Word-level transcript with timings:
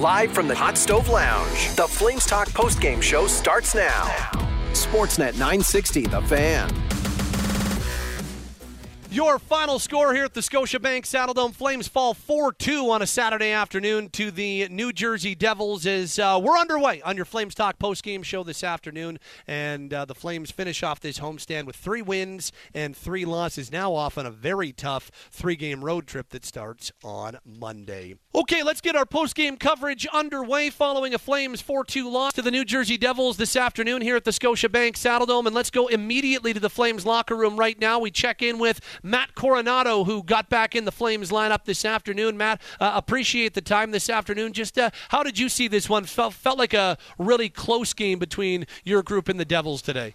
Live 0.00 0.30
from 0.32 0.46
the 0.46 0.54
Hot 0.54 0.76
Stove 0.76 1.08
Lounge, 1.08 1.74
the 1.74 1.88
Flames 1.88 2.26
Talk 2.26 2.48
postgame 2.48 3.00
show 3.00 3.26
starts 3.26 3.74
now. 3.74 4.04
Sportsnet 4.72 5.38
960, 5.38 6.02
The 6.02 6.20
Fan. 6.20 6.68
Your 9.16 9.38
final 9.38 9.78
score 9.78 10.12
here 10.12 10.26
at 10.26 10.34
the 10.34 10.42
Scotiabank 10.42 11.04
Saddledome 11.04 11.54
Flames 11.54 11.88
fall 11.88 12.12
4 12.12 12.52
2 12.52 12.90
on 12.90 13.00
a 13.00 13.06
Saturday 13.06 13.50
afternoon 13.50 14.10
to 14.10 14.30
the 14.30 14.68
New 14.68 14.92
Jersey 14.92 15.34
Devils. 15.34 15.86
As 15.86 16.18
uh, 16.18 16.38
we're 16.42 16.58
underway 16.58 17.00
on 17.00 17.16
your 17.16 17.24
Flames 17.24 17.54
Talk 17.54 17.78
postgame 17.78 18.22
show 18.22 18.42
this 18.42 18.62
afternoon, 18.62 19.18
and 19.46 19.94
uh, 19.94 20.04
the 20.04 20.14
Flames 20.14 20.50
finish 20.50 20.82
off 20.82 21.00
this 21.00 21.18
homestand 21.18 21.64
with 21.64 21.76
three 21.76 22.02
wins 22.02 22.52
and 22.74 22.94
three 22.94 23.24
losses. 23.24 23.72
Now 23.72 23.94
off 23.94 24.18
on 24.18 24.26
a 24.26 24.30
very 24.30 24.70
tough 24.70 25.10
three 25.30 25.56
game 25.56 25.82
road 25.82 26.06
trip 26.06 26.28
that 26.28 26.44
starts 26.44 26.92
on 27.02 27.38
Monday. 27.42 28.16
Okay, 28.34 28.62
let's 28.62 28.82
get 28.82 28.96
our 28.96 29.06
postgame 29.06 29.58
coverage 29.58 30.06
underway 30.12 30.68
following 30.68 31.14
a 31.14 31.18
Flames 31.18 31.62
4 31.62 31.84
2 31.84 32.10
loss 32.10 32.34
to 32.34 32.42
the 32.42 32.50
New 32.50 32.66
Jersey 32.66 32.98
Devils 32.98 33.38
this 33.38 33.56
afternoon 33.56 34.02
here 34.02 34.16
at 34.16 34.24
the 34.24 34.30
Scotiabank 34.30 34.92
Saddledome. 34.92 35.46
And 35.46 35.54
let's 35.54 35.70
go 35.70 35.86
immediately 35.86 36.52
to 36.52 36.60
the 36.60 36.68
Flames 36.68 37.06
locker 37.06 37.34
room 37.34 37.56
right 37.56 37.80
now. 37.80 37.98
We 37.98 38.10
check 38.10 38.42
in 38.42 38.58
with 38.58 38.82
Matt 39.06 39.36
Coronato, 39.36 40.04
who 40.04 40.22
got 40.24 40.50
back 40.50 40.74
in 40.74 40.84
the 40.84 40.90
Flames 40.90 41.30
lineup 41.30 41.64
this 41.64 41.84
afternoon. 41.84 42.36
Matt, 42.36 42.60
uh, 42.80 42.92
appreciate 42.94 43.54
the 43.54 43.60
time 43.60 43.92
this 43.92 44.10
afternoon. 44.10 44.52
Just 44.52 44.76
uh, 44.76 44.90
how 45.10 45.22
did 45.22 45.38
you 45.38 45.48
see 45.48 45.68
this 45.68 45.88
one? 45.88 46.04
Felt, 46.04 46.34
felt 46.34 46.58
like 46.58 46.74
a 46.74 46.98
really 47.16 47.48
close 47.48 47.92
game 47.92 48.18
between 48.18 48.66
your 48.84 49.04
group 49.04 49.28
and 49.28 49.38
the 49.38 49.44
Devils 49.44 49.80
today. 49.80 50.14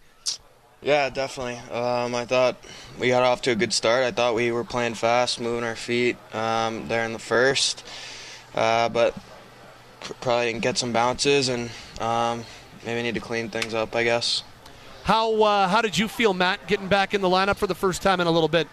Yeah, 0.81 1.09
definitely. 1.09 1.57
Um, 1.73 2.13
I 2.13 2.25
thought 2.25 2.57
we 2.99 3.07
got 3.07 3.23
off 3.23 3.41
to 3.43 3.51
a 3.51 3.55
good 3.55 3.71
start. 3.71 4.03
I 4.03 4.11
thought 4.11 4.35
we 4.35 4.51
were 4.51 4.65
playing 4.65 4.95
fast, 4.95 5.39
moving 5.39 5.63
our 5.63 5.75
feet 5.75 6.17
um, 6.35 6.89
there 6.89 7.05
in 7.05 7.13
the 7.13 7.19
first, 7.19 7.87
uh, 8.55 8.89
but 8.89 9.15
probably 10.19 10.47
didn't 10.47 10.63
get 10.63 10.77
some 10.77 10.91
bounces 10.91 11.47
and 11.47 11.69
um, 12.01 12.43
maybe 12.85 13.03
need 13.03 13.13
to 13.13 13.21
clean 13.21 13.49
things 13.49 13.73
up, 13.73 13.95
I 13.95 14.03
guess. 14.03 14.43
How 15.03 15.41
uh, 15.41 15.67
how 15.67 15.81
did 15.81 15.97
you 15.97 16.07
feel, 16.07 16.33
Matt, 16.33 16.67
getting 16.67 16.87
back 16.87 17.13
in 17.13 17.21
the 17.21 17.29
lineup 17.29 17.55
for 17.55 17.67
the 17.67 17.75
first 17.75 18.01
time 18.01 18.19
in 18.19 18.27
a 18.27 18.31
little 18.31 18.49
bit? 18.49 18.67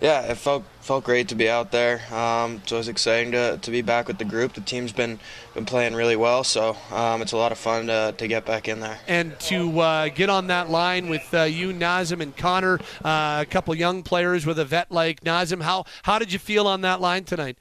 Yeah, 0.00 0.22
it 0.22 0.36
felt 0.36 0.64
felt 0.80 1.04
great 1.04 1.28
to 1.28 1.34
be 1.34 1.48
out 1.48 1.70
there. 1.70 2.02
Um, 2.12 2.60
so 2.66 2.76
it 2.76 2.80
was 2.80 2.88
exciting 2.88 3.32
to, 3.32 3.58
to 3.58 3.70
be 3.70 3.80
back 3.80 4.06
with 4.06 4.18
the 4.18 4.24
group. 4.24 4.52
The 4.52 4.60
team's 4.60 4.92
been 4.92 5.18
been 5.54 5.64
playing 5.64 5.94
really 5.94 6.16
well, 6.16 6.44
so 6.44 6.76
um, 6.90 7.22
it's 7.22 7.32
a 7.32 7.36
lot 7.36 7.52
of 7.52 7.58
fun 7.58 7.86
to, 7.86 8.14
to 8.16 8.28
get 8.28 8.44
back 8.44 8.68
in 8.68 8.80
there. 8.80 8.98
And 9.06 9.38
to 9.40 9.80
uh, 9.80 10.08
get 10.08 10.28
on 10.28 10.48
that 10.48 10.68
line 10.68 11.08
with 11.08 11.32
uh, 11.32 11.44
you, 11.44 11.72
Nazem, 11.72 12.20
and 12.20 12.36
Connor, 12.36 12.80
uh, 13.04 13.42
a 13.42 13.46
couple 13.48 13.74
young 13.74 14.02
players 14.02 14.44
with 14.44 14.58
a 14.58 14.64
vet 14.64 14.90
like 14.90 15.22
Nazem. 15.22 15.62
How 15.62 15.84
how 16.02 16.18
did 16.18 16.32
you 16.32 16.38
feel 16.38 16.66
on 16.66 16.82
that 16.82 17.00
line 17.00 17.24
tonight? 17.24 17.56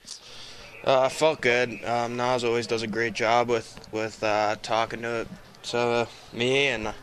Uh, 0.86 1.02
I 1.02 1.10
felt 1.10 1.40
good. 1.40 1.84
Um, 1.86 2.18
Naz 2.18 2.44
always 2.44 2.68
does 2.68 2.82
a 2.82 2.88
great 2.88 3.14
job 3.14 3.48
with 3.48 3.88
with 3.92 4.22
uh, 4.24 4.58
talking 4.62 5.02
to 5.04 5.28
to 5.64 6.08
me 6.34 6.68
and 6.68 6.94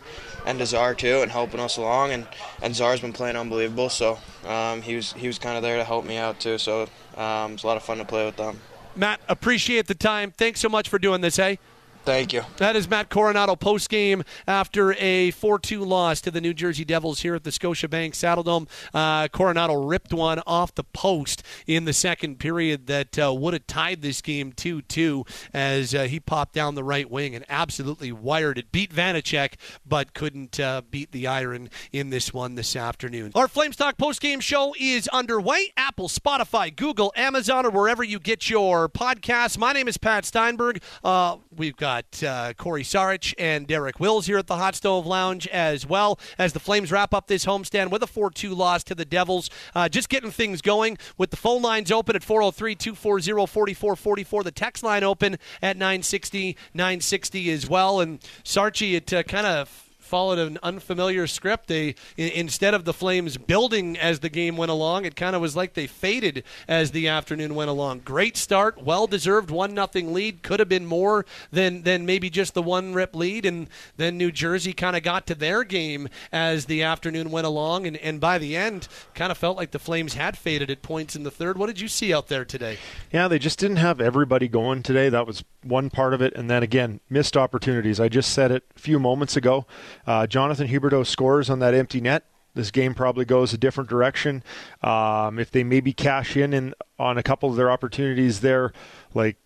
and 0.46 0.58
to 0.58 0.66
Czar 0.66 0.94
too, 0.94 1.22
and 1.22 1.30
helping 1.30 1.60
us 1.60 1.77
along. 1.77 2.12
And 2.12 2.27
and 2.62 2.74
Czar's 2.74 3.00
been 3.00 3.12
playing 3.12 3.36
unbelievable, 3.36 3.88
so 3.88 4.19
um, 4.46 4.83
he 4.83 4.96
was 4.96 5.12
he 5.12 5.27
was 5.27 5.38
kind 5.38 5.56
of 5.56 5.62
there 5.62 5.77
to 5.77 5.84
help 5.84 6.05
me 6.05 6.16
out 6.16 6.41
too. 6.41 6.58
So 6.58 6.88
um, 7.16 7.55
it's 7.55 7.62
a 7.62 7.66
lot 7.66 7.77
of 7.77 7.83
fun 7.83 7.98
to 7.98 8.05
play 8.05 8.24
with 8.24 8.36
them. 8.36 8.61
Matt, 8.96 9.20
appreciate 9.28 9.86
the 9.86 9.94
time. 9.94 10.33
Thanks 10.33 10.61
so 10.61 10.68
much 10.68 10.88
for 10.88 10.98
doing 10.98 11.20
this, 11.20 11.36
hey? 11.36 11.58
Thank 12.04 12.32
you. 12.32 12.42
That 12.56 12.76
is 12.76 12.88
Matt 12.88 13.10
Coronato 13.10 13.58
post 13.60 13.90
game 13.90 14.24
after 14.46 14.94
a 14.94 15.32
4 15.32 15.58
2 15.58 15.84
loss 15.84 16.22
to 16.22 16.30
the 16.30 16.40
New 16.40 16.54
Jersey 16.54 16.84
Devils 16.84 17.20
here 17.20 17.34
at 17.34 17.44
the 17.44 17.50
Scotiabank 17.50 18.12
Saddledome. 18.12 18.68
Uh, 18.94 19.28
Coronato 19.28 19.88
ripped 19.88 20.12
one 20.12 20.40
off 20.46 20.74
the 20.74 20.82
post 20.82 21.42
in 21.66 21.84
the 21.84 21.92
second 21.92 22.38
period 22.38 22.86
that 22.86 23.18
uh, 23.18 23.34
would 23.34 23.52
have 23.52 23.66
tied 23.66 24.00
this 24.00 24.22
game 24.22 24.52
2 24.52 24.80
2 24.82 25.24
as 25.52 25.94
uh, 25.94 26.04
he 26.04 26.18
popped 26.18 26.54
down 26.54 26.74
the 26.74 26.82
right 26.82 27.10
wing 27.10 27.34
and 27.34 27.44
absolutely 27.50 28.10
wired 28.10 28.56
it. 28.56 28.72
Beat 28.72 28.94
Vanecek, 28.94 29.54
but 29.86 30.14
couldn't 30.14 30.58
uh, 30.58 30.80
beat 30.90 31.12
the 31.12 31.26
Iron 31.26 31.68
in 31.92 32.08
this 32.08 32.32
one 32.32 32.54
this 32.54 32.74
afternoon. 32.76 33.30
Our 33.34 33.46
Flames 33.46 33.77
Talk 33.77 33.98
post 33.98 34.22
game 34.22 34.40
show 34.40 34.74
is 34.80 35.06
underway. 35.08 35.70
Apple, 35.77 36.08
Spotify, 36.08 36.74
Google, 36.74 37.12
Amazon, 37.14 37.66
or 37.66 37.70
wherever 37.70 38.02
you 38.02 38.18
get 38.18 38.48
your 38.48 38.89
podcasts. 38.89 39.58
My 39.58 39.74
name 39.74 39.86
is 39.86 39.98
Pat 39.98 40.24
Steinberg. 40.24 40.83
Uh, 41.05 41.36
we've 41.55 41.77
got 41.77 41.89
got 41.90 42.23
uh, 42.23 42.52
Corey 42.55 42.84
Sarich 42.84 43.34
and 43.36 43.67
Derek 43.67 43.98
Wills 43.98 44.27
here 44.27 44.39
at 44.39 44.46
the 44.46 44.56
Hot 44.56 44.77
Stove 44.77 45.06
Lounge 45.06 45.48
as 45.48 45.84
well 45.84 46.20
as 46.39 46.52
the 46.52 46.61
Flames 46.61 46.92
wrap 46.92 47.12
up 47.12 47.27
this 47.27 47.45
homestand 47.45 47.90
with 47.90 48.01
a 48.01 48.06
4 48.06 48.30
2 48.30 48.55
loss 48.55 48.84
to 48.84 48.95
the 48.95 49.05
Devils. 49.05 49.51
Uh, 49.74 49.89
just 49.89 50.08
getting 50.08 50.30
things 50.30 50.62
going 50.62 50.98
with 51.18 51.30
the 51.30 51.36
phone 51.36 51.62
lines 51.62 51.90
open 51.90 52.14
at 52.14 52.23
403 52.23 52.77
240 52.77 53.74
4444. 53.74 54.45
The 54.45 54.51
text 54.52 54.84
line 54.84 55.02
open 55.02 55.36
at 55.61 55.77
960 55.77 56.56
960 56.74 57.51
as 57.51 57.68
well. 57.68 58.01
And 58.01 58.20
Sarchi, 58.45 58.95
it 58.95 59.12
uh, 59.12 59.24
kind 59.24 59.46
of 59.48 59.89
followed 60.10 60.40
an 60.40 60.58
unfamiliar 60.62 61.28
script. 61.28 61.68
They 61.68 61.94
instead 62.16 62.74
of 62.74 62.84
the 62.84 62.92
Flames 62.92 63.36
building 63.36 63.96
as 63.96 64.18
the 64.20 64.28
game 64.28 64.56
went 64.56 64.72
along, 64.72 65.04
it 65.04 65.14
kind 65.14 65.36
of 65.36 65.40
was 65.40 65.54
like 65.54 65.74
they 65.74 65.86
faded 65.86 66.42
as 66.66 66.90
the 66.90 67.06
afternoon 67.06 67.54
went 67.54 67.70
along. 67.70 68.00
Great 68.00 68.36
start, 68.36 68.82
well 68.82 69.06
deserved 69.06 69.52
one 69.52 69.72
nothing 69.72 70.12
lead. 70.12 70.42
Could 70.42 70.58
have 70.58 70.68
been 70.68 70.84
more 70.84 71.24
than 71.52 71.82
than 71.82 72.04
maybe 72.04 72.28
just 72.28 72.54
the 72.54 72.62
one 72.62 72.92
rip 72.92 73.14
lead, 73.14 73.46
and 73.46 73.68
then 73.96 74.18
New 74.18 74.32
Jersey 74.32 74.72
kind 74.72 74.96
of 74.96 75.04
got 75.04 75.28
to 75.28 75.34
their 75.36 75.62
game 75.62 76.08
as 76.32 76.66
the 76.66 76.82
afternoon 76.82 77.30
went 77.30 77.46
along, 77.46 77.86
and, 77.86 77.96
and 77.98 78.20
by 78.20 78.38
the 78.38 78.56
end, 78.56 78.88
kind 79.14 79.30
of 79.30 79.38
felt 79.38 79.56
like 79.56 79.70
the 79.70 79.78
Flames 79.78 80.14
had 80.14 80.36
faded 80.36 80.70
at 80.70 80.82
points 80.82 81.14
in 81.14 81.22
the 81.22 81.30
third. 81.30 81.56
What 81.56 81.66
did 81.66 81.80
you 81.80 81.86
see 81.86 82.12
out 82.12 82.27
there 82.27 82.44
today? 82.44 82.78
Yeah, 83.12 83.28
they 83.28 83.38
just 83.38 83.60
didn't 83.60 83.77
have 83.77 84.00
everybody 84.00 84.48
going 84.48 84.82
today. 84.82 85.08
That 85.08 85.27
was 85.27 85.44
one 85.62 85.88
part 85.88 86.14
of 86.14 86.20
it, 86.20 86.34
and 86.34 86.50
then 86.50 86.64
again, 86.64 86.98
missed 87.08 87.36
opportunities. 87.36 88.00
I 88.00 88.08
just 88.08 88.32
said 88.32 88.50
it 88.50 88.64
a 88.77 88.80
few 88.80 88.98
moments 88.98 89.36
ago. 89.36 89.66
Uh, 90.10 90.26
Jonathan 90.26 90.66
Huberdeau 90.66 91.06
scores 91.06 91.48
on 91.48 91.60
that 91.60 91.72
empty 91.72 92.00
net. 92.00 92.24
This 92.54 92.72
game 92.72 92.94
probably 92.94 93.24
goes 93.24 93.54
a 93.54 93.56
different 93.56 93.88
direction. 93.88 94.42
Um, 94.82 95.38
if 95.38 95.52
they 95.52 95.62
maybe 95.62 95.92
cash 95.92 96.36
in, 96.36 96.52
in 96.52 96.74
on 96.98 97.16
a 97.16 97.22
couple 97.22 97.48
of 97.48 97.54
their 97.54 97.70
opportunities 97.70 98.40
there, 98.40 98.72
like 99.14 99.36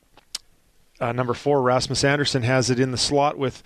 uh, 1.01 1.13
number 1.13 1.35
four, 1.35 1.61
Rasmus 1.61 2.03
Andersson 2.03 2.45
has 2.45 2.71
it 2.71 2.81
in 2.81 2.93
the 2.93 2.97
slot 2.97 3.37
with 3.37 3.63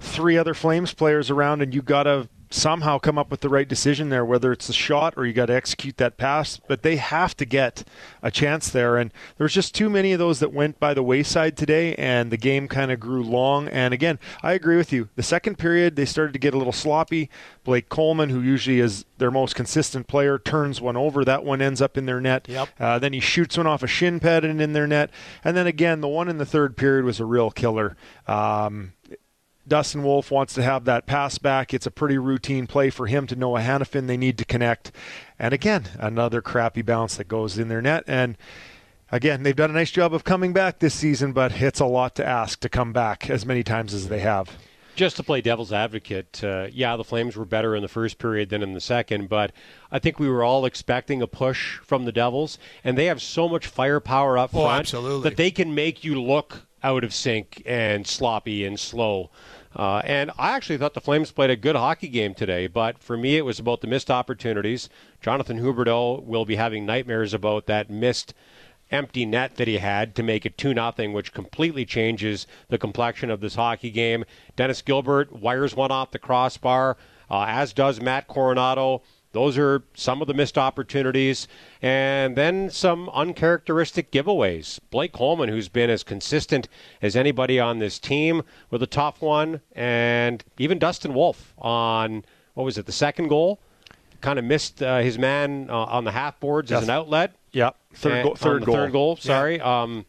three 0.00 0.36
other 0.36 0.52
Flames 0.52 0.92
players 0.92 1.30
around, 1.30 1.62
and 1.62 1.72
you 1.72 1.82
got 1.82 2.02
to 2.02 2.28
somehow 2.50 2.98
come 2.98 3.16
up 3.16 3.30
with 3.30 3.40
the 3.40 3.48
right 3.48 3.68
decision 3.68 4.08
there, 4.08 4.24
whether 4.24 4.52
it's 4.52 4.68
a 4.68 4.72
shot 4.72 5.14
or 5.16 5.24
you 5.24 5.32
got 5.32 5.46
to 5.46 5.54
execute 5.54 5.96
that 5.98 6.16
pass. 6.16 6.60
But 6.66 6.82
they 6.82 6.96
have 6.96 7.36
to 7.36 7.44
get 7.44 7.84
a 8.22 8.30
chance 8.30 8.68
there. 8.68 8.96
And 8.96 9.12
there's 9.38 9.54
just 9.54 9.74
too 9.74 9.88
many 9.88 10.12
of 10.12 10.18
those 10.18 10.40
that 10.40 10.52
went 10.52 10.80
by 10.80 10.92
the 10.92 11.02
wayside 11.02 11.56
today, 11.56 11.94
and 11.94 12.30
the 12.30 12.36
game 12.36 12.68
kind 12.68 12.90
of 12.90 12.98
grew 12.98 13.22
long. 13.22 13.68
And 13.68 13.94
again, 13.94 14.18
I 14.42 14.52
agree 14.52 14.76
with 14.76 14.92
you. 14.92 15.08
The 15.14 15.22
second 15.22 15.58
period, 15.58 15.96
they 15.96 16.04
started 16.04 16.32
to 16.32 16.38
get 16.38 16.54
a 16.54 16.58
little 16.58 16.72
sloppy. 16.72 17.30
Blake 17.62 17.88
Coleman, 17.88 18.30
who 18.30 18.40
usually 18.40 18.80
is 18.80 19.04
their 19.18 19.30
most 19.30 19.54
consistent 19.54 20.08
player, 20.08 20.38
turns 20.38 20.80
one 20.80 20.96
over. 20.96 21.24
That 21.24 21.44
one 21.44 21.62
ends 21.62 21.80
up 21.80 21.96
in 21.96 22.06
their 22.06 22.20
net. 22.20 22.46
Yep. 22.48 22.68
Uh, 22.80 22.98
then 22.98 23.12
he 23.12 23.20
shoots 23.20 23.56
one 23.56 23.66
off 23.66 23.82
a 23.82 23.86
shin 23.86 24.18
pad 24.18 24.44
and 24.44 24.60
in 24.60 24.72
their 24.72 24.86
net. 24.86 25.10
And 25.44 25.56
then 25.56 25.66
again, 25.66 26.00
the 26.00 26.08
one 26.08 26.28
in 26.28 26.38
the 26.38 26.46
third 26.46 26.76
period 26.76 27.04
was 27.04 27.20
a 27.20 27.24
real 27.24 27.50
killer. 27.50 27.96
Um, 28.26 28.94
Dustin 29.70 30.02
Wolf 30.02 30.30
wants 30.32 30.52
to 30.54 30.62
have 30.62 30.84
that 30.84 31.06
pass 31.06 31.38
back. 31.38 31.72
It's 31.72 31.86
a 31.86 31.90
pretty 31.92 32.18
routine 32.18 32.66
play 32.66 32.90
for 32.90 33.06
him 33.06 33.26
to 33.28 33.36
Noah 33.36 33.60
Hanifin. 33.60 34.08
They 34.08 34.16
need 34.16 34.36
to 34.38 34.44
connect. 34.44 34.90
And 35.38 35.54
again, 35.54 35.84
another 35.98 36.42
crappy 36.42 36.82
bounce 36.82 37.16
that 37.16 37.28
goes 37.28 37.56
in 37.56 37.68
their 37.68 37.80
net. 37.80 38.02
And 38.08 38.36
again, 39.12 39.44
they've 39.44 39.54
done 39.54 39.70
a 39.70 39.74
nice 39.74 39.92
job 39.92 40.12
of 40.12 40.24
coming 40.24 40.52
back 40.52 40.80
this 40.80 40.92
season, 40.94 41.32
but 41.32 41.62
it's 41.62 41.78
a 41.80 41.86
lot 41.86 42.16
to 42.16 42.26
ask 42.26 42.58
to 42.60 42.68
come 42.68 42.92
back 42.92 43.30
as 43.30 43.46
many 43.46 43.62
times 43.62 43.94
as 43.94 44.08
they 44.08 44.18
have. 44.18 44.58
Just 44.96 45.16
to 45.16 45.22
play 45.22 45.40
devil's 45.40 45.72
advocate, 45.72 46.42
uh, 46.42 46.66
yeah, 46.72 46.96
the 46.96 47.04
Flames 47.04 47.36
were 47.36 47.44
better 47.44 47.76
in 47.76 47.80
the 47.82 47.88
first 47.88 48.18
period 48.18 48.50
than 48.50 48.60
in 48.62 48.74
the 48.74 48.80
second, 48.80 49.28
but 49.28 49.52
I 49.92 50.00
think 50.00 50.18
we 50.18 50.28
were 50.28 50.42
all 50.42 50.66
expecting 50.66 51.22
a 51.22 51.28
push 51.28 51.78
from 51.78 52.04
the 52.06 52.12
Devils, 52.12 52.58
and 52.82 52.98
they 52.98 53.06
have 53.06 53.22
so 53.22 53.48
much 53.48 53.68
firepower 53.68 54.36
up 54.36 54.50
Oh, 54.52 54.64
front 54.64 54.80
absolutely. 54.80 55.30
that 55.30 55.36
they 55.36 55.52
can 55.52 55.76
make 55.76 56.02
you 56.02 56.20
look 56.20 56.62
out 56.82 57.04
of 57.04 57.14
sync 57.14 57.62
and 57.64 58.04
sloppy 58.06 58.64
and 58.64 58.78
slow. 58.80 59.30
Uh, 59.74 60.02
and 60.04 60.30
I 60.36 60.50
actually 60.50 60.78
thought 60.78 60.94
the 60.94 61.00
Flames 61.00 61.30
played 61.30 61.50
a 61.50 61.56
good 61.56 61.76
hockey 61.76 62.08
game 62.08 62.34
today, 62.34 62.66
but 62.66 62.98
for 62.98 63.16
me, 63.16 63.36
it 63.36 63.44
was 63.44 63.58
about 63.58 63.80
the 63.80 63.86
missed 63.86 64.10
opportunities. 64.10 64.88
Jonathan 65.20 65.60
Huberdeau 65.60 66.24
will 66.24 66.44
be 66.44 66.56
having 66.56 66.84
nightmares 66.84 67.32
about 67.32 67.66
that 67.66 67.88
missed 67.88 68.34
empty 68.90 69.24
net 69.24 69.54
that 69.56 69.68
he 69.68 69.78
had 69.78 70.16
to 70.16 70.22
make 70.22 70.44
it 70.44 70.58
2 70.58 70.74
nothing, 70.74 71.12
which 71.12 71.32
completely 71.32 71.84
changes 71.84 72.46
the 72.68 72.78
complexion 72.78 73.30
of 73.30 73.40
this 73.40 73.54
hockey 73.54 73.90
game. 73.90 74.24
Dennis 74.56 74.82
Gilbert 74.82 75.32
wires 75.32 75.76
one 75.76 75.92
off 75.92 76.10
the 76.10 76.18
crossbar, 76.18 76.96
uh, 77.30 77.44
as 77.46 77.72
does 77.72 78.00
Matt 78.00 78.26
Coronato. 78.26 79.02
Those 79.32 79.56
are 79.58 79.82
some 79.94 80.20
of 80.20 80.28
the 80.28 80.34
missed 80.34 80.58
opportunities. 80.58 81.46
And 81.80 82.36
then 82.36 82.70
some 82.70 83.08
uncharacteristic 83.10 84.10
giveaways. 84.10 84.80
Blake 84.90 85.12
Coleman, 85.12 85.48
who's 85.48 85.68
been 85.68 85.90
as 85.90 86.02
consistent 86.02 86.68
as 87.00 87.14
anybody 87.16 87.60
on 87.60 87.78
this 87.78 87.98
team, 87.98 88.42
with 88.70 88.82
a 88.82 88.86
tough 88.86 89.22
one. 89.22 89.60
And 89.72 90.44
even 90.58 90.78
Dustin 90.78 91.14
Wolf 91.14 91.54
on, 91.58 92.24
what 92.54 92.64
was 92.64 92.78
it, 92.78 92.86
the 92.86 92.92
second 92.92 93.28
goal? 93.28 93.60
Kind 94.20 94.38
of 94.38 94.44
missed 94.44 94.82
uh, 94.82 94.98
his 94.98 95.18
man 95.18 95.68
uh, 95.70 95.74
on 95.84 96.04
the 96.04 96.12
half 96.12 96.38
boards 96.40 96.70
as 96.72 96.82
an 96.82 96.90
outlet. 96.90 97.34
Yeah, 97.52 97.70
third, 97.94 98.22
goal, 98.22 98.34
third 98.34 98.64
goal. 98.64 98.74
Third 98.74 98.92
goal, 98.92 99.16
sorry. 99.16 99.60
Um, 99.60 100.04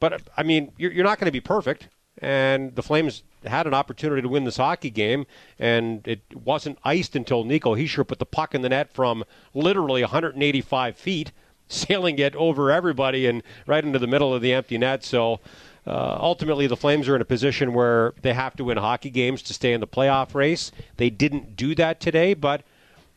But 0.00 0.22
I 0.36 0.42
mean, 0.42 0.72
you're, 0.76 0.92
you're 0.92 1.04
not 1.04 1.18
going 1.18 1.26
to 1.26 1.32
be 1.32 1.40
perfect, 1.40 1.88
and 2.18 2.74
the 2.74 2.82
Flames 2.82 3.22
had 3.46 3.66
an 3.66 3.74
opportunity 3.74 4.22
to 4.22 4.28
win 4.28 4.44
this 4.44 4.56
hockey 4.56 4.90
game, 4.90 5.26
and 5.58 6.06
it 6.06 6.20
wasn't 6.34 6.78
iced 6.84 7.16
until 7.16 7.44
Nico 7.44 7.74
Hischier 7.74 8.06
put 8.06 8.18
the 8.18 8.26
puck 8.26 8.54
in 8.54 8.62
the 8.62 8.68
net 8.68 8.92
from 8.92 9.24
literally 9.52 10.02
185 10.02 10.96
feet, 10.96 11.32
sailing 11.68 12.18
it 12.18 12.34
over 12.36 12.70
everybody 12.70 13.26
and 13.26 13.42
right 13.66 13.84
into 13.84 13.98
the 13.98 14.06
middle 14.06 14.34
of 14.34 14.42
the 14.42 14.52
empty 14.52 14.78
net. 14.78 15.04
So. 15.04 15.40
Uh, 15.86 16.16
ultimately, 16.18 16.66
the 16.66 16.78
Flames 16.78 17.06
are 17.10 17.14
in 17.14 17.20
a 17.20 17.26
position 17.26 17.74
where 17.74 18.14
they 18.22 18.32
have 18.32 18.56
to 18.56 18.64
win 18.64 18.78
hockey 18.78 19.10
games 19.10 19.42
to 19.42 19.52
stay 19.52 19.74
in 19.74 19.82
the 19.82 19.86
playoff 19.86 20.34
race. 20.34 20.72
They 20.96 21.10
didn't 21.10 21.56
do 21.56 21.74
that 21.74 22.00
today, 22.00 22.32
but 22.32 22.62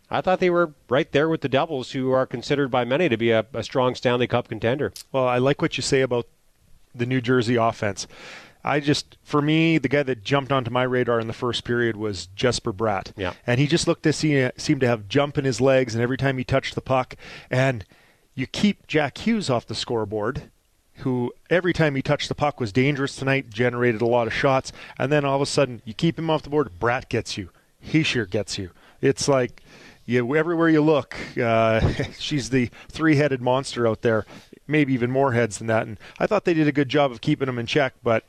I 0.10 0.22
thought 0.22 0.40
they 0.40 0.50
were 0.50 0.74
right 0.90 1.12
there 1.12 1.28
with 1.28 1.42
the 1.42 1.50
Devils, 1.50 1.92
who 1.92 2.12
are 2.12 2.26
considered 2.26 2.70
by 2.70 2.86
many 2.86 3.10
to 3.10 3.18
be 3.18 3.32
a, 3.32 3.46
a 3.54 3.64
strong 3.64 3.96
Stanley 3.96 4.28
Cup 4.28 4.48
contender. 4.48 4.94
Well, 5.12 5.28
I 5.28 5.38
like 5.38 5.62
what 5.62 5.78
you 5.78 5.82
say 5.82 6.02
about 6.02 6.28
the 6.96 7.06
New 7.06 7.22
Jersey 7.22 7.56
offense. 7.56 8.08
I 8.68 8.80
just, 8.80 9.18
for 9.24 9.42
me, 9.42 9.78
the 9.78 9.88
guy 9.88 10.04
that 10.04 10.24
jumped 10.24 10.52
onto 10.52 10.70
my 10.72 10.84
radar 10.84 11.20
in 11.20 11.28
the 11.28 11.34
first 11.34 11.64
period 11.64 11.96
was 11.96 12.28
Jesper 12.36 12.74
Bratt. 12.74 13.12
Yeah. 13.16 13.34
And 13.46 13.60
he 13.60 13.68
just 13.68 13.88
looked 13.88 14.04
to 14.04 14.14
see, 14.14 14.50
seem 14.58 14.80
to 14.80 14.88
have 14.88 15.08
jump 15.08 15.38
in 15.38 15.46
his 15.46 15.62
legs, 15.62 15.96
and 15.96 16.04
every 16.04 16.18
time 16.18 16.38
he 16.38 16.44
touched 16.44 16.76
the 16.76 16.82
puck, 16.82 17.16
and 17.50 17.86
you 18.36 18.46
keep 18.46 18.86
Jack 18.88 19.20
Hughes 19.20 19.50
off 19.50 19.66
the 19.66 19.76
scoreboard, 19.76 20.52
who 20.98 21.34
every 21.50 21.74
time 21.74 21.96
he 21.96 22.02
touched 22.02 22.30
the 22.30 22.36
puck 22.36 22.60
was 22.60 22.72
dangerous 22.72 23.16
tonight, 23.16 23.50
generated 23.50 24.02
a 24.02 24.06
lot 24.06 24.28
of 24.28 24.34
shots, 24.34 24.72
and 24.98 25.12
then 25.12 25.26
all 25.26 25.36
of 25.36 25.42
a 25.42 25.46
sudden 25.46 25.82
you 25.86 25.94
keep 25.94 26.18
him 26.18 26.30
off 26.30 26.44
the 26.44 26.50
board, 26.50 26.72
Bratt 26.80 27.10
gets 27.10 27.38
you, 27.38 27.50
Hischier 27.86 28.30
gets 28.30 28.58
you. 28.58 28.72
It's 29.02 29.28
like 29.28 29.62
you 30.06 30.36
everywhere 30.36 30.70
you 30.70 30.82
look, 30.82 31.16
uh, 31.42 31.92
she's 32.20 32.50
the 32.50 32.70
three-headed 32.90 33.42
monster 33.42 33.88
out 33.88 34.02
there, 34.02 34.26
maybe 34.68 34.94
even 34.94 35.12
more 35.12 35.34
heads 35.34 35.60
than 35.60 35.68
that. 35.68 35.86
And 35.86 36.00
I 36.20 36.28
thought 36.28 36.46
they 36.46 36.54
did 36.54 36.68
a 36.68 36.72
good 36.72 36.90
job 36.90 37.12
of 37.12 37.22
keeping 37.22 37.48
him 37.48 37.60
in 37.60 37.66
check, 37.66 37.94
but 38.04 38.26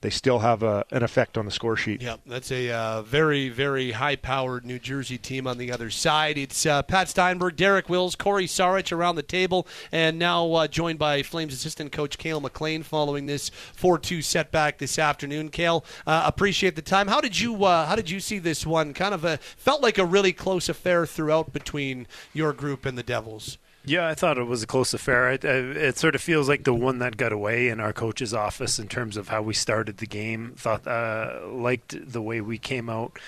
they 0.00 0.10
still 0.10 0.38
have 0.38 0.62
a, 0.62 0.84
an 0.90 1.02
effect 1.02 1.36
on 1.36 1.44
the 1.44 1.50
score 1.50 1.76
sheet. 1.76 2.02
Yep, 2.02 2.20
that's 2.26 2.52
a 2.52 2.70
uh, 2.70 3.02
very, 3.02 3.48
very 3.48 3.92
high-powered 3.92 4.64
New 4.64 4.78
Jersey 4.78 5.18
team 5.18 5.46
on 5.46 5.58
the 5.58 5.72
other 5.72 5.90
side. 5.90 6.38
It's 6.38 6.64
uh, 6.64 6.82
Pat 6.82 7.08
Steinberg, 7.08 7.56
Derek 7.56 7.88
Wills, 7.88 8.14
Corey 8.14 8.46
Sarich 8.46 8.92
around 8.92 9.16
the 9.16 9.22
table, 9.22 9.66
and 9.90 10.18
now 10.18 10.52
uh, 10.52 10.68
joined 10.68 10.98
by 10.98 11.22
Flames 11.22 11.52
assistant 11.52 11.90
coach 11.90 12.16
Cail 12.16 12.40
MacLean 12.40 12.84
following 12.84 13.26
this 13.26 13.50
4-2 13.50 14.22
setback 14.22 14.78
this 14.78 14.98
afternoon. 14.98 15.48
Cail, 15.48 15.84
uh, 16.06 16.22
appreciate 16.26 16.76
the 16.76 16.82
time. 16.82 17.08
How 17.08 17.20
did 17.20 17.40
you 17.40 17.64
uh, 17.64 17.86
How 17.86 17.96
did 17.96 18.08
you 18.08 18.20
see 18.20 18.38
this 18.38 18.64
one? 18.64 18.94
Kind 18.94 19.14
of 19.14 19.24
a 19.24 19.38
felt 19.38 19.82
like 19.82 19.98
a 19.98 20.04
really 20.04 20.32
close 20.32 20.68
affair 20.68 21.06
throughout 21.06 21.52
between 21.52 22.06
your 22.32 22.52
group 22.52 22.86
and 22.86 22.96
the 22.96 23.02
Devils. 23.02 23.58
Yeah, 23.88 24.06
I 24.06 24.14
thought 24.14 24.36
it 24.36 24.44
was 24.44 24.62
a 24.62 24.66
close 24.66 24.92
affair. 24.92 25.30
It, 25.32 25.44
it, 25.46 25.96
sort 25.96 26.14
of 26.14 26.20
feels 26.20 26.46
like 26.46 26.64
the 26.64 26.74
one 26.74 26.98
that 26.98 27.16
got 27.16 27.32
away 27.32 27.68
in 27.68 27.80
our 27.80 27.94
coach's 27.94 28.34
office 28.34 28.78
in 28.78 28.86
terms 28.86 29.16
of 29.16 29.28
how 29.28 29.40
we 29.40 29.54
started 29.54 29.96
the 29.96 30.06
game. 30.06 30.52
Thought 30.56 30.86
uh, 30.86 31.40
liked 31.46 31.96
the 32.12 32.20
way 32.20 32.42
we 32.42 32.58
came 32.58 32.90
out. 32.90 33.18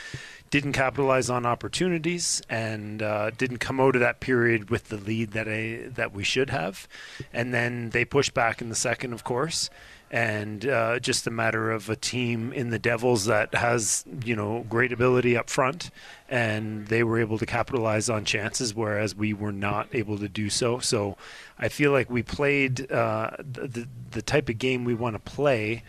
Didn't 0.51 0.73
capitalize 0.73 1.31
on 1.31 1.47
opportunities 1.47 2.43
and 2.51 3.03
uh, 3.03 3.31
didn't 3.31 3.59
come 3.59 3.81
out 3.81 3.97
of 3.97 4.01
that 4.01 4.21
period 4.21 4.69
with 4.69 4.89
the 4.89 4.99
lead 4.99 5.31
that 5.31 5.49
I, 5.49 5.89
that 5.95 6.13
we 6.13 6.25
should 6.25 6.51
have. 6.51 6.87
And 7.33 7.55
then 7.55 7.91
they 7.91 8.05
pushed 8.05 8.35
back 8.35 8.61
in 8.61 8.69
the 8.69 8.75
second, 8.75 9.15
of 9.15 9.25
course 9.25 9.71
and 10.11 10.67
uh, 10.67 10.99
just 10.99 11.27
a 11.27 11.31
matter 11.31 11.71
of 11.71 11.89
a 11.89 11.95
team 11.95 12.53
in 12.53 12.71
the 12.71 12.79
Devils 12.79 13.27
that 13.27 13.55
has 13.55 14.05
you 14.25 14.35
know 14.35 14.67
great 14.69 14.93
ability 14.93 15.37
up 15.37 15.49
front, 15.49 15.91
and 16.29 16.89
they 16.89 17.05
were 17.05 17.19
able 17.19 17.39
to 17.39 17.47
capitalize 17.47 18.11
on 18.11 18.25
chances, 18.25 18.75
whereas 18.75 19.15
we 19.15 19.33
were 19.33 19.53
not 19.53 19.89
able 19.93 20.19
to 20.19 20.29
do 20.29 20.51
so. 20.51 20.81
So 20.81 21.17
I 21.59 21.69
feel 21.69 21.93
like 21.93 22.11
we 22.11 22.23
played 22.23 22.91
uh, 22.91 23.31
the 23.39 23.87
the 24.11 24.23
type 24.23 24.49
of 24.49 24.59
game 24.59 24.85
we 24.85 24.95
want 24.95 25.15
to 25.15 25.21
play, 25.21 25.85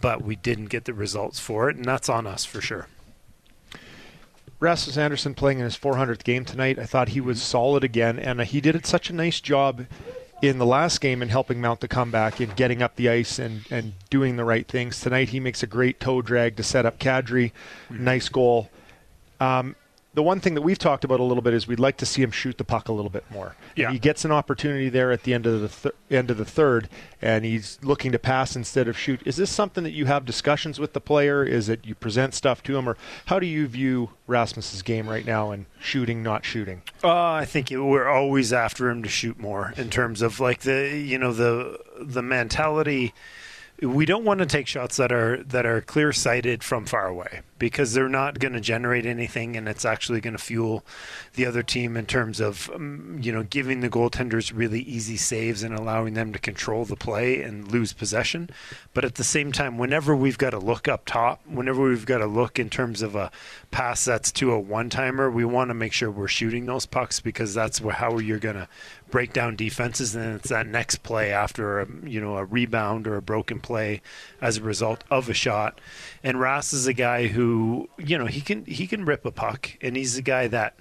but 0.00 0.22
we 0.22 0.36
didn't 0.36 0.66
get 0.66 0.86
the 0.86 0.94
results 0.94 1.38
for 1.38 1.68
it, 1.68 1.76
and 1.76 1.84
that's 1.84 2.08
on 2.08 2.26
us 2.26 2.44
for 2.44 2.60
sure. 2.60 2.88
Rasmus 4.58 4.96
Andersson 4.96 5.34
playing 5.34 5.58
in 5.58 5.64
his 5.64 5.76
400th 5.76 6.24
game 6.24 6.46
tonight. 6.46 6.78
I 6.78 6.86
thought 6.86 7.10
he 7.10 7.20
was 7.20 7.42
solid 7.42 7.84
again, 7.84 8.18
and 8.18 8.40
he 8.40 8.62
did 8.62 8.86
such 8.86 9.10
a 9.10 9.12
nice 9.12 9.38
job 9.38 9.84
in 10.42 10.58
the 10.58 10.66
last 10.66 11.00
game 11.00 11.22
in 11.22 11.28
helping 11.28 11.60
mount 11.60 11.80
the 11.80 11.88
comeback 11.88 12.40
and 12.40 12.54
getting 12.56 12.82
up 12.82 12.96
the 12.96 13.08
ice 13.08 13.38
and, 13.38 13.66
and 13.70 13.94
doing 14.10 14.36
the 14.36 14.44
right 14.44 14.66
things. 14.68 15.00
Tonight 15.00 15.30
he 15.30 15.40
makes 15.40 15.62
a 15.62 15.66
great 15.66 15.98
toe 15.98 16.22
drag 16.22 16.56
to 16.56 16.62
set 16.62 16.84
up 16.84 16.98
Kadri. 16.98 17.52
Mm-hmm. 17.90 18.04
Nice 18.04 18.28
goal. 18.28 18.70
Um, 19.40 19.76
the 20.16 20.22
one 20.22 20.40
thing 20.40 20.54
that 20.54 20.62
we've 20.62 20.78
talked 20.78 21.04
about 21.04 21.20
a 21.20 21.22
little 21.22 21.42
bit 21.42 21.52
is 21.52 21.68
we'd 21.68 21.78
like 21.78 21.98
to 21.98 22.06
see 22.06 22.22
him 22.22 22.30
shoot 22.30 22.56
the 22.56 22.64
puck 22.64 22.88
a 22.88 22.92
little 22.92 23.10
bit 23.10 23.30
more. 23.30 23.54
Yeah. 23.76 23.92
he 23.92 23.98
gets 23.98 24.24
an 24.24 24.32
opportunity 24.32 24.88
there 24.88 25.12
at 25.12 25.24
the 25.24 25.34
end 25.34 25.44
of 25.44 25.60
the 25.60 25.68
th- 25.68 25.94
end 26.10 26.30
of 26.30 26.38
the 26.38 26.44
third, 26.46 26.88
and 27.20 27.44
he's 27.44 27.78
looking 27.82 28.12
to 28.12 28.18
pass 28.18 28.56
instead 28.56 28.88
of 28.88 28.96
shoot. 28.98 29.20
Is 29.26 29.36
this 29.36 29.50
something 29.50 29.84
that 29.84 29.90
you 29.90 30.06
have 30.06 30.24
discussions 30.24 30.80
with 30.80 30.94
the 30.94 31.02
player? 31.02 31.44
Is 31.44 31.68
it 31.68 31.84
you 31.84 31.94
present 31.94 32.32
stuff 32.32 32.62
to 32.62 32.78
him, 32.78 32.88
or 32.88 32.96
how 33.26 33.38
do 33.38 33.46
you 33.46 33.66
view 33.66 34.08
Rasmus's 34.26 34.80
game 34.80 35.06
right 35.06 35.26
now 35.26 35.50
and 35.50 35.66
shooting, 35.78 36.22
not 36.22 36.46
shooting? 36.46 36.80
Uh, 37.04 37.32
I 37.32 37.44
think 37.44 37.70
it, 37.70 37.78
we're 37.78 38.08
always 38.08 38.54
after 38.54 38.88
him 38.88 39.02
to 39.02 39.10
shoot 39.10 39.38
more 39.38 39.74
in 39.76 39.90
terms 39.90 40.22
of 40.22 40.40
like 40.40 40.60
the 40.60 40.96
you 40.96 41.18
know 41.18 41.34
the 41.34 41.78
the 42.00 42.22
mentality 42.22 43.12
we 43.82 44.06
don't 44.06 44.24
want 44.24 44.40
to 44.40 44.46
take 44.46 44.66
shots 44.66 44.96
that 44.96 45.12
are 45.12 45.42
that 45.42 45.66
are 45.66 45.80
clear 45.82 46.12
sighted 46.12 46.64
from 46.64 46.86
far 46.86 47.06
away 47.06 47.42
because 47.58 47.94
they're 47.94 48.08
not 48.08 48.38
going 48.38 48.52
to 48.52 48.60
generate 48.60 49.06
anything 49.06 49.56
and 49.56 49.68
it's 49.68 49.84
actually 49.84 50.20
going 50.20 50.36
to 50.36 50.42
fuel 50.42 50.84
the 51.34 51.46
other 51.46 51.62
team 51.62 51.96
in 51.96 52.06
terms 52.06 52.40
of 52.40 52.70
um, 52.74 53.18
you 53.20 53.32
know 53.32 53.42
giving 53.42 53.80
the 53.80 53.88
goaltenders 53.88 54.52
really 54.54 54.80
easy 54.80 55.16
saves 55.16 55.62
and 55.62 55.74
allowing 55.74 56.14
them 56.14 56.32
to 56.32 56.38
control 56.38 56.84
the 56.84 56.96
play 56.96 57.42
and 57.42 57.70
lose 57.70 57.92
possession 57.92 58.50
but 58.94 59.04
at 59.04 59.14
the 59.14 59.24
same 59.24 59.52
time 59.52 59.78
whenever 59.78 60.14
we've 60.14 60.38
got 60.38 60.50
to 60.50 60.58
look 60.58 60.88
up 60.88 61.04
top 61.06 61.40
whenever 61.46 61.82
we've 61.82 62.06
got 62.06 62.18
to 62.18 62.26
look 62.26 62.58
in 62.58 62.68
terms 62.68 63.02
of 63.02 63.14
a 63.14 63.30
pass 63.70 64.04
that's 64.04 64.30
to 64.32 64.52
a 64.52 64.58
one 64.58 64.90
timer 64.90 65.30
we 65.30 65.44
want 65.44 65.68
to 65.70 65.74
make 65.74 65.92
sure 65.92 66.10
we're 66.10 66.28
shooting 66.28 66.66
those 66.66 66.86
pucks 66.86 67.20
because 67.20 67.54
that's 67.54 67.78
how 67.78 68.18
you're 68.18 68.38
going 68.38 68.56
to 68.56 68.68
break 69.10 69.32
down 69.32 69.56
defenses, 69.56 70.14
and 70.14 70.36
it's 70.36 70.48
that 70.48 70.66
next 70.66 71.02
play 71.02 71.32
after 71.32 71.80
a 71.80 71.86
you 72.04 72.20
know 72.20 72.36
a 72.36 72.44
rebound 72.44 73.06
or 73.06 73.16
a 73.16 73.22
broken 73.22 73.60
play 73.60 74.02
as 74.40 74.56
a 74.56 74.62
result 74.62 75.04
of 75.10 75.28
a 75.28 75.34
shot. 75.34 75.80
And 76.26 76.40
Ross 76.40 76.72
is 76.72 76.88
a 76.88 76.92
guy 76.92 77.28
who 77.28 77.88
you 77.98 78.18
know 78.18 78.26
he 78.26 78.40
can 78.40 78.64
he 78.64 78.88
can 78.88 79.04
rip 79.04 79.24
a 79.24 79.30
puck, 79.30 79.70
and 79.80 79.96
he's 79.96 80.18
a 80.18 80.22
guy 80.22 80.48
that. 80.48 80.74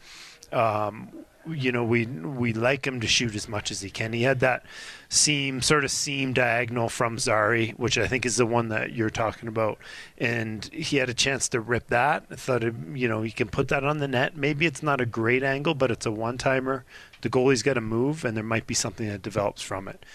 Um, 0.52 1.10
you 1.48 1.72
know, 1.72 1.84
we 1.84 2.08
we 2.08 2.54
like 2.54 2.88
him 2.88 3.00
to 3.02 3.06
shoot 3.06 3.36
as 3.36 3.48
much 3.48 3.70
as 3.70 3.82
he 3.82 3.92
can. 3.92 4.14
He 4.14 4.24
had 4.24 4.40
that 4.40 4.64
seam, 5.10 5.62
sort 5.62 5.84
of 5.84 5.92
seam 5.92 6.34
diagonal 6.34 6.90
from 6.90 7.20
Zary, 7.20 7.76
which 7.78 8.00
I 8.00 8.08
think 8.08 8.26
is 8.26 8.38
the 8.38 8.48
one 8.48 8.70
that 8.70 8.94
you're 8.94 9.12
talking 9.12 9.48
about, 9.48 9.78
and 10.18 10.66
he 10.74 10.98
had 10.98 11.08
a 11.08 11.14
chance 11.14 11.48
to 11.50 11.60
rip 11.60 11.90
that. 11.90 12.26
I 12.32 12.36
thought, 12.36 12.64
you 12.64 13.08
know, 13.08 13.22
he 13.22 13.30
can 13.30 13.48
put 13.48 13.68
that 13.68 13.84
on 13.84 14.00
the 14.00 14.08
net. 14.08 14.36
Maybe 14.36 14.66
it's 14.66 14.82
not 14.82 15.00
a 15.02 15.06
great 15.06 15.44
angle, 15.44 15.76
but 15.76 15.92
it's 15.92 16.08
a 16.08 16.12
one 16.12 16.40
timer 16.40 16.84
the 17.26 17.30
goalie's 17.32 17.64
got 17.64 17.74
to 17.74 17.82
move, 17.82 18.24
and 18.24 18.38
there 18.38 18.44
might 18.44 18.68
be 18.68 18.76
something 18.76 19.08
that 19.08 19.24
develops 19.24 19.64
from 19.64 19.88
it. 19.88 20.06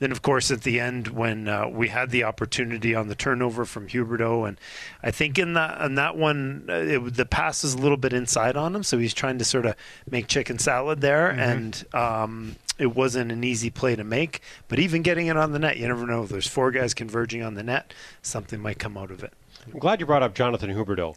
Then, 0.00 0.12
of 0.12 0.20
course, 0.20 0.50
at 0.50 0.64
the 0.64 0.78
end, 0.78 1.08
when 1.08 1.48
uh, 1.48 1.66
we 1.66 1.88
had 1.88 2.10
the 2.10 2.24
opportunity 2.24 2.94
on 2.94 3.08
the 3.08 3.14
turnover 3.14 3.64
from 3.64 3.88
Huberdeau, 3.88 4.46
and 4.46 4.60
I 5.02 5.10
think 5.10 5.38
in 5.38 5.54
that 5.54 5.80
in 5.80 5.94
that 5.94 6.14
one, 6.14 6.66
uh, 6.68 6.74
it, 6.74 7.14
the 7.14 7.24
pass 7.24 7.64
is 7.64 7.72
a 7.72 7.78
little 7.78 7.96
bit 7.96 8.12
inside 8.12 8.54
on 8.54 8.76
him, 8.76 8.82
so 8.82 8.98
he's 8.98 9.14
trying 9.14 9.38
to 9.38 9.46
sort 9.46 9.64
of 9.64 9.76
make 10.10 10.26
chicken 10.26 10.58
salad 10.58 11.00
there, 11.00 11.30
mm-hmm. 11.30 11.40
and 11.40 11.84
um, 11.94 12.56
it 12.78 12.94
wasn't 12.94 13.32
an 13.32 13.42
easy 13.42 13.70
play 13.70 13.96
to 13.96 14.04
make. 14.04 14.42
But 14.68 14.78
even 14.78 15.00
getting 15.00 15.28
it 15.28 15.38
on 15.38 15.52
the 15.52 15.58
net, 15.58 15.78
you 15.78 15.88
never 15.88 16.06
know. 16.06 16.24
If 16.24 16.28
there's 16.28 16.46
four 16.46 16.70
guys 16.70 16.92
converging 16.92 17.42
on 17.42 17.54
the 17.54 17.62
net, 17.62 17.94
something 18.20 18.60
might 18.60 18.78
come 18.78 18.98
out 18.98 19.10
of 19.10 19.24
it. 19.24 19.32
I'm 19.72 19.78
glad 19.78 20.00
you 20.00 20.06
brought 20.06 20.22
up 20.22 20.34
Jonathan 20.34 20.68
Huberdeau. 20.68 21.16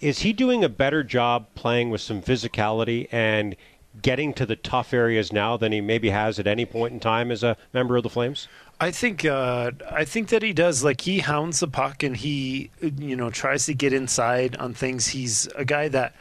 Is 0.00 0.20
he 0.20 0.32
doing 0.32 0.62
a 0.62 0.68
better 0.68 1.02
job 1.02 1.46
playing 1.56 1.90
with 1.90 2.00
some 2.00 2.22
physicality 2.22 3.08
and 3.10 3.56
getting 4.02 4.32
to 4.34 4.46
the 4.46 4.56
tough 4.56 4.92
areas 4.92 5.32
now 5.32 5.56
than 5.56 5.72
he 5.72 5.80
maybe 5.80 6.10
has 6.10 6.38
at 6.38 6.46
any 6.46 6.64
point 6.66 6.92
in 6.92 7.00
time 7.00 7.30
as 7.30 7.42
a 7.42 7.56
member 7.72 7.96
of 7.96 8.02
the 8.02 8.10
Flames? 8.10 8.48
I 8.80 8.90
think 8.90 9.24
uh, 9.24 9.70
I 9.90 10.04
think 10.04 10.28
that 10.28 10.42
he 10.42 10.52
does. 10.52 10.82
Like 10.82 11.02
he 11.02 11.20
hounds 11.20 11.60
the 11.60 11.68
puck 11.68 12.02
and 12.02 12.16
he, 12.16 12.70
you 12.80 13.14
know, 13.14 13.30
tries 13.30 13.66
to 13.66 13.74
get 13.74 13.92
inside 13.92 14.56
on 14.56 14.74
things. 14.74 15.08
He's 15.08 15.46
a 15.54 15.64
guy 15.64 15.88
that 15.88 16.14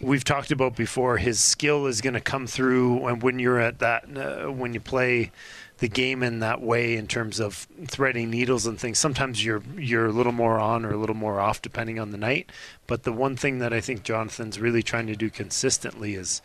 we've 0.00 0.24
talked 0.24 0.50
about 0.50 0.76
before. 0.76 1.16
His 1.16 1.40
skill 1.40 1.86
is 1.86 2.00
going 2.00 2.14
to 2.14 2.20
come 2.20 2.46
through, 2.46 3.06
and 3.06 3.22
when 3.22 3.38
you're 3.38 3.58
at 3.58 3.80
that, 3.80 4.04
uh, 4.16 4.52
when 4.52 4.72
you 4.72 4.80
play 4.80 5.32
the 5.78 5.88
game 5.88 6.22
in 6.22 6.40
that 6.40 6.62
way 6.62 6.96
in 6.96 7.06
terms 7.06 7.38
of 7.38 7.66
threading 7.86 8.30
needles 8.30 8.66
and 8.66 8.80
things. 8.80 8.98
Sometimes 8.98 9.44
you're 9.44 9.62
you're 9.76 10.06
a 10.06 10.12
little 10.12 10.32
more 10.32 10.58
on 10.58 10.84
or 10.84 10.92
a 10.92 10.96
little 10.96 11.16
more 11.16 11.38
off 11.38 11.60
depending 11.60 11.98
on 11.98 12.10
the 12.10 12.16
night. 12.16 12.50
But 12.86 13.02
the 13.02 13.12
one 13.12 13.36
thing 13.36 13.58
that 13.58 13.72
I 13.72 13.80
think 13.80 14.02
Jonathan's 14.02 14.58
really 14.58 14.82
trying 14.82 15.06
to 15.08 15.16
do 15.16 15.28
consistently 15.28 16.14
is 16.14 16.40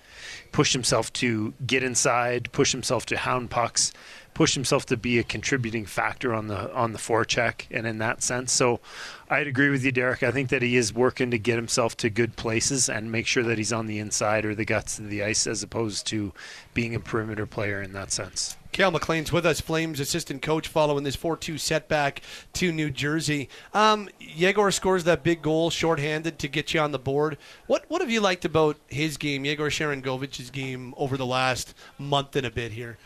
push 0.51 0.73
himself 0.73 1.13
to 1.13 1.53
get 1.65 1.83
inside, 1.83 2.51
push 2.51 2.71
himself 2.73 3.05
to 3.07 3.17
hound 3.17 3.49
pucks, 3.49 3.93
push 4.33 4.53
himself 4.53 4.85
to 4.87 4.97
be 4.97 5.17
a 5.17 5.23
contributing 5.23 5.85
factor 5.85 6.33
on 6.33 6.47
the 6.47 6.73
on 6.73 6.91
the 6.91 6.99
forecheck 6.99 7.67
and 7.71 7.87
in 7.87 7.99
that 7.99 8.21
sense. 8.21 8.51
So 8.51 8.81
I'd 9.29 9.47
agree 9.47 9.69
with 9.69 9.85
you, 9.85 9.93
Derek. 9.93 10.23
I 10.23 10.31
think 10.31 10.49
that 10.49 10.61
he 10.61 10.75
is 10.75 10.93
working 10.93 11.31
to 11.31 11.39
get 11.39 11.55
himself 11.55 11.95
to 11.97 12.09
good 12.09 12.35
places 12.35 12.89
and 12.89 13.09
make 13.09 13.27
sure 13.27 13.43
that 13.43 13.57
he's 13.57 13.71
on 13.71 13.87
the 13.87 13.99
inside 13.99 14.43
or 14.43 14.55
the 14.55 14.65
guts 14.65 14.99
of 14.99 15.09
the 15.09 15.23
ice 15.23 15.47
as 15.47 15.63
opposed 15.63 16.05
to 16.07 16.33
being 16.73 16.95
a 16.95 16.99
perimeter 16.99 17.45
player 17.45 17.81
in 17.81 17.93
that 17.93 18.11
sense. 18.11 18.57
Cail 18.71 18.91
MacLean's 18.91 19.31
with 19.31 19.45
us, 19.45 19.59
Flames 19.59 19.99
assistant 19.99 20.41
coach, 20.41 20.67
following 20.67 21.03
this 21.03 21.15
4 21.15 21.35
2 21.35 21.57
setback 21.57 22.21
to 22.53 22.71
New 22.71 22.89
Jersey. 22.89 23.49
Um, 23.73 24.09
Yegor 24.19 24.71
scores 24.71 25.03
that 25.03 25.23
big 25.23 25.41
goal 25.41 25.69
shorthanded 25.69 26.39
to 26.39 26.47
get 26.47 26.73
you 26.73 26.79
on 26.79 26.91
the 26.91 26.99
board. 26.99 27.37
What 27.67 27.85
what 27.89 28.01
have 28.01 28.09
you 28.09 28.21
liked 28.21 28.45
about 28.45 28.77
his 28.87 29.17
game, 29.17 29.43
Yegor 29.43 29.69
Sharangovich's 29.69 30.49
game, 30.49 30.93
over 30.97 31.17
the 31.17 31.25
last 31.25 31.73
month 31.97 32.35
and 32.35 32.45
a 32.45 32.51
bit 32.51 32.71
here? 32.71 32.97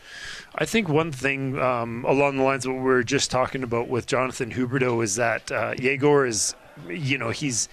I 0.54 0.64
think 0.64 0.88
one 0.88 1.10
thing 1.10 1.58
um, 1.58 2.04
along 2.06 2.36
the 2.36 2.44
lines 2.44 2.64
of 2.64 2.72
what 2.72 2.78
we 2.78 2.84
were 2.84 3.04
just 3.04 3.30
talking 3.30 3.62
about 3.62 3.88
with 3.88 4.06
Jonathan 4.06 4.52
Huberdeau 4.52 5.02
is 5.02 5.16
that 5.16 5.50
uh, 5.50 5.74
Yegor 5.78 6.26
is, 6.26 6.54
you 6.88 7.18
know, 7.18 7.30
he's 7.30 7.68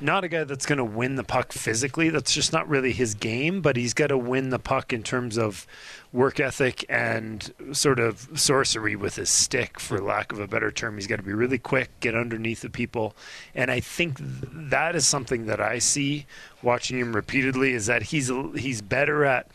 not 0.00 0.24
a 0.24 0.28
guy 0.28 0.44
that's 0.44 0.66
going 0.66 0.78
to 0.78 0.84
win 0.84 1.16
the 1.16 1.24
puck 1.24 1.52
physically. 1.52 2.10
That's 2.10 2.32
just 2.32 2.52
not 2.52 2.68
really 2.68 2.92
his 2.92 3.14
game, 3.14 3.60
but 3.60 3.76
he's 3.76 3.94
got 3.94 4.08
to 4.08 4.18
win 4.18 4.50
the 4.50 4.58
puck 4.58 4.92
in 4.92 5.02
terms 5.02 5.36
of 5.38 5.66
work 6.12 6.40
ethic 6.40 6.84
and 6.88 7.52
sort 7.72 7.98
of 7.98 8.28
sorcery 8.34 8.96
with 8.96 9.16
his 9.16 9.30
stick, 9.30 9.78
for 9.80 10.00
lack 10.00 10.32
of 10.32 10.40
a 10.40 10.46
better 10.46 10.70
term. 10.70 10.96
He's 10.96 11.06
got 11.06 11.16
to 11.16 11.22
be 11.22 11.34
really 11.34 11.58
quick, 11.58 11.90
get 12.00 12.14
underneath 12.14 12.62
the 12.62 12.70
people. 12.70 13.14
And 13.54 13.70
I 13.70 13.80
think 13.80 14.18
that 14.20 14.96
is 14.96 15.06
something 15.06 15.46
that 15.46 15.60
I 15.60 15.78
see 15.78 16.26
watching 16.62 16.98
him 16.98 17.14
repeatedly 17.14 17.72
is 17.72 17.86
that 17.86 18.02
he's 18.02 18.30
he's 18.56 18.82
better 18.82 19.24
at 19.24 19.50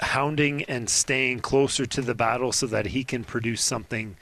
hounding 0.00 0.64
and 0.64 0.88
staying 0.88 1.40
closer 1.40 1.84
to 1.84 2.00
the 2.00 2.14
battle 2.14 2.52
so 2.52 2.66
that 2.66 2.86
he 2.86 3.04
can 3.04 3.22
produce 3.22 3.62
something 3.62 4.16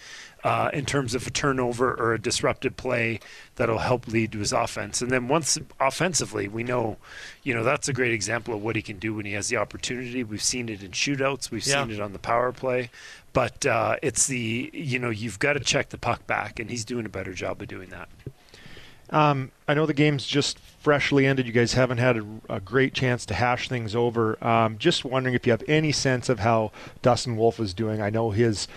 uh, 0.45 0.71
in 0.73 0.87
terms 0.87 1.14
of 1.14 1.26
a 1.26 1.30
turnover 1.30 1.95
or 1.95 2.14
a 2.14 2.21
disrupted 2.21 2.76
play 2.76 3.21
that'll 3.57 3.78
help 3.78 4.07
lead 4.07 4.33
to 4.33 4.38
his 4.38 4.52
offense. 4.52 5.02
And 5.02 5.11
then 5.11 5.28
once 5.28 5.59
offensively, 5.80 6.49
we 6.49 6.62
know, 6.62 6.97
you 7.42 7.54
know, 7.54 7.64
that's 7.64 7.88
a 7.88 7.92
great 7.92 8.12
example 8.12 8.54
of 8.54 8.62
what 8.62 8.76
he 8.76 8.83
can 8.83 8.99
do 8.99 9.14
when 9.14 9.26
he 9.26 9.33
has 9.33 9.49
the 9.49 9.57
opportunity. 9.57 10.23
We've 10.23 10.42
seen 10.42 10.68
it 10.68 10.83
in 10.83 10.92
shootouts, 10.92 11.50
we've 11.50 11.66
yeah. 11.66 11.83
seen 11.83 11.92
it 11.92 12.00
on 12.00 12.12
the 12.12 12.18
power 12.18 12.52
play, 12.52 12.90
but 13.33 13.66
uh, 13.66 13.97
it's 14.02 14.26
the, 14.26 14.71
you 14.73 14.99
know, 14.99 15.11
you've 15.11 15.38
got 15.38 15.54
to 15.54 15.61
check 15.61 15.88
the 15.88 15.99
puck 15.99 16.26
back, 16.26 16.61
and 16.61 16.71
he's 16.71 16.85
doing 16.85 17.07
a 17.07 17.11
better 17.11 17.33
job 17.33 17.61
of 17.61 17.68
doing 17.68 17.90
that. 17.90 18.09
Um, 19.11 19.52
I 19.66 19.75
know 19.75 19.87
the 19.87 19.95
game's 19.95 20.26
just 20.26 20.59
freshly 20.59 21.26
ended. 21.26 21.47
You 21.47 21.52
guys 21.52 21.73
haven't 21.73 21.99
had 21.99 22.18
a, 22.18 22.26
a 22.49 22.61
great 22.61 22.92
chance 22.95 23.25
to 23.26 23.35
hash 23.35 23.68
things 23.68 23.97
over. 23.97 24.42
Um, 24.45 24.76
just 24.78 25.04
wondering 25.04 25.35
if 25.35 25.47
you 25.47 25.52
have 25.52 25.64
any 25.66 25.92
sense 25.92 26.28
of 26.28 26.40
how 26.40 26.73
Dustin 27.00 27.37
Wolf 27.37 27.59
is 27.59 27.73
doing. 27.73 28.02
I 28.02 28.11
know 28.11 28.30
his 28.30 28.68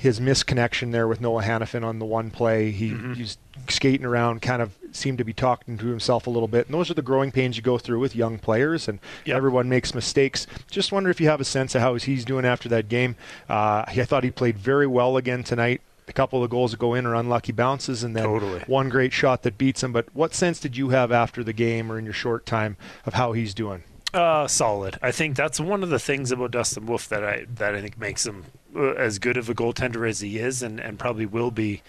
his 0.00 0.18
misconnection 0.18 0.92
there 0.92 1.06
with 1.06 1.20
Noah 1.20 1.42
Hanifin 1.42 1.84
on 1.84 1.98
the 1.98 2.06
one 2.06 2.30
play. 2.30 2.70
He, 2.70 2.92
mm-hmm. 2.92 3.12
He's 3.12 3.36
skating 3.68 4.06
around, 4.06 4.40
kind 4.40 4.62
of 4.62 4.72
seemed 4.92 5.18
to 5.18 5.24
be 5.24 5.34
talking 5.34 5.76
to 5.76 5.86
himself 5.88 6.26
a 6.26 6.30
little 6.30 6.48
bit. 6.48 6.64
And 6.64 6.74
those 6.74 6.90
are 6.90 6.94
the 6.94 7.02
growing 7.02 7.30
pains 7.30 7.58
you 7.58 7.62
go 7.62 7.76
through 7.76 8.00
with 8.00 8.16
young 8.16 8.38
players, 8.38 8.88
and 8.88 8.98
yep. 9.26 9.36
everyone 9.36 9.68
makes 9.68 9.94
mistakes. 9.94 10.46
Just 10.70 10.90
wonder 10.90 11.10
if 11.10 11.20
you 11.20 11.28
have 11.28 11.38
a 11.42 11.44
sense 11.44 11.74
of 11.74 11.82
how 11.82 11.96
he's 11.96 12.24
doing 12.24 12.46
after 12.46 12.66
that 12.70 12.88
game. 12.88 13.14
Uh, 13.46 13.84
I 13.86 14.04
thought 14.06 14.24
he 14.24 14.30
played 14.30 14.56
very 14.56 14.86
well 14.86 15.18
again 15.18 15.44
tonight. 15.44 15.82
A 16.08 16.14
couple 16.14 16.42
of 16.42 16.48
goals 16.48 16.70
that 16.70 16.80
go 16.80 16.94
in 16.94 17.04
are 17.04 17.14
unlucky 17.14 17.52
bounces, 17.52 18.02
and 18.02 18.16
then 18.16 18.24
totally. 18.24 18.60
one 18.60 18.88
great 18.88 19.12
shot 19.12 19.42
that 19.42 19.58
beats 19.58 19.82
him. 19.82 19.92
But 19.92 20.06
what 20.14 20.32
sense 20.32 20.60
did 20.60 20.78
you 20.78 20.88
have 20.88 21.12
after 21.12 21.44
the 21.44 21.52
game 21.52 21.92
or 21.92 21.98
in 21.98 22.06
your 22.06 22.14
short 22.14 22.46
time 22.46 22.78
of 23.04 23.12
how 23.12 23.32
he's 23.32 23.52
doing? 23.52 23.84
Uh, 24.14 24.48
solid. 24.48 24.98
I 25.02 25.12
think 25.12 25.36
that's 25.36 25.60
one 25.60 25.82
of 25.82 25.90
the 25.90 25.98
things 25.98 26.32
about 26.32 26.52
Dustin 26.52 26.86
Wolf 26.86 27.06
that 27.10 27.22
I 27.22 27.44
that 27.56 27.74
I 27.74 27.82
think 27.82 27.98
makes 27.98 28.26
him 28.26 28.46
as 28.76 29.18
good 29.18 29.36
of 29.36 29.48
a 29.48 29.54
goaltender 29.54 30.08
as 30.08 30.20
he 30.20 30.38
is, 30.38 30.62
and, 30.62 30.80
and 30.80 30.98
probably 30.98 31.26
will 31.26 31.50
be, 31.50 31.82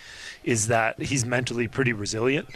is 0.43 0.67
that 0.67 1.01
he's 1.01 1.25
mentally 1.25 1.67
pretty 1.67 1.93
resilient, 1.93 2.49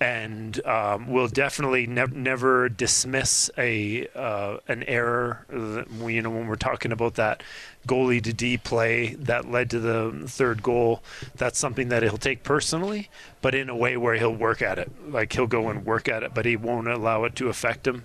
and 0.00 0.64
um, 0.66 1.10
will 1.10 1.28
definitely 1.28 1.86
ne- 1.86 2.04
never 2.06 2.68
dismiss 2.68 3.50
a 3.56 4.06
uh, 4.14 4.58
an 4.68 4.82
error. 4.84 5.46
You 5.50 6.22
know, 6.22 6.30
when 6.30 6.46
we're 6.46 6.56
talking 6.56 6.92
about 6.92 7.14
that 7.14 7.42
goalie 7.86 8.22
to 8.22 8.32
D 8.32 8.58
play 8.58 9.14
that 9.14 9.50
led 9.50 9.70
to 9.70 9.80
the 9.80 10.24
third 10.26 10.62
goal, 10.62 11.02
that's 11.36 11.58
something 11.58 11.88
that 11.88 12.02
he'll 12.02 12.18
take 12.18 12.42
personally, 12.42 13.08
but 13.40 13.54
in 13.54 13.68
a 13.68 13.76
way 13.76 13.96
where 13.96 14.16
he'll 14.16 14.34
work 14.34 14.60
at 14.60 14.78
it. 14.78 14.90
Like 15.08 15.32
he'll 15.32 15.46
go 15.46 15.68
and 15.68 15.86
work 15.86 16.08
at 16.08 16.22
it, 16.22 16.34
but 16.34 16.44
he 16.44 16.56
won't 16.56 16.88
allow 16.88 17.24
it 17.24 17.34
to 17.36 17.48
affect 17.48 17.86
him 17.86 18.04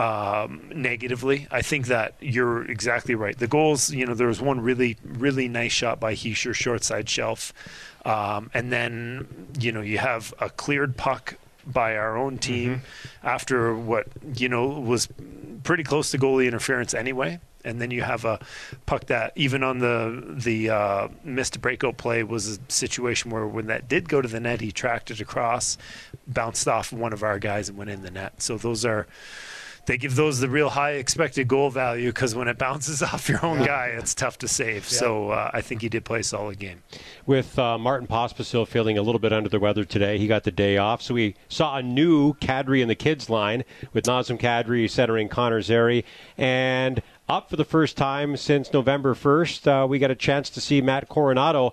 um, 0.00 0.62
negatively. 0.74 1.46
I 1.50 1.60
think 1.60 1.88
that 1.88 2.14
you're 2.20 2.64
exactly 2.64 3.14
right. 3.14 3.38
The 3.38 3.46
goals, 3.46 3.90
you 3.90 4.06
know, 4.06 4.14
there 4.14 4.28
was 4.28 4.40
one 4.40 4.60
really, 4.62 4.96
really 5.04 5.46
nice 5.46 5.72
shot 5.72 6.00
by 6.00 6.14
Hischier, 6.14 6.54
short 6.54 6.84
side 6.84 7.08
shelf. 7.08 7.52
Um, 8.06 8.50
and 8.54 8.72
then, 8.72 9.26
you 9.58 9.72
know, 9.72 9.82
you 9.82 9.98
have 9.98 10.32
a 10.40 10.48
cleared 10.48 10.96
puck 10.96 11.34
by 11.66 11.96
our 11.96 12.16
own 12.16 12.38
team 12.38 12.76
mm-hmm. 12.76 13.26
after 13.26 13.74
what, 13.74 14.06
you 14.34 14.48
know, 14.48 14.68
was 14.68 15.06
pretty 15.64 15.82
close 15.82 16.10
to 16.12 16.18
goalie 16.18 16.46
interference 16.46 16.94
anyway. 16.94 17.38
And 17.62 17.78
then 17.78 17.90
you 17.90 18.00
have 18.00 18.24
a 18.24 18.40
puck 18.86 19.04
that, 19.08 19.32
even 19.36 19.62
on 19.62 19.80
the 19.80 20.24
the 20.30 20.70
uh, 20.70 21.08
missed 21.22 21.60
breakout 21.60 21.98
play, 21.98 22.22
was 22.22 22.56
a 22.56 22.58
situation 22.68 23.30
where 23.30 23.46
when 23.46 23.66
that 23.66 23.86
did 23.86 24.08
go 24.08 24.22
to 24.22 24.28
the 24.28 24.40
net, 24.40 24.62
he 24.62 24.72
tracked 24.72 25.10
it 25.10 25.20
across, 25.20 25.76
bounced 26.26 26.66
off 26.66 26.90
one 26.90 27.12
of 27.12 27.22
our 27.22 27.38
guys, 27.38 27.68
and 27.68 27.76
went 27.76 27.90
in 27.90 28.00
the 28.00 28.10
net. 28.10 28.40
So 28.40 28.56
those 28.56 28.86
are 28.86 29.06
they 29.90 29.98
give 29.98 30.14
those 30.14 30.38
the 30.38 30.48
real 30.48 30.70
high 30.70 30.92
expected 30.92 31.48
goal 31.48 31.68
value 31.68 32.10
because 32.10 32.32
when 32.32 32.46
it 32.46 32.56
bounces 32.56 33.02
off 33.02 33.28
your 33.28 33.44
own 33.44 33.58
guy, 33.58 33.86
it's 33.86 34.14
tough 34.14 34.38
to 34.38 34.46
save. 34.46 34.84
Yeah. 34.84 34.98
So 34.98 35.30
uh, 35.30 35.50
I 35.52 35.62
think 35.62 35.82
he 35.82 35.88
did 35.88 36.04
play 36.04 36.20
a 36.20 36.22
solid 36.22 36.60
game. 36.60 36.84
With 37.26 37.58
uh, 37.58 37.76
Martin 37.76 38.06
Pospisil 38.06 38.68
feeling 38.68 38.96
a 38.96 39.02
little 39.02 39.18
bit 39.18 39.32
under 39.32 39.48
the 39.48 39.58
weather 39.58 39.84
today, 39.84 40.16
he 40.16 40.28
got 40.28 40.44
the 40.44 40.52
day 40.52 40.76
off. 40.78 41.02
So 41.02 41.14
we 41.14 41.34
saw 41.48 41.76
a 41.76 41.82
new 41.82 42.34
Kadri 42.34 42.82
in 42.82 42.86
the 42.86 42.94
kids 42.94 43.28
line 43.28 43.64
with 43.92 44.04
Nazem 44.04 44.38
Kadri 44.38 44.88
centering 44.88 45.28
Connor 45.28 45.60
Zary. 45.60 46.04
And 46.38 47.02
up 47.28 47.50
for 47.50 47.56
the 47.56 47.64
first 47.64 47.96
time 47.96 48.36
since 48.36 48.72
November 48.72 49.14
1st, 49.14 49.84
uh, 49.84 49.86
we 49.88 49.98
got 49.98 50.12
a 50.12 50.16
chance 50.16 50.50
to 50.50 50.60
see 50.60 50.80
Matt 50.80 51.08
Coronato 51.08 51.72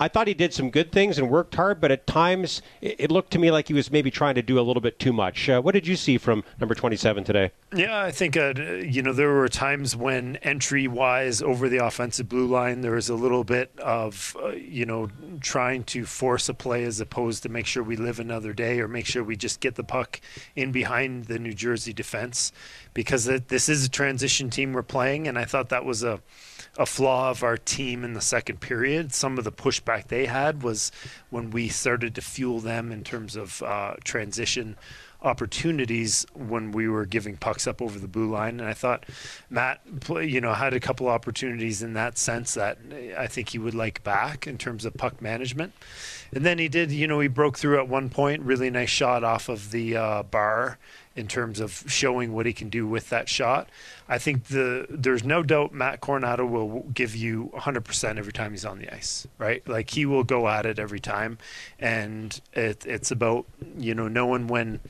I 0.00 0.08
thought 0.08 0.26
he 0.26 0.32
did 0.34 0.54
some 0.54 0.70
good 0.70 0.92
things 0.92 1.18
and 1.18 1.28
worked 1.28 1.54
hard, 1.54 1.78
but 1.78 1.90
at 1.90 2.06
times 2.06 2.62
it, 2.80 3.10
looked 3.10 3.32
to 3.32 3.38
me 3.38 3.50
like 3.50 3.68
he 3.68 3.74
was 3.74 3.92
maybe 3.92 4.10
trying 4.10 4.34
to 4.34 4.42
do 4.42 4.58
a 4.58 4.62
little 4.62 4.80
bit 4.80 4.98
too 4.98 5.12
much. 5.12 5.46
Uh, 5.46 5.60
what 5.60 5.72
did 5.72 5.86
you 5.86 5.94
see 5.94 6.16
from 6.16 6.42
number 6.58 6.74
27 6.74 7.22
today? 7.22 7.50
Yeah, 7.74 8.02
I 8.02 8.10
think 8.10 8.34
uh, 8.34 8.54
you 8.56 9.02
know 9.02 9.12
there 9.12 9.28
were 9.28 9.48
times 9.48 9.94
when 9.94 10.36
entry 10.36 10.88
wise 10.88 11.42
over 11.42 11.68
the 11.68 11.84
offensive 11.84 12.30
blue 12.30 12.46
line 12.46 12.80
there 12.80 12.92
was 12.92 13.10
a 13.10 13.14
little 13.14 13.44
bit 13.44 13.70
of 13.78 14.34
uh, 14.42 14.52
you 14.52 14.86
know 14.86 15.10
trying 15.40 15.84
to 15.84 16.06
force 16.06 16.48
a 16.48 16.54
play 16.54 16.84
as 16.84 16.98
opposed 16.98 17.42
to 17.42 17.50
make 17.50 17.66
sure 17.66 17.82
we 17.82 17.96
live 17.96 18.18
another 18.18 18.54
day 18.54 18.80
or 18.80 18.88
make 18.88 19.04
sure 19.04 19.22
we 19.22 19.36
just 19.36 19.60
get 19.60 19.74
the 19.74 19.84
puck 19.84 20.18
in 20.56 20.72
behind 20.72 21.26
the 21.26 21.38
New 21.38 21.52
Jersey 21.52 21.92
defense 21.92 22.52
because 22.94 23.26
this 23.26 23.68
is 23.68 23.84
a 23.84 23.90
transition 23.90 24.48
team 24.48 24.72
we're 24.72 24.82
playing 24.82 25.28
and 25.28 25.38
I 25.38 25.44
thought 25.44 25.68
that 25.68 25.84
was 25.84 26.02
a 26.02 26.20
a 26.78 26.86
flaw 26.86 27.30
of 27.30 27.42
our 27.42 27.56
team 27.56 28.04
in 28.04 28.14
the 28.14 28.20
second 28.20 28.60
period. 28.60 29.12
Some 29.12 29.38
of 29.38 29.44
the 29.44 29.52
pushback 29.52 30.08
they 30.08 30.26
had 30.26 30.62
was 30.62 30.92
when 31.30 31.50
we 31.50 31.68
started 31.68 32.14
to 32.14 32.20
fuel 32.20 32.60
them 32.60 32.92
in 32.92 33.04
terms 33.04 33.36
of 33.36 33.62
uh, 33.62 33.94
transition 34.04 34.76
opportunities 35.22 36.24
when 36.32 36.72
we 36.72 36.88
were 36.88 37.04
giving 37.04 37.36
pucks 37.36 37.66
up 37.66 37.82
over 37.82 37.98
the 37.98 38.08
blue 38.08 38.30
line. 38.30 38.60
And 38.60 38.68
I 38.68 38.72
thought 38.72 39.04
Matt, 39.50 39.80
you 40.08 40.40
know, 40.40 40.54
had 40.54 40.72
a 40.72 40.80
couple 40.80 41.08
opportunities 41.08 41.82
in 41.82 41.92
that 41.94 42.16
sense 42.16 42.54
that 42.54 42.78
I 43.16 43.26
think 43.26 43.50
he 43.50 43.58
would 43.58 43.74
like 43.74 44.02
back 44.02 44.46
in 44.46 44.56
terms 44.56 44.84
of 44.84 44.94
puck 44.94 45.20
management. 45.20 45.74
And 46.32 46.46
then 46.46 46.58
he 46.58 46.68
did, 46.68 46.90
you 46.90 47.06
know, 47.06 47.20
he 47.20 47.28
broke 47.28 47.58
through 47.58 47.78
at 47.78 47.88
one 47.88 48.08
point, 48.08 48.42
really 48.42 48.70
nice 48.70 48.90
shot 48.90 49.24
off 49.24 49.48
of 49.48 49.72
the 49.72 49.96
uh, 49.96 50.22
bar 50.22 50.78
in 51.20 51.28
terms 51.28 51.60
of 51.60 51.84
showing 51.86 52.32
what 52.32 52.46
he 52.46 52.52
can 52.52 52.68
do 52.68 52.86
with 52.86 53.10
that 53.10 53.28
shot. 53.28 53.68
I 54.08 54.18
think 54.18 54.46
the 54.46 54.86
there's 54.90 55.22
no 55.22 55.44
doubt 55.44 55.72
Matt 55.72 56.00
Coronato 56.00 56.48
will 56.48 56.80
give 56.92 57.14
you 57.14 57.52
100% 57.54 58.18
every 58.18 58.32
time 58.32 58.50
he's 58.50 58.64
on 58.64 58.80
the 58.80 58.92
ice, 58.92 59.28
right? 59.38 59.66
Like 59.68 59.90
he 59.90 60.04
will 60.04 60.24
go 60.24 60.48
at 60.48 60.66
it 60.66 60.80
every 60.80 60.98
time, 60.98 61.38
and 61.78 62.40
it, 62.52 62.84
it's 62.86 63.12
about 63.12 63.46
you 63.78 63.94
know 63.94 64.08
knowing 64.08 64.48
when 64.48 64.80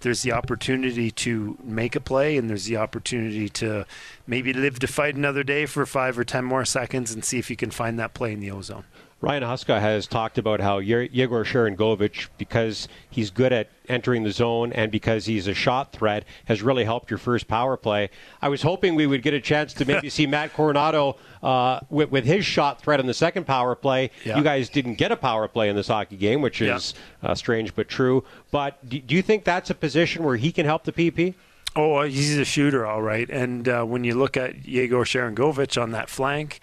there's 0.00 0.22
the 0.22 0.30
opportunity 0.30 1.10
to 1.10 1.58
make 1.64 1.96
a 1.96 2.00
play 2.00 2.36
and 2.36 2.48
there's 2.48 2.66
the 2.66 2.76
opportunity 2.76 3.48
to 3.48 3.84
maybe 4.28 4.52
live 4.52 4.78
to 4.78 4.86
fight 4.86 5.16
another 5.16 5.42
day 5.42 5.66
for 5.66 5.84
five 5.86 6.16
or 6.16 6.24
ten 6.24 6.44
more 6.44 6.64
seconds 6.64 7.12
and 7.12 7.24
see 7.24 7.38
if 7.38 7.50
you 7.50 7.56
can 7.56 7.70
find 7.70 7.98
that 7.98 8.14
play 8.14 8.32
in 8.32 8.38
the 8.38 8.50
ozone. 8.50 8.84
Ryan 9.20 9.42
Huska 9.42 9.80
has 9.80 10.06
talked 10.06 10.38
about 10.38 10.60
how 10.60 10.78
Yegor 10.78 11.44
Sharangovich, 11.44 12.28
because 12.38 12.86
he's 13.10 13.30
good 13.30 13.52
at 13.52 13.68
entering 13.88 14.22
the 14.22 14.30
zone 14.30 14.72
and 14.72 14.92
because 14.92 15.26
he's 15.26 15.48
a 15.48 15.54
shot 15.54 15.92
threat, 15.92 16.24
has 16.44 16.62
really 16.62 16.84
helped 16.84 17.10
your 17.10 17.18
first 17.18 17.48
power 17.48 17.76
play. 17.76 18.10
I 18.40 18.48
was 18.48 18.62
hoping 18.62 18.94
we 18.94 19.08
would 19.08 19.22
get 19.22 19.34
a 19.34 19.40
chance 19.40 19.74
to 19.74 19.84
maybe 19.84 20.08
see 20.10 20.26
Matt 20.28 20.52
Coronato 20.52 21.16
uh, 21.42 21.80
with, 21.90 22.10
with, 22.12 22.24
his 22.24 22.44
shot 22.44 22.80
threat 22.80 23.00
in 23.00 23.06
the 23.06 23.14
second 23.14 23.44
power 23.44 23.74
play. 23.74 24.12
Yeah. 24.24 24.38
You 24.38 24.44
guys 24.44 24.68
didn't 24.68 24.94
get 24.94 25.10
a 25.10 25.16
power 25.16 25.48
play 25.48 25.68
in 25.68 25.74
this 25.74 25.88
hockey 25.88 26.16
game, 26.16 26.40
which 26.40 26.62
is 26.62 26.94
yeah. 27.22 27.30
uh, 27.30 27.34
strange 27.34 27.74
but 27.74 27.88
true. 27.88 28.22
But 28.52 28.88
do, 28.88 29.00
do 29.00 29.16
you 29.16 29.22
think 29.22 29.42
that's 29.42 29.70
a 29.70 29.74
position 29.74 30.22
where 30.22 30.36
he 30.36 30.52
can 30.52 30.64
help 30.64 30.84
the 30.84 30.92
PP? 30.92 31.34
Oh, 31.76 32.02
he's 32.02 32.36
a 32.38 32.44
shooter, 32.44 32.86
all 32.86 33.02
right. 33.02 33.28
And 33.30 33.68
uh, 33.68 33.84
when 33.84 34.02
you 34.02 34.14
look 34.14 34.36
at 34.36 34.66
Yegor 34.66 35.04
Sharangovich 35.04 35.80
on 35.80 35.92
that 35.92 36.08
flank, 36.08 36.60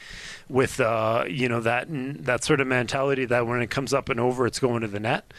with 0.50 0.80
uh, 0.80 1.26
you 1.28 1.48
know 1.50 1.62
that 1.62 1.88
that 1.90 2.44
sort 2.44 2.60
of 2.60 2.68
mentality 2.68 3.26
that 3.26 3.48
when 3.48 3.62
it 3.62 3.70
comes 3.70 3.94
up 3.94 4.10
and 4.10 4.20
over, 4.20 4.46
it's 4.46 4.60
going 4.60 4.82
to 4.82 4.88
the 4.88 5.00
net. 5.00 5.32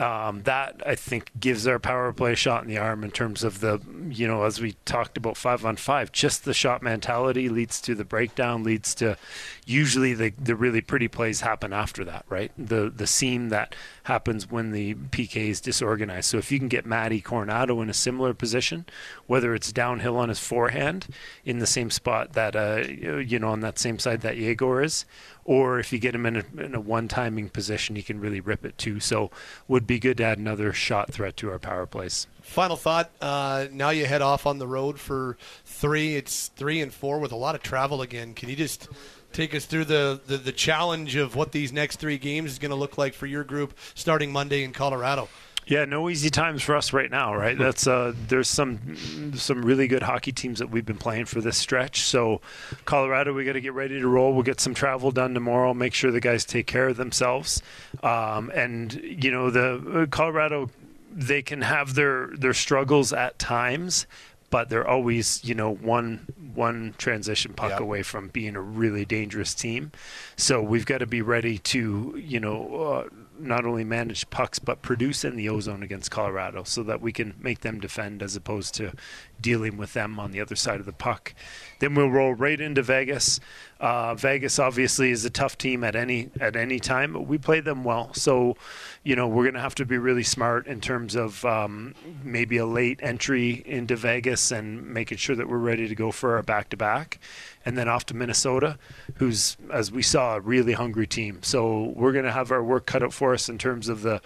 Um, 0.00 0.44
that 0.44 0.80
I 0.86 0.94
think 0.94 1.30
gives 1.38 1.66
our 1.66 1.78
power 1.78 2.10
play 2.14 2.32
a 2.32 2.36
shot 2.36 2.62
in 2.62 2.68
the 2.68 2.78
arm 2.78 3.04
in 3.04 3.10
terms 3.10 3.44
of 3.44 3.60
the, 3.60 3.82
you 4.08 4.26
know, 4.26 4.44
as 4.44 4.58
we 4.58 4.76
talked 4.86 5.18
about 5.18 5.36
five 5.36 5.62
on 5.66 5.76
five, 5.76 6.10
just 6.10 6.46
the 6.46 6.54
shot 6.54 6.82
mentality 6.82 7.50
leads 7.50 7.82
to 7.82 7.94
the 7.94 8.04
breakdown, 8.04 8.64
leads 8.64 8.94
to 8.94 9.18
usually 9.66 10.14
the, 10.14 10.32
the 10.38 10.56
really 10.56 10.80
pretty 10.80 11.06
plays 11.06 11.42
happen 11.42 11.74
after 11.74 12.02
that, 12.06 12.24
right? 12.30 12.50
The 12.56 12.88
the 12.88 13.06
seam 13.06 13.50
that 13.50 13.74
happens 14.04 14.50
when 14.50 14.70
the 14.70 14.94
PK 14.94 15.50
is 15.50 15.60
disorganized. 15.60 16.30
So 16.30 16.38
if 16.38 16.50
you 16.50 16.58
can 16.58 16.68
get 16.68 16.86
Matty 16.86 17.20
Coronato 17.20 17.82
in 17.82 17.90
a 17.90 17.94
similar 17.94 18.32
position, 18.32 18.86
whether 19.26 19.54
it's 19.54 19.70
downhill 19.70 20.16
on 20.16 20.30
his 20.30 20.38
forehand 20.38 21.08
in 21.44 21.58
the 21.58 21.66
same 21.66 21.90
spot 21.90 22.32
that, 22.32 22.56
uh, 22.56 22.84
you 22.88 23.38
know, 23.38 23.48
on 23.48 23.60
that 23.60 23.78
same 23.78 23.98
side 23.98 24.22
that 24.22 24.38
Yegor 24.38 24.82
is, 24.82 25.04
or 25.44 25.78
if 25.78 25.92
you 25.92 25.98
get 25.98 26.14
him 26.14 26.26
in 26.26 26.36
a, 26.36 26.44
in 26.62 26.74
a 26.74 26.80
one 26.80 27.08
timing 27.08 27.48
position, 27.48 27.96
he 27.96 28.02
can 28.02 28.20
really 28.20 28.40
rip 28.40 28.64
it 28.64 28.76
too. 28.78 29.00
So 29.00 29.30
would 29.68 29.86
be 29.90 29.98
good 29.98 30.18
to 30.18 30.22
add 30.22 30.38
another 30.38 30.72
shot 30.72 31.12
threat 31.12 31.36
to 31.36 31.50
our 31.50 31.58
power 31.58 31.84
plays. 31.84 32.28
Final 32.42 32.76
thought. 32.76 33.10
Uh, 33.20 33.66
now 33.72 33.90
you 33.90 34.06
head 34.06 34.22
off 34.22 34.46
on 34.46 34.60
the 34.60 34.66
road 34.68 35.00
for 35.00 35.36
three. 35.64 36.14
It's 36.14 36.46
three 36.54 36.80
and 36.80 36.94
four 36.94 37.18
with 37.18 37.32
a 37.32 37.36
lot 37.36 37.56
of 37.56 37.62
travel 37.62 38.00
again. 38.00 38.32
Can 38.34 38.48
you 38.48 38.54
just 38.54 38.88
take 39.32 39.52
us 39.52 39.64
through 39.64 39.86
the, 39.86 40.20
the, 40.28 40.36
the 40.36 40.52
challenge 40.52 41.16
of 41.16 41.34
what 41.34 41.50
these 41.50 41.72
next 41.72 41.96
three 41.96 42.18
games 42.18 42.52
is 42.52 42.60
going 42.60 42.70
to 42.70 42.76
look 42.76 42.98
like 42.98 43.14
for 43.14 43.26
your 43.26 43.42
group 43.42 43.76
starting 43.94 44.30
Monday 44.30 44.62
in 44.62 44.72
Colorado? 44.72 45.28
Yeah, 45.70 45.84
no 45.84 46.10
easy 46.10 46.30
times 46.30 46.64
for 46.64 46.74
us 46.74 46.92
right 46.92 47.08
now, 47.08 47.32
right? 47.32 47.56
That's 47.66 47.86
uh, 47.86 48.12
there's 48.26 48.48
some 48.48 48.96
some 49.36 49.64
really 49.64 49.86
good 49.86 50.02
hockey 50.02 50.32
teams 50.32 50.58
that 50.58 50.68
we've 50.68 50.84
been 50.84 50.98
playing 50.98 51.26
for 51.26 51.40
this 51.40 51.56
stretch. 51.56 52.02
So, 52.02 52.40
Colorado, 52.86 53.32
we 53.32 53.44
got 53.44 53.52
to 53.52 53.60
get 53.60 53.72
ready 53.72 54.00
to 54.00 54.08
roll. 54.08 54.34
We'll 54.34 54.42
get 54.42 54.60
some 54.60 54.74
travel 54.74 55.12
done 55.12 55.32
tomorrow. 55.32 55.72
Make 55.72 55.94
sure 55.94 56.10
the 56.10 56.20
guys 56.20 56.44
take 56.44 56.66
care 56.66 56.88
of 56.88 56.96
themselves. 56.96 57.62
Um, 58.02 58.50
and 58.52 58.94
you 58.94 59.30
know, 59.30 59.50
the 59.50 60.02
uh, 60.02 60.06
Colorado, 60.06 60.70
they 61.14 61.40
can 61.40 61.62
have 61.62 61.94
their 61.94 62.30
their 62.36 62.54
struggles 62.54 63.12
at 63.12 63.38
times, 63.38 64.08
but 64.50 64.70
they're 64.70 64.88
always 64.88 65.40
you 65.44 65.54
know 65.54 65.72
one 65.72 66.26
one 66.52 66.96
transition 66.98 67.54
puck 67.54 67.70
yep. 67.70 67.80
away 67.80 68.02
from 68.02 68.26
being 68.26 68.56
a 68.56 68.60
really 68.60 69.04
dangerous 69.04 69.54
team. 69.54 69.92
So 70.34 70.60
we've 70.60 70.84
got 70.84 70.98
to 70.98 71.06
be 71.06 71.22
ready 71.22 71.58
to 71.58 72.20
you 72.20 72.40
know. 72.40 72.74
Uh, 72.74 73.14
not 73.40 73.64
only 73.64 73.84
manage 73.84 74.28
pucks 74.30 74.58
but 74.58 74.82
produce 74.82 75.24
in 75.24 75.36
the 75.36 75.48
ozone 75.48 75.82
against 75.82 76.10
Colorado 76.10 76.62
so 76.64 76.82
that 76.82 77.00
we 77.00 77.12
can 77.12 77.34
make 77.38 77.60
them 77.60 77.80
defend 77.80 78.22
as 78.22 78.36
opposed 78.36 78.74
to 78.74 78.92
dealing 79.40 79.76
with 79.76 79.92
them 79.92 80.18
on 80.18 80.30
the 80.30 80.40
other 80.40 80.56
side 80.56 80.80
of 80.80 80.86
the 80.86 80.92
puck. 80.92 81.34
Then 81.80 81.94
we'll 81.94 82.10
roll 82.10 82.34
right 82.34 82.60
into 82.60 82.82
Vegas. 82.82 83.40
Uh, 83.80 84.14
Vegas 84.14 84.58
obviously 84.58 85.10
is 85.10 85.24
a 85.24 85.30
tough 85.30 85.56
team 85.56 85.82
at 85.82 85.96
any 85.96 86.28
at 86.38 86.54
any 86.54 86.78
time, 86.78 87.14
but 87.14 87.22
we 87.22 87.38
play 87.38 87.60
them 87.60 87.82
well. 87.82 88.12
So, 88.12 88.56
you 89.02 89.16
know, 89.16 89.26
we're 89.26 89.44
going 89.44 89.54
to 89.54 89.60
have 89.60 89.74
to 89.76 89.86
be 89.86 89.96
really 89.96 90.22
smart 90.22 90.66
in 90.66 90.82
terms 90.82 91.14
of 91.14 91.42
um, 91.46 91.94
maybe 92.22 92.58
a 92.58 92.66
late 92.66 93.00
entry 93.02 93.62
into 93.64 93.96
Vegas 93.96 94.52
and 94.52 94.86
making 94.86 95.16
sure 95.16 95.34
that 95.34 95.48
we're 95.48 95.56
ready 95.56 95.88
to 95.88 95.94
go 95.94 96.10
for 96.10 96.36
our 96.36 96.42
back 96.42 96.68
to 96.70 96.76
back 96.76 97.18
and 97.64 97.76
then 97.76 97.88
off 97.88 98.06
to 98.06 98.14
Minnesota, 98.14 98.78
who's, 99.16 99.56
as 99.70 99.92
we 99.92 100.02
saw, 100.02 100.36
a 100.36 100.40
really 100.40 100.72
hungry 100.72 101.06
team. 101.06 101.42
So 101.42 101.92
we're 101.94 102.12
going 102.12 102.24
to 102.24 102.32
have 102.32 102.50
our 102.50 102.62
work 102.62 102.86
cut 102.86 103.02
out 103.02 103.12
for 103.12 103.34
us 103.34 103.48
in 103.48 103.58
terms 103.58 103.88
of 103.88 104.02
the 104.02 104.20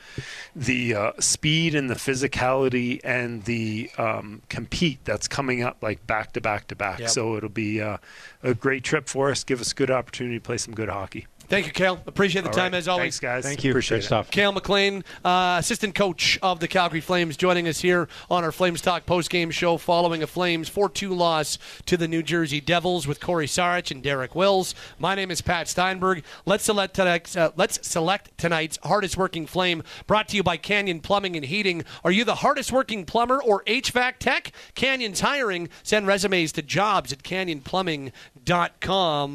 the 0.54 0.94
uh, 0.94 1.12
speed 1.18 1.74
and 1.74 1.90
the 1.90 1.94
physicality 1.94 3.00
and 3.02 3.44
the 3.44 3.90
um, 3.98 4.42
compete 4.48 5.03
that's 5.04 5.28
coming 5.28 5.62
up 5.62 5.78
like 5.82 6.06
back 6.06 6.32
to 6.32 6.40
back 6.40 6.68
to 6.68 6.76
back. 6.76 7.00
So 7.06 7.36
it'll 7.36 7.48
be 7.48 7.80
uh, 7.80 7.98
a 8.42 8.54
great 8.54 8.84
trip 8.84 9.08
for 9.08 9.30
us. 9.30 9.44
Give 9.44 9.60
us 9.60 9.72
good 9.72 9.90
opportunity 9.90 10.38
to 10.38 10.42
play 10.42 10.58
some 10.58 10.74
good 10.74 10.88
hockey. 10.88 11.26
Thank 11.48 11.66
you, 11.66 11.72
Cail. 11.72 12.00
Appreciate 12.06 12.42
the 12.42 12.48
All 12.48 12.54
time 12.54 12.72
right. 12.72 12.78
as 12.78 12.88
always. 12.88 13.04
Thanks, 13.04 13.20
guys. 13.20 13.44
Thank 13.44 13.64
you. 13.64 13.70
Appreciate 13.70 13.98
Great 13.98 14.04
stuff. 14.04 14.30
Cail 14.30 14.52
MacLean, 14.52 15.04
uh, 15.24 15.56
assistant 15.58 15.94
coach 15.94 16.38
of 16.42 16.60
the 16.60 16.68
Calgary 16.68 17.00
Flames, 17.00 17.36
joining 17.36 17.68
us 17.68 17.80
here 17.80 18.08
on 18.30 18.44
our 18.44 18.52
Flames 18.52 18.80
Talk 18.80 19.06
post-game 19.06 19.50
show 19.50 19.76
following 19.76 20.22
a 20.22 20.26
Flames 20.26 20.68
4-2 20.70 21.16
loss 21.16 21.58
to 21.86 21.96
the 21.96 22.08
New 22.08 22.22
Jersey 22.22 22.60
Devils 22.60 23.06
with 23.06 23.20
Corey 23.20 23.46
Sarich 23.46 23.90
and 23.90 24.02
Derek 24.02 24.34
Wills. 24.34 24.74
My 24.98 25.14
name 25.14 25.30
is 25.30 25.40
Pat 25.40 25.68
Steinberg. 25.68 26.24
Let's 26.46 26.64
select 26.64 26.94
tonight's, 26.94 27.36
uh, 27.36 27.50
let's 27.56 27.86
select 27.86 28.36
tonight's 28.38 28.78
hardest 28.82 29.16
working 29.16 29.46
Flame, 29.46 29.82
brought 30.06 30.28
to 30.28 30.36
you 30.36 30.42
by 30.42 30.56
Canyon 30.56 31.00
Plumbing 31.00 31.36
and 31.36 31.44
Heating. 31.44 31.84
Are 32.02 32.10
you 32.10 32.24
the 32.24 32.36
hardest 32.36 32.72
working 32.72 33.04
plumber 33.04 33.42
or 33.42 33.62
HVAC 33.64 34.14
tech? 34.18 34.52
Canyon's 34.74 35.20
hiring. 35.20 35.68
Send 35.82 36.06
resumes 36.06 36.52
to 36.52 36.62
jobs 36.62 37.12
at 37.12 37.22
canyonplumbing.com. 37.22 38.12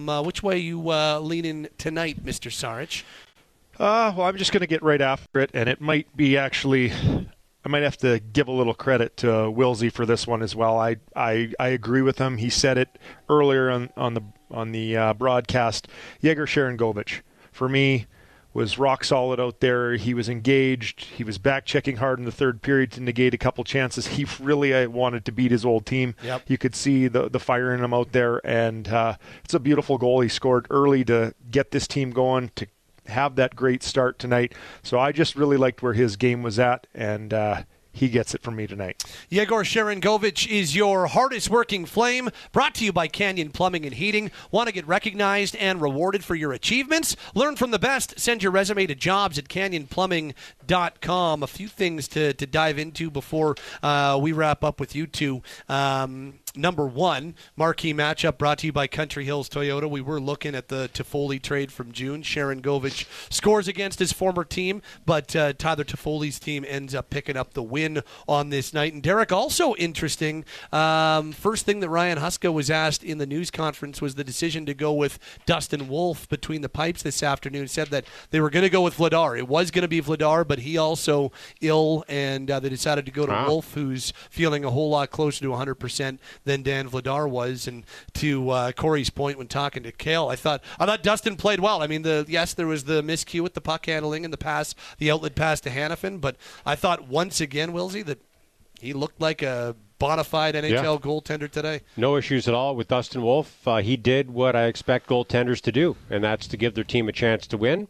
Uh, 0.07 0.23
which 0.23 0.43
way 0.43 0.57
you 0.57 0.91
uh, 0.91 1.19
leaning 1.19 1.67
tonight, 1.77 2.23
Mr. 2.23 2.51
Sarich? 2.51 3.03
Uh, 3.79 4.13
well, 4.15 4.27
I'm 4.27 4.37
just 4.37 4.51
going 4.51 4.61
to 4.61 4.67
get 4.67 4.83
right 4.83 5.01
after 5.01 5.39
it, 5.39 5.51
and 5.53 5.69
it 5.69 5.79
might 5.79 6.15
be 6.15 6.37
actually. 6.37 6.91
I 7.63 7.67
might 7.67 7.83
have 7.83 7.97
to 7.97 8.19
give 8.19 8.47
a 8.47 8.53
little 8.53 8.73
credit 8.73 9.17
to 9.17 9.27
Wilsey 9.27 9.91
for 9.91 10.05
this 10.05 10.25
one 10.25 10.41
as 10.41 10.55
well. 10.55 10.79
I, 10.79 10.95
I, 11.13 11.51
I 11.59 11.67
agree 11.67 12.01
with 12.01 12.17
him. 12.17 12.37
He 12.37 12.49
said 12.49 12.77
it 12.77 12.97
earlier 13.27 13.69
on, 13.69 13.89
on 13.97 14.13
the 14.13 14.23
on 14.49 14.71
the 14.71 14.95
uh, 14.95 15.13
broadcast. 15.13 15.87
Yegor 16.21 16.45
Sharangovich, 16.45 17.19
for 17.51 17.67
me, 17.67 18.05
was 18.53 18.79
rock 18.79 19.03
solid 19.03 19.39
out 19.39 19.59
there. 19.59 19.93
He 19.93 20.13
was 20.13 20.27
engaged. 20.27 21.01
He 21.03 21.23
was 21.23 21.37
back 21.37 21.65
checking 21.65 21.97
hard 21.97 22.19
in 22.19 22.25
the 22.25 22.31
third 22.31 22.61
period 22.61 22.91
to 22.93 23.01
negate 23.01 23.33
a 23.33 23.37
couple 23.37 23.63
chances. 23.63 24.07
He 24.07 24.25
really 24.39 24.73
uh, 24.73 24.89
wanted 24.89 25.25
to 25.25 25.31
beat 25.31 25.51
his 25.51 25.65
old 25.65 25.85
team. 25.85 26.15
Yep. 26.23 26.43
You 26.47 26.57
could 26.57 26.75
see 26.75 27.07
the 27.07 27.29
the 27.29 27.39
fire 27.39 27.73
in 27.73 27.83
him 27.83 27.93
out 27.93 28.11
there, 28.11 28.45
and 28.45 28.87
uh, 28.87 29.17
it's 29.43 29.53
a 29.53 29.59
beautiful 29.59 29.97
goal 29.97 30.21
he 30.21 30.29
scored 30.29 30.67
early 30.69 31.05
to 31.05 31.33
get 31.51 31.71
this 31.71 31.87
team 31.87 32.11
going 32.11 32.51
to 32.55 32.67
have 33.07 33.35
that 33.35 33.55
great 33.55 33.83
start 33.83 34.19
tonight. 34.19 34.53
So 34.83 34.99
I 34.99 35.11
just 35.11 35.35
really 35.35 35.57
liked 35.57 35.81
where 35.81 35.93
his 35.93 36.15
game 36.15 36.43
was 36.43 36.59
at, 36.59 36.87
and 36.93 37.33
uh, 37.33 37.63
he 37.99 38.07
gets 38.07 38.33
it 38.33 38.41
from 38.41 38.55
me 38.55 38.65
tonight. 38.65 39.03
Yegor 39.29 39.63
Sharangovich 39.63 40.47
is 40.47 40.73
your 40.73 41.07
hardest 41.07 41.49
working 41.49 41.85
flame, 41.85 42.29
brought 42.53 42.73
to 42.75 42.85
you 42.85 42.93
by 42.93 43.07
Canyon 43.09 43.49
Plumbing 43.49 43.85
and 43.85 43.93
Heating. 43.93 44.31
Want 44.51 44.67
to 44.67 44.73
get 44.73 44.87
recognized 44.87 45.55
and 45.57 45.81
rewarded 45.81 46.23
for 46.23 46.35
your 46.35 46.53
achievements? 46.53 47.17
Learn 47.35 47.57
from 47.57 47.71
the 47.71 47.79
best. 47.79 48.17
Send 48.17 48.41
your 48.41 48.53
resume 48.53 48.87
to 48.87 48.95
jobs 48.95 49.37
at 49.37 49.49
canyonplumbing.com. 49.49 51.43
A 51.43 51.47
few 51.47 51.67
things 51.67 52.07
to, 52.07 52.33
to 52.33 52.45
dive 52.45 52.79
into 52.79 53.11
before 53.11 53.55
uh, 53.83 54.17
we 54.21 54.31
wrap 54.31 54.63
up 54.63 54.79
with 54.79 54.95
you 54.95 55.05
two. 55.05 55.41
Um, 55.67 56.35
number 56.59 56.85
one 56.85 57.35
marquee 57.55 57.93
matchup 57.93 58.37
brought 58.37 58.59
to 58.59 58.67
you 58.67 58.73
by 58.73 58.87
Country 58.87 59.25
Hills 59.25 59.49
Toyota. 59.49 59.89
We 59.89 60.01
were 60.01 60.19
looking 60.19 60.55
at 60.55 60.67
the 60.67 60.89
Toffoli 60.93 61.41
trade 61.41 61.71
from 61.71 61.91
June. 61.91 62.21
Sharangovich 62.21 63.05
scores 63.31 63.67
against 63.67 63.99
his 63.99 64.11
former 64.11 64.43
team, 64.43 64.81
but 65.05 65.35
uh, 65.35 65.53
Tyler 65.53 65.83
Toffoli's 65.83 66.39
team 66.39 66.65
ends 66.67 66.93
up 66.93 67.09
picking 67.09 67.37
up 67.37 67.53
the 67.53 67.63
win 67.63 68.01
on 68.27 68.49
this 68.49 68.73
night. 68.73 68.93
And 68.93 69.01
Derek, 69.01 69.31
also 69.31 69.73
interesting. 69.75 70.45
Um, 70.71 71.31
first 71.31 71.65
thing 71.65 71.79
that 71.79 71.89
Ryan 71.89 72.17
Huska 72.19 72.51
was 72.53 72.69
asked 72.69 73.03
in 73.03 73.17
the 73.17 73.25
news 73.25 73.49
conference 73.51 74.01
was 74.01 74.15
the 74.15 74.23
decision 74.23 74.65
to 74.65 74.73
go 74.73 74.93
with 74.93 75.19
Dustin 75.45 75.87
Wolf 75.87 76.27
between 76.29 76.61
the 76.61 76.69
pipes 76.69 77.01
this 77.03 77.23
afternoon. 77.23 77.67
Said 77.67 77.87
that 77.87 78.05
they 78.31 78.39
were 78.41 78.49
going 78.49 78.63
to 78.63 78.69
go 78.69 78.81
with 78.81 78.95
Vladar. 78.97 79.37
It 79.37 79.47
was 79.47 79.71
going 79.71 79.83
to 79.83 79.87
be 79.87 80.01
Vladar, 80.01 80.47
but 80.47 80.59
he 80.59 80.77
also 80.77 81.31
ill, 81.61 82.03
and 82.07 82.49
uh, 82.51 82.59
they 82.59 82.69
decided 82.69 83.05
to 83.05 83.11
go 83.11 83.25
to 83.25 83.29
Wow. 83.31 83.47
Wolf, 83.47 83.73
who's 83.73 84.11
feeling 84.29 84.65
a 84.65 84.71
whole 84.71 84.89
lot 84.89 85.11
closer 85.11 85.41
to 85.41 85.49
100 85.49 85.75
percent 85.75 86.19
than 86.49 86.63
Dan 86.63 86.89
Vladar 86.89 87.29
was. 87.29 87.67
And 87.67 87.85
to 88.15 88.49
uh, 88.49 88.71
Corey's 88.73 89.09
point 89.09 89.37
when 89.37 89.47
talking 89.47 89.83
to 89.83 89.91
Cail, 89.91 90.27
I 90.27 90.35
thought 90.35 90.61
I 90.79 90.85
thought 90.85 91.03
Dustin 91.03 91.37
played 91.37 91.59
well. 91.59 91.81
I 91.81 91.87
mean, 91.87 92.01
the 92.01 92.25
yes, 92.27 92.53
there 92.53 92.67
was 92.67 92.83
the 92.85 93.01
miscue 93.01 93.41
with 93.41 93.53
the 93.53 93.61
puck 93.61 93.85
handling 93.85 94.25
and 94.25 94.33
the 94.33 94.37
pass, 94.37 94.75
the 94.97 95.11
outlet 95.11 95.35
pass 95.35 95.61
to 95.61 95.69
Hanifin, 95.69 96.19
but 96.19 96.35
I 96.65 96.75
thought 96.75 97.07
once 97.07 97.39
again, 97.39 97.71
Wilsey, 97.71 98.03
that 98.05 98.19
he 98.81 98.93
looked 98.93 99.21
like 99.21 99.41
a 99.41 99.75
bona 99.99 100.23
fide 100.23 100.55
NHL 100.55 100.71
Yeah. 100.71 100.83
goaltender 100.83 101.51
today. 101.51 101.81
No 101.97 102.15
issues 102.15 102.47
at 102.47 102.53
all 102.53 102.75
with 102.75 102.87
Dustin 102.87 103.21
Wolf. 103.21 103.67
Uh, 103.67 103.77
he 103.77 103.97
did 103.97 104.31
what 104.31 104.55
I 104.55 104.65
expect 104.65 105.07
goaltenders 105.09 105.59
to 105.61 105.71
do, 105.71 105.97
and 106.09 106.23
that's 106.23 106.47
to 106.47 106.57
give 106.57 106.73
their 106.75 106.85
team 106.85 107.09
a 107.09 107.11
chance 107.11 107.45
to 107.47 107.57
win. 107.57 107.87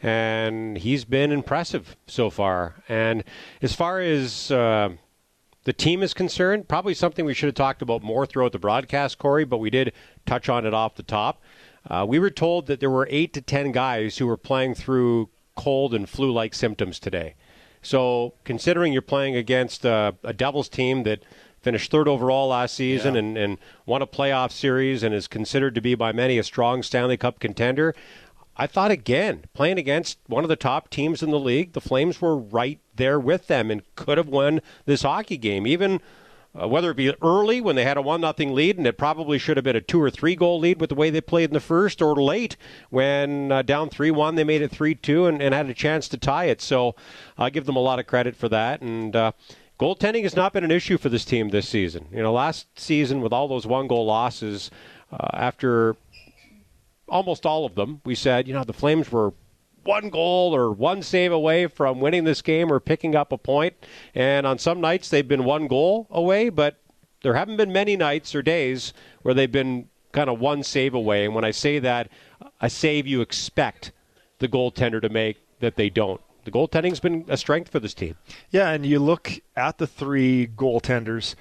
And 0.00 0.78
he's 0.78 1.04
been 1.04 1.32
impressive 1.32 1.96
so 2.06 2.30
far. 2.30 2.76
And 2.88 3.24
as 3.60 3.74
far 3.74 3.98
as 3.98 4.50
uh, 4.52 4.90
the 5.68 5.74
team 5.74 6.02
is 6.02 6.14
concerned, 6.14 6.66
probably 6.66 6.94
something 6.94 7.26
we 7.26 7.34
should 7.34 7.48
have 7.48 7.54
talked 7.54 7.82
about 7.82 8.02
more 8.02 8.24
throughout 8.24 8.52
the 8.52 8.58
broadcast, 8.58 9.18
Corey, 9.18 9.44
but 9.44 9.58
we 9.58 9.68
did 9.68 9.92
touch 10.24 10.48
on 10.48 10.64
it 10.64 10.72
off 10.72 10.94
the 10.94 11.02
top. 11.02 11.42
Uh, 11.86 12.06
we 12.08 12.18
were 12.18 12.30
told 12.30 12.68
that 12.68 12.80
there 12.80 12.88
were 12.88 13.06
eight 13.10 13.34
to 13.34 13.42
ten 13.42 13.70
guys 13.70 14.16
who 14.16 14.26
were 14.26 14.38
playing 14.38 14.74
through 14.74 15.28
cold 15.56 15.92
and 15.92 16.08
flu 16.08 16.32
like 16.32 16.54
symptoms 16.54 16.98
today. 16.98 17.34
So, 17.82 18.32
considering 18.44 18.94
you're 18.94 19.02
playing 19.02 19.36
against 19.36 19.84
uh, 19.84 20.12
a 20.24 20.32
Devils 20.32 20.70
team 20.70 21.02
that 21.02 21.22
finished 21.60 21.90
third 21.90 22.08
overall 22.08 22.48
last 22.48 22.74
season 22.74 23.14
and, 23.14 23.36
and 23.36 23.58
won 23.84 24.00
a 24.00 24.06
playoff 24.06 24.52
series 24.52 25.02
and 25.02 25.14
is 25.14 25.28
considered 25.28 25.74
to 25.74 25.82
be 25.82 25.94
by 25.94 26.12
many 26.12 26.38
a 26.38 26.42
strong 26.42 26.82
Stanley 26.82 27.18
Cup 27.18 27.40
contender, 27.40 27.94
I 28.56 28.66
thought 28.66 28.90
again, 28.90 29.44
playing 29.52 29.76
against 29.76 30.18
one 30.28 30.44
of 30.44 30.48
the 30.48 30.56
top 30.56 30.88
teams 30.88 31.22
in 31.22 31.30
the 31.30 31.38
league, 31.38 31.74
the 31.74 31.82
Flames 31.82 32.22
were 32.22 32.38
right 32.38 32.80
there 32.98 33.18
with 33.18 33.46
them 33.46 33.70
and 33.70 33.82
could 33.94 34.18
have 34.18 34.28
won 34.28 34.60
this 34.84 35.02
hockey 35.02 35.36
game. 35.36 35.66
Even 35.66 36.00
uh, 36.60 36.66
whether 36.66 36.90
it 36.90 36.96
be 36.96 37.14
early 37.22 37.60
when 37.60 37.76
they 37.76 37.84
had 37.84 37.96
a 37.96 38.02
one 38.02 38.20
nothing 38.20 38.54
lead 38.54 38.78
and 38.78 38.86
it 38.86 38.96
probably 38.96 39.38
should 39.38 39.56
have 39.56 39.64
been 39.64 39.76
a 39.76 39.80
two 39.80 40.00
or 40.00 40.10
three 40.10 40.34
goal 40.34 40.58
lead 40.58 40.80
with 40.80 40.88
the 40.88 40.94
way 40.94 41.10
they 41.10 41.20
played 41.20 41.50
in 41.50 41.54
the 41.54 41.60
first, 41.60 42.00
or 42.00 42.14
late 42.14 42.56
when 42.90 43.52
uh, 43.52 43.62
down 43.62 43.88
three 43.88 44.10
one 44.10 44.34
they 44.34 44.44
made 44.44 44.62
it 44.62 44.70
three 44.70 44.94
two 44.94 45.26
and, 45.26 45.42
and, 45.42 45.54
had 45.54 45.68
a 45.68 45.74
chance 45.74 46.08
to 46.08 46.16
tie 46.16 46.46
it. 46.46 46.60
So 46.60 46.94
I 47.36 47.50
give 47.50 47.66
them 47.66 47.76
a 47.76 47.80
lot 47.80 47.98
of 47.98 48.06
credit 48.06 48.34
for 48.34 48.48
that. 48.48 48.80
And 48.80 49.14
uh, 49.14 49.32
goaltending 49.78 50.22
has 50.22 50.36
not 50.36 50.52
been 50.52 50.64
an 50.64 50.70
issue 50.70 50.98
for 50.98 51.08
this 51.08 51.24
team 51.24 51.50
this 51.50 51.68
season. 51.68 52.06
You 52.12 52.22
know, 52.22 52.32
last 52.32 52.66
season 52.78 53.20
with 53.20 53.32
all 53.32 53.48
those 53.48 53.66
one 53.66 53.86
goal 53.86 54.06
losses 54.06 54.70
uh, 55.12 55.28
after 55.34 55.96
almost 57.08 57.46
all 57.46 57.64
of 57.64 57.74
them, 57.74 58.00
we 58.04 58.14
said 58.14 58.48
you 58.48 58.54
know 58.54 58.64
the 58.64 58.72
Flames 58.72 59.12
were 59.12 59.32
one 59.88 60.10
goal 60.10 60.54
or 60.54 60.70
one 60.70 61.02
save 61.02 61.32
away 61.32 61.66
from 61.66 61.98
winning 61.98 62.24
this 62.24 62.42
game 62.42 62.70
or 62.70 62.78
picking 62.78 63.16
up 63.16 63.32
a 63.32 63.38
point. 63.38 63.74
And 64.14 64.46
on 64.46 64.58
some 64.58 64.82
nights, 64.82 65.08
they've 65.08 65.26
been 65.26 65.44
one 65.44 65.66
goal 65.66 66.06
away, 66.10 66.50
but 66.50 66.76
there 67.22 67.34
haven't 67.34 67.56
been 67.56 67.72
many 67.72 67.96
nights 67.96 68.34
or 68.34 68.42
days 68.42 68.92
where 69.22 69.32
they've 69.32 69.50
been 69.50 69.88
kind 70.12 70.28
of 70.28 70.38
one 70.38 70.62
save 70.62 70.92
away. 70.92 71.24
And 71.24 71.34
when 71.34 71.44
I 71.44 71.52
say 71.52 71.78
that, 71.78 72.10
a 72.60 72.68
save 72.68 73.06
you 73.06 73.22
expect 73.22 73.92
the 74.40 74.48
goaltender 74.48 75.00
to 75.00 75.08
make 75.08 75.38
that 75.60 75.76
they 75.76 75.88
don't. 75.88 76.20
The 76.44 76.50
goaltending's 76.50 77.00
been 77.00 77.24
a 77.28 77.38
strength 77.38 77.70
for 77.70 77.80
this 77.80 77.94
team. 77.94 78.16
Yeah, 78.50 78.70
and 78.70 78.84
you 78.84 78.98
look 78.98 79.40
at 79.56 79.78
the 79.78 79.86
three 79.86 80.46
goaltenders, 80.46 81.34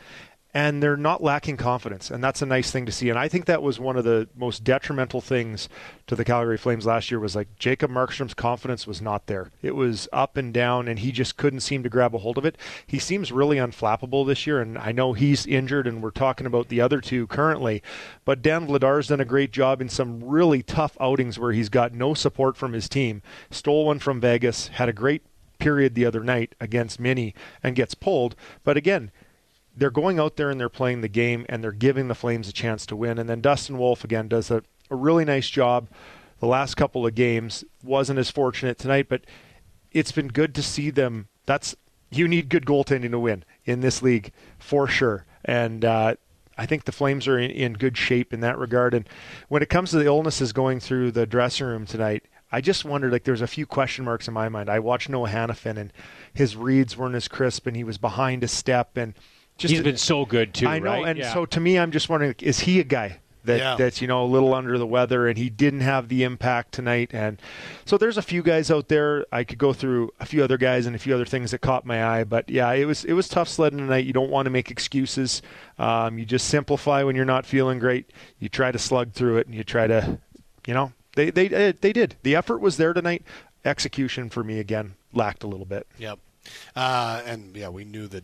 and 0.53 0.81
they're 0.81 0.97
not 0.97 1.21
lacking 1.21 1.57
confidence, 1.57 2.10
and 2.10 2.23
that's 2.23 2.41
a 2.41 2.45
nice 2.45 2.71
thing 2.71 2.86
to 2.86 2.91
see. 2.91 3.10
And 3.10 3.19
I 3.19 3.27
think 3.27 3.45
that 3.45 3.62
was 3.62 3.79
one 3.79 3.97
of 3.97 4.05
the 4.05 4.27
most 4.36 4.63
detrimental 4.63 5.21
things 5.21 5.67
to 6.07 6.15
the 6.15 6.23
Calgary 6.23 6.57
Flames 6.57 6.86
last 6.86 7.12
year 7.12 7.19
was 7.19 7.36
like 7.36 7.60
Jacob 7.60 7.91
Markstrom's 7.91 8.33
confidence 8.33 8.88
was 8.88 9.01
not 9.01 9.27
there. 9.27 9.51
It 9.62 9.75
was 9.75 10.07
up 10.13 10.38
and 10.38 10.53
down, 10.53 10.88
and 10.88 10.99
he 10.99 11.12
just 11.12 11.38
couldn't 11.38 11.60
seem 11.60 11.83
to 11.83 11.89
grab 11.89 12.15
a 12.15 12.19
hold 12.19 12.38
of 12.38 12.45
it. 12.45 12.57
He 12.86 12.97
seems 12.97 13.31
really 13.31 13.57
unflappable 13.57 14.25
this 14.25 14.47
year, 14.47 14.62
and 14.62 14.77
I 14.77 14.91
know 14.91 15.13
he's 15.13 15.45
injured, 15.45 15.86
and 15.86 16.01
we're 16.01 16.12
talking 16.12 16.47
about 16.47 16.69
the 16.69 16.81
other 16.81 17.01
two 17.01 17.27
currently. 17.27 17.83
But 18.23 18.41
Dan 18.41 18.67
Vladar's 18.67 19.07
done 19.07 19.21
a 19.21 19.25
great 19.25 19.51
job 19.51 19.81
in 19.81 19.89
some 19.89 20.23
really 20.23 20.63
tough 20.63 20.97
outings 20.99 21.38
where 21.38 21.51
he's 21.51 21.69
got 21.69 21.93
no 21.93 22.13
support 22.13 22.55
from 22.55 22.73
his 22.73 22.88
team. 22.88 23.21
Stole 23.51 23.86
one 23.86 23.99
from 23.99 24.21
Vegas, 24.21 24.69
had 24.69 24.89
a 24.89 24.93
great 24.93 25.23
period 25.60 25.93
the 25.93 26.05
other 26.05 26.23
night 26.23 26.55
against 26.60 26.99
Mini, 26.99 27.36
and 27.62 27.75
gets 27.75 27.95
pulled. 27.95 28.36
But 28.63 28.77
again, 28.77 29.12
they're 29.77 29.91
going 29.91 30.19
out 30.19 30.35
there 30.35 30.49
and 30.49 30.59
they're 30.59 30.69
playing 30.69 31.01
the 31.01 31.07
game 31.07 31.45
and 31.47 31.63
they're 31.63 31.71
giving 31.71 32.07
the 32.07 32.15
Flames 32.15 32.49
a 32.49 32.53
chance 32.53 32.85
to 32.87 32.95
win. 32.95 33.19
And 33.19 33.29
then 33.29 33.41
Dustin 33.41 33.77
Wolf 33.77 34.03
again 34.03 34.27
does 34.27 34.49
a, 34.49 34.63
a 34.89 34.95
really 34.95 35.23
nice 35.23 35.49
job. 35.49 35.87
The 36.39 36.47
last 36.47 36.75
couple 36.75 37.05
of 37.05 37.15
games 37.15 37.63
wasn't 37.83 38.19
as 38.19 38.31
fortunate 38.31 38.77
tonight, 38.77 39.07
but 39.07 39.21
it's 39.91 40.11
been 40.11 40.27
good 40.27 40.53
to 40.55 40.63
see 40.63 40.89
them. 40.89 41.27
That's 41.45 41.75
you 42.09 42.27
need 42.27 42.49
good 42.49 42.65
goaltending 42.65 43.11
to 43.11 43.19
win 43.19 43.43
in 43.65 43.81
this 43.81 44.01
league 44.01 44.31
for 44.57 44.87
sure. 44.87 45.25
And 45.45 45.85
uh, 45.85 46.15
I 46.57 46.65
think 46.65 46.85
the 46.85 46.91
Flames 46.91 47.27
are 47.27 47.37
in, 47.37 47.51
in 47.51 47.73
good 47.73 47.97
shape 47.97 48.33
in 48.33 48.39
that 48.41 48.57
regard. 48.57 48.93
And 48.93 49.07
when 49.47 49.61
it 49.61 49.69
comes 49.69 49.91
to 49.91 49.97
the 49.97 50.05
illnesses 50.05 50.53
going 50.53 50.79
through 50.79 51.11
the 51.11 51.25
dressing 51.25 51.67
room 51.67 51.85
tonight, 51.85 52.23
I 52.51 52.61
just 52.61 52.85
wondered, 52.85 53.11
like, 53.11 53.25
there's 53.25 53.41
a 53.41 53.47
few 53.47 53.65
question 53.65 54.05
marks 54.05 54.27
in 54.27 54.33
my 54.33 54.47
mind. 54.47 54.69
I 54.69 54.79
watched 54.79 55.09
Noah 55.09 55.27
Hanifin, 55.29 55.77
and 55.77 55.91
his 56.33 56.55
reads 56.55 56.95
weren't 56.95 57.15
as 57.15 57.27
crisp, 57.27 57.67
and 57.67 57.75
he 57.75 57.83
was 57.83 57.97
behind 57.97 58.41
a 58.41 58.47
step, 58.47 58.95
and 58.95 59.13
just 59.57 59.73
he's 59.73 59.83
been 59.83 59.97
so 59.97 60.25
good 60.25 60.53
too. 60.53 60.67
I 60.67 60.79
know, 60.79 60.91
right? 60.91 61.07
and 61.07 61.19
yeah. 61.19 61.33
so 61.33 61.45
to 61.45 61.59
me, 61.59 61.77
I'm 61.77 61.91
just 61.91 62.09
wondering: 62.09 62.35
is 62.39 62.59
he 62.59 62.79
a 62.79 62.83
guy 62.83 63.19
that 63.43 63.59
yeah. 63.59 63.75
that's 63.75 64.01
you 64.01 64.07
know 64.07 64.23
a 64.23 64.27
little 64.27 64.53
under 64.53 64.77
the 64.77 64.85
weather, 64.85 65.27
and 65.27 65.37
he 65.37 65.49
didn't 65.49 65.81
have 65.81 66.09
the 66.09 66.23
impact 66.23 66.73
tonight? 66.73 67.11
And 67.13 67.41
so 67.85 67.97
there's 67.97 68.17
a 68.17 68.21
few 68.21 68.43
guys 68.43 68.69
out 68.69 68.87
there. 68.87 69.25
I 69.31 69.43
could 69.43 69.57
go 69.57 69.73
through 69.73 70.11
a 70.19 70.25
few 70.25 70.43
other 70.43 70.57
guys 70.57 70.85
and 70.85 70.95
a 70.95 70.99
few 70.99 71.13
other 71.13 71.25
things 71.25 71.51
that 71.51 71.59
caught 71.59 71.85
my 71.85 72.05
eye, 72.05 72.23
but 72.23 72.49
yeah, 72.49 72.71
it 72.73 72.85
was 72.85 73.03
it 73.03 73.13
was 73.13 73.27
tough 73.27 73.49
sledding 73.49 73.79
tonight. 73.79 74.05
You 74.05 74.13
don't 74.13 74.29
want 74.29 74.45
to 74.45 74.51
make 74.51 74.69
excuses. 74.69 75.41
Um, 75.79 76.19
you 76.19 76.25
just 76.25 76.47
simplify 76.47 77.03
when 77.03 77.15
you're 77.15 77.25
not 77.25 77.45
feeling 77.45 77.79
great. 77.79 78.11
You 78.39 78.49
try 78.49 78.71
to 78.71 78.79
slug 78.79 79.13
through 79.13 79.37
it, 79.37 79.47
and 79.47 79.55
you 79.55 79.63
try 79.63 79.87
to, 79.87 80.19
you 80.67 80.73
know, 80.73 80.93
they 81.15 81.31
they 81.31 81.69
uh, 81.69 81.73
they 81.81 81.93
did. 81.93 82.15
The 82.21 82.35
effort 82.35 82.59
was 82.59 82.77
there 82.77 82.93
tonight. 82.93 83.23
Execution 83.65 84.29
for 84.29 84.43
me 84.43 84.59
again 84.59 84.93
lacked 85.13 85.43
a 85.43 85.47
little 85.47 85.65
bit. 85.65 85.87
Yep. 85.97 86.19
Uh, 86.75 87.21
and 87.25 87.55
yeah, 87.55 87.69
we 87.69 87.83
knew 87.83 88.07
that 88.07 88.23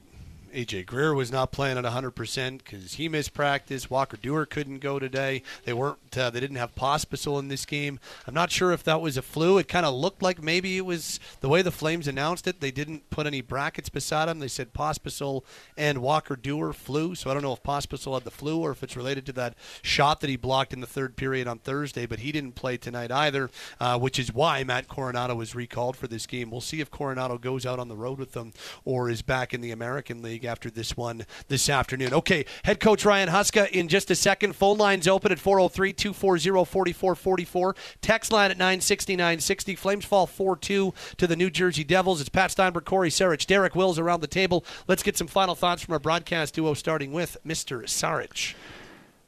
AJ 0.54 0.86
Greer 0.86 1.16
was 1.16 1.32
not 1.32 1.52
playing 1.52 1.78
at 1.78 1.84
100% 1.84 2.58
because 2.60 2.94
he 2.94 3.10
missed 3.10 3.34
practice. 3.34 3.90
Walker 3.90 4.18
Duehr 4.18 4.48
couldn't 4.48 4.80
go 4.80 5.00
today. 5.00 5.42
They 5.66 5.74
weren't. 5.74 5.98
Uh, 6.16 6.30
they 6.30 6.40
didn't 6.40 6.58
have 6.58 6.76
Pospisil 6.76 7.40
in 7.40 7.48
this 7.48 7.66
game. 7.66 8.00
I'm 8.28 8.36
not 8.36 8.52
sure 8.52 8.72
if 8.72 8.84
that 8.84 9.02
was 9.02 9.18
a 9.18 9.24
flu. 9.24 9.58
It 9.58 9.68
kind 9.68 9.86
of 9.86 9.96
looked 9.96 10.22
like 10.22 10.44
maybe 10.44 10.78
it 10.78 10.86
was 10.86 11.20
the 11.42 11.50
way 11.50 11.64
the 11.64 11.72
Flames 11.72 12.08
announced 12.08 12.48
it. 12.48 12.62
They 12.62 12.70
didn't 12.70 13.10
put 13.10 13.26
any 13.26 13.42
brackets 13.42 13.90
beside 13.90 14.30
him. 14.30 14.40
They 14.40 14.48
said 14.48 14.74
Pospisil 14.74 15.44
and 15.76 16.04
Walker 16.04 16.36
Duehr 16.36 16.74
flu. 16.74 17.16
So 17.16 17.32
I 17.32 17.34
don't 17.34 17.42
know 17.42 17.54
if 17.54 17.64
Pospisil 17.64 18.14
had 18.14 18.24
the 18.24 18.32
flu 18.32 18.60
or 18.60 18.72
if 18.72 18.84
it's 18.84 18.96
related 18.96 19.26
to 19.26 19.34
that 19.34 19.56
shot 19.82 20.22
that 20.22 20.30
he 20.30 20.36
blocked 20.36 20.72
in 20.72 20.82
the 20.82 20.88
third 20.88 21.16
period 21.16 21.48
on 21.48 21.58
Thursday. 21.58 22.06
But 22.06 22.20
he 22.20 22.32
didn't 22.32 22.54
play 22.54 22.78
tonight 22.78 23.12
either, 23.12 23.50
uh, 23.80 23.98
which 23.98 24.20
is 24.20 24.32
why 24.32 24.64
Matt 24.64 24.88
Coronato 24.88 25.36
was 25.36 25.56
recalled 25.56 25.98
for 25.98 26.08
this 26.08 26.28
game. 26.28 26.52
We'll 26.52 26.62
see 26.62 26.80
if 26.80 26.92
Coronato 26.92 27.42
goes 27.42 27.66
out 27.66 27.80
on 27.80 27.88
the 27.88 27.96
road 27.96 28.20
with 28.20 28.34
them 28.34 28.54
or 28.86 29.10
is 29.10 29.24
back 29.24 29.54
in 29.54 29.62
the 29.62 29.72
American 29.72 30.22
League 30.22 30.43
league 30.44 30.50
after 30.50 30.70
this 30.70 30.96
one 30.96 31.26
this 31.48 31.70
afternoon. 31.70 32.14
Okay, 32.14 32.46
head 32.64 32.80
coach 32.80 33.06
Ryan 33.06 33.30
Huska 33.30 33.70
in 33.70 33.88
just 33.88 34.12
a 34.12 34.16
second. 34.16 34.56
Phone 34.56 34.78
lines 34.78 35.08
open 35.08 35.32
at 35.32 35.40
403 35.40 35.94
240 35.94 36.64
4444. 36.66 37.76
Text 38.02 38.32
line 38.32 38.52
at 38.52 38.58
960 38.58 39.16
960. 39.16 39.76
Flames 39.76 40.06
fall 40.06 40.28
4 40.28 40.58
2 40.58 40.94
to 41.18 41.28
the 41.28 41.36
New 41.36 41.50
Jersey 41.50 41.84
Devils. 41.84 42.20
It's 42.20 42.30
Pat 42.30 42.52
Steinberg, 42.52 42.86
Corey 42.86 43.10
Sarich, 43.10 43.46
Derek 43.46 43.76
Wills 43.76 43.98
around 44.00 44.22
the 44.22 44.28
table. 44.28 44.66
Let's 44.88 45.04
get 45.04 45.18
some 45.18 45.28
final 45.28 45.56
thoughts 45.56 45.82
from 45.82 45.94
our 45.94 46.00
broadcast 46.00 46.56
duo, 46.56 46.74
starting 46.74 47.14
with 47.14 47.38
Mr. 47.46 47.84
Sarich. 47.84 48.54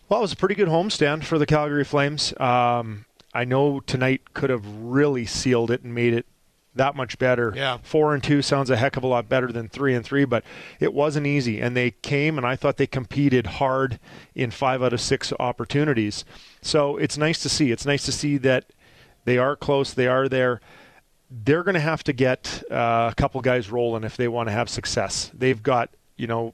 Well, 0.07 0.19
it 0.19 0.23
was 0.23 0.33
a 0.33 0.37
pretty 0.37 0.55
good 0.55 0.67
homestand 0.67 1.23
for 1.23 1.39
the 1.39 1.47
Calgary 1.47 1.83
Flames. 1.83 2.33
Um, 2.39 3.05
I 3.33 3.43
know 3.43 3.79
tonight 3.79 4.33
could 4.33 4.49
have 4.49 4.65
really 4.67 5.25
sealed 5.25 5.71
it 5.71 5.81
and 5.81 5.95
made 5.95 6.13
it 6.13 6.25
that 6.75 6.95
much 6.95 7.17
better. 7.17 7.53
Yeah. 7.55 7.77
Four 7.83 8.13
and 8.13 8.23
two 8.23 8.41
sounds 8.41 8.69
a 8.69 8.75
heck 8.77 8.97
of 8.97 9.03
a 9.03 9.07
lot 9.07 9.27
better 9.29 9.51
than 9.51 9.69
three 9.69 9.95
and 9.95 10.05
three, 10.05 10.25
but 10.25 10.43
it 10.79 10.93
wasn't 10.93 11.25
easy. 11.25 11.59
And 11.61 11.75
they 11.75 11.91
came, 11.91 12.37
and 12.37 12.45
I 12.45 12.55
thought 12.55 12.77
they 12.77 12.87
competed 12.87 13.47
hard 13.47 13.99
in 14.33 14.51
five 14.51 14.83
out 14.83 14.93
of 14.93 15.01
six 15.01 15.33
opportunities. 15.39 16.25
So 16.61 16.97
it's 16.97 17.17
nice 17.17 17.41
to 17.43 17.49
see. 17.49 17.71
It's 17.71 17.85
nice 17.85 18.05
to 18.05 18.11
see 18.11 18.37
that 18.37 18.65
they 19.23 19.37
are 19.37 19.55
close. 19.55 19.93
They 19.93 20.07
are 20.07 20.27
there. 20.29 20.61
They're 21.31 21.63
going 21.63 21.75
to 21.75 21.79
have 21.79 22.03
to 22.03 22.13
get 22.13 22.63
uh, 22.69 23.09
a 23.11 23.15
couple 23.15 23.41
guys 23.41 23.71
rolling 23.71 24.03
if 24.03 24.17
they 24.17 24.27
want 24.27 24.47
to 24.49 24.53
have 24.53 24.69
success. 24.69 25.31
They've 25.33 25.61
got, 25.61 25.89
you 26.17 26.27
know, 26.27 26.53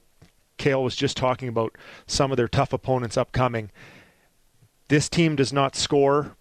Cail 0.57 0.83
was 0.83 0.95
just 0.95 1.17
talking 1.17 1.49
about 1.49 1.75
some 2.05 2.31
of 2.31 2.37
their 2.37 2.47
tough 2.47 2.71
opponents 2.71 3.17
upcoming. 3.17 3.71
This 4.87 5.09
team 5.09 5.35
does 5.35 5.51
not 5.51 5.75
score 5.75 6.35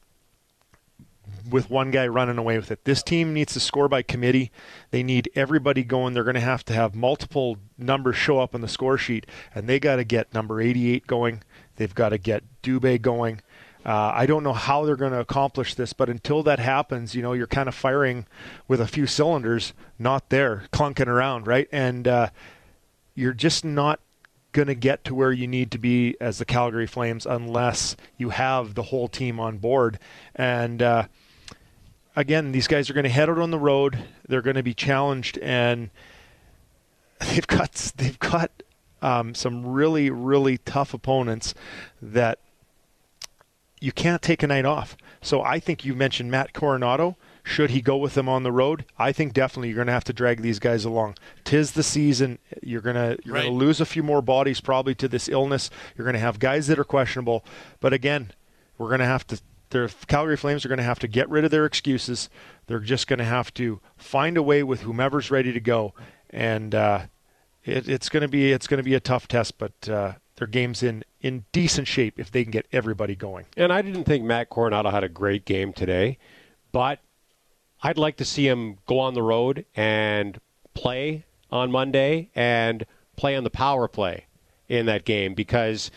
with 1.51 1.71
one 1.71 1.91
guy 1.91 2.07
running 2.07 2.39
away 2.39 2.57
with 2.57 2.71
it. 2.71 2.85
This 2.85 3.03
team 3.03 3.33
needs 3.35 3.53
to 3.55 3.61
score 3.61 3.89
by 3.89 4.03
committee. 4.03 4.51
They 4.91 5.03
need 5.03 5.31
everybody 5.35 5.85
going. 5.85 6.15
They're 6.15 6.25
going 6.25 6.35
to 6.35 6.41
have 6.41 6.65
to 6.67 6.73
have 6.73 6.95
multiple 6.95 7.59
numbers 7.77 8.17
show 8.17 8.39
up 8.39 8.55
on 8.55 8.61
the 8.61 8.69
score 8.69 8.99
sheet, 8.99 9.27
and 9.55 9.69
they 9.69 9.79
got 9.79 9.97
to 9.97 10.05
get 10.05 10.33
number 10.33 10.61
88 10.61 11.07
going. 11.07 11.43
They've 11.77 11.95
got 11.95 12.11
to 12.11 12.19
get 12.19 12.45
Dubé 12.63 13.01
going. 13.01 13.41
Uh, 13.85 14.13
I 14.15 14.27
don't 14.27 14.43
know 14.43 14.53
how 14.53 14.85
they're 14.85 14.97
going 14.97 15.13
to 15.13 15.21
accomplish 15.21 15.75
this, 15.75 15.93
but 15.93 16.11
until 16.11 16.43
that 16.43 16.59
happens, 16.59 17.15
you 17.15 17.23
know, 17.23 17.33
you're 17.33 17.47
kind 17.47 17.69
of 17.69 17.75
firing 17.75 18.27
with 18.69 18.81
a 18.81 18.87
few 18.87 19.07
cylinders 19.07 19.73
not 19.99 20.29
there, 20.29 20.65
clunking 20.73 21.07
around, 21.07 21.47
right? 21.47 21.67
And 21.73 22.07
uh, 22.07 22.29
you're 23.15 23.33
just 23.33 23.65
not 23.65 24.01
going 24.53 24.69
to 24.69 24.75
get 24.75 25.05
to 25.05 25.15
where 25.15 25.33
you 25.33 25.47
need 25.47 25.71
to 25.71 25.79
be 25.79 26.17
as 26.21 26.39
the 26.39 26.45
Calgary 26.45 26.87
Flames 26.87 27.25
unless 27.25 27.97
you 28.17 28.31
have 28.31 28.75
the 28.75 28.83
whole 28.83 29.09
team 29.09 29.39
on 29.39 29.59
board. 29.59 29.99
And 30.35 30.83
uh, 30.83 31.07
again, 32.21 32.53
these 32.53 32.67
guys 32.67 32.89
are 32.89 32.95
going 32.95 33.05
to 33.05 33.11
head 33.11 33.29
out 33.29 33.39
on 33.39 33.51
the 33.51 33.59
road. 33.59 33.99
They're 34.29 34.43
going 34.43 34.57
to 34.57 34.63
be 34.63 34.75
challenged, 34.75 35.39
and 35.39 35.91
they've 37.21 37.47
got 37.47 37.93
they've 37.97 38.19
got 38.19 38.51
um, 39.03 39.35
some 39.35 39.67
really 39.67 40.11
really 40.11 40.59
tough 40.59 40.95
opponents 40.95 41.55
that 42.01 42.39
you 43.81 43.93
can't 43.93 44.23
take 44.23 44.43
a 44.43 44.47
night 44.47 44.67
off. 44.67 44.97
So 45.23 45.43
I 45.43 45.59
think 45.59 45.85
you 45.85 45.95
mentioned 45.95 46.31
Matt 46.31 46.53
Coronato. 46.53 47.17
Should 47.43 47.71
he 47.71 47.81
go 47.81 47.97
with 47.97 48.15
them 48.15 48.29
on 48.29 48.43
the 48.43 48.53
road? 48.53 48.85
I 48.99 49.13
think 49.13 49.33
definitely 49.33 49.69
you're 49.69 49.77
going 49.77 49.87
to 49.87 49.95
have 49.95 50.05
to 50.05 50.13
drag 50.13 50.43
these 50.43 50.59
guys 50.59 50.85
along. 50.85 51.17
Tis 51.43 51.73
the 51.73 51.83
season. 51.83 52.39
You're 52.63 52.83
going 52.83 52.97
to 52.97 53.19
you're 53.25 53.35
right. 53.35 53.45
going 53.45 53.59
to 53.59 53.65
lose 53.65 53.81
a 53.81 53.87
few 53.87 54.03
more 54.03 54.21
bodies 54.21 54.61
probably 54.61 54.95
to 54.97 55.09
this 55.09 55.29
illness. 55.29 55.71
You're 55.97 56.05
going 56.05 56.15
to 56.15 56.21
have 56.21 56.39
guys 56.39 56.67
that 56.67 56.79
are 56.79 56.85
questionable. 56.85 57.43
But 57.81 57.95
again, 57.95 58.33
we're 58.77 58.89
going 58.89 59.01
to 59.01 59.07
have 59.07 59.27
to 59.29 59.41
the 59.71 59.93
Calgary 60.07 60.37
Flames 60.37 60.65
are 60.65 60.69
going 60.69 60.79
to 60.79 60.85
have 60.85 60.99
to 61.01 61.09
get 61.09 61.29
rid 61.29 61.45
of 61.45 61.51
their 61.51 61.65
excuses. 61.65 62.29
They're 62.67 62.81
just 62.81 63.07
going 63.07 63.19
to 63.19 63.25
have 63.25 63.53
to 63.55 63.81
find 63.97 64.37
a 64.37 64.43
way 64.43 64.63
with 64.63 64.83
whomever's 64.83 65.31
ready 65.31 65.53
to 65.53 65.61
go, 65.61 65.95
and 66.29 66.75
uh, 66.75 67.07
it, 67.65 67.89
it's 67.89 68.09
going 68.09 68.23
to 68.23 68.29
be 68.29 68.53
it's 68.53 68.67
going 68.67 68.79
to 68.79 68.85
be 68.85 68.95
a 68.95 69.01
tough 69.01 69.29
test. 69.29 69.59
But 69.59 69.89
uh, 69.89 70.13
their 70.37 70.47
game's 70.47 70.83
in 70.83 71.05
in 71.21 71.45
decent 71.53 71.87
shape 71.87 72.19
if 72.19 72.31
they 72.31 72.43
can 72.43 72.51
get 72.51 72.67
everybody 72.73 73.15
going. 73.15 73.47
And 73.57 73.73
I 73.73 73.83
didn't 73.83 74.05
think 74.05 74.25
Matt 74.25 74.51
Coronato 74.51 74.91
had 74.91 75.05
a 75.05 75.09
great 75.09 75.45
game 75.45 75.73
today, 75.73 76.19
but 76.73 77.01
I'd 77.83 77.99
like 77.99 78.17
to 78.19 78.25
see 78.25 78.47
him 78.47 78.79
go 78.87 78.99
on 78.99 79.15
the 79.15 79.23
road 79.23 79.65
and 79.75 80.41
play 80.75 81.25
on 81.51 81.71
Monday 81.71 82.31
and 82.35 82.85
play 83.17 83.37
on 83.37 83.45
the 83.45 83.51
power 83.51 83.89
play 83.89 84.27
in 84.69 84.87
that 84.87 85.05
game 85.05 85.35
because 85.35 85.91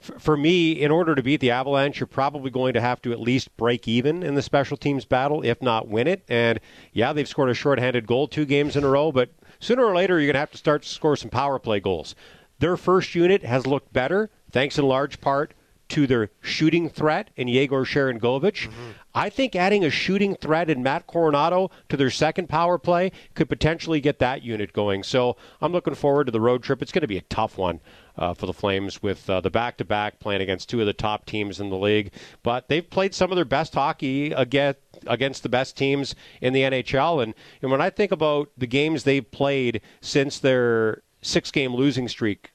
for 0.00 0.36
me, 0.36 0.72
in 0.72 0.90
order 0.90 1.14
to 1.14 1.22
beat 1.22 1.40
the 1.40 1.50
Avalanche, 1.50 2.00
you're 2.00 2.06
probably 2.06 2.50
going 2.50 2.74
to 2.74 2.80
have 2.80 3.02
to 3.02 3.12
at 3.12 3.20
least 3.20 3.56
break 3.56 3.88
even 3.88 4.22
in 4.22 4.34
the 4.34 4.42
special 4.42 4.76
teams 4.76 5.04
battle, 5.04 5.42
if 5.44 5.60
not 5.60 5.88
win 5.88 6.06
it. 6.06 6.22
And 6.28 6.60
yeah, 6.92 7.12
they've 7.12 7.28
scored 7.28 7.50
a 7.50 7.54
shorthanded 7.54 8.06
goal 8.06 8.28
two 8.28 8.44
games 8.44 8.76
in 8.76 8.84
a 8.84 8.88
row, 8.88 9.12
but 9.12 9.30
sooner 9.60 9.84
or 9.84 9.94
later, 9.94 10.18
you're 10.18 10.26
going 10.26 10.34
to 10.34 10.40
have 10.40 10.52
to 10.52 10.58
start 10.58 10.82
to 10.82 10.88
score 10.88 11.16
some 11.16 11.30
power 11.30 11.58
play 11.58 11.80
goals. 11.80 12.14
Their 12.58 12.76
first 12.76 13.14
unit 13.14 13.44
has 13.44 13.66
looked 13.66 13.92
better, 13.92 14.30
thanks 14.50 14.78
in 14.78 14.86
large 14.86 15.20
part 15.20 15.54
to 15.88 16.06
their 16.06 16.30
shooting 16.40 16.88
threat 16.88 17.30
in 17.36 17.48
Yegor 17.48 17.84
Sharangovich. 17.84 18.68
Mm-hmm. 18.68 18.90
I 19.14 19.30
think 19.30 19.56
adding 19.56 19.84
a 19.84 19.90
shooting 19.90 20.36
threat 20.36 20.70
in 20.70 20.82
Matt 20.82 21.06
Coronato 21.06 21.70
to 21.88 21.96
their 21.96 22.10
second 22.10 22.48
power 22.48 22.78
play 22.78 23.10
could 23.34 23.48
potentially 23.48 24.00
get 24.00 24.18
that 24.18 24.42
unit 24.42 24.72
going. 24.72 25.02
So 25.02 25.36
I'm 25.60 25.72
looking 25.72 25.94
forward 25.94 26.24
to 26.24 26.30
the 26.30 26.40
road 26.40 26.62
trip. 26.62 26.82
It's 26.82 26.92
going 26.92 27.02
to 27.02 27.08
be 27.08 27.16
a 27.16 27.22
tough 27.22 27.58
one 27.58 27.80
uh, 28.16 28.34
for 28.34 28.46
the 28.46 28.52
Flames 28.52 29.02
with 29.02 29.28
uh, 29.30 29.40
the 29.40 29.50
back 29.50 29.78
to 29.78 29.84
back 29.84 30.20
playing 30.20 30.42
against 30.42 30.68
two 30.68 30.80
of 30.80 30.86
the 30.86 30.92
top 30.92 31.24
teams 31.24 31.60
in 31.60 31.70
the 31.70 31.78
league. 31.78 32.12
But 32.42 32.68
they've 32.68 32.88
played 32.88 33.14
some 33.14 33.32
of 33.32 33.36
their 33.36 33.44
best 33.44 33.74
hockey 33.74 34.32
against, 34.32 34.80
against 35.06 35.42
the 35.42 35.48
best 35.48 35.76
teams 35.76 36.14
in 36.40 36.52
the 36.52 36.62
NHL. 36.62 37.22
And, 37.22 37.34
and 37.62 37.70
when 37.70 37.80
I 37.80 37.90
think 37.90 38.12
about 38.12 38.50
the 38.56 38.66
games 38.66 39.04
they've 39.04 39.28
played 39.28 39.80
since 40.00 40.38
their 40.38 41.02
six 41.22 41.50
game 41.50 41.74
losing 41.74 42.08
streak 42.08 42.52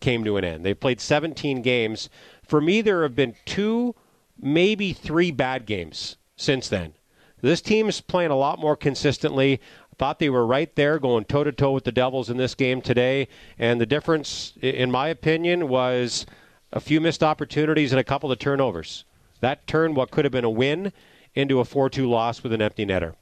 came 0.00 0.24
to 0.24 0.36
an 0.36 0.44
end, 0.44 0.64
they've 0.64 0.78
played 0.78 1.00
17 1.00 1.62
games. 1.62 2.08
For 2.46 2.60
me, 2.60 2.80
there 2.80 3.02
have 3.02 3.14
been 3.14 3.34
two, 3.44 3.94
maybe 4.40 4.92
three 4.92 5.30
bad 5.30 5.66
games 5.66 6.16
since 6.36 6.68
then. 6.68 6.94
This 7.40 7.60
team 7.60 7.88
is 7.88 8.00
playing 8.00 8.30
a 8.30 8.36
lot 8.36 8.58
more 8.58 8.76
consistently. 8.76 9.60
I 9.92 9.94
thought 9.98 10.18
they 10.18 10.30
were 10.30 10.46
right 10.46 10.74
there 10.74 10.98
going 10.98 11.24
toe 11.24 11.44
to 11.44 11.52
toe 11.52 11.72
with 11.72 11.84
the 11.84 11.92
Devils 11.92 12.30
in 12.30 12.36
this 12.36 12.54
game 12.54 12.80
today. 12.80 13.28
And 13.58 13.80
the 13.80 13.86
difference, 13.86 14.54
in 14.60 14.90
my 14.90 15.08
opinion, 15.08 15.68
was 15.68 16.26
a 16.72 16.80
few 16.80 17.00
missed 17.00 17.22
opportunities 17.22 17.92
and 17.92 18.00
a 18.00 18.04
couple 18.04 18.32
of 18.32 18.38
turnovers. 18.38 19.04
That 19.40 19.66
turned 19.66 19.96
what 19.96 20.10
could 20.10 20.24
have 20.24 20.32
been 20.32 20.44
a 20.44 20.50
win 20.50 20.92
into 21.34 21.60
a 21.60 21.64
4 21.64 21.90
2 21.90 22.08
loss 22.08 22.42
with 22.42 22.52
an 22.52 22.62
empty 22.62 22.86
netter. 22.86 23.14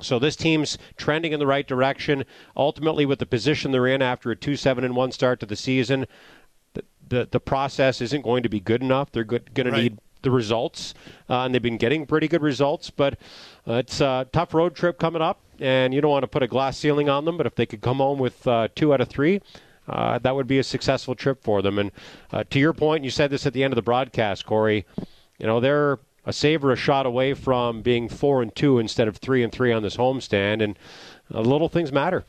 So 0.00 0.18
this 0.18 0.36
team's 0.36 0.78
trending 0.96 1.32
in 1.32 1.40
the 1.40 1.46
right 1.46 1.66
direction. 1.66 2.24
Ultimately, 2.56 3.06
with 3.06 3.18
the 3.18 3.26
position 3.26 3.72
they're 3.72 3.86
in 3.86 4.02
after 4.02 4.30
a 4.30 4.36
2 4.36 4.56
7 4.56 4.84
and 4.84 4.94
1 4.94 5.12
start 5.12 5.40
to 5.40 5.46
the 5.46 5.56
season, 5.56 6.06
the 7.08 7.28
the 7.30 7.40
process 7.40 8.00
isn't 8.00 8.22
going 8.22 8.42
to 8.42 8.48
be 8.48 8.60
good 8.60 8.82
enough. 8.82 9.12
They're 9.12 9.24
going 9.24 9.42
to 9.54 9.70
right. 9.70 9.82
need 9.82 9.98
the 10.22 10.30
results, 10.30 10.94
uh, 11.30 11.42
and 11.42 11.54
they've 11.54 11.62
been 11.62 11.76
getting 11.76 12.06
pretty 12.06 12.28
good 12.28 12.42
results. 12.42 12.90
But 12.90 13.14
uh, 13.66 13.74
it's 13.74 14.00
a 14.00 14.26
tough 14.32 14.54
road 14.54 14.74
trip 14.74 14.98
coming 14.98 15.22
up, 15.22 15.40
and 15.60 15.94
you 15.94 16.00
don't 16.00 16.10
want 16.10 16.24
to 16.24 16.28
put 16.28 16.42
a 16.42 16.48
glass 16.48 16.78
ceiling 16.78 17.08
on 17.08 17.24
them. 17.24 17.36
But 17.36 17.46
if 17.46 17.54
they 17.54 17.66
could 17.66 17.80
come 17.80 17.98
home 17.98 18.18
with 18.18 18.46
uh, 18.46 18.68
two 18.74 18.92
out 18.92 19.00
of 19.00 19.08
three, 19.08 19.40
uh, 19.88 20.18
that 20.18 20.34
would 20.34 20.46
be 20.46 20.58
a 20.58 20.64
successful 20.64 21.14
trip 21.14 21.42
for 21.42 21.62
them. 21.62 21.78
And 21.78 21.92
uh, 22.32 22.44
to 22.50 22.58
your 22.58 22.72
point, 22.72 23.04
you 23.04 23.10
said 23.10 23.30
this 23.30 23.46
at 23.46 23.52
the 23.52 23.62
end 23.62 23.72
of 23.72 23.76
the 23.76 23.82
broadcast, 23.82 24.46
Corey. 24.46 24.84
You 25.38 25.46
know 25.46 25.60
they're 25.60 25.98
a 26.26 26.32
save 26.32 26.64
or 26.64 26.72
a 26.72 26.76
shot 26.76 27.06
away 27.06 27.32
from 27.32 27.80
being 27.80 28.08
four 28.08 28.42
and 28.42 28.54
two 28.54 28.78
instead 28.78 29.08
of 29.08 29.16
three 29.16 29.42
and 29.42 29.52
three 29.52 29.72
on 29.72 29.82
this 29.82 29.96
homestand, 29.96 30.62
and 30.62 30.78
uh, 31.32 31.40
little 31.40 31.68
things 31.68 31.92
matter. 31.92 32.24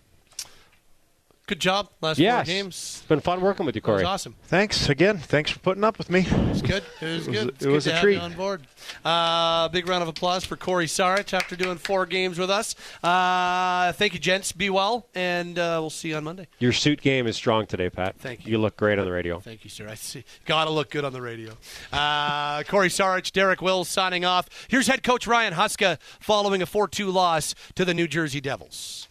Good 1.48 1.62
job 1.62 1.90
last 2.02 2.20
yes. 2.20 2.46
four 2.46 2.54
games. 2.54 2.76
It's 2.76 3.08
been 3.08 3.22
fun 3.22 3.40
working 3.40 3.66
with 3.66 3.74
you, 3.74 3.82
Corey. 3.82 4.00
That 4.00 4.04
was 4.04 4.10
awesome. 4.10 4.36
Thanks 4.44 4.90
again. 4.90 5.18
Thanks 5.18 5.50
for 5.50 5.60
putting 5.60 5.86
up 5.86 5.98
with 5.98 6.10
me. 6.10 6.28
It 6.30 6.50
was 6.50 6.62
good. 6.62 6.84
It 7.00 7.06
was, 7.06 7.26
good. 7.26 7.48
It's 7.48 7.66
it 7.66 7.70
was 7.70 7.86
good 7.86 7.96
a 7.96 8.02
treat. 8.02 8.20
on 8.20 8.34
board. 8.34 8.68
Uh, 9.06 9.70
big 9.70 9.88
round 9.88 10.04
of 10.04 10.10
applause 10.10 10.44
for 10.44 10.58
Corey 10.58 10.88
Sarich 10.88 11.34
after 11.34 11.56
doing 11.56 11.78
four 11.78 12.06
games 12.06 12.38
with 12.38 12.50
us. 12.50 12.76
Uh, 13.02 13.94
thank 13.94 14.14
you, 14.14 14.20
gents. 14.20 14.52
Be 14.52 14.70
well, 14.70 15.08
and 15.16 15.58
uh, 15.58 15.78
we'll 15.80 15.90
see 15.90 16.10
you 16.10 16.18
on 16.18 16.26
Monday. 16.26 16.48
Your 16.60 16.74
suit 16.74 17.00
game 17.00 17.28
is 17.28 17.38
strong 17.38 17.66
today, 17.66 17.90
Pat. 17.90 18.16
Thank 18.20 18.46
you. 18.46 18.52
You 18.52 18.58
look 18.58 18.76
great 18.76 19.00
on 19.00 19.06
the 19.06 19.12
radio. 19.14 19.40
Thank 19.40 19.64
you, 19.64 19.70
sir. 19.70 19.88
I 19.88 19.96
see. 19.96 20.26
Gotta 20.44 20.72
look 20.72 20.90
good 20.90 21.06
on 21.06 21.14
the 21.14 21.22
radio. 21.22 21.54
Uh, 21.94 22.64
Corey 22.68 22.90
Sarich, 22.90 23.32
Derek 23.32 23.62
Wills 23.62 23.88
signing 23.88 24.26
off. 24.26 24.50
Here's 24.68 24.88
head 24.88 25.02
coach 25.02 25.26
Ryan 25.26 25.54
Huska 25.54 25.98
following 26.20 26.62
a 26.62 26.66
4-2 26.66 27.14
loss 27.14 27.56
to 27.76 27.86
the 27.86 27.94
New 27.94 28.10
Jersey 28.10 28.42
Devils. 28.42 29.08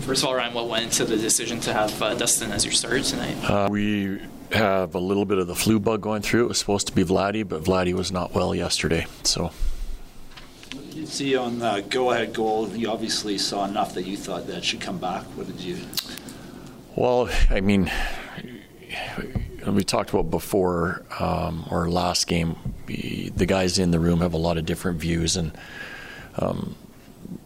First 0.00 0.22
of 0.22 0.28
all, 0.28 0.34
Ryan, 0.34 0.54
what 0.54 0.68
went 0.68 0.84
into 0.84 1.04
the 1.04 1.16
decision 1.16 1.60
to 1.60 1.72
have 1.72 2.02
uh, 2.02 2.14
Dustin 2.14 2.52
as 2.52 2.64
your 2.64 2.72
starter 2.72 3.00
tonight? 3.00 3.36
Uh, 3.48 3.68
we 3.70 4.20
have 4.52 4.94
a 4.94 4.98
little 4.98 5.24
bit 5.24 5.38
of 5.38 5.46
the 5.46 5.54
flu 5.54 5.78
bug 5.78 6.00
going 6.00 6.22
through. 6.22 6.44
It 6.44 6.48
was 6.48 6.58
supposed 6.58 6.86
to 6.88 6.94
be 6.94 7.04
Vladdy, 7.04 7.48
but 7.48 7.62
Vladdy 7.62 7.92
was 7.94 8.10
not 8.10 8.34
well 8.34 8.54
yesterday. 8.54 9.06
So. 9.22 9.52
What 10.72 10.86
did 10.86 10.94
you 10.94 11.06
see 11.06 11.36
on 11.36 11.58
the 11.58 11.84
go-ahead 11.88 12.32
goal? 12.34 12.68
You 12.68 12.90
obviously 12.90 13.38
saw 13.38 13.64
enough 13.64 13.94
that 13.94 14.04
you 14.04 14.16
thought 14.16 14.46
that 14.48 14.64
should 14.64 14.80
come 14.80 14.98
back. 14.98 15.22
What 15.36 15.46
did 15.46 15.60
you? 15.60 15.78
Well, 16.96 17.30
I 17.48 17.60
mean, 17.60 17.90
we 19.66 19.84
talked 19.84 20.10
about 20.10 20.30
before 20.30 21.04
um, 21.18 21.66
or 21.70 21.88
last 21.88 22.26
game. 22.26 22.56
The 22.86 23.46
guys 23.46 23.78
in 23.78 23.92
the 23.92 24.00
room 24.00 24.20
have 24.20 24.34
a 24.34 24.38
lot 24.38 24.58
of 24.58 24.66
different 24.66 24.98
views, 24.98 25.36
and 25.36 25.56
um, 26.36 26.74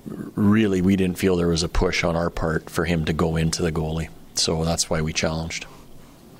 really 0.06 0.80
we 0.80 0.96
didn't 0.96 1.18
feel 1.18 1.36
there 1.36 1.48
was 1.48 1.62
a 1.62 1.68
push 1.68 2.04
on 2.04 2.16
our 2.16 2.30
part 2.30 2.68
for 2.70 2.84
him 2.84 3.04
to 3.04 3.12
go 3.12 3.36
into 3.36 3.62
the 3.62 3.72
goalie. 3.72 4.08
So 4.34 4.64
that's 4.64 4.90
why 4.90 5.00
we 5.00 5.12
challenged. 5.12 5.66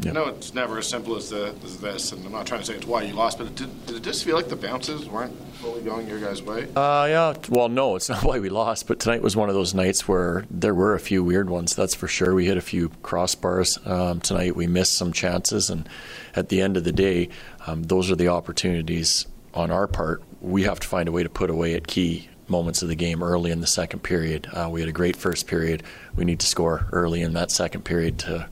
I 0.04 0.10
know 0.10 0.26
it's 0.26 0.52
never 0.52 0.78
as 0.78 0.88
simple 0.88 1.16
as, 1.16 1.30
the, 1.30 1.54
as, 1.64 1.78
this, 1.78 2.12
and 2.12 2.26
I'm 2.26 2.32
not 2.32 2.46
trying 2.46 2.60
to 2.60 2.66
say 2.66 2.74
it's 2.74 2.86
why 2.86 3.02
you 3.02 3.14
lost, 3.14 3.38
but 3.38 3.54
did, 3.54 3.86
did, 3.86 3.96
it 3.96 4.02
just 4.02 4.24
feel 4.24 4.34
like 4.34 4.48
the 4.48 4.56
bounces 4.56 5.08
weren't 5.08 5.34
fully 5.54 5.82
going 5.82 6.08
your 6.08 6.18
guys' 6.18 6.42
way? 6.42 6.64
Uh, 6.74 7.06
yeah. 7.08 7.34
Well, 7.48 7.68
no, 7.68 7.94
it's 7.94 8.08
not 8.10 8.24
why 8.24 8.40
we 8.40 8.48
lost, 8.48 8.88
but 8.88 8.98
tonight 8.98 9.22
was 9.22 9.36
one 9.36 9.48
of 9.48 9.54
those 9.54 9.72
nights 9.72 10.08
where 10.08 10.44
there 10.50 10.74
were 10.74 10.94
a 10.94 11.00
few 11.00 11.22
weird 11.22 11.48
ones. 11.48 11.76
That's 11.76 11.94
for 11.94 12.08
sure. 12.08 12.34
We 12.34 12.46
hit 12.46 12.56
a 12.56 12.62
few 12.62 12.88
crossbars 13.02 13.86
um, 13.86 14.20
tonight. 14.20 14.56
We 14.56 14.66
missed 14.66 14.94
some 14.94 15.12
chances, 15.12 15.70
and 15.70 15.88
at 16.34 16.48
the 16.48 16.60
end 16.60 16.76
of 16.76 16.84
the 16.84 16.92
day, 16.92 17.28
um, 17.66 17.84
those 17.84 18.10
are 18.10 18.16
the 18.16 18.28
opportunities 18.28 19.26
on 19.54 19.70
our 19.70 19.86
part. 19.86 20.22
We 20.40 20.64
have 20.64 20.80
to 20.80 20.88
find 20.88 21.08
a 21.08 21.12
way 21.12 21.22
to 21.22 21.30
put 21.30 21.50
away 21.50 21.74
at 21.74 21.86
key 21.86 22.28
moments 22.48 22.82
of 22.82 22.88
the 22.88 22.94
game 22.94 23.22
early 23.22 23.50
in 23.50 23.60
the 23.60 23.66
second 23.66 24.00
period. 24.00 24.46
Uh, 24.52 24.68
we 24.70 24.80
had 24.80 24.88
a 24.88 24.92
great 24.92 25.16
first 25.16 25.46
period. 25.46 25.82
We 26.14 26.24
need 26.24 26.40
to 26.40 26.46
score 26.46 26.86
early 26.92 27.22
in 27.22 27.34
that 27.34 27.50
second 27.50 27.84
period 27.84 28.18
to 28.20 28.48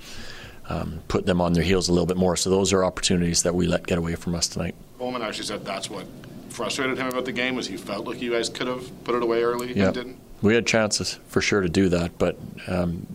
um, 0.69 1.01
put 1.09 1.27
them 1.27 1.41
on 1.41 1.53
their 1.53 1.63
heels 1.63 1.89
a 1.89 1.93
little 1.93 2.07
bit 2.07 2.17
more. 2.17 2.37
So 2.37 2.51
those 2.51 2.73
are 2.73 2.85
opportunities 2.85 3.43
that 3.43 3.55
we 3.55 3.67
let 3.67 3.87
get 3.87 3.99
away 3.99 4.15
from 4.15 4.35
us 4.35 4.49
tonight. 4.49 4.75
Bowman 4.99 5.23
actually 5.23 5.45
said 5.45 5.65
that's 5.65 5.91
what 5.91 6.07
frustrated 6.49 6.99
him 6.99 7.09
about 7.09 7.25
the 7.25 7.33
game 7.33 7.57
was 7.57 7.67
he 7.67 7.77
felt 7.77 8.07
like 8.07 8.21
you 8.21 8.31
guys 8.31 8.49
could 8.49 8.67
have 8.67 9.05
put 9.05 9.15
it 9.15 9.23
away 9.23 9.43
early 9.43 9.69
yep. 9.69 9.87
and 9.87 9.95
didn't. 9.95 10.17
We 10.43 10.55
had 10.55 10.67
chances 10.67 11.19
for 11.29 11.41
sure 11.41 11.61
to 11.61 11.69
do 11.69 11.89
that, 11.91 12.19
but 12.19 12.37
um, 12.67 13.07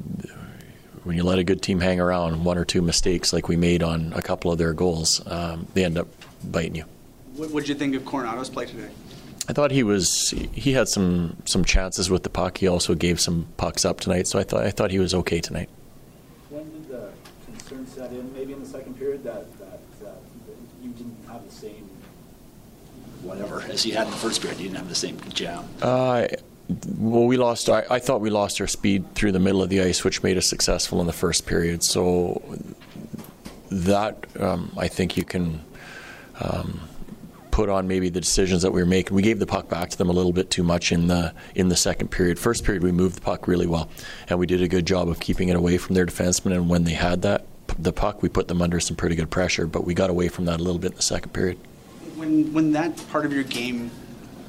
when 1.03 1.15
you 1.15 1.23
let 1.23 1.39
a 1.39 1.43
good 1.43 1.61
team 1.61 1.79
hang 1.79 1.99
around, 1.99 2.43
one 2.43 2.57
or 2.57 2.65
two 2.65 2.81
mistakes 2.81 3.31
like 3.33 3.47
we 3.47 3.55
made 3.55 3.83
on 3.83 4.13
a 4.13 4.21
couple 4.21 4.51
of 4.51 4.57
their 4.57 4.73
goals, 4.73 5.25
um, 5.27 5.67
they 5.73 5.85
end 5.85 5.97
up 5.97 6.07
biting 6.43 6.75
you. 6.75 6.85
What 7.35 7.53
did 7.61 7.69
you 7.69 7.75
think 7.75 7.95
of 7.95 8.05
Coronato's 8.05 8.49
play 8.49 8.65
today? 8.65 8.89
I 9.49 9.53
thought 9.53 9.71
he 9.71 9.83
was 9.83 10.33
he 10.51 10.73
had 10.73 10.87
some 10.87 11.37
some 11.45 11.63
chances 11.63 12.09
with 12.09 12.23
the 12.23 12.29
puck. 12.29 12.57
He 12.57 12.67
also 12.67 12.95
gave 12.95 13.19
some 13.19 13.47
pucks 13.55 13.85
up 13.85 13.99
tonight, 14.01 14.27
so 14.27 14.39
I 14.39 14.43
thought 14.43 14.63
I 14.63 14.71
thought 14.71 14.91
he 14.91 14.99
was 14.99 15.13
okay 15.13 15.39
tonight. 15.39 15.69
When 16.49 16.69
did 16.71 16.89
the 16.89 17.11
concern 17.45 17.87
set 17.87 18.11
in? 18.11 18.33
Maybe 18.33 18.53
in 18.53 18.59
the 18.59 18.65
second 18.65 18.97
period 18.97 19.23
that 19.23 19.57
that, 19.59 19.79
that 20.01 20.17
you 20.81 20.89
didn't 20.89 21.17
have 21.29 21.45
the 21.45 21.55
same 21.55 21.89
whatever 23.23 23.61
as 23.61 23.85
you 23.85 23.93
had 23.93 24.05
in 24.05 24.11
the 24.11 24.17
first 24.17 24.41
period. 24.41 24.59
You 24.59 24.67
didn't 24.67 24.79
have 24.79 24.89
the 24.89 24.95
same 24.95 25.17
jam. 25.29 25.63
Uh, 25.81 26.27
well, 26.97 27.25
we 27.25 27.37
lost. 27.37 27.69
I, 27.69 27.85
I 27.89 27.99
thought 27.99 28.19
we 28.19 28.29
lost 28.29 28.59
our 28.59 28.67
speed 28.67 29.15
through 29.15 29.31
the 29.31 29.39
middle 29.39 29.63
of 29.63 29.69
the 29.69 29.81
ice, 29.81 30.03
which 30.03 30.23
made 30.23 30.37
us 30.37 30.45
successful 30.45 30.99
in 30.99 31.07
the 31.07 31.13
first 31.13 31.45
period. 31.45 31.83
So 31.83 32.41
that 33.71 34.27
um, 34.41 34.73
I 34.77 34.89
think 34.89 35.15
you 35.15 35.23
can. 35.23 35.63
Um, 36.41 36.81
put 37.57 37.69
on 37.69 37.87
maybe 37.87 38.07
the 38.07 38.21
decisions 38.21 38.61
that 38.61 38.71
we 38.71 38.79
were 38.79 38.85
making. 38.85 39.15
We 39.15 39.23
gave 39.23 39.39
the 39.39 39.47
puck 39.47 39.67
back 39.67 39.89
to 39.89 39.97
them 39.97 40.09
a 40.09 40.13
little 40.13 40.31
bit 40.31 40.51
too 40.51 40.61
much 40.61 40.91
in 40.91 41.07
the 41.07 41.33
in 41.55 41.69
the 41.69 41.75
second 41.75 42.09
period. 42.09 42.37
First 42.37 42.63
period, 42.63 42.83
we 42.83 42.91
moved 42.91 43.15
the 43.15 43.21
puck 43.21 43.47
really 43.47 43.65
well, 43.65 43.89
and 44.29 44.37
we 44.37 44.45
did 44.45 44.61
a 44.61 44.67
good 44.67 44.85
job 44.85 45.09
of 45.09 45.19
keeping 45.19 45.49
it 45.49 45.55
away 45.55 45.79
from 45.79 45.95
their 45.95 46.05
defensemen. 46.05 46.53
And 46.53 46.69
when 46.69 46.83
they 46.83 46.93
had 46.93 47.23
that 47.23 47.47
the 47.79 47.91
puck, 47.91 48.21
we 48.21 48.29
put 48.29 48.47
them 48.47 48.61
under 48.61 48.79
some 48.79 48.95
pretty 48.95 49.15
good 49.15 49.31
pressure. 49.31 49.65
But 49.65 49.85
we 49.85 49.95
got 49.95 50.11
away 50.11 50.27
from 50.27 50.45
that 50.45 50.59
a 50.59 50.63
little 50.63 50.77
bit 50.77 50.91
in 50.91 50.97
the 50.97 51.01
second 51.01 51.31
period. 51.33 51.57
When 52.15 52.53
when 52.53 52.73
that 52.73 52.95
part 53.09 53.25
of 53.25 53.33
your 53.33 53.43
game 53.43 53.89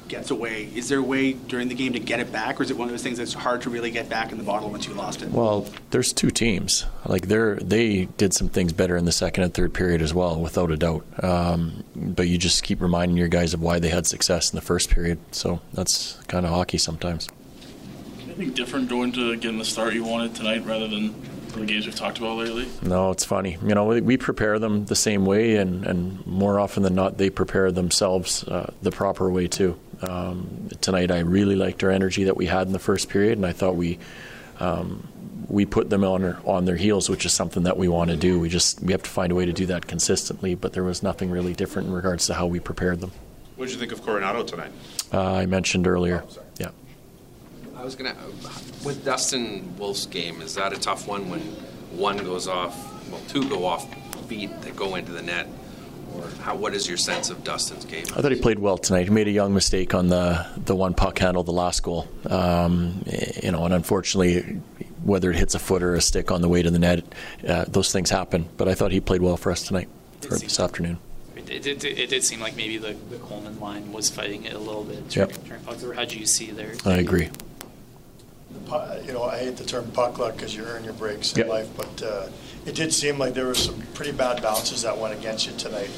gets 0.09 0.31
away, 0.31 0.69
is 0.75 0.89
there 0.89 0.99
a 0.99 1.03
way 1.03 1.33
during 1.33 1.69
the 1.69 1.75
game 1.75 1.93
to 1.93 1.99
get 1.99 2.19
it 2.19 2.31
back, 2.31 2.59
or 2.59 2.63
is 2.63 2.71
it 2.71 2.77
one 2.77 2.87
of 2.87 2.91
those 2.91 3.03
things 3.03 3.19
that's 3.19 3.33
hard 3.33 3.61
to 3.61 3.69
really 3.69 3.91
get 3.91 4.09
back 4.09 4.31
in 4.31 4.37
the 4.37 4.43
bottle 4.43 4.69
once 4.69 4.87
you 4.87 4.93
lost 4.93 5.21
it? 5.21 5.29
Well, 5.29 5.67
there's 5.91 6.11
two 6.11 6.31
teams. 6.31 6.85
Like 7.05 7.27
they're 7.27 7.55
they 7.55 8.05
did 8.17 8.33
some 8.33 8.49
things 8.49 8.73
better 8.73 8.97
in 8.97 9.05
the 9.05 9.11
second 9.11 9.43
and 9.43 9.53
third 9.53 9.73
period 9.73 10.01
as 10.01 10.13
well, 10.13 10.39
without 10.39 10.71
a 10.71 10.77
doubt. 10.77 11.05
Um, 11.23 11.83
but 11.95 12.27
you 12.27 12.37
just 12.37 12.63
keep 12.63 12.81
reminding 12.81 13.17
your 13.17 13.27
guys 13.27 13.53
of 13.53 13.61
why 13.61 13.79
they 13.79 13.89
had 13.89 14.07
success 14.07 14.51
in 14.51 14.55
the 14.55 14.61
first 14.61 14.89
period. 14.89 15.19
So 15.31 15.61
that's 15.73 16.15
kind 16.27 16.45
of 16.45 16.51
hockey 16.51 16.77
sometimes. 16.77 17.29
Anything 18.23 18.51
different 18.51 18.89
going 18.89 19.11
to 19.13 19.35
getting 19.37 19.59
the 19.59 19.65
start 19.65 19.93
you 19.93 20.03
wanted 20.03 20.35
tonight 20.35 20.65
rather 20.65 20.87
than 20.87 21.13
the 21.53 21.65
games 21.65 21.85
we've 21.85 21.95
talked 21.95 22.17
about 22.17 22.37
lately? 22.37 22.67
No, 22.81 23.11
it's 23.11 23.25
funny. 23.25 23.57
You 23.65 23.75
know, 23.75 23.85
we, 23.85 24.01
we 24.01 24.17
prepare 24.17 24.59
them 24.59 24.85
the 24.85 24.95
same 24.95 25.25
way, 25.25 25.55
and, 25.55 25.85
and 25.85 26.25
more 26.25 26.59
often 26.59 26.83
than 26.83 26.95
not, 26.95 27.17
they 27.17 27.29
prepare 27.29 27.71
themselves 27.71 28.43
uh, 28.43 28.71
the 28.81 28.91
proper 28.91 29.29
way 29.29 29.47
too. 29.47 29.79
Um, 30.01 30.69
tonight, 30.81 31.11
I 31.11 31.19
really 31.19 31.55
liked 31.55 31.83
our 31.83 31.91
energy 31.91 32.25
that 32.25 32.37
we 32.37 32.45
had 32.45 32.67
in 32.67 32.73
the 32.73 32.79
first 32.79 33.09
period, 33.09 33.37
and 33.37 33.45
I 33.45 33.51
thought 33.51 33.75
we 33.75 33.99
um, 34.59 35.07
we 35.47 35.65
put 35.65 35.89
them 35.89 36.03
on 36.03 36.21
their, 36.21 36.39
on 36.45 36.65
their 36.65 36.75
heels, 36.75 37.09
which 37.09 37.25
is 37.25 37.33
something 37.33 37.63
that 37.63 37.77
we 37.77 37.87
want 37.87 38.11
to 38.11 38.15
do. 38.17 38.39
We 38.39 38.49
just 38.49 38.81
we 38.81 38.91
have 38.91 39.03
to 39.03 39.09
find 39.09 39.31
a 39.31 39.35
way 39.35 39.45
to 39.45 39.53
do 39.53 39.65
that 39.67 39.87
consistently. 39.87 40.53
But 40.55 40.73
there 40.73 40.83
was 40.83 41.01
nothing 41.01 41.31
really 41.31 41.53
different 41.53 41.87
in 41.87 41.93
regards 41.93 42.27
to 42.27 42.33
how 42.35 42.45
we 42.45 42.59
prepared 42.59 43.01
them. 43.01 43.11
What 43.55 43.65
did 43.65 43.73
you 43.73 43.79
think 43.79 43.91
of 43.91 44.01
Coronato 44.01 44.45
tonight? 44.45 44.71
Uh, 45.11 45.33
I 45.33 45.45
mentioned 45.45 45.87
earlier. 45.87 46.23
yeah. 46.57 46.69
I 47.79 47.85
was 47.85 47.95
gonna 47.95 48.13
with 48.83 49.05
Dustin 49.05 49.73
Wolf's 49.77 50.05
game. 50.05 50.41
Is 50.41 50.55
that 50.55 50.73
a 50.73 50.79
tough 50.79 51.07
one 51.07 51.29
when 51.29 51.39
one 51.91 52.17
goes 52.17 52.45
off? 52.47 52.75
Well, 53.09 53.21
two 53.29 53.47
go 53.47 53.65
off 53.65 53.87
feet 54.27 54.61
that 54.61 54.75
go 54.75 54.95
into 54.95 55.13
the 55.13 55.21
net. 55.21 55.47
Or 56.15 56.27
how, 56.41 56.55
what 56.55 56.73
is 56.73 56.89
your 56.89 56.97
sense 56.97 57.29
of 57.29 57.43
Dustin's 57.43 57.85
game? 57.85 58.03
I 58.15 58.21
thought 58.21 58.31
he 58.31 58.41
played 58.41 58.59
well 58.59 58.77
tonight. 58.77 59.03
He 59.03 59.09
made 59.11 59.27
a 59.27 59.31
young 59.31 59.53
mistake 59.53 59.93
on 59.93 60.09
the 60.09 60.45
the 60.57 60.75
one 60.75 60.93
puck 60.93 61.19
handle, 61.19 61.43
the 61.43 61.53
last 61.53 61.81
goal. 61.81 62.07
Um, 62.29 63.03
you 63.41 63.51
know, 63.51 63.63
and 63.63 63.73
unfortunately, 63.73 64.61
whether 65.03 65.31
it 65.31 65.37
hits 65.37 65.55
a 65.55 65.59
foot 65.59 65.81
or 65.81 65.95
a 65.95 66.01
stick 66.01 66.31
on 66.31 66.41
the 66.41 66.49
way 66.49 66.61
to 66.61 66.69
the 66.69 66.79
net, 66.79 67.05
uh, 67.47 67.63
those 67.65 67.93
things 67.93 68.09
happen. 68.09 68.49
But 68.57 68.67
I 68.67 68.75
thought 68.75 68.91
he 68.91 68.99
played 68.99 69.21
well 69.21 69.37
for 69.37 69.51
us 69.53 69.63
tonight, 69.63 69.87
for 70.19 70.37
this 70.37 70.59
afternoon. 70.59 70.97
It 71.47 71.63
did, 71.63 71.83
it 71.83 72.09
did 72.09 72.23
seem 72.23 72.41
like 72.41 72.55
maybe 72.55 72.77
the, 72.77 72.95
the 73.09 73.17
Coleman 73.17 73.59
line 73.59 73.91
was 73.91 74.09
fighting 74.09 74.43
it 74.43 74.53
a 74.53 74.59
little 74.59 74.83
bit. 74.83 75.15
Yep. 75.15 75.45
During 75.45 75.63
pucks, 75.63 75.83
or 75.83 75.93
how 75.93 76.05
do 76.05 76.19
you 76.19 76.27
see 76.27 76.51
there? 76.51 76.73
I 76.85 76.97
agree. 76.97 77.29
You 79.05 79.13
know, 79.13 79.23
I 79.23 79.37
hate 79.39 79.57
the 79.57 79.63
term 79.63 79.89
puck 79.91 80.19
luck 80.19 80.35
because 80.35 80.55
you 80.55 80.63
earn 80.63 80.83
your 80.83 80.93
breaks 80.93 81.33
in 81.33 81.39
Yep. 81.39 81.47
life, 81.47 81.67
but 81.75 82.03
uh, 82.03 82.27
it 82.65 82.75
did 82.75 82.93
seem 82.93 83.17
like 83.17 83.33
there 83.33 83.47
were 83.47 83.55
some 83.55 83.81
pretty 83.93 84.11
bad 84.11 84.41
bounces 84.43 84.83
that 84.83 84.97
went 84.97 85.17
against 85.17 85.47
you 85.47 85.53
tonight. 85.57 85.89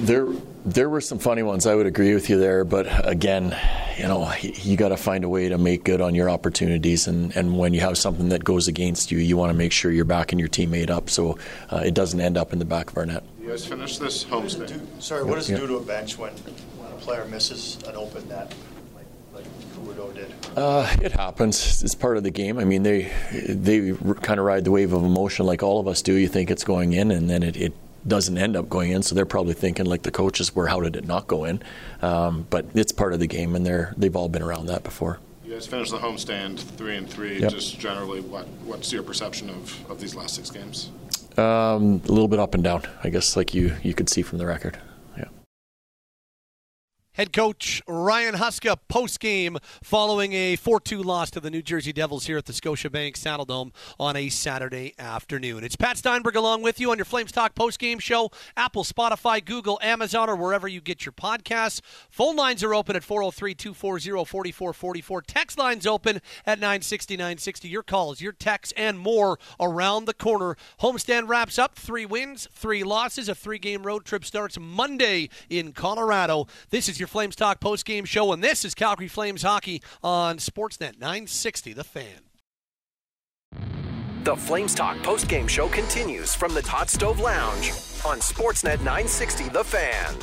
There, 0.00 0.26
there 0.64 0.88
were 0.88 1.00
some 1.00 1.18
funny 1.18 1.42
ones. 1.42 1.66
I 1.66 1.74
would 1.74 1.86
agree 1.86 2.14
with 2.14 2.28
you 2.30 2.38
there, 2.38 2.64
but 2.64 2.86
again, 3.06 3.56
you 3.98 4.04
know, 4.08 4.32
you 4.40 4.76
got 4.76 4.88
to 4.88 4.96
find 4.96 5.24
a 5.24 5.28
way 5.28 5.48
to 5.50 5.58
make 5.58 5.84
good 5.84 6.00
on 6.00 6.14
your 6.14 6.30
opportunities. 6.30 7.06
And, 7.06 7.36
and 7.36 7.56
when 7.58 7.74
you 7.74 7.80
have 7.80 7.98
something 7.98 8.30
that 8.30 8.42
goes 8.42 8.66
against 8.66 9.10
you, 9.12 9.18
you 9.18 9.36
want 9.36 9.50
to 9.50 9.56
make 9.58 9.72
sure 9.72 9.92
you're 9.92 10.04
backing 10.04 10.38
your 10.38 10.48
teammate 10.48 10.90
up 10.90 11.10
so 11.10 11.38
uh, 11.70 11.82
it 11.84 11.94
doesn't 11.94 12.20
end 12.20 12.36
up 12.38 12.52
in 12.52 12.58
the 12.58 12.64
back 12.64 12.90
of 12.90 12.96
our 12.96 13.06
net. 13.06 13.22
You 13.42 13.50
guys 13.50 13.66
finish 13.66 13.98
this 13.98 14.24
homestand. 14.24 14.80
Sorry, 15.02 15.22
what 15.22 15.34
does 15.36 15.48
it 15.50 15.52
Yeah. 15.54 15.58
do 15.60 15.66
to 15.68 15.76
a 15.76 15.80
bench 15.82 16.16
when, 16.18 16.32
when 16.32 16.90
a 16.90 16.96
player 16.96 17.24
misses 17.26 17.78
an 17.86 17.94
open 17.96 18.26
net, 18.28 18.52
like, 19.86 19.98
like 19.98 20.14
did? 20.14 20.34
Uh, 20.56 20.96
it 21.02 21.12
happens. 21.12 21.82
It's 21.82 21.94
part 21.94 22.16
of 22.16 22.22
the 22.22 22.30
game. 22.30 22.58
I 22.58 22.64
mean, 22.64 22.82
they 22.82 23.10
they 23.48 23.92
kind 24.22 24.40
of 24.40 24.46
ride 24.46 24.64
the 24.64 24.70
wave 24.70 24.92
of 24.92 25.02
emotion 25.02 25.46
like 25.46 25.62
all 25.62 25.80
of 25.80 25.88
us 25.88 26.02
do. 26.02 26.14
You 26.14 26.28
think 26.28 26.50
it's 26.50 26.64
going 26.64 26.92
in, 26.92 27.10
and 27.10 27.28
then 27.28 27.42
it, 27.42 27.56
it 27.56 27.72
doesn't 28.06 28.36
end 28.36 28.56
up 28.56 28.68
going 28.68 28.90
in. 28.92 29.02
So 29.02 29.14
they're 29.14 29.26
probably 29.26 29.54
thinking, 29.54 29.86
like 29.86 30.02
the 30.02 30.10
coaches 30.10 30.54
were, 30.54 30.66
how 30.66 30.80
did 30.80 30.96
it 30.96 31.06
not 31.06 31.26
go 31.26 31.44
in? 31.44 31.62
Um, 32.02 32.46
but 32.50 32.66
it's 32.74 32.92
part 32.92 33.12
of 33.12 33.20
the 33.20 33.26
game, 33.26 33.54
and 33.54 33.64
they're 33.64 33.94
they've 33.96 34.14
all 34.14 34.28
been 34.28 34.42
around 34.42 34.66
that 34.66 34.82
before. 34.82 35.18
You 35.44 35.52
guys 35.54 35.66
finished 35.66 35.90
the 35.90 35.98
homestand 35.98 36.60
three 36.60 36.96
and 36.96 37.08
three. 37.08 37.40
Yep. 37.40 37.50
Just 37.50 37.78
generally, 37.78 38.20
what 38.20 38.46
what's 38.64 38.92
your 38.92 39.02
perception 39.02 39.50
of, 39.50 39.90
of 39.90 40.00
these 40.00 40.14
last 40.14 40.36
six 40.36 40.50
games? 40.50 40.90
Um, 41.36 42.02
a 42.04 42.12
little 42.12 42.28
bit 42.28 42.38
up 42.38 42.54
and 42.54 42.62
down, 42.62 42.82
I 43.02 43.08
guess, 43.08 43.36
like 43.36 43.54
you 43.54 43.76
you 43.82 43.94
could 43.94 44.08
see 44.08 44.22
from 44.22 44.38
the 44.38 44.46
record. 44.46 44.78
Head 47.20 47.34
coach 47.34 47.82
Ryan 47.86 48.36
Huska 48.36 48.78
post 48.88 49.20
game 49.20 49.58
following 49.82 50.32
a 50.32 50.56
4 50.56 50.80
2 50.80 51.02
loss 51.02 51.30
to 51.32 51.40
the 51.40 51.50
New 51.50 51.60
Jersey 51.60 51.92
Devils 51.92 52.24
here 52.24 52.38
at 52.38 52.46
the 52.46 52.54
Scotiabank 52.54 53.12
Saddledome 53.12 53.72
on 53.98 54.16
a 54.16 54.30
Saturday 54.30 54.94
afternoon. 54.98 55.62
It's 55.62 55.76
Pat 55.76 55.98
Steinberg 55.98 56.34
along 56.34 56.62
with 56.62 56.80
you 56.80 56.90
on 56.90 56.96
your 56.96 57.04
Flames 57.04 57.30
Talk 57.30 57.54
post 57.54 57.78
game 57.78 57.98
show, 57.98 58.30
Apple, 58.56 58.84
Spotify, 58.84 59.44
Google, 59.44 59.78
Amazon, 59.82 60.30
or 60.30 60.34
wherever 60.36 60.66
you 60.66 60.80
get 60.80 61.04
your 61.04 61.12
podcasts. 61.12 61.82
Phone 62.08 62.36
lines 62.36 62.64
are 62.64 62.72
open 62.72 62.96
at 62.96 63.04
403 63.04 63.54
240 63.54 64.24
4444. 64.24 65.20
Text 65.20 65.58
lines 65.58 65.86
open 65.86 66.22
at 66.46 66.58
960 66.58 67.18
960. 67.18 67.68
Your 67.68 67.82
calls, 67.82 68.22
your 68.22 68.32
texts, 68.32 68.72
and 68.78 68.98
more 68.98 69.38
around 69.60 70.06
the 70.06 70.14
corner. 70.14 70.56
Homestand 70.80 71.28
wraps 71.28 71.58
up. 71.58 71.74
Three 71.74 72.06
wins, 72.06 72.48
three 72.50 72.82
losses. 72.82 73.28
A 73.28 73.34
three 73.34 73.58
game 73.58 73.82
road 73.82 74.06
trip 74.06 74.24
starts 74.24 74.58
Monday 74.58 75.28
in 75.50 75.74
Colorado. 75.74 76.46
This 76.70 76.88
is 76.88 76.98
your 76.98 77.09
Flames 77.10 77.34
Talk 77.34 77.58
post 77.58 77.84
game 77.84 78.04
show, 78.04 78.32
and 78.32 78.40
this 78.42 78.64
is 78.64 78.72
Calgary 78.72 79.08
Flames 79.08 79.42
hockey 79.42 79.82
on 80.00 80.38
Sportsnet 80.38 80.92
960. 81.00 81.72
The 81.72 81.82
fan. 81.82 82.20
The 84.22 84.36
Flames 84.36 84.76
Talk 84.76 85.02
post-game 85.02 85.48
show 85.48 85.68
continues 85.68 86.36
from 86.36 86.54
the 86.54 86.62
Hot 86.68 86.88
Stove 86.88 87.18
Lounge 87.18 87.70
on 88.06 88.20
Sportsnet 88.20 88.76
960 88.78 89.48
The 89.48 89.64
Fan. 89.64 90.14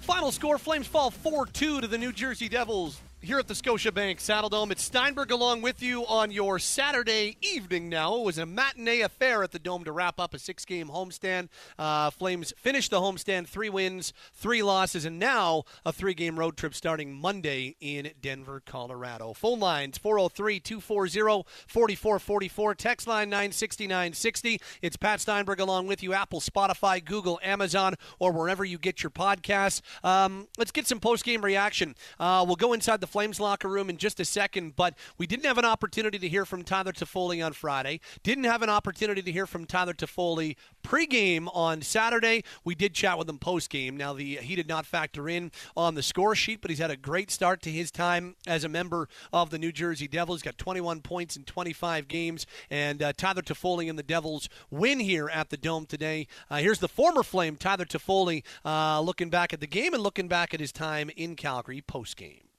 Final 0.00 0.32
score 0.32 0.58
Flames 0.58 0.88
fall 0.88 1.12
4 1.12 1.46
2 1.46 1.82
to 1.82 1.86
the 1.86 1.98
New 1.98 2.12
Jersey 2.12 2.48
Devils 2.48 3.00
here 3.22 3.38
at 3.38 3.46
the 3.46 3.54
Scotiabank 3.54 4.16
Saddledome. 4.16 4.72
It's 4.72 4.82
Steinberg 4.82 5.30
along 5.30 5.62
with 5.62 5.80
you 5.80 6.04
on 6.06 6.32
your 6.32 6.58
Saturday 6.58 7.36
evening 7.40 7.88
now. 7.88 8.16
It 8.16 8.24
was 8.24 8.36
a 8.36 8.44
matinee 8.44 9.00
affair 9.00 9.44
at 9.44 9.52
the 9.52 9.60
Dome 9.60 9.84
to 9.84 9.92
wrap 9.92 10.18
up 10.18 10.34
a 10.34 10.40
six 10.40 10.64
game 10.64 10.88
homestand. 10.88 11.48
Uh, 11.78 12.10
Flames 12.10 12.52
finished 12.56 12.90
the 12.90 13.00
homestand 13.00 13.46
three 13.46 13.68
wins, 13.68 14.12
three 14.34 14.60
losses, 14.60 15.04
and 15.04 15.20
now 15.20 15.62
a 15.86 15.92
three 15.92 16.14
game 16.14 16.36
road 16.36 16.56
trip 16.56 16.74
starting 16.74 17.12
Monday 17.14 17.76
in 17.80 18.10
Denver, 18.20 18.60
Colorado. 18.66 19.32
Phone 19.34 19.60
lines 19.60 19.98
403 19.98 20.58
240 20.58 21.44
4444. 21.68 22.74
Text 22.74 23.06
line 23.06 23.30
960 23.30 23.86
960. 23.86 24.60
It's 24.82 24.96
Pat 24.96 25.20
Steinberg 25.20 25.60
along 25.60 25.86
with 25.86 26.02
you, 26.02 26.12
Apple, 26.12 26.40
Spotify, 26.40 27.02
Google, 27.04 27.38
Amazon, 27.40 27.94
or 28.18 28.32
wherever 28.32 28.64
you 28.64 28.78
get 28.78 29.04
your 29.04 29.10
podcasts. 29.10 29.80
Um, 30.02 30.48
let's 30.58 30.72
get 30.72 30.88
some 30.88 30.98
post 30.98 31.24
game 31.24 31.44
reaction. 31.44 31.94
Uh, 32.18 32.44
we'll 32.44 32.56
go 32.56 32.72
inside 32.72 33.00
the 33.00 33.11
Flames 33.12 33.38
locker 33.38 33.68
room 33.68 33.90
in 33.90 33.98
just 33.98 34.20
a 34.20 34.24
second, 34.24 34.74
but 34.74 34.94
we 35.18 35.26
didn't 35.26 35.44
have 35.44 35.58
an 35.58 35.66
opportunity 35.66 36.18
to 36.18 36.28
hear 36.30 36.46
from 36.46 36.62
Tyler 36.62 36.92
Toffoli 36.92 37.44
on 37.44 37.52
Friday. 37.52 38.00
Didn't 38.22 38.44
have 38.44 38.62
an 38.62 38.70
opportunity 38.70 39.20
to 39.20 39.30
hear 39.30 39.46
from 39.46 39.66
Tyler 39.66 39.92
Toffoli 39.92 40.56
pregame 40.82 41.46
on 41.54 41.82
Saturday. 41.82 42.42
We 42.64 42.74
did 42.74 42.94
chat 42.94 43.18
with 43.18 43.28
him 43.28 43.38
postgame. 43.38 43.98
Now, 43.98 44.14
the 44.14 44.36
he 44.36 44.56
did 44.56 44.66
not 44.66 44.86
factor 44.86 45.28
in 45.28 45.52
on 45.76 45.94
the 45.94 46.02
score 46.02 46.34
sheet, 46.34 46.62
but 46.62 46.70
he's 46.70 46.78
had 46.78 46.90
a 46.90 46.96
great 46.96 47.30
start 47.30 47.60
to 47.62 47.70
his 47.70 47.90
time 47.90 48.34
as 48.46 48.64
a 48.64 48.68
member 48.70 49.10
of 49.30 49.50
the 49.50 49.58
New 49.58 49.72
Jersey 49.72 50.08
Devils. 50.08 50.40
Got 50.40 50.56
21 50.56 51.02
points 51.02 51.36
in 51.36 51.44
25 51.44 52.08
games, 52.08 52.46
and 52.70 53.02
uh, 53.02 53.12
Tyler 53.14 53.42
Toffoli 53.42 53.90
and 53.90 53.98
the 53.98 54.02
Devils 54.02 54.48
win 54.70 55.00
here 55.00 55.28
at 55.28 55.50
the 55.50 55.58
Dome 55.58 55.84
today. 55.84 56.26
Uh, 56.50 56.56
here's 56.56 56.78
the 56.78 56.88
former 56.88 57.22
Flame, 57.22 57.56
Tyler 57.56 57.84
Toffoli, 57.84 58.42
uh, 58.64 59.02
looking 59.02 59.28
back 59.28 59.52
at 59.52 59.60
the 59.60 59.66
game 59.66 59.92
and 59.92 60.02
looking 60.02 60.28
back 60.28 60.54
at 60.54 60.60
his 60.60 60.72
time 60.72 61.10
in 61.14 61.36
Calgary 61.36 61.82
postgame. 61.82 62.51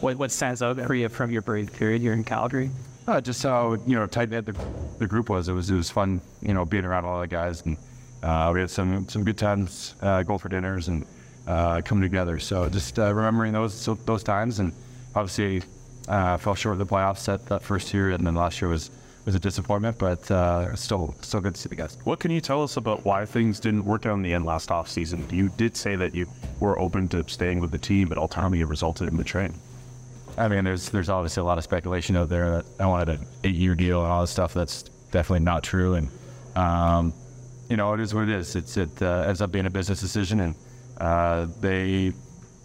What, 0.00 0.16
what 0.16 0.30
stands 0.30 0.62
out 0.62 0.78
for 0.78 0.94
you 0.94 1.08
from 1.08 1.30
your 1.30 1.42
brief 1.42 1.72
period 1.72 2.02
here 2.02 2.12
in 2.12 2.22
Calgary? 2.22 2.70
Uh, 3.08 3.20
just 3.20 3.42
how 3.42 3.74
you 3.86 3.94
know 3.94 4.06
tight 4.06 4.30
knit 4.30 4.44
the, 4.44 4.56
the 4.98 5.06
group 5.06 5.30
was. 5.30 5.48
It 5.48 5.52
was 5.52 5.70
it 5.70 5.76
was 5.76 5.90
fun, 5.90 6.20
you 6.42 6.52
know, 6.54 6.64
being 6.64 6.84
around 6.84 7.04
all 7.04 7.20
the 7.20 7.26
guys, 7.26 7.64
and 7.64 7.76
uh, 8.22 8.50
we 8.52 8.60
had 8.60 8.68
some 8.68 9.08
some 9.08 9.24
good 9.24 9.38
times, 9.38 9.94
uh, 10.02 10.22
going 10.22 10.38
for 10.38 10.48
dinners 10.48 10.88
and 10.88 11.06
uh, 11.46 11.80
coming 11.82 12.02
together. 12.02 12.38
So 12.38 12.68
just 12.68 12.98
uh, 12.98 13.14
remembering 13.14 13.52
those 13.52 13.74
so, 13.74 13.94
those 13.94 14.22
times, 14.22 14.58
and 14.58 14.72
obviously 15.14 15.62
uh, 16.08 16.36
fell 16.36 16.54
short 16.54 16.74
of 16.74 16.78
the 16.78 16.86
playoffs 16.86 17.24
that, 17.26 17.46
that 17.46 17.62
first 17.62 17.94
year, 17.94 18.10
and 18.10 18.26
then 18.26 18.34
last 18.34 18.60
year 18.60 18.68
was 18.68 18.90
was 19.24 19.34
a 19.34 19.40
disappointment, 19.40 19.98
but 19.98 20.30
uh, 20.30 20.74
still 20.74 21.14
still 21.20 21.40
good 21.40 21.54
to 21.54 21.60
see 21.60 21.68
the 21.68 21.76
guys. 21.76 21.98
What 22.04 22.18
can 22.18 22.30
you 22.30 22.40
tell 22.40 22.62
us 22.62 22.76
about 22.76 23.04
why 23.04 23.24
things 23.24 23.60
didn't 23.60 23.84
work 23.84 24.04
out 24.04 24.14
in 24.14 24.22
the 24.22 24.34
end 24.34 24.44
last 24.44 24.70
off 24.70 24.88
season? 24.88 25.26
You 25.30 25.48
did 25.48 25.76
say 25.76 25.96
that 25.96 26.14
you 26.14 26.26
were 26.60 26.78
open 26.78 27.08
to 27.08 27.28
staying 27.28 27.60
with 27.60 27.70
the 27.70 27.78
team, 27.78 28.08
but 28.08 28.18
ultimately 28.18 28.60
it 28.60 28.68
resulted 28.68 29.08
in 29.08 29.16
the 29.16 29.24
trade. 29.24 29.52
I 30.36 30.48
mean, 30.48 30.64
there's 30.64 30.90
there's 30.90 31.08
obviously 31.08 31.40
a 31.40 31.44
lot 31.44 31.58
of 31.58 31.64
speculation 31.64 32.16
out 32.16 32.28
there 32.28 32.50
that 32.50 32.64
I 32.78 32.86
wanted 32.86 33.20
an 33.20 33.26
eight-year 33.44 33.74
deal 33.74 34.02
and 34.02 34.12
all 34.12 34.20
this 34.20 34.30
stuff. 34.30 34.52
That's 34.52 34.82
definitely 35.10 35.44
not 35.44 35.62
true. 35.62 35.94
And 35.94 36.08
um, 36.54 37.12
you 37.70 37.76
know, 37.76 37.94
it 37.94 38.00
is 38.00 38.14
what 38.14 38.24
it 38.24 38.30
is. 38.30 38.54
It's 38.54 38.76
it 38.76 39.02
uh, 39.02 39.24
ends 39.26 39.40
up 39.40 39.50
being 39.50 39.66
a 39.66 39.70
business 39.70 40.00
decision, 40.00 40.40
and 40.40 40.54
uh, 41.00 41.46
they 41.60 42.12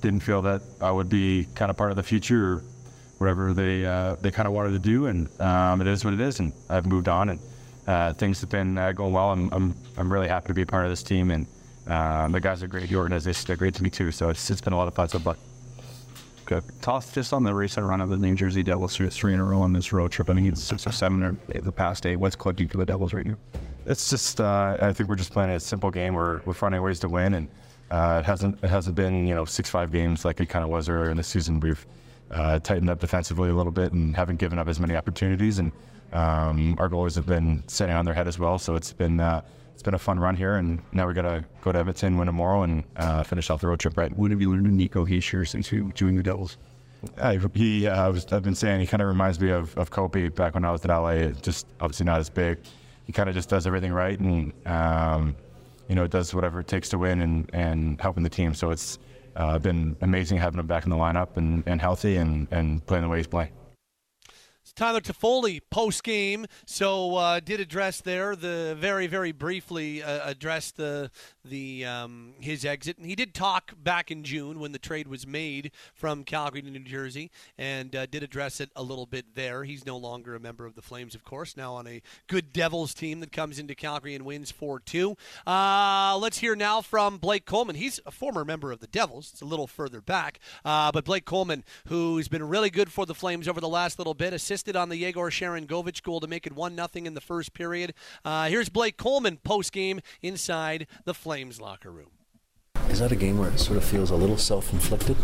didn't 0.02 0.22
feel 0.22 0.42
that 0.42 0.62
I 0.82 0.92
would 0.92 1.10
be 1.10 1.48
kind 1.56 1.72
of 1.72 1.78
part 1.78 1.92
of 1.92 1.96
the 1.96 2.04
future 2.04 2.54
or 2.54 2.64
whatever 3.20 3.54
they 3.54 3.86
uh, 3.86 4.16
they 4.16 4.32
kind 4.32 4.48
of 4.48 4.54
wanted 4.54 4.72
to 4.72 4.80
do. 4.80 5.06
And 5.06 5.30
um, 5.42 5.82
it 5.82 5.88
is 5.88 6.04
what 6.04 6.14
it 6.14 6.20
is. 6.20 6.40
And 6.40 6.54
I've 6.70 6.86
moved 6.86 7.08
on, 7.08 7.30
and 7.30 7.40
uh, 7.88 8.14
things 8.14 8.42
have 8.42 8.50
been 8.50 8.78
uh, 8.78 8.92
going 8.92 9.14
well. 9.14 9.32
I'm, 9.32 9.50
I'm 9.54 9.76
I'm 9.98 10.12
really 10.12 10.28
happy 10.28 10.48
to 10.48 10.54
be 10.54 10.66
part 10.66 10.86
of 10.86 10.92
this 10.92 11.04
team, 11.04 11.32
and 11.32 11.48
um, 11.88 12.34
the 12.34 12.42
guys 12.42 12.62
are 12.64 12.68
great. 12.68 12.90
The 12.90 12.98
organization 12.98 13.52
are 13.52 13.56
great 13.56 13.76
to 13.76 13.84
me 13.84 13.90
too. 13.90 14.12
So 14.12 14.30
it's 14.30 14.50
it's 14.50 14.62
been 14.62 14.74
a 14.74 14.78
lot 14.78 14.88
of 14.88 14.94
fun 14.94 15.08
so 15.08 15.20
far. 15.20 15.38
Toss 16.82 17.14
just 17.14 17.34
on 17.34 17.44
the 17.44 17.54
recent 17.54 17.86
run 17.86 18.02
of 18.02 18.10
the 18.10 18.18
New 18.18 18.36
Jersey 18.36 18.64
Devils, 18.64 18.96
three, 18.96 19.10
three 19.10 19.34
in 19.34 19.40
a 19.40 19.44
row 19.44 19.62
on 19.62 19.74
this 19.74 19.94
road 19.94 20.12
trip. 20.12 20.30
I 20.30 20.34
think 20.34 20.48
it's 20.48 20.62
six 20.62 20.86
or 20.86 20.92
seven 20.92 21.24
or 21.24 21.38
the 21.48 21.72
past 21.72 22.06
eight. 22.06 22.18
What's 22.18 22.36
clicking 22.36 22.68
for 22.68 22.78
the 22.78 22.86
Devils 22.86 23.14
right 23.14 23.26
now? 23.26 23.38
It's 23.86 24.10
just 24.10 24.42
uh, 24.42 24.78
I 24.82 24.94
think 24.94 25.10
we're 25.10 25.16
just 25.16 25.32
playing 25.32 25.52
a 25.52 25.60
simple 25.60 25.92
game. 25.92 26.14
We're 26.14 26.42
we're 26.46 26.54
finding 26.54 26.82
ways 26.82 27.00
to 27.00 27.10
win, 27.10 27.34
and 27.36 27.48
uh, 27.90 28.20
it 28.24 28.26
hasn't 28.26 28.64
it 28.64 28.70
hasn't 28.70 28.96
been 28.96 29.26
you 29.26 29.34
know 29.34 29.46
six 29.46 29.70
five 29.70 29.92
games 29.92 30.26
like 30.26 30.40
it 30.40 30.48
kind 30.48 30.64
of 30.64 30.70
was 30.70 30.90
earlier 30.90 31.10
in 31.10 31.18
the 31.18 31.24
season. 31.24 31.60
We've 31.60 31.86
uh, 32.32 32.60
tightened 32.60 32.90
up 32.90 33.00
defensively 33.00 33.50
a 33.50 33.54
little 33.54 33.72
bit 33.72 33.94
and 33.94 34.16
haven't 34.16 34.38
given 34.38 34.60
up 34.60 34.68
as 34.68 34.80
many 34.80 34.96
opportunities, 34.96 35.60
and 35.60 35.72
um, 36.14 36.76
our 36.80 36.90
goalers 36.90 37.16
have 37.16 37.26
been 37.26 37.64
sitting 37.68 37.96
on 37.96 38.06
their 38.06 38.14
head 38.14 38.28
as 38.28 38.38
well. 38.38 38.60
So 38.60 38.76
it's 38.76 38.94
been 38.94 39.20
uh, 39.20 39.42
it's 39.82 39.86
been 39.86 39.96
a 39.96 40.00
fun 40.00 40.20
run 40.20 40.36
here, 40.36 40.58
and 40.58 40.80
now 40.92 41.08
we 41.08 41.16
got 41.16 41.24
to 41.24 41.44
go 41.62 41.72
to 41.72 41.80
Edmonton, 41.80 42.16
win 42.16 42.28
tomorrow, 42.28 42.62
and 42.62 42.84
uh, 42.98 43.24
finish 43.24 43.50
off 43.50 43.62
the 43.62 43.68
road 43.68 43.80
trip 43.80 43.98
right. 43.98 44.16
What 44.16 44.30
have 44.30 44.40
you 44.40 44.52
learned 44.52 44.68
in 44.68 44.78
Nico 44.78 45.08
Hischier 45.08 45.48
since 45.48 45.72
you 45.72 45.92
joined 45.96 46.20
the 46.20 46.24
Devils? 46.24 46.58
I, 47.18 47.40
he, 47.56 47.88
uh, 47.88 48.06
I 48.06 48.10
was, 48.10 48.32
I've 48.32 48.44
been 48.44 48.54
saying 48.54 48.80
he 48.80 48.86
kind 48.86 49.02
of 49.02 49.08
reminds 49.08 49.40
me 49.40 49.50
of, 49.50 49.76
of 49.80 49.90
Kopi 49.90 50.34
back 50.36 50.54
when 50.54 50.66
I 50.66 50.72
was 50.72 50.86
at 50.86 50.96
LA. 50.96 51.32
Just 51.42 51.66
obviously 51.80 52.06
not 52.06 52.20
as 52.20 52.30
big. 52.30 52.60
He 53.08 53.12
kind 53.12 53.28
of 53.28 53.34
just 53.34 53.50
does 53.50 53.66
everything 53.66 53.92
right 53.92 54.20
and, 54.20 54.54
um, 54.68 55.36
you 55.90 55.96
know, 55.96 56.06
does 56.06 56.32
whatever 56.36 56.60
it 56.60 56.68
takes 56.68 56.90
to 56.90 57.00
win 57.00 57.20
and, 57.22 57.50
and 57.52 58.00
helping 58.00 58.22
the 58.22 58.30
team. 58.30 58.54
So 58.54 58.70
it's 58.70 59.00
uh, 59.36 59.58
been 59.58 59.98
amazing 60.02 60.38
having 60.38 60.60
him 60.60 60.68
back 60.68 60.84
in 60.84 60.92
the 60.92 60.96
lineup 60.96 61.38
and, 61.38 61.64
and 61.66 61.82
healthy 61.82 62.18
and, 62.18 62.48
and 62.52 62.86
playing 62.86 63.02
the 63.02 63.10
way 63.10 63.18
he's 63.18 63.26
playing. 63.26 63.50
Tyler 64.76 65.02
Toffoli 65.02 65.62
post 65.70 66.04
game, 66.04 66.46
so 66.66 67.16
uh, 67.16 67.40
did 67.40 67.60
address 67.60 68.02
there 68.02 68.36
the 68.36 68.76
very 68.78 69.08
very 69.08 69.32
briefly 69.32 70.02
uh, 70.04 70.30
addressed 70.30 70.78
the 70.78 71.12
the 71.44 71.86
um, 71.86 72.34
his 72.40 72.66
exit, 72.66 72.98
and 72.98 73.06
he 73.06 73.16
did 73.16 73.34
talk 73.34 73.74
back 73.82 74.12
in 74.12 74.24
June 74.24 74.60
when 74.60 74.72
the 74.72 74.80
trade 74.80 75.08
was 75.08 75.26
made 75.26 75.72
from 75.94 76.24
Calgary 76.24 76.62
to 76.62 76.70
New 76.70 76.80
Jersey, 76.80 77.32
and 77.58 77.96
uh, 77.96 78.06
did 78.06 78.24
address 78.24 78.62
it 78.62 78.70
a 78.76 78.84
little 78.84 79.06
bit 79.06 79.34
there. 79.36 79.64
He's 79.64 79.86
no 79.86 79.98
longer 79.98 80.36
a 80.36 80.40
member 80.40 80.66
of 80.66 80.76
the 80.76 80.82
Flames, 80.82 81.16
of 81.16 81.24
course, 81.24 81.58
now 81.58 81.74
on 81.74 81.88
a 81.88 82.02
good 82.28 82.54
Devils 82.54 82.94
team 82.94 83.20
that 83.22 83.32
comes 83.32 83.58
into 83.58 83.74
Calgary 83.74 84.14
and 84.14 84.26
wins 84.26 84.52
four 84.52 84.80
two. 84.80 85.18
Uh, 85.48 86.18
let's 86.22 86.38
hear 86.38 86.56
now 86.56 86.82
from 86.82 87.18
Blake 87.18 87.46
Coleman. 87.46 87.76
He's 87.76 88.00
a 88.06 88.12
former 88.12 88.46
member 88.46 88.72
of 88.72 88.80
the 88.80 88.88
Devils. 88.88 89.32
It's 89.32 89.42
a 89.42 89.46
little 89.46 89.68
further 89.68 90.02
back, 90.02 90.40
uh, 90.64 90.92
but 90.92 91.06
Blake 91.06 91.26
Coleman, 91.26 91.64
who's 91.88 92.28
been 92.28 92.48
really 92.48 92.70
good 92.70 92.92
for 92.92 93.06
the 93.06 93.16
Flames 93.16 93.48
over 93.48 93.60
the 93.60 93.68
last 93.68 93.98
little 93.98 94.14
bit, 94.14 94.34
assisted 94.34 94.76
on 94.76 94.90
the 94.90 94.98
Yegor 94.98 95.32
Sharangovich 95.32 96.04
goal 96.04 96.20
to 96.20 96.28
make 96.28 96.46
it 96.46 96.54
1 96.54 96.76
0 96.76 96.88
in 96.94 97.14
the 97.16 97.22
first 97.22 97.54
period. 97.54 97.94
Uh, 98.24 98.48
here's 98.48 98.70
Blake 98.70 98.98
Coleman 98.98 99.38
post 99.38 99.72
game 99.72 100.02
inside 100.22 100.86
the 101.06 101.16
Flames 101.16 101.31
locker 101.32 101.90
room. 101.90 102.10
Is 102.90 103.00
that 103.00 103.14
a 103.14 103.16
game 103.16 103.38
where 103.38 103.50
it 103.50 103.58
sort 103.58 103.78
of 103.78 103.86
feels 103.86 104.12
a 104.12 104.16
little 104.18 104.38
self 104.38 104.74
inflicted? 104.74 105.16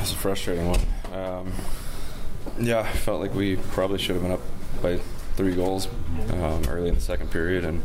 It's 0.00 0.10
a 0.10 0.16
frustrating 0.16 0.66
one. 0.68 0.80
Um, 1.12 1.52
yeah, 2.58 2.80
I 2.80 2.90
felt 2.90 3.20
like 3.20 3.32
we 3.32 3.56
probably 3.56 3.98
should 3.98 4.16
have 4.16 4.22
been 4.22 4.32
up 4.32 4.40
by 4.82 4.96
three 5.36 5.54
goals 5.54 5.86
um, 6.32 6.64
early 6.68 6.88
in 6.88 6.96
the 6.96 7.00
second 7.00 7.30
period, 7.30 7.64
and 7.64 7.80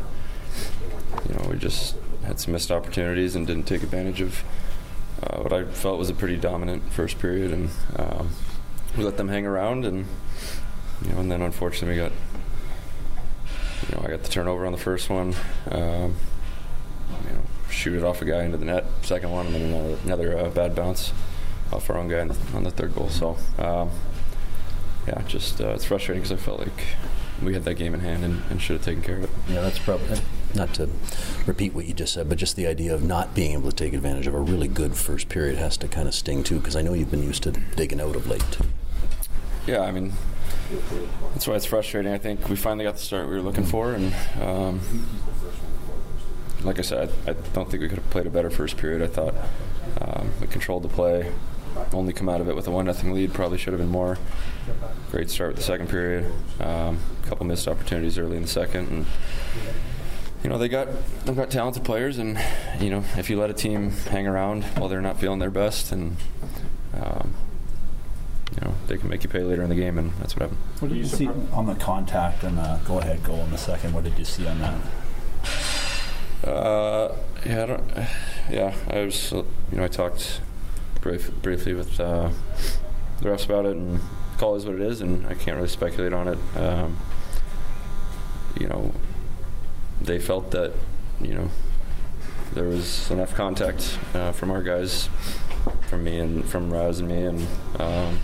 you 1.28 1.34
know 1.36 1.50
we 1.50 1.56
just 1.56 1.94
had 2.24 2.40
some 2.40 2.52
missed 2.52 2.72
opportunities 2.72 3.36
and 3.36 3.46
didn't 3.46 3.68
take 3.68 3.84
advantage 3.84 4.20
of 4.20 4.42
uh, 5.22 5.38
what 5.38 5.52
I 5.52 5.66
felt 5.66 6.00
was 6.00 6.10
a 6.10 6.14
pretty 6.14 6.36
dominant 6.36 6.92
first 6.92 7.20
period, 7.20 7.52
and 7.52 7.70
um, 7.96 8.30
we 8.96 9.04
let 9.04 9.18
them 9.18 9.28
hang 9.28 9.46
around, 9.46 9.84
and 9.84 10.06
you 11.06 11.12
know, 11.12 11.20
and 11.20 11.30
then 11.30 11.42
unfortunately 11.42 11.96
we 11.96 12.08
got, 12.08 12.12
you 13.88 13.96
know, 13.96 14.04
I 14.04 14.10
got 14.10 14.24
the 14.24 14.30
turnover 14.30 14.66
on 14.66 14.72
the 14.72 14.78
first 14.78 15.08
one, 15.08 15.32
um, 15.70 16.16
you 17.28 17.34
know, 17.34 17.42
shoot 17.70 17.96
it 17.96 18.04
off 18.04 18.22
a 18.22 18.24
guy 18.24 18.44
into 18.44 18.58
the 18.58 18.64
net, 18.64 18.84
second 19.02 19.30
one, 19.30 19.46
and 19.46 19.54
then 19.54 19.62
another, 19.62 19.98
another 20.04 20.38
uh, 20.38 20.50
bad 20.50 20.74
bounce 20.74 21.12
off 21.72 21.88
our 21.90 21.96
own 21.96 22.08
guy 22.08 22.20
on 22.20 22.28
the, 22.28 22.36
on 22.54 22.64
the 22.64 22.70
third 22.70 22.94
goal. 22.94 23.08
So, 23.08 23.36
um, 23.58 23.90
yeah, 25.06 25.22
just 25.26 25.60
uh, 25.60 25.68
it's 25.68 25.84
frustrating 25.84 26.22
because 26.22 26.38
I 26.38 26.42
felt 26.42 26.60
like 26.60 26.84
we 27.42 27.52
had 27.52 27.64
that 27.64 27.74
game 27.74 27.94
in 27.94 28.00
hand 28.00 28.24
and, 28.24 28.42
and 28.48 28.62
should 28.62 28.76
have 28.76 28.84
taken 28.84 29.02
care 29.02 29.16
of 29.16 29.24
it. 29.24 29.30
Yeah, 29.48 29.60
that's 29.60 29.78
probably 29.78 30.18
not 30.54 30.72
to 30.74 30.88
repeat 31.46 31.74
what 31.74 31.84
you 31.84 31.92
just 31.92 32.14
said, 32.14 32.28
but 32.28 32.38
just 32.38 32.54
the 32.54 32.66
idea 32.66 32.94
of 32.94 33.02
not 33.02 33.34
being 33.34 33.52
able 33.52 33.70
to 33.70 33.76
take 33.76 33.92
advantage 33.92 34.28
of 34.28 34.34
a 34.34 34.40
really 34.40 34.68
good 34.68 34.94
first 34.94 35.28
period 35.28 35.58
has 35.58 35.76
to 35.78 35.88
kind 35.88 36.06
of 36.06 36.14
sting 36.14 36.44
too, 36.44 36.58
because 36.58 36.76
I 36.76 36.82
know 36.82 36.94
you've 36.94 37.10
been 37.10 37.24
used 37.24 37.42
to 37.42 37.50
digging 37.50 38.00
out 38.00 38.14
of 38.14 38.28
late. 38.28 38.58
Yeah, 39.66 39.80
I 39.80 39.90
mean, 39.90 40.12
that's 41.32 41.48
why 41.48 41.54
it's 41.54 41.66
frustrating. 41.66 42.12
I 42.12 42.18
think 42.18 42.48
we 42.48 42.56
finally 42.56 42.84
got 42.84 42.94
the 42.94 43.00
start 43.00 43.28
we 43.28 43.34
were 43.34 43.42
looking 43.42 43.64
for, 43.64 43.94
and 43.94 44.14
um, 44.40 44.80
like 46.62 46.78
I 46.78 46.82
said, 46.82 47.10
I, 47.26 47.32
don't 47.52 47.70
think 47.70 47.82
we 47.82 47.88
could 47.88 47.98
have 47.98 48.10
played 48.10 48.26
a 48.26 48.30
better 48.30 48.50
first 48.50 48.76
period. 48.76 49.02
I 49.02 49.06
thought 49.06 49.34
um, 50.00 50.30
we 50.40 50.46
controlled 50.46 50.82
the 50.82 50.88
play, 50.88 51.32
only 51.92 52.12
come 52.12 52.28
out 52.28 52.40
of 52.40 52.48
it 52.48 52.56
with 52.56 52.66
a 52.66 52.70
one 52.70 52.86
nothing 52.86 53.12
lead. 53.12 53.34
Probably 53.34 53.58
should 53.58 53.72
have 53.72 53.80
been 53.80 53.90
more. 53.90 54.18
Great 55.10 55.30
start 55.30 55.50
with 55.50 55.56
the 55.58 55.62
second 55.62 55.88
period. 55.88 56.30
Um, 56.60 56.98
a 57.22 57.26
couple 57.26 57.46
missed 57.46 57.68
opportunities 57.68 58.18
early 58.18 58.36
in 58.36 58.42
the 58.42 58.48
second, 58.48 58.88
and 58.88 59.06
you 60.42 60.50
know 60.50 60.58
they 60.58 60.68
got 60.68 60.88
they've 61.24 61.36
got 61.36 61.50
talented 61.50 61.84
players, 61.84 62.18
and 62.18 62.38
you 62.80 62.90
know 62.90 63.04
if 63.16 63.28
you 63.30 63.38
let 63.38 63.50
a 63.50 63.54
team 63.54 63.90
hang 63.90 64.26
around 64.26 64.64
while 64.78 64.88
they're 64.88 65.00
not 65.00 65.18
feeling 65.18 65.38
their 65.38 65.50
best, 65.50 65.92
and 65.92 66.16
um, 66.94 67.34
you 68.52 68.66
know 68.66 68.74
they 68.86 68.96
can 68.96 69.08
make 69.08 69.22
you 69.24 69.30
pay 69.30 69.40
later 69.42 69.62
in 69.62 69.68
the 69.68 69.76
game, 69.76 69.98
and 69.98 70.12
that's 70.14 70.34
what 70.34 70.42
happened. 70.42 70.60
What 70.80 70.88
did 70.88 70.98
you 70.98 71.06
see 71.06 71.28
on 71.52 71.66
the 71.66 71.74
contact 71.74 72.42
and 72.44 72.58
the 72.58 72.80
go-ahead 72.86 73.22
goal 73.24 73.40
in 73.40 73.50
the 73.50 73.58
second? 73.58 73.92
What 73.92 74.04
did 74.04 74.18
you 74.18 74.24
see 74.24 74.46
on 74.46 74.60
that? 74.60 74.80
Uh, 76.44 77.14
yeah, 77.46 77.62
I 77.62 77.66
don't. 77.66 77.90
Yeah, 78.50 78.74
I 78.90 79.04
was. 79.04 79.32
You 79.32 79.44
know, 79.72 79.84
I 79.84 79.88
talked 79.88 80.40
brief, 81.00 81.30
briefly 81.42 81.74
with 81.74 81.98
uh, 81.98 82.30
the 83.20 83.28
refs 83.28 83.46
about 83.46 83.64
it, 83.66 83.76
and 83.76 84.00
call 84.38 84.56
is 84.56 84.66
what 84.66 84.74
it 84.74 84.82
is, 84.82 85.00
and 85.00 85.26
I 85.26 85.34
can't 85.34 85.56
really 85.56 85.68
speculate 85.68 86.12
on 86.12 86.28
it. 86.28 86.38
Um, 86.56 86.98
you 88.60 88.68
know, 88.68 88.92
they 90.00 90.18
felt 90.18 90.50
that 90.50 90.72
you 91.20 91.34
know 91.34 91.50
there 92.52 92.64
was 92.64 93.10
enough 93.10 93.34
contact 93.34 93.98
uh, 94.14 94.32
from 94.32 94.50
our 94.50 94.62
guys 94.62 95.08
from 95.88 96.04
me 96.04 96.18
and 96.18 96.44
from 96.44 96.72
Raz 96.72 97.00
and 97.00 97.08
me, 97.08 97.24
and 97.24 97.46
um, 97.78 98.18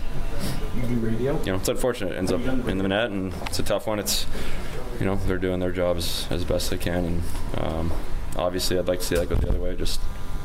you 0.75 1.27
know 1.45 1.55
it's 1.55 1.69
unfortunate. 1.69 2.13
It 2.13 2.17
ends 2.17 2.31
up 2.31 2.41
in 2.41 2.77
the 2.77 2.87
net, 2.87 3.09
and 3.09 3.33
it's 3.43 3.59
a 3.59 3.63
tough 3.63 3.87
one. 3.87 3.99
It's 3.99 4.25
you 4.99 5.05
know 5.05 5.15
they're 5.15 5.37
doing 5.37 5.59
their 5.59 5.71
jobs 5.71 6.27
as 6.29 6.45
best 6.45 6.69
they 6.69 6.77
can, 6.77 7.05
and 7.05 7.23
um, 7.57 7.91
obviously 8.35 8.77
I'd 8.77 8.87
like 8.87 8.99
to 8.99 9.05
see 9.05 9.15
that 9.15 9.29
go 9.29 9.35
the 9.35 9.49
other 9.49 9.59
way, 9.59 9.75
just 9.75 9.99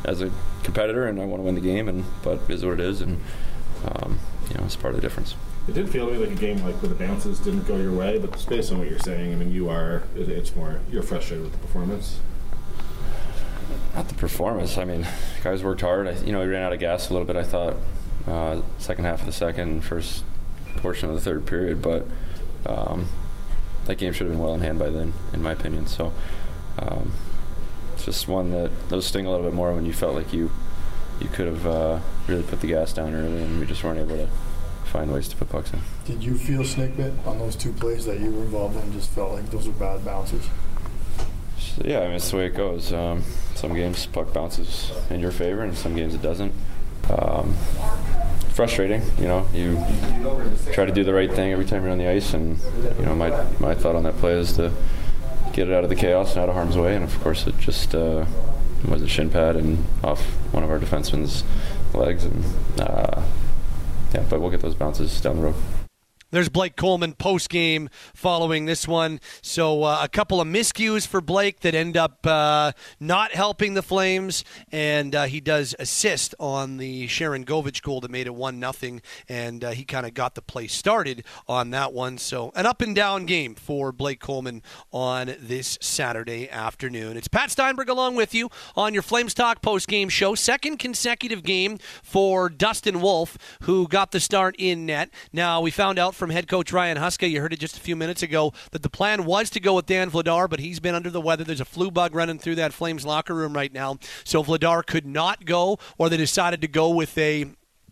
as 0.05 0.23
a 0.23 0.31
competitor, 0.63 1.07
and 1.07 1.21
I 1.21 1.25
want 1.25 1.41
to 1.41 1.45
win 1.45 1.55
the 1.55 1.61
game, 1.61 1.89
and 1.89 2.05
but 2.23 2.41
it 2.49 2.51
is 2.51 2.65
what 2.65 2.75
it 2.75 2.81
is, 2.81 3.01
and 3.01 3.21
um, 3.85 4.19
you 4.49 4.55
know 4.57 4.65
it's 4.65 4.77
part 4.77 4.95
of 4.95 5.01
the 5.01 5.07
difference. 5.07 5.35
It 5.69 5.75
did 5.75 5.89
feel 5.89 6.07
to 6.07 6.13
me 6.13 6.19
like 6.19 6.31
a 6.31 6.41
game 6.41 6.63
like 6.65 6.81
where 6.81 6.89
the 6.89 6.95
bounces 6.95 7.41
didn't 7.41 7.67
go 7.67 7.77
your 7.77 7.93
way, 7.93 8.19
but 8.19 8.45
based 8.49 8.71
on 8.71 8.79
what 8.79 8.89
you're 8.89 9.01
saying, 9.01 9.33
I 9.33 9.37
mean, 9.37 9.53
you 9.53 9.69
are 9.69 10.05
it's 10.15 10.55
more 10.55 10.81
you're 10.91 11.03
frustrated 11.03 11.45
with 11.45 11.53
the 11.53 11.59
performance. 11.59 12.21
Not 13.95 14.09
the 14.09 14.15
performance. 14.15 14.79
I 14.79 14.85
mean, 14.85 15.07
guys 15.43 15.65
worked 15.65 15.81
hard. 15.81 16.07
I, 16.07 16.13
you 16.21 16.31
know, 16.31 16.41
we 16.41 16.47
ran 16.47 16.63
out 16.63 16.73
of 16.73 16.79
gas 16.79 17.11
a 17.11 17.13
little 17.13 17.27
bit. 17.27 17.35
I 17.35 17.43
thought 17.43 17.77
uh, 18.27 18.63
second 18.79 19.05
half 19.05 19.21
of 19.21 19.27
the 19.27 19.33
second, 19.33 19.83
first 19.83 20.25
portion 20.77 21.09
of 21.09 21.15
the 21.15 21.21
third 21.21 21.47
period, 21.47 21.83
but 21.83 22.07
um, 22.67 23.09
that 23.87 23.97
game 23.97 24.13
should 24.13 24.27
have 24.27 24.35
been 24.35 24.43
well 24.43 24.55
in 24.55 24.61
hand 24.61 24.79
by 24.79 24.91
then, 24.91 25.15
in 25.33 25.43
my 25.43 25.53
opinion. 25.53 25.87
So 25.87 26.13
um, 26.79 27.13
just 28.07 28.29
one 28.29 28.53
that 28.53 28.71
those 28.89 29.05
sting 29.05 29.27
a 29.27 29.31
little 29.31 29.45
bit 29.45 29.53
more 29.53 29.75
when 29.75 29.85
you 29.85 29.93
felt 29.93 30.15
like 30.15 30.33
you 30.33 30.51
you 31.21 31.29
could 31.29 31.47
have 31.47 31.67
uh, 31.67 31.99
really 32.27 32.43
put 32.43 32.61
the 32.61 32.69
gas 32.69 32.93
down 32.93 33.15
early, 33.15 33.43
and 33.43 33.59
we 33.59 33.67
just 33.67 33.83
weren't 33.83 33.99
able 33.99 34.17
to 34.17 34.29
find 34.85 35.13
ways 35.13 35.29
to 35.29 35.37
put 35.37 35.49
pucks 35.49 35.73
in. 35.73 35.81
Did 36.05 36.23
you 36.23 36.37
feel 36.37 36.65
snake 36.65 36.97
bit 36.97 37.13
on 37.27 37.39
those 37.39 37.57
two 37.57 37.73
plays 37.73 38.07
that 38.07 38.21
you 38.21 38.31
were 38.31 38.43
involved 38.43 38.77
in? 38.77 38.93
Just 38.93 39.11
felt 39.11 39.33
like 39.33 39.51
those 39.51 39.67
were 39.67 39.75
bad 39.75 40.05
bounces. 40.05 40.49
So, 41.59 41.83
yeah, 41.85 42.01
I 42.01 42.07
mean 42.07 42.17
it's 42.17 42.31
the 42.31 42.37
way 42.37 42.47
it 42.47 42.55
goes. 42.55 42.93
Um, 42.93 43.25
some 43.55 43.75
games 43.75 44.07
puck 44.07 44.33
bounces 44.33 44.93
in 45.11 45.21
your 45.21 45.33
favor, 45.33 45.63
and 45.63 45.77
some 45.77 45.97
games 45.97 46.15
it 46.15 46.23
doesn't. 46.23 46.53
Um, 47.11 47.55
frustrating, 48.53 49.03
you 49.19 49.27
know. 49.27 49.47
You 49.53 49.83
try 50.73 50.85
to 50.85 50.93
do 50.93 51.03
the 51.03 51.13
right 51.13 51.33
thing 51.33 51.53
every 51.53 51.65
time 51.65 51.83
you're 51.83 51.93
on 51.93 51.99
the 51.99 52.09
ice, 52.09 52.35
and 52.35 52.59
you 53.01 53.05
know 53.05 53.17
my 53.17 53.31
my 53.59 53.75
thought 53.75 53.97
on 53.97 54.05
that 54.05 54.17
play 54.19 54.33
is 54.33 54.53
to 54.55 54.71
get 55.57 55.69
it 55.69 55.75
out 55.75 55.85
of 55.85 55.89
the 55.89 55.97
chaos 55.97 56.33
and 56.33 56.43
out 56.43 56.51
of 56.51 56.55
harm's 56.55 56.77
way, 56.77 56.95
and 56.95 57.03
of 57.03 57.19
course 57.21 57.47
it 57.47 57.59
just 57.59 57.95
uh, 57.95 58.27
was 58.87 59.01
a 59.01 59.09
shin 59.09 59.31
pad 59.31 59.57
and 59.57 59.83
off 60.05 60.23
one 60.53 60.63
of 60.63 60.71
our 60.71 60.79
defensemen's 60.79 61.45
legs, 61.95 62.25
and 62.25 62.45
uh, 62.79 63.23
yeah, 64.13 64.23
but 64.29 64.39
we'll 64.39 64.51
get 64.51 64.61
those 64.61 64.75
bounces 64.75 65.19
down 65.19 65.37
the 65.37 65.43
road. 65.43 65.55
There's 66.37 66.51
Blake 66.51 66.77
Coleman 66.77 67.15
post 67.15 67.49
game 67.49 67.89
following 68.13 68.67
this 68.67 68.87
one. 68.87 69.21
So 69.41 69.85
uh, 69.85 70.01
a 70.03 70.07
couple 70.07 70.39
of 70.39 70.47
miscues 70.47 71.07
for 71.07 71.23
Blake 71.23 71.61
that 71.61 71.75
end 71.75 71.97
up 71.97 72.27
uh, 72.27 72.73
not 73.01 73.33
helping 73.33 73.73
the 73.73 73.81
Flames, 73.81 74.45
and 74.71 75.15
uh, 75.15 75.25
he 75.25 75.41
does 75.41 75.75
assist 75.79 76.35
on 76.39 76.77
the 76.77 77.07
Sharangovich 77.07 77.81
goal 77.81 78.03
that 78.03 78.11
made 78.11 78.27
it 78.27 78.35
one 78.35 78.61
nothing, 78.61 79.01
and 79.31 79.65
uh, 79.65 79.71
he 79.71 79.87
kind 79.87 80.05
of 80.05 80.13
got 80.13 80.35
the 80.35 80.43
play 80.43 80.67
started 80.67 81.25
on 81.49 81.71
that 81.71 81.95
one. 81.95 82.19
So 82.19 82.53
an 82.55 82.67
up 82.67 82.83
and 82.83 82.95
down 82.95 83.25
game 83.25 83.55
for 83.55 83.91
Blake 83.91 84.21
Coleman 84.21 84.63
on 84.93 85.37
this 85.41 85.79
Saturday 85.81 86.51
afternoon. 86.51 87.17
It's 87.17 87.29
Pat 87.29 87.51
Steinberg 87.51 87.89
along 87.89 88.15
with 88.15 88.35
you 88.35 88.51
on 88.77 88.93
your 88.93 89.03
Flames 89.03 89.33
Talk 89.33 89.63
post 89.63 89.89
game 89.89 90.11
show. 90.11 90.35
Second 90.35 90.81
consecutive 90.81 91.43
game 91.43 91.79
for 92.03 92.51
Dustin 92.51 93.01
Wolf, 93.01 93.39
who 93.63 93.89
got 93.89 94.13
the 94.13 94.21
start 94.21 94.55
in 94.59 94.85
net. 94.85 95.09
Now 95.33 95.63
we 95.63 95.71
found 95.71 95.99
out 95.99 96.15
from 96.15 96.26
head 96.31 96.49
coach 96.49 96.73
Ryan 96.73 96.99
Huska. 96.99 97.31
You 97.31 97.41
heard 97.41 97.53
it 97.53 97.61
just 97.61 97.77
a 97.77 97.81
few 97.81 97.97
minutes 97.97 98.23
ago 98.23 98.53
that 98.73 98.83
the 98.83 98.91
plan 98.91 99.25
was 99.25 99.51
to 99.51 99.61
go 99.61 99.75
with 99.75 99.87
Dan 99.87 100.11
Vladar, 100.11 100.49
but 100.49 100.61
he's 100.61 100.81
been 100.81 100.95
under 100.95 101.11
the 101.11 101.21
weather. 101.21 101.45
There's 101.45 101.61
a 101.61 101.65
flu 101.65 101.91
bug 101.91 102.15
running 102.15 102.39
through 102.39 102.57
that 102.57 102.73
Flames 102.73 103.05
locker 103.05 103.35
room 103.35 103.55
right 103.55 103.73
now, 103.73 103.99
so 104.25 104.43
Vladar 104.43 104.85
could 104.85 105.07
not 105.07 105.45
go, 105.45 105.79
or 105.99 106.09
they 106.09 106.17
decided 106.17 106.61
to 106.61 106.69
go 106.69 106.91
with 106.91 107.17
a 107.19 107.47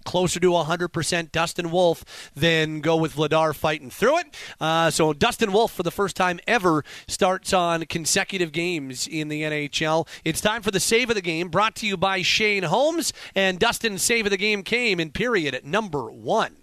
closer 0.05 0.39
to 0.39 0.51
100% 0.51 1.33
Dustin 1.33 1.71
Wolf, 1.71 2.05
then 2.35 2.81
go 2.81 2.97
with 2.97 3.17
Vladar 3.17 3.55
fighting 3.55 3.91
through 3.91 4.19
it. 4.19 4.37
Uh, 4.61 4.91
so 4.91 5.13
Dustin 5.13 5.53
Wolf, 5.53 5.73
for 5.73 5.83
the 5.83 5.91
first 5.91 6.17
time 6.17 6.41
ever, 6.47 6.85
starts 7.09 7.53
on 7.53 7.87
consecutive 7.87 8.53
games 8.53 9.09
in 9.09 9.29
the 9.29 9.43
NHL. 9.43 10.07
It's 10.25 10.41
time 10.41 10.63
for 10.63 10.71
the 10.71 10.81
save 10.81 11.11
of 11.11 11.17
the 11.17 11.23
game, 11.23 11.49
brought 11.49 11.75
to 11.77 11.87
you 11.87 11.97
by 11.97 12.23
Shane 12.23 12.65
Holmes. 12.65 13.13
And 13.35 13.59
Dustin's 13.59 14.03
save 14.03 14.27
of 14.27 14.31
the 14.31 14.37
game 14.37 14.63
came 14.63 15.01
in 15.01 15.11
period 15.11 15.55
at 15.55 15.65
number 15.65 16.11
one. 16.11 16.57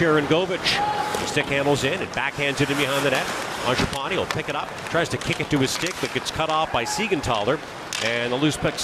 Sharangovich. 0.00 1.26
Stick 1.26 1.44
handles 1.44 1.84
in 1.84 2.00
and 2.00 2.10
backhands 2.12 2.62
it 2.62 2.70
in 2.70 2.78
behind 2.78 3.04
the 3.04 3.10
net. 3.10 3.26
Mangiapane 3.66 4.16
will 4.16 4.24
pick 4.24 4.48
it 4.48 4.56
up, 4.56 4.70
tries 4.88 5.10
to 5.10 5.18
kick 5.18 5.40
it 5.40 5.50
to 5.50 5.58
his 5.58 5.70
stick, 5.70 5.94
but 6.00 6.10
gets 6.14 6.30
cut 6.30 6.48
off 6.48 6.72
by 6.72 6.84
Siegenthaler. 6.84 7.60
And 8.02 8.32
the 8.32 8.36
loose 8.36 8.56
puck 8.56 8.78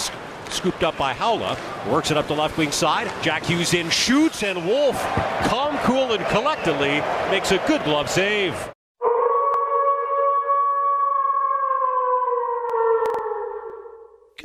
scooped 0.51 0.84
up 0.84 0.99
by 0.99 1.14
Haula. 1.14 1.57
Works 1.90 2.11
it 2.11 2.18
up 2.18 2.26
the 2.28 2.34
left 2.34 2.59
wing 2.59 2.70
side. 2.70 3.11
Jack 3.22 3.44
Hughes 3.44 3.72
in, 3.72 3.88
shoots, 3.88 4.42
and 4.42 4.66
Wolf, 4.66 5.03
calm, 5.44 5.78
cool, 5.78 6.12
and 6.12 6.22
collectedly 6.26 7.01
makes 7.30 7.51
a 7.51 7.59
good 7.66 7.82
glove 7.84 8.11
save. 8.11 8.76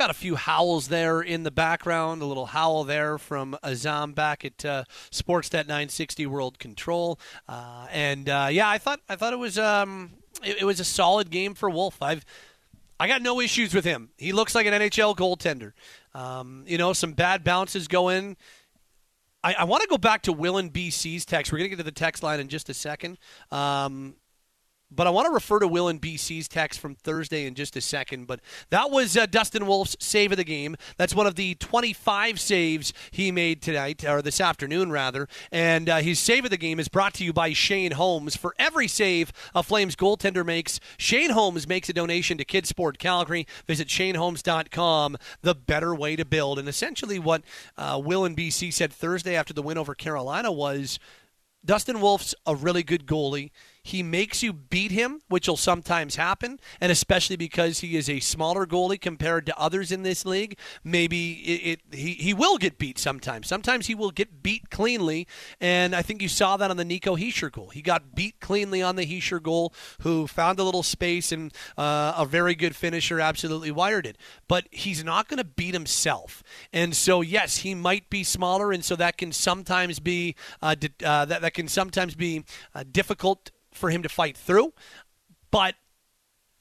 Got 0.02 0.10
a 0.10 0.14
few 0.14 0.34
howls 0.34 0.88
there 0.88 1.22
in 1.22 1.44
the 1.44 1.52
background. 1.52 2.22
A 2.22 2.24
little 2.24 2.46
howl 2.46 2.82
there 2.82 3.18
from 3.18 3.56
Azam 3.62 4.16
back 4.16 4.44
at 4.44 4.64
uh, 4.64 4.82
Sportsnet 5.12 5.68
960 5.68 6.26
World 6.26 6.58
Control. 6.58 7.20
Uh, 7.48 7.86
and 7.92 8.28
uh, 8.28 8.48
yeah, 8.50 8.68
I 8.68 8.78
thought 8.78 8.98
I 9.08 9.14
thought 9.14 9.32
it 9.32 9.38
was 9.38 9.60
um, 9.60 10.10
it, 10.42 10.62
it 10.62 10.64
was 10.64 10.80
a 10.80 10.84
solid 10.84 11.30
game 11.30 11.54
for 11.54 11.70
Wolf. 11.70 12.02
I've 12.02 12.24
I 12.98 13.06
got 13.06 13.22
no 13.22 13.40
issues 13.40 13.72
with 13.72 13.84
him. 13.84 14.10
He 14.18 14.32
looks 14.32 14.56
like 14.56 14.66
an 14.66 14.72
NHL 14.72 15.14
goaltender. 15.14 15.70
Um, 16.20 16.64
you 16.66 16.78
know, 16.78 16.92
some 16.94 17.12
bad 17.12 17.44
bounces 17.44 17.86
go 17.86 18.08
in. 18.08 18.36
I, 19.44 19.54
I 19.54 19.64
want 19.64 19.82
to 19.82 19.88
go 19.88 19.98
back 19.98 20.22
to 20.22 20.32
Will 20.32 20.58
and 20.58 20.72
BC's 20.72 21.24
text. 21.24 21.52
We're 21.52 21.58
going 21.58 21.70
to 21.70 21.76
get 21.76 21.78
to 21.78 21.84
the 21.84 21.92
text 21.92 22.24
line 22.24 22.40
in 22.40 22.48
just 22.48 22.68
a 22.68 22.74
second. 22.74 23.18
Um, 23.52 24.16
but 24.94 25.06
I 25.06 25.10
want 25.10 25.26
to 25.26 25.32
refer 25.32 25.58
to 25.58 25.68
Will 25.68 25.88
and 25.88 26.00
BC's 26.00 26.48
text 26.48 26.80
from 26.80 26.94
Thursday 26.94 27.46
in 27.46 27.54
just 27.54 27.76
a 27.76 27.80
second. 27.80 28.26
But 28.26 28.40
that 28.70 28.90
was 28.90 29.16
uh, 29.16 29.26
Dustin 29.26 29.66
Wolf's 29.66 29.96
save 30.00 30.32
of 30.32 30.38
the 30.38 30.44
game. 30.44 30.76
That's 30.96 31.14
one 31.14 31.26
of 31.26 31.34
the 31.34 31.54
25 31.56 32.40
saves 32.40 32.92
he 33.10 33.32
made 33.32 33.62
tonight, 33.62 34.04
or 34.04 34.22
this 34.22 34.40
afternoon, 34.40 34.90
rather. 34.90 35.28
And 35.50 35.88
uh, 35.88 35.96
his 35.98 36.18
save 36.18 36.44
of 36.44 36.50
the 36.50 36.56
game 36.56 36.78
is 36.78 36.88
brought 36.88 37.14
to 37.14 37.24
you 37.24 37.32
by 37.32 37.52
Shane 37.52 37.92
Holmes. 37.92 38.36
For 38.36 38.54
every 38.58 38.88
save 38.88 39.32
a 39.54 39.62
Flames 39.62 39.96
goaltender 39.96 40.44
makes, 40.44 40.80
Shane 40.96 41.30
Holmes 41.30 41.66
makes 41.66 41.88
a 41.88 41.92
donation 41.92 42.38
to 42.38 42.44
Kids 42.44 42.68
Sport 42.68 42.98
Calgary. 42.98 43.46
Visit 43.66 43.88
ShaneHolmes.com, 43.88 45.16
the 45.42 45.54
better 45.54 45.94
way 45.94 46.16
to 46.16 46.24
build. 46.24 46.58
And 46.58 46.68
essentially, 46.68 47.18
what 47.18 47.42
uh, 47.76 48.00
Will 48.02 48.24
and 48.24 48.36
BC 48.36 48.72
said 48.72 48.92
Thursday 48.92 49.36
after 49.36 49.52
the 49.54 49.62
win 49.62 49.78
over 49.78 49.94
Carolina 49.94 50.52
was 50.52 50.98
Dustin 51.64 52.00
Wolf's 52.00 52.34
a 52.46 52.54
really 52.54 52.82
good 52.82 53.06
goalie. 53.06 53.50
He 53.84 54.02
makes 54.04 54.44
you 54.44 54.52
beat 54.52 54.92
him, 54.92 55.22
which 55.28 55.48
will 55.48 55.56
sometimes 55.56 56.14
happen, 56.14 56.60
and 56.80 56.92
especially 56.92 57.34
because 57.34 57.80
he 57.80 57.96
is 57.96 58.08
a 58.08 58.20
smaller 58.20 58.64
goalie 58.64 59.00
compared 59.00 59.44
to 59.46 59.58
others 59.58 59.90
in 59.90 60.04
this 60.04 60.24
league, 60.24 60.56
maybe 60.84 61.32
it, 61.32 61.80
it, 61.90 61.98
he, 61.98 62.12
he 62.12 62.32
will 62.32 62.58
get 62.58 62.78
beat 62.78 62.96
sometimes. 62.96 63.48
Sometimes 63.48 63.88
he 63.88 63.96
will 63.96 64.12
get 64.12 64.40
beat 64.40 64.70
cleanly, 64.70 65.26
and 65.60 65.96
I 65.96 66.02
think 66.02 66.22
you 66.22 66.28
saw 66.28 66.56
that 66.58 66.70
on 66.70 66.76
the 66.76 66.84
Nico 66.84 67.16
Hischier 67.16 67.50
goal. 67.50 67.70
He 67.70 67.82
got 67.82 68.14
beat 68.14 68.38
cleanly 68.38 68.82
on 68.82 68.94
the 68.94 69.04
Hischier 69.04 69.42
goal, 69.42 69.74
who 70.02 70.28
found 70.28 70.60
a 70.60 70.64
little 70.64 70.84
space 70.84 71.32
and 71.32 71.52
uh, 71.76 72.14
a 72.16 72.24
very 72.24 72.54
good 72.54 72.76
finisher 72.76 73.18
absolutely 73.18 73.72
wired 73.72 74.06
it. 74.06 74.16
But 74.46 74.68
he's 74.70 75.02
not 75.02 75.26
going 75.26 75.38
to 75.38 75.44
beat 75.44 75.74
himself, 75.74 76.44
and 76.72 76.94
so 76.94 77.20
yes, 77.20 77.58
he 77.58 77.74
might 77.74 78.08
be 78.08 78.22
smaller, 78.22 78.70
and 78.70 78.84
so 78.84 78.94
that 78.94 79.16
can 79.16 79.32
sometimes 79.32 79.98
be 79.98 80.36
uh, 80.62 80.76
uh, 81.04 81.24
that 81.24 81.42
that 81.42 81.54
can 81.54 81.66
sometimes 81.66 82.14
be 82.14 82.44
uh, 82.76 82.84
difficult 82.88 83.50
for 83.72 83.90
him 83.90 84.02
to 84.02 84.08
fight 84.08 84.36
through, 84.36 84.72
but 85.50 85.74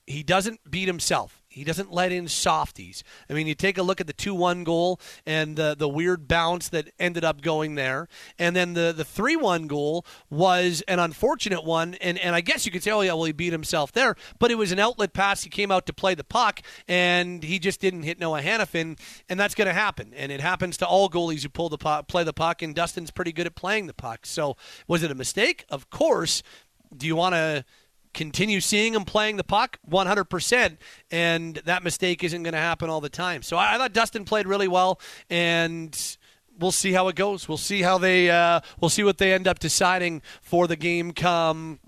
he 0.07 0.23
doesn't 0.23 0.69
beat 0.69 0.87
himself. 0.87 1.41
He 1.51 1.65
doesn't 1.65 1.91
let 1.91 2.13
in 2.13 2.29
softies. 2.29 3.03
I 3.29 3.33
mean, 3.33 3.45
you 3.45 3.55
take 3.55 3.77
a 3.77 3.83
look 3.83 3.99
at 3.99 4.07
the 4.07 4.13
2 4.13 4.33
1 4.33 4.63
goal 4.63 5.01
and 5.25 5.57
the, 5.57 5.75
the 5.77 5.89
weird 5.89 6.25
bounce 6.25 6.69
that 6.69 6.93
ended 6.97 7.25
up 7.25 7.41
going 7.41 7.75
there. 7.75 8.07
And 8.39 8.55
then 8.55 8.73
the, 8.73 8.93
the 8.95 9.03
3 9.03 9.35
1 9.35 9.67
goal 9.67 10.05
was 10.29 10.81
an 10.87 10.99
unfortunate 10.99 11.65
one. 11.65 11.95
And, 11.95 12.17
and 12.19 12.35
I 12.35 12.41
guess 12.41 12.65
you 12.65 12.71
could 12.71 12.83
say, 12.83 12.91
oh, 12.91 13.01
yeah, 13.01 13.13
well, 13.13 13.25
he 13.25 13.33
beat 13.33 13.51
himself 13.51 13.91
there. 13.91 14.15
But 14.39 14.49
it 14.49 14.55
was 14.55 14.71
an 14.71 14.79
outlet 14.79 15.11
pass. 15.11 15.43
He 15.43 15.49
came 15.49 15.71
out 15.71 15.85
to 15.87 15.93
play 15.93 16.15
the 16.15 16.23
puck, 16.23 16.61
and 16.87 17.43
he 17.43 17.59
just 17.59 17.81
didn't 17.81 18.03
hit 18.03 18.17
Noah 18.17 18.41
Hanifin. 18.41 18.97
And 19.27 19.37
that's 19.37 19.55
going 19.55 19.67
to 19.67 19.73
happen. 19.73 20.13
And 20.15 20.31
it 20.31 20.39
happens 20.39 20.77
to 20.77 20.87
all 20.87 21.09
goalies 21.09 21.43
who 21.43 21.49
pull 21.49 21.67
the 21.67 21.77
puck, 21.77 22.07
play 22.07 22.23
the 22.23 22.31
puck. 22.31 22.61
And 22.61 22.73
Dustin's 22.73 23.11
pretty 23.11 23.33
good 23.33 23.45
at 23.45 23.55
playing 23.55 23.87
the 23.87 23.93
puck. 23.93 24.25
So 24.25 24.55
was 24.87 25.03
it 25.03 25.11
a 25.11 25.15
mistake? 25.15 25.65
Of 25.69 25.89
course 25.89 26.43
do 26.95 27.07
you 27.07 27.15
want 27.15 27.35
to 27.35 27.65
continue 28.13 28.59
seeing 28.59 28.93
him 28.93 29.05
playing 29.05 29.37
the 29.37 29.43
puck? 29.43 29.79
100% 29.89 30.77
and 31.11 31.55
that 31.65 31.83
mistake 31.83 32.23
isn't 32.23 32.43
going 32.43 32.53
to 32.53 32.59
happen 32.59 32.89
all 32.89 33.01
the 33.01 33.09
time. 33.09 33.41
So 33.41 33.57
I, 33.57 33.75
I, 33.75 33.77
thought 33.77 33.93
dustin 33.93 34.25
played 34.25 34.47
really 34.47 34.67
well 34.67 34.99
and 35.29 35.97
we'll 36.59 36.71
see 36.71 36.91
how 36.91 37.07
it 37.07 37.15
goes. 37.15 37.47
We'll 37.47 37.57
see 37.57 37.81
how 37.81 37.97
they 37.97 38.29
uh, 38.29 38.61
we'll 38.79 38.89
see 38.89 39.03
what 39.03 39.17
they 39.17 39.33
end 39.33 39.47
up 39.47 39.59
deciding 39.59 40.21
for 40.41 40.67
the 40.67 40.75
game 40.75 41.11
come 41.13 41.79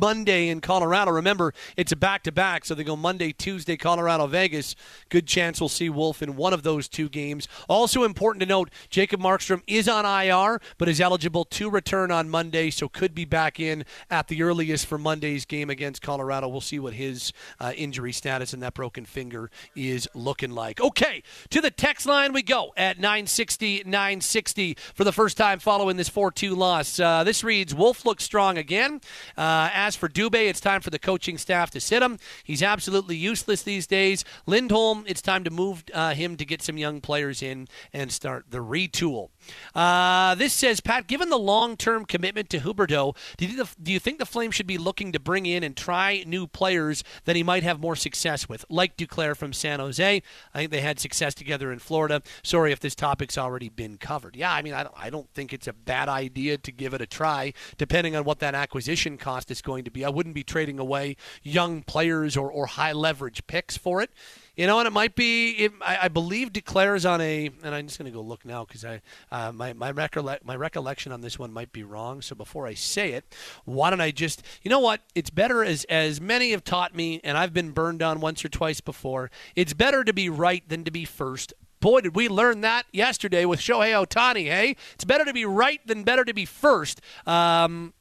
Monday 0.00 0.48
in 0.48 0.60
Colorado. 0.60 1.10
Remember, 1.10 1.52
it's 1.76 1.92
a 1.92 1.96
back 1.96 2.22
to 2.24 2.32
back, 2.32 2.64
so 2.64 2.74
they 2.74 2.84
go 2.84 2.96
Monday, 2.96 3.32
Tuesday, 3.32 3.76
Colorado, 3.76 4.26
Vegas. 4.26 4.74
Good 5.08 5.26
chance 5.26 5.60
we'll 5.60 5.68
see 5.68 5.88
Wolf 5.90 6.22
in 6.22 6.36
one 6.36 6.52
of 6.52 6.62
those 6.62 6.88
two 6.88 7.08
games. 7.08 7.48
Also 7.68 8.04
important 8.04 8.40
to 8.40 8.46
note, 8.46 8.70
Jacob 8.90 9.20
Markstrom 9.20 9.62
is 9.66 9.88
on 9.88 10.04
IR, 10.04 10.60
but 10.78 10.88
is 10.88 11.00
eligible 11.00 11.44
to 11.44 11.70
return 11.70 12.10
on 12.10 12.28
Monday, 12.28 12.70
so 12.70 12.88
could 12.88 13.14
be 13.14 13.24
back 13.24 13.60
in 13.60 13.84
at 14.10 14.28
the 14.28 14.42
earliest 14.42 14.86
for 14.86 14.98
Monday's 14.98 15.44
game 15.44 15.70
against 15.70 16.02
Colorado. 16.02 16.48
We'll 16.48 16.60
see 16.60 16.78
what 16.78 16.94
his 16.94 17.32
uh, 17.60 17.72
injury 17.76 18.12
status 18.12 18.52
and 18.52 18.62
that 18.62 18.74
broken 18.74 19.04
finger 19.04 19.50
is 19.74 20.08
looking 20.14 20.50
like. 20.50 20.80
Okay, 20.80 21.22
to 21.50 21.60
the 21.60 21.70
text 21.70 22.06
line 22.06 22.32
we 22.32 22.42
go 22.42 22.72
at 22.76 22.98
960 22.98 23.82
960 23.86 24.76
for 24.94 25.04
the 25.04 25.12
first 25.12 25.36
time 25.36 25.58
following 25.58 25.96
this 25.96 26.08
4 26.08 26.30
2 26.30 26.54
loss. 26.54 26.98
Uh, 26.98 27.24
this 27.24 27.44
reads 27.44 27.74
Wolf 27.74 28.04
looks 28.04 28.24
strong 28.24 28.58
again. 28.58 29.00
Uh, 29.36 29.70
as 29.82 29.96
for 29.96 30.08
Dubé, 30.08 30.48
it's 30.48 30.60
time 30.60 30.80
for 30.80 30.90
the 30.90 30.98
coaching 30.98 31.38
staff 31.38 31.70
to 31.72 31.80
sit 31.80 32.02
him. 32.02 32.18
He's 32.44 32.62
absolutely 32.62 33.16
useless 33.16 33.62
these 33.62 33.86
days. 33.86 34.24
Lindholm, 34.46 35.04
it's 35.08 35.20
time 35.20 35.42
to 35.44 35.50
move 35.50 35.84
uh, 35.92 36.14
him 36.14 36.36
to 36.36 36.44
get 36.44 36.62
some 36.62 36.78
young 36.78 37.00
players 37.00 37.42
in 37.42 37.66
and 37.92 38.12
start 38.12 38.46
the 38.50 38.58
retool. 38.58 39.30
Uh, 39.74 40.34
this 40.36 40.52
says, 40.52 40.80
Pat, 40.80 41.08
given 41.08 41.30
the 41.30 41.38
long 41.38 41.76
term 41.76 42.04
commitment 42.04 42.48
to 42.50 42.60
Huberdeau, 42.60 43.16
do 43.36 43.46
you, 43.46 43.64
do 43.82 43.92
you 43.92 43.98
think 43.98 44.18
the 44.18 44.26
Flames 44.26 44.54
should 44.54 44.66
be 44.66 44.78
looking 44.78 45.12
to 45.12 45.20
bring 45.20 45.46
in 45.46 45.64
and 45.64 45.76
try 45.76 46.22
new 46.26 46.46
players 46.46 47.02
that 47.24 47.34
he 47.34 47.42
might 47.42 47.64
have 47.64 47.80
more 47.80 47.96
success 47.96 48.48
with, 48.48 48.64
like 48.68 48.96
Duclair 48.96 49.36
from 49.36 49.52
San 49.52 49.80
Jose? 49.80 50.22
I 50.54 50.58
think 50.58 50.70
they 50.70 50.80
had 50.80 51.00
success 51.00 51.34
together 51.34 51.72
in 51.72 51.80
Florida. 51.80 52.22
Sorry 52.42 52.70
if 52.70 52.80
this 52.80 52.94
topic's 52.94 53.36
already 53.36 53.68
been 53.68 53.96
covered. 53.98 54.36
Yeah, 54.36 54.52
I 54.52 54.62
mean, 54.62 54.74
I 54.74 54.84
don't, 54.84 54.94
I 54.96 55.10
don't 55.10 55.28
think 55.34 55.52
it's 55.52 55.66
a 55.66 55.72
bad 55.72 56.08
idea 56.08 56.56
to 56.58 56.72
give 56.72 56.94
it 56.94 57.00
a 57.00 57.06
try, 57.06 57.52
depending 57.78 58.14
on 58.14 58.24
what 58.24 58.38
that 58.38 58.54
acquisition 58.54 59.18
cost 59.18 59.50
is 59.50 59.61
going 59.62 59.84
to 59.84 59.90
be. 59.90 60.04
I 60.04 60.08
wouldn't 60.08 60.34
be 60.34 60.44
trading 60.44 60.78
away 60.78 61.16
young 61.42 61.82
players 61.82 62.36
or, 62.36 62.50
or 62.50 62.66
high 62.66 62.92
leverage 62.92 63.46
picks 63.46 63.76
for 63.76 64.02
it. 64.02 64.10
You 64.56 64.66
know, 64.66 64.78
and 64.78 64.86
it 64.86 64.92
might 64.92 65.14
be. 65.14 65.52
It, 65.52 65.72
I, 65.80 66.00
I, 66.02 66.08
believe 66.08 66.52
Duclair's 66.52 67.06
on 67.06 67.22
a, 67.22 67.48
and 67.62 67.74
I'm 67.74 67.86
just 67.86 67.98
going 67.98 68.10
to 68.10 68.14
go 68.14 68.20
look 68.20 68.44
now 68.44 68.66
because 68.66 68.84
I 68.84 69.00
uh, 69.30 69.50
my 69.50 69.72
my, 69.72 69.92
my 69.92 70.56
recollection 70.56 71.10
on 71.10 71.22
this 71.22 71.38
one 71.38 71.52
might 71.54 71.72
be 71.72 71.82
wrong. 71.82 72.20
So 72.20 72.34
before 72.34 72.66
I 72.66 72.74
say 72.74 73.12
it, 73.12 73.24
why 73.64 73.88
don't 73.88 74.02
I 74.02 74.10
just, 74.10 74.42
you 74.62 74.68
know 74.68 74.80
what? 74.80 75.00
It's 75.14 75.30
better 75.30 75.64
as 75.64 75.84
as 75.84 76.20
many 76.20 76.50
have 76.50 76.64
taught 76.64 76.94
me, 76.94 77.18
and 77.24 77.38
I've 77.38 77.54
been 77.54 77.70
burned 77.70 78.02
on 78.02 78.20
once 78.20 78.44
or 78.44 78.50
twice 78.50 78.82
before. 78.82 79.30
It's 79.56 79.72
better 79.72 80.04
to 80.04 80.12
be 80.12 80.28
right 80.28 80.68
than 80.68 80.84
to 80.84 80.90
be 80.90 81.06
first. 81.06 81.54
Boy, 81.82 82.00
did 82.02 82.14
we 82.14 82.28
learn 82.28 82.60
that 82.60 82.86
yesterday 82.92 83.44
with 83.44 83.58
Shohei 83.58 84.06
Ohtani, 84.06 84.44
hey? 84.44 84.76
It's 84.94 85.04
better 85.04 85.24
to 85.24 85.32
be 85.32 85.44
right 85.44 85.84
than 85.84 86.04
better 86.04 86.24
to 86.24 86.32
be 86.32 86.44
first. 86.44 87.00
Um, 87.26 87.92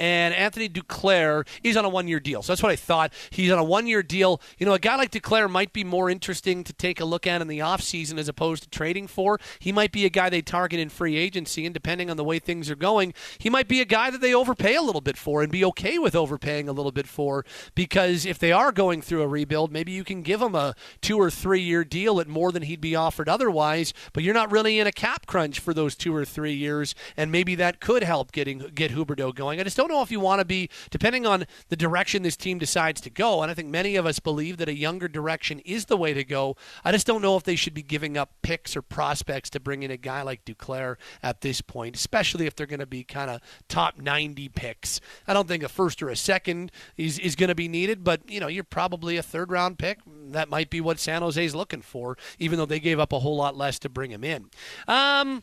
and 0.00 0.34
Anthony 0.34 0.68
Duclair 0.68 1.46
is 1.62 1.76
on 1.76 1.84
a 1.84 1.88
one 1.88 2.08
year 2.08 2.18
deal. 2.18 2.42
So 2.42 2.52
that's 2.52 2.62
what 2.62 2.72
I 2.72 2.76
thought. 2.76 3.12
He's 3.30 3.52
on 3.52 3.58
a 3.58 3.64
one 3.64 3.86
year 3.86 4.02
deal. 4.02 4.40
You 4.58 4.66
know, 4.66 4.72
a 4.72 4.78
guy 4.78 4.96
like 4.96 5.12
Duclair 5.12 5.48
might 5.48 5.72
be 5.72 5.84
more 5.84 6.10
interesting 6.10 6.64
to 6.64 6.72
take 6.72 7.00
a 7.00 7.04
look 7.04 7.26
at 7.26 7.42
in 7.42 7.48
the 7.48 7.58
offseason 7.58 8.18
as 8.18 8.28
opposed 8.28 8.62
to 8.64 8.70
trading 8.70 9.06
for. 9.06 9.38
He 9.58 9.70
might 9.70 9.92
be 9.92 10.06
a 10.06 10.10
guy 10.10 10.30
they 10.30 10.42
target 10.42 10.80
in 10.80 10.88
free 10.88 11.16
agency, 11.16 11.66
and 11.66 11.74
depending 11.74 12.10
on 12.10 12.16
the 12.16 12.24
way 12.24 12.38
things 12.38 12.70
are 12.70 12.76
going, 12.76 13.12
he 13.38 13.50
might 13.50 13.68
be 13.68 13.80
a 13.80 13.84
guy 13.84 14.10
that 14.10 14.20
they 14.20 14.34
overpay 14.34 14.74
a 14.74 14.82
little 14.82 15.02
bit 15.02 15.18
for 15.18 15.42
and 15.42 15.52
be 15.52 15.64
okay 15.66 15.98
with 15.98 16.16
overpaying 16.16 16.68
a 16.68 16.72
little 16.72 16.92
bit 16.92 17.06
for 17.06 17.44
because 17.74 18.24
if 18.24 18.38
they 18.38 18.52
are 18.52 18.72
going 18.72 19.02
through 19.02 19.22
a 19.22 19.28
rebuild, 19.28 19.70
maybe 19.70 19.92
you 19.92 20.04
can 20.04 20.22
give 20.22 20.40
him 20.40 20.54
a 20.54 20.74
two 21.02 21.18
or 21.18 21.30
three 21.30 21.60
year 21.60 21.84
deal 21.84 22.20
at 22.20 22.28
more 22.28 22.52
than 22.52 22.62
he'd 22.62 22.80
be 22.80 22.96
offered 22.96 23.28
otherwise, 23.28 23.92
but 24.14 24.22
you're 24.22 24.34
not 24.34 24.50
really 24.50 24.78
in 24.78 24.86
a 24.86 24.92
cap 24.92 25.26
crunch 25.26 25.60
for 25.60 25.74
those 25.74 25.94
two 25.94 26.14
or 26.14 26.24
three 26.24 26.54
years, 26.54 26.94
and 27.16 27.30
maybe 27.30 27.54
that 27.54 27.80
could 27.80 28.02
help 28.02 28.32
getting 28.32 28.58
get 28.74 28.92
Huberdeau 28.92 29.34
going. 29.34 29.60
I 29.60 29.64
just 29.64 29.76
don't 29.76 29.89
know 29.90 30.02
if 30.02 30.10
you 30.10 30.20
want 30.20 30.40
to 30.40 30.44
be, 30.44 30.68
depending 30.90 31.26
on 31.26 31.46
the 31.68 31.76
direction 31.76 32.22
this 32.22 32.36
team 32.36 32.58
decides 32.58 33.00
to 33.02 33.10
go. 33.10 33.42
And 33.42 33.50
I 33.50 33.54
think 33.54 33.68
many 33.68 33.96
of 33.96 34.06
us 34.06 34.18
believe 34.18 34.56
that 34.58 34.68
a 34.68 34.74
younger 34.74 35.08
direction 35.08 35.60
is 35.60 35.86
the 35.86 35.96
way 35.96 36.14
to 36.14 36.24
go. 36.24 36.56
I 36.84 36.92
just 36.92 37.06
don't 37.06 37.22
know 37.22 37.36
if 37.36 37.44
they 37.44 37.56
should 37.56 37.74
be 37.74 37.82
giving 37.82 38.16
up 38.16 38.30
picks 38.42 38.76
or 38.76 38.82
prospects 38.82 39.50
to 39.50 39.60
bring 39.60 39.82
in 39.82 39.90
a 39.90 39.96
guy 39.96 40.22
like 40.22 40.44
Duclair 40.44 40.96
at 41.22 41.40
this 41.40 41.60
point, 41.60 41.96
especially 41.96 42.46
if 42.46 42.54
they're 42.54 42.66
going 42.66 42.80
to 42.80 42.86
be 42.86 43.04
kind 43.04 43.30
of 43.30 43.40
top 43.68 43.98
90 43.98 44.48
picks. 44.50 45.00
I 45.26 45.34
don't 45.34 45.48
think 45.48 45.62
a 45.62 45.68
first 45.68 46.02
or 46.02 46.08
a 46.08 46.16
second 46.16 46.72
is, 46.96 47.18
is 47.18 47.36
going 47.36 47.48
to 47.48 47.54
be 47.54 47.68
needed, 47.68 48.04
but 48.04 48.28
you 48.28 48.40
know, 48.40 48.48
you're 48.48 48.64
probably 48.64 49.16
a 49.16 49.22
third 49.22 49.50
round 49.50 49.78
pick. 49.78 49.98
That 50.30 50.48
might 50.48 50.70
be 50.70 50.80
what 50.80 50.98
San 50.98 51.22
Jose's 51.22 51.54
looking 51.54 51.82
for, 51.82 52.16
even 52.38 52.58
though 52.58 52.66
they 52.66 52.80
gave 52.80 52.98
up 52.98 53.12
a 53.12 53.20
whole 53.20 53.36
lot 53.36 53.56
less 53.56 53.78
to 53.80 53.88
bring 53.88 54.10
him 54.10 54.24
in. 54.24 54.50
Um, 54.88 55.42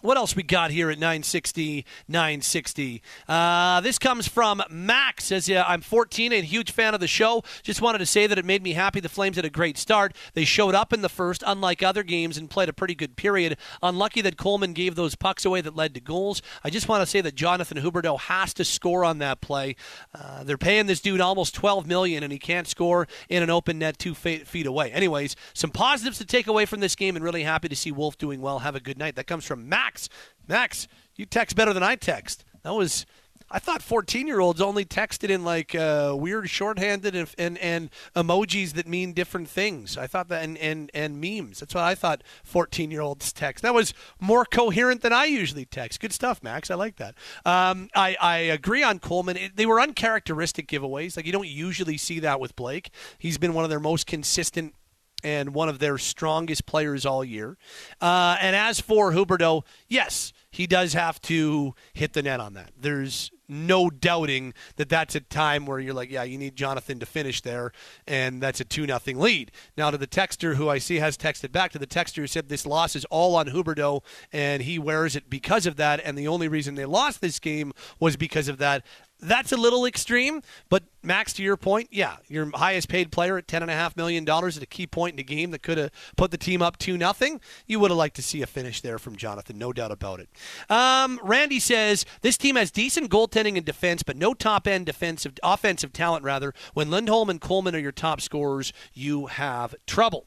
what 0.00 0.16
else 0.16 0.34
we 0.34 0.42
got 0.42 0.70
here 0.70 0.90
at 0.90 0.98
960 0.98 1.84
960 2.08 3.02
uh, 3.28 3.80
this 3.80 3.98
comes 3.98 4.26
from 4.26 4.62
max 4.70 5.24
says 5.24 5.48
yeah, 5.48 5.64
i'm 5.66 5.80
14 5.80 6.32
and 6.32 6.44
huge 6.44 6.70
fan 6.70 6.94
of 6.94 7.00
the 7.00 7.06
show. 7.06 7.42
Just 7.62 7.82
wanted 7.82 7.98
to 7.98 8.06
say 8.06 8.26
that 8.26 8.38
it 8.38 8.44
made 8.44 8.62
me 8.62 8.72
happy. 8.72 9.00
The 9.00 9.08
flames 9.08 9.36
had 9.36 9.44
a 9.44 9.50
great 9.50 9.76
start. 9.76 10.16
They 10.34 10.44
showed 10.44 10.74
up 10.74 10.92
in 10.92 11.02
the 11.02 11.08
first 11.08 11.42
unlike 11.46 11.82
other 11.82 12.02
games 12.02 12.38
and 12.38 12.48
played 12.48 12.68
a 12.68 12.72
pretty 12.72 12.94
good 12.94 13.16
period. 13.16 13.56
Unlucky 13.82 14.20
that 14.22 14.36
coleman 14.36 14.72
gave 14.72 14.94
those 14.94 15.14
pucks 15.14 15.44
away 15.44 15.60
that 15.60 15.76
led 15.76 15.94
to 15.94 16.00
goals. 16.00 16.40
I 16.64 16.70
just 16.70 16.88
want 16.88 17.02
to 17.02 17.06
say 17.06 17.20
that 17.20 17.34
jonathan 17.34 17.78
huberdeau 17.78 18.18
has 18.18 18.54
to 18.54 18.64
score 18.64 19.04
on 19.04 19.18
that 19.18 19.40
play. 19.40 19.76
Uh, 20.14 20.44
they're 20.44 20.58
paying 20.58 20.86
this 20.86 21.00
dude 21.00 21.20
almost 21.20 21.54
12 21.54 21.86
million 21.86 22.22
and 22.22 22.32
he 22.32 22.38
can't 22.38 22.66
score 22.66 23.06
in 23.28 23.42
an 23.42 23.50
open 23.50 23.78
net 23.78 23.98
two 23.98 24.14
feet 24.14 24.66
away. 24.66 24.90
Anyways 24.92 25.36
some 25.52 25.70
positives 25.70 26.18
to 26.18 26.24
take 26.24 26.46
away 26.46 26.64
from 26.64 26.80
this 26.80 26.96
game 26.96 27.16
and 27.16 27.24
really 27.24 27.42
happy 27.42 27.68
to 27.68 27.76
see 27.76 27.92
wolf 27.92 28.16
doing 28.16 28.40
well. 28.40 28.60
Have 28.60 28.76
a 28.76 28.80
good 28.80 28.98
night. 28.98 29.16
That 29.16 29.26
comes 29.26 29.44
from 29.44 29.68
max 29.68 29.81
Max, 29.82 30.08
Max, 30.46 30.88
you 31.16 31.26
text 31.26 31.56
better 31.56 31.72
than 31.72 31.82
I 31.82 31.96
text. 31.96 32.44
That 32.62 32.74
was. 32.74 33.06
I 33.54 33.58
thought 33.58 33.82
14 33.82 34.26
year 34.26 34.40
olds 34.40 34.62
only 34.62 34.86
texted 34.86 35.28
in 35.28 35.44
like 35.44 35.74
uh, 35.74 36.14
weird 36.18 36.48
shorthanded 36.48 37.14
and, 37.14 37.28
and, 37.36 37.58
and 37.58 37.90
emojis 38.16 38.72
that 38.72 38.88
mean 38.88 39.12
different 39.12 39.46
things. 39.46 39.98
I 39.98 40.06
thought 40.06 40.28
that 40.28 40.42
and, 40.42 40.56
and, 40.56 40.90
and 40.94 41.20
memes. 41.20 41.60
That's 41.60 41.74
what 41.74 41.84
I 41.84 41.94
thought 41.94 42.22
14 42.44 42.90
year 42.90 43.02
olds 43.02 43.30
text. 43.30 43.60
That 43.60 43.74
was 43.74 43.92
more 44.18 44.46
coherent 44.46 45.02
than 45.02 45.12
I 45.12 45.26
usually 45.26 45.66
text. 45.66 46.00
Good 46.00 46.14
stuff, 46.14 46.42
Max. 46.42 46.70
I 46.70 46.76
like 46.76 46.96
that. 46.96 47.14
Um, 47.44 47.90
I, 47.94 48.16
I 48.22 48.38
agree 48.38 48.82
on 48.82 49.00
Coleman. 49.00 49.36
It, 49.36 49.56
they 49.56 49.66
were 49.66 49.82
uncharacteristic 49.82 50.66
giveaways. 50.66 51.14
Like 51.18 51.26
you 51.26 51.32
don't 51.32 51.46
usually 51.46 51.98
see 51.98 52.20
that 52.20 52.40
with 52.40 52.56
Blake. 52.56 52.90
He's 53.18 53.36
been 53.36 53.52
one 53.52 53.64
of 53.64 53.70
their 53.70 53.80
most 53.80 54.06
consistent 54.06 54.74
and 55.22 55.54
one 55.54 55.68
of 55.68 55.78
their 55.78 55.98
strongest 55.98 56.66
players 56.66 57.06
all 57.06 57.24
year. 57.24 57.56
Uh, 58.00 58.36
and 58.40 58.56
as 58.56 58.80
for 58.80 59.12
Huberdeau, 59.12 59.64
yes, 59.88 60.32
he 60.50 60.66
does 60.66 60.92
have 60.92 61.20
to 61.22 61.74
hit 61.94 62.12
the 62.12 62.22
net 62.22 62.40
on 62.40 62.54
that. 62.54 62.72
There's 62.78 63.30
no 63.52 63.90
doubting 63.90 64.54
that 64.76 64.88
that's 64.88 65.14
a 65.14 65.20
time 65.20 65.66
where 65.66 65.78
you're 65.78 65.94
like, 65.94 66.10
yeah, 66.10 66.22
you 66.22 66.38
need 66.38 66.56
Jonathan 66.56 66.98
to 66.98 67.06
finish 67.06 67.40
there, 67.42 67.72
and 68.06 68.40
that's 68.40 68.60
a 68.60 68.64
2 68.64 68.86
nothing 68.86 69.18
lead. 69.18 69.52
Now, 69.76 69.90
to 69.90 69.98
the 69.98 70.06
texter 70.06 70.56
who 70.56 70.68
I 70.68 70.78
see 70.78 70.96
has 70.96 71.16
texted 71.16 71.52
back, 71.52 71.72
to 71.72 71.78
the 71.78 71.86
texter 71.86 72.16
who 72.16 72.26
said 72.26 72.48
this 72.48 72.66
loss 72.66 72.96
is 72.96 73.04
all 73.06 73.34
on 73.34 73.48
Huberdeau, 73.48 74.02
and 74.32 74.62
he 74.62 74.78
wears 74.78 75.14
it 75.14 75.28
because 75.28 75.66
of 75.66 75.76
that, 75.76 76.00
and 76.02 76.16
the 76.16 76.28
only 76.28 76.48
reason 76.48 76.74
they 76.74 76.86
lost 76.86 77.20
this 77.20 77.38
game 77.38 77.72
was 78.00 78.16
because 78.16 78.48
of 78.48 78.58
that 78.58 78.84
that's 79.22 79.52
a 79.52 79.56
little 79.56 79.86
extreme, 79.86 80.42
but 80.68 80.82
Max, 81.02 81.32
to 81.34 81.42
your 81.42 81.56
point, 81.56 81.88
yeah, 81.90 82.16
your 82.28 82.50
highest 82.54 82.88
paid 82.88 83.10
player 83.10 83.38
at 83.38 83.48
ten 83.48 83.62
and 83.62 83.70
a 83.70 83.74
half 83.74 83.96
million 83.96 84.24
dollars 84.24 84.56
at 84.56 84.62
a 84.62 84.66
key 84.66 84.86
point 84.86 85.12
in 85.12 85.16
the 85.16 85.24
game 85.24 85.52
that 85.52 85.62
could 85.62 85.78
have 85.78 85.90
put 86.16 86.30
the 86.30 86.36
team 86.36 86.60
up 86.60 86.76
two 86.76 86.98
nothing. 86.98 87.40
You 87.66 87.80
would 87.80 87.90
have 87.90 87.98
liked 87.98 88.16
to 88.16 88.22
see 88.22 88.42
a 88.42 88.46
finish 88.46 88.80
there 88.80 88.98
from 88.98 89.16
Jonathan, 89.16 89.58
no 89.58 89.72
doubt 89.72 89.92
about 89.92 90.20
it. 90.20 90.28
Um, 90.68 91.20
Randy 91.22 91.60
says 91.60 92.04
this 92.20 92.36
team 92.36 92.56
has 92.56 92.70
decent 92.70 93.10
goaltending 93.10 93.56
and 93.56 93.64
defense, 93.64 94.02
but 94.02 94.16
no 94.16 94.34
top 94.34 94.66
end 94.66 94.86
defensive 94.86 95.34
offensive 95.42 95.92
talent. 95.92 96.24
Rather, 96.24 96.52
when 96.74 96.90
Lindholm 96.90 97.30
and 97.30 97.40
Coleman 97.40 97.74
are 97.74 97.78
your 97.78 97.92
top 97.92 98.20
scorers, 98.20 98.72
you 98.92 99.26
have 99.26 99.74
trouble. 99.86 100.26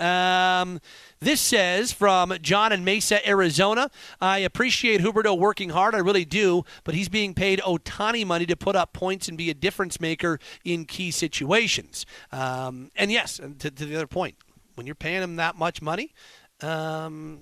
Um, 0.00 0.80
this 1.20 1.40
says 1.40 1.92
from 1.92 2.34
John 2.42 2.72
in 2.72 2.84
Mesa, 2.84 3.26
Arizona. 3.28 3.90
I 4.20 4.38
appreciate 4.38 5.00
Huberdeau 5.00 5.38
working 5.38 5.70
hard. 5.70 5.94
I 5.94 5.98
really 5.98 6.24
do, 6.24 6.64
but 6.84 6.94
he's 6.94 7.08
being 7.08 7.34
paid 7.34 7.60
Ohtani 7.60 8.26
money 8.26 8.46
to 8.46 8.56
put 8.56 8.76
up 8.76 8.92
points 8.92 9.28
and 9.28 9.38
be 9.38 9.50
a 9.50 9.54
difference 9.54 10.00
maker 10.00 10.38
in 10.64 10.84
key 10.84 11.10
situations. 11.10 12.06
Um, 12.32 12.90
and 12.96 13.12
yes, 13.12 13.36
to, 13.36 13.70
to, 13.70 13.84
the 13.84 13.94
other 13.94 14.06
point, 14.06 14.36
when 14.74 14.86
you're 14.86 14.94
paying 14.94 15.22
him 15.22 15.36
that 15.36 15.56
much 15.56 15.80
money, 15.80 16.12
um, 16.60 17.40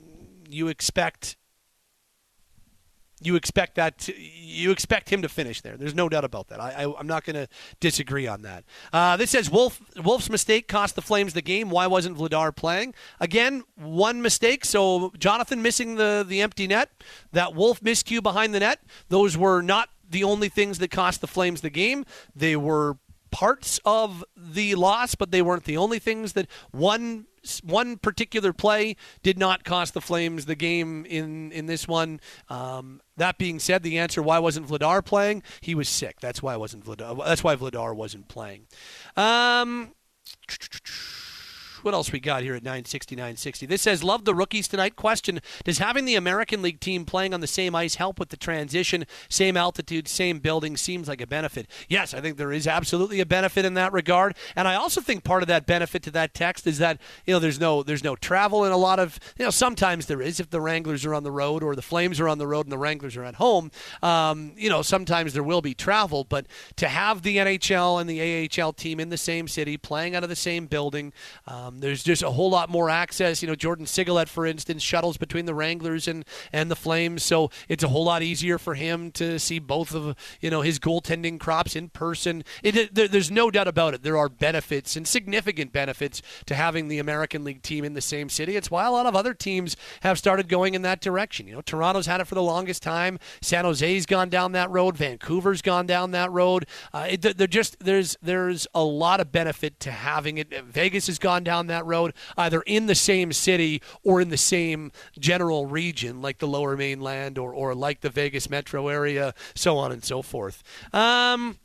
you 0.49 0.68
expect 0.68 1.36
you 3.25 3.37
expect 3.37 3.77
that 3.77 3.99
to, 3.99 4.14
you 4.18 4.70
expect 4.70 5.11
him 5.11 5.23
to 5.23 5.29
finish 5.29 5.61
there. 5.61 5.77
There's 5.77 5.95
no 5.95 6.09
doubt 6.09 6.25
about 6.25 6.49
that. 6.49 6.61
I, 6.61 6.85
I, 6.85 7.01
am 7.01 7.07
not 7.07 7.25
going 7.25 7.37
to 7.37 7.49
disagree 7.81 8.27
on 8.27 8.43
that. 8.43 8.64
Uh, 8.93 9.16
this 9.16 9.31
says 9.31 9.51
Wolf 9.51 9.81
Wolf's 9.97 10.31
mistake 10.31 10.68
cost 10.68 10.95
the 10.95 11.03
Flames 11.03 11.33
the 11.33 11.43
game. 11.43 11.70
Why 11.70 11.87
wasn't 11.87 12.18
Vladar 12.18 12.55
playing? 12.55 12.95
Again, 13.20 13.64
one 13.77 14.23
mistake. 14.23 14.64
So 14.64 15.12
Jonathan 15.18 15.62
missing 15.62 15.97
the 15.97 16.25
the 16.27 16.43
empty 16.43 16.66
net, 16.66 16.91
that 17.33 17.55
Wolf 17.55 17.81
miscue 17.81 18.23
behind 18.23 18.55
the 18.55 18.61
net. 18.61 18.81
Those 19.09 19.37
were 19.37 19.62
not 19.62 19.89
the 20.12 20.25
only 20.25 20.49
things 20.49 20.79
that 20.79 20.91
cost 20.91 21.20
the 21.20 21.27
Flames 21.27 21.62
the 21.62 21.70
game. 21.70 22.05
They 22.37 22.55
were 22.55 22.99
parts 23.33 23.80
of 23.85 24.24
the 24.37 24.76
loss, 24.76 25.16
but 25.16 25.33
they 25.33 25.43
weren't 25.43 25.64
the 25.64 25.76
only 25.76 25.99
things 25.99 26.35
that 26.35 26.47
one 26.70 27.26
one 27.64 27.97
particular 27.97 28.53
play 28.53 28.95
did 29.24 29.37
not 29.37 29.64
cost 29.64 29.95
the 29.95 30.01
Flames 30.01 30.47
the 30.47 30.55
game 30.55 31.05
in 31.07 31.51
in 31.51 31.66
this 31.66 31.89
one. 31.89 32.20
Um, 32.49 33.01
that 33.16 33.39
being 33.39 33.59
said, 33.59 33.83
the 33.83 33.99
answer 33.99 34.22
why 34.22 34.39
wasn't 34.39 34.68
Vladar 34.68 35.05
playing? 35.05 35.43
He 35.61 35.74
was 35.74 35.89
sick. 35.89 36.20
That's 36.20 36.41
why 36.43 36.55
wasn't 36.57 36.85
Vladar. 36.85 37.24
That's 37.24 37.43
why 37.43 37.57
Vladar 37.57 37.97
wasn't 37.97 38.28
playing. 38.28 38.66
Um, 39.16 39.95
what 41.85 41.95
else 41.95 42.12
we 42.12 42.20
got 42.20 42.43
here 42.43 42.55
at 42.55 42.62
960, 42.62 43.16
960? 43.16 43.66
This 43.66 43.83
says, 43.83 44.05
Love 44.05 44.24
the 44.24 44.35
rookies 44.35 44.68
tonight. 44.68 44.97
Question 44.97 45.41
Does 45.64 45.78
having 45.78 46.05
the 46.05 46.14
American 46.14 46.62
League 46.62 46.80
team 46.80 47.05
playing 47.05 47.35
on 47.35 47.41
the 47.41 47.47
same 47.47 47.74
ice 47.74 47.97
help 47.97 48.18
with 48.18 48.30
the 48.30 48.37
transition? 48.37 49.05
Same 49.28 49.57
altitude, 49.57 50.09
same 50.09 50.39
building 50.39 50.76
seems 50.76 51.09
like 51.09 51.20
a 51.20 51.26
benefit. 51.26 51.66
Yes, 51.89 52.14
I 52.14 52.20
think 52.20 52.37
there 52.37 52.53
is 52.53 52.66
absolutely 52.66 53.20
a 53.20 53.26
benefit 53.26 53.64
in 53.64 53.74
that 53.74 53.93
regard. 53.93 54.37
And 54.57 54.68
I 54.68 54.74
also 54.74 55.01
think 55.01 55.24
part 55.24 55.43
of 55.43 55.49
that 55.49 55.66
benefit 55.66 56.03
to 56.05 56.11
that 56.12 56.35
text 56.35 56.66
is 56.66 56.78
that, 56.78 57.01
you 57.26 57.35
know, 57.35 57.39
there's 57.39 57.61
no 57.61 57.83
there's 57.83 58.05
no 58.05 58.16
travel 58.16 58.64
in 58.64 58.72
a 58.72 58.76
lot 58.76 58.99
of, 58.99 59.18
you 59.39 59.45
know, 59.45 59.51
sometimes 59.51 60.07
there 60.07 60.22
is 60.22 60.41
if 60.41 60.51
the 60.51 60.61
Wranglers 60.61 61.05
are 61.05 61.14
on 61.14 61.22
the 61.22 61.30
road 61.30 61.62
or 61.62 61.74
the 61.74 61.83
Flames 61.83 62.20
are 62.20 62.28
on 62.28 62.39
the 62.39 62.47
road 62.47 62.66
and 62.66 62.72
the 62.72 62.78
Wranglers 62.78 63.16
are 63.16 63.24
at 63.24 63.37
home. 63.37 63.70
Um, 64.03 64.53
you 64.57 64.68
know, 64.68 64.83
sometimes 64.83 65.33
there 65.33 65.43
will 65.43 65.62
be 65.62 65.74
travel, 65.74 66.24
but 66.24 66.47
to 66.76 66.89
have 66.89 67.22
the 67.22 67.37
NHL 67.39 68.01
and 68.01 68.09
the 68.09 68.62
AHL 68.62 68.72
team 68.72 69.01
in 69.01 69.09
the 69.09 69.16
same 69.16 69.49
city, 69.49 69.76
playing 69.76 70.14
out 70.14 70.22
of 70.22 70.28
the 70.28 70.37
same 70.37 70.66
building, 70.66 71.12
um, 71.47 71.72
um, 71.73 71.81
there's 71.81 72.03
just 72.03 72.23
a 72.23 72.31
whole 72.31 72.51
lot 72.51 72.68
more 72.70 72.91
access. 72.91 73.43
You 73.43 73.49
know, 73.49 73.55
Jordan 73.55 73.87
Sigalet, 73.87 74.29
for 74.29 74.47
instance, 74.47 74.83
shuttles 74.83 75.16
between 75.16 75.47
the 75.47 75.55
Wranglers 75.55 76.09
and, 76.09 76.25
and 76.53 76.70
the 76.70 76.77
Flames, 76.77 77.23
so 77.23 77.51
it's 77.68 77.83
a 77.83 77.89
whole 77.89 78.05
lot 78.05 78.23
easier 78.23 78.59
for 78.59 78.75
him 78.75 79.11
to 79.12 79.39
see 79.39 79.59
both 79.59 79.95
of 79.95 80.16
you 80.41 80.51
know 80.51 80.62
his 80.62 80.79
goaltending 80.79 81.39
crops 81.39 81.77
in 81.77 81.89
person. 81.89 82.45
It, 82.62 82.95
there, 82.95 83.09
there's 83.09 83.31
no 83.31 83.51
doubt 83.51 83.68
about 83.68 83.95
it. 83.95 84.03
There 84.03 84.16
are 84.16 84.29
benefits 84.29 84.97
and 84.97 85.07
significant 85.07 85.73
benefits 85.73 86.23
to 86.47 86.55
having 86.55 86.89
the 86.89 86.99
American 86.99 87.45
League 87.45 87.62
team 87.62 87.85
in 87.85 87.95
the 87.95 88.01
same 88.01 88.29
city. 88.29 88.57
It's 88.57 88.70
why 88.70 88.87
a 88.87 88.91
lot 88.91 89.07
of 89.07 89.16
other 89.16 89.35
teams 89.35 89.77
have 90.03 90.18
started 90.18 90.49
going 90.49 90.75
in 90.75 90.83
that 90.83 91.01
direction. 91.01 91.47
You 91.47 91.55
know, 91.57 91.61
Toronto's 91.61 92.07
had 92.07 92.20
it 92.20 92.27
for 92.27 92.35
the 92.35 92.43
longest 92.43 92.83
time. 92.83 93.18
San 93.41 93.64
Jose's 93.64 94.07
gone 94.07 94.29
down 94.29 94.53
that 94.53 94.70
road. 94.70 94.97
Vancouver's 94.97 95.62
gone 95.62 95.87
down 95.87 96.11
that 96.12 96.31
road. 96.31 96.66
Uh, 96.93 97.09
it, 97.11 97.39
they're 97.39 97.47
just 97.47 97.79
there's 97.81 98.16
there's 98.23 98.66
a 98.75 98.85
lot 98.85 99.20
of 99.20 99.33
benefit 99.33 99.81
to 99.81 99.91
having 99.91 100.39
it. 100.39 100.53
Vegas 100.64 101.07
has 101.07 101.18
gone 101.18 101.45
down 101.45 101.61
that 101.68 101.84
road, 101.86 102.14
either 102.36 102.62
in 102.62 102.86
the 102.86 102.94
same 102.94 103.32
city 103.32 103.82
or 104.02 104.20
in 104.20 104.28
the 104.30 104.36
same 104.36 104.92
general 105.18 105.66
region, 105.66 106.22
like 106.22 106.38
the 106.38 106.48
lower 106.48 106.76
mainland 106.76 107.38
or, 107.38 107.52
or 107.54 107.74
like 107.74 108.00
the 108.00 108.10
Vegas 108.10 108.48
metro 108.48 108.88
area, 108.88 109.34
so 109.54 109.78
on 109.78 109.92
and 109.92 110.04
so 110.04 110.22
forth. 110.22 110.62
Um, 110.92 111.58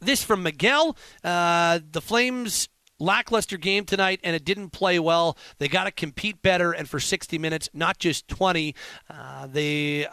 this 0.00 0.22
from 0.22 0.42
Miguel. 0.42 0.96
Uh, 1.22 1.80
the 1.90 2.00
Flames 2.00 2.68
lackluster 2.98 3.56
game 3.56 3.84
tonight 3.84 4.20
and 4.22 4.36
it 4.36 4.44
didn't 4.44 4.70
play 4.70 4.98
well. 4.98 5.36
They 5.58 5.68
got 5.68 5.84
to 5.84 5.90
compete 5.90 6.40
better 6.42 6.72
and 6.72 6.88
for 6.88 7.00
60 7.00 7.38
minutes, 7.38 7.68
not 7.74 7.98
just 7.98 8.28
20. 8.28 8.74
Uh, 9.10 9.46
they 9.46 10.06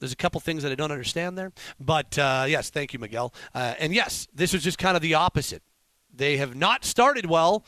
there's 0.00 0.12
a 0.12 0.16
couple 0.16 0.40
things 0.40 0.62
that 0.62 0.70
I 0.70 0.76
don't 0.76 0.92
understand 0.92 1.36
there, 1.36 1.52
but 1.80 2.16
uh, 2.18 2.44
yes, 2.46 2.70
thank 2.70 2.92
you, 2.92 3.00
Miguel. 3.00 3.34
Uh, 3.52 3.74
and 3.80 3.92
yes, 3.92 4.28
this 4.32 4.52
was 4.52 4.62
just 4.62 4.78
kind 4.78 4.96
of 4.96 5.02
the 5.02 5.14
opposite. 5.14 5.62
They 6.18 6.36
have 6.36 6.54
not 6.54 6.84
started 6.84 7.26
well. 7.26 7.64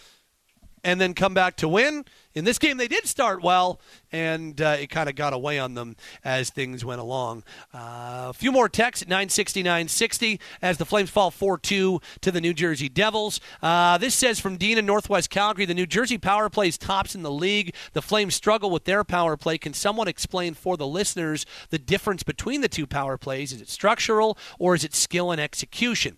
and 0.83 0.99
then 0.99 1.13
come 1.13 1.35
back 1.35 1.57
to 1.57 1.69
win. 1.69 2.07
In 2.35 2.45
this 2.45 2.59
game, 2.59 2.79
they 2.79 2.89
did 2.89 3.05
start 3.07 3.43
well, 3.43 3.81
and 4.13 4.59
uh, 4.63 4.77
it 4.81 4.87
kind 4.87 5.11
of 5.11 5.15
got 5.15 5.35
away 5.35 5.59
on 5.59 5.75
them 5.75 5.95
as 6.25 6.49
things 6.49 6.85
went 6.85 7.03
along. 7.03 7.43
Uh, 7.75 8.29
a 8.31 8.33
few 8.33 8.51
more 8.51 8.67
texts 8.67 9.03
at 9.03 9.09
960 9.09 9.63
960 9.63 10.41
as 10.63 10.79
the 10.79 10.87
Flames 10.87 11.11
fall 11.11 11.31
4 11.31 11.59
2 11.59 12.01
to 12.23 12.31
the 12.31 12.41
New 12.41 12.55
Jersey 12.55 12.89
Devils. 12.89 13.41
Uh, 13.61 13.99
this 13.99 14.15
says 14.15 14.41
from 14.41 14.57
Dean 14.57 14.79
in 14.79 14.87
Northwest 14.87 15.29
Calgary 15.29 15.67
the 15.67 15.75
New 15.75 15.87
Jersey 15.87 16.17
power 16.17 16.49
play 16.49 16.69
is 16.69 16.79
tops 16.79 17.15
in 17.15 17.23
the 17.23 17.31
league. 17.31 17.75
The 17.93 18.01
Flames 18.01 18.35
struggle 18.35 18.71
with 18.71 18.85
their 18.85 19.05
power 19.05 19.37
play. 19.37 19.59
Can 19.59 19.75
someone 19.75 20.09
explain 20.09 20.55
for 20.55 20.79
the 20.79 20.87
listeners 20.87 21.45
the 21.69 21.79
difference 21.79 22.23
between 22.23 22.63
the 22.63 22.69
two 22.69 22.87
power 22.87 23.19
plays? 23.19 23.53
Is 23.53 23.61
it 23.61 23.69
structural 23.69 24.39
or 24.59 24.75
is 24.75 24.85
it 24.85 24.95
skill 24.95 25.31
and 25.31 25.41
execution? 25.41 26.17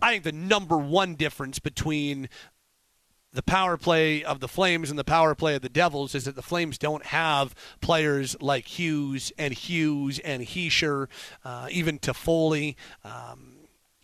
I 0.00 0.12
think 0.12 0.24
the 0.24 0.32
number 0.32 0.76
one 0.76 1.14
difference 1.14 1.58
between 1.58 2.28
the 3.32 3.42
power 3.42 3.76
play 3.76 4.22
of 4.22 4.40
the 4.40 4.48
Flames 4.48 4.90
and 4.90 4.98
the 4.98 5.04
power 5.04 5.34
play 5.34 5.56
of 5.56 5.62
the 5.62 5.68
Devils 5.68 6.14
is 6.14 6.24
that 6.24 6.36
the 6.36 6.42
Flames 6.42 6.78
don't 6.78 7.04
have 7.06 7.54
players 7.80 8.36
like 8.40 8.78
Hughes 8.78 9.32
and 9.36 9.52
Hughes 9.52 10.20
and 10.20 10.42
Hischier, 10.42 11.08
uh, 11.44 11.68
even 11.70 11.98
Toffoli. 11.98 12.76
Um, 13.02 13.53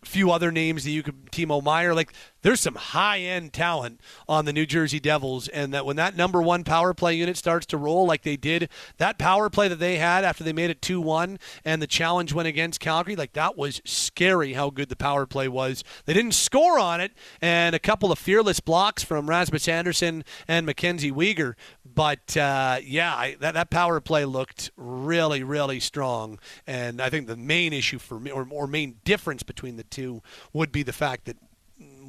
few 0.03 0.31
other 0.31 0.51
names 0.51 0.83
that 0.83 0.89
you 0.89 1.03
could 1.03 1.31
Timo 1.31 1.63
Meier 1.63 1.93
like 1.93 2.11
there's 2.41 2.59
some 2.59 2.73
high 2.73 3.19
end 3.19 3.53
talent 3.53 4.01
on 4.27 4.45
the 4.45 4.53
New 4.53 4.65
Jersey 4.65 4.99
Devils 4.99 5.47
and 5.47 5.71
that 5.73 5.85
when 5.85 5.95
that 5.95 6.15
number 6.15 6.41
1 6.41 6.63
power 6.63 6.93
play 6.95 7.13
unit 7.13 7.37
starts 7.37 7.67
to 7.67 7.77
roll 7.77 8.07
like 8.07 8.23
they 8.23 8.35
did 8.35 8.67
that 8.97 9.19
power 9.19 9.47
play 9.47 9.67
that 9.67 9.75
they 9.75 9.97
had 9.97 10.23
after 10.23 10.43
they 10.43 10.53
made 10.53 10.71
it 10.71 10.81
2-1 10.81 11.39
and 11.63 11.81
the 11.81 11.87
challenge 11.87 12.33
went 12.33 12.47
against 12.47 12.79
Calgary 12.79 13.15
like 13.15 13.33
that 13.33 13.55
was 13.55 13.79
scary 13.85 14.53
how 14.53 14.71
good 14.71 14.89
the 14.89 14.95
power 14.95 15.27
play 15.27 15.47
was. 15.47 15.83
They 16.05 16.13
didn't 16.13 16.33
score 16.33 16.79
on 16.79 16.99
it 16.99 17.11
and 17.39 17.75
a 17.75 17.79
couple 17.79 18.11
of 18.11 18.17
fearless 18.17 18.59
blocks 18.59 19.03
from 19.03 19.29
Rasmus 19.29 19.67
Andersson 19.67 20.23
and 20.47 20.65
Mackenzie 20.65 21.11
Weegar 21.11 21.53
but 21.93 22.37
uh, 22.37 22.77
yeah 22.83 23.15
I, 23.15 23.35
that, 23.39 23.53
that 23.53 23.69
power 23.69 23.99
play 23.99 24.25
looked 24.25 24.71
really 24.75 25.43
really 25.43 25.79
strong. 25.79 26.39
And 26.67 27.01
I 27.01 27.09
think 27.09 27.27
the 27.27 27.37
main 27.37 27.73
issue 27.73 27.99
for 27.99 28.19
me 28.19 28.31
or, 28.31 28.47
or 28.49 28.67
main 28.67 28.97
difference 29.03 29.43
between 29.43 29.77
the 29.77 29.83
two 29.83 30.21
would 30.53 30.71
be 30.71 30.83
the 30.83 30.93
fact 30.93 31.25
that 31.25 31.37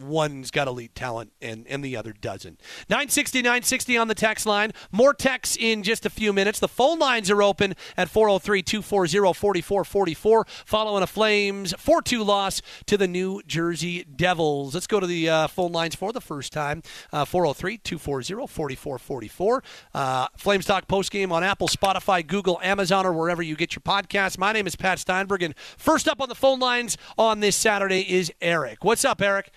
one's 0.02 0.50
got 0.50 0.68
elite 0.68 0.94
talent 0.94 1.32
and, 1.40 1.66
and 1.68 1.84
the 1.84 1.96
other 1.96 2.12
doesn't. 2.12 2.60
960, 2.88 3.42
960 3.42 3.96
on 3.96 4.08
the 4.08 4.14
text 4.14 4.46
line. 4.46 4.72
More 4.90 5.14
texts 5.14 5.56
in 5.58 5.82
just 5.82 6.06
a 6.06 6.10
few 6.10 6.32
minutes. 6.32 6.58
The 6.58 6.68
phone 6.68 6.98
lines 6.98 7.30
are 7.30 7.42
open 7.42 7.74
at 7.96 8.08
403 8.08 8.62
240 8.62 9.32
4444 9.32 10.46
following 10.64 11.02
a 11.02 11.06
Flames 11.06 11.74
4 11.78 12.02
2 12.02 12.22
loss 12.22 12.62
to 12.86 12.96
the 12.96 13.08
New 13.08 13.42
Jersey 13.46 14.04
Devils. 14.04 14.74
Let's 14.74 14.86
go 14.86 15.00
to 15.00 15.06
the 15.06 15.28
uh, 15.28 15.46
phone 15.46 15.72
lines 15.72 15.94
for 15.94 16.12
the 16.12 16.20
first 16.20 16.52
time 16.52 16.82
403 17.10 17.78
240 17.78 18.46
4444. 18.46 19.62
Uh, 19.94 20.26
Flames 20.36 20.66
Talk 20.66 20.88
postgame 20.88 21.30
on 21.30 21.44
Apple, 21.44 21.68
Spotify, 21.68 22.26
Google, 22.26 22.60
Amazon, 22.62 23.06
or 23.06 23.12
wherever 23.12 23.42
you 23.42 23.56
get 23.56 23.74
your 23.74 23.82
podcasts. 23.82 24.38
My 24.38 24.52
name 24.52 24.66
is 24.66 24.76
Pat 24.76 24.98
Steinberg, 24.98 25.42
and 25.42 25.56
first 25.76 26.08
up 26.08 26.20
on 26.20 26.28
the 26.28 26.34
phone 26.34 26.58
lines 26.58 26.96
on 27.18 27.40
this 27.40 27.56
Saturday 27.56 28.00
is 28.00 28.32
Eric. 28.40 28.84
What's 28.84 29.04
up, 29.04 29.20
Eric? 29.20 29.50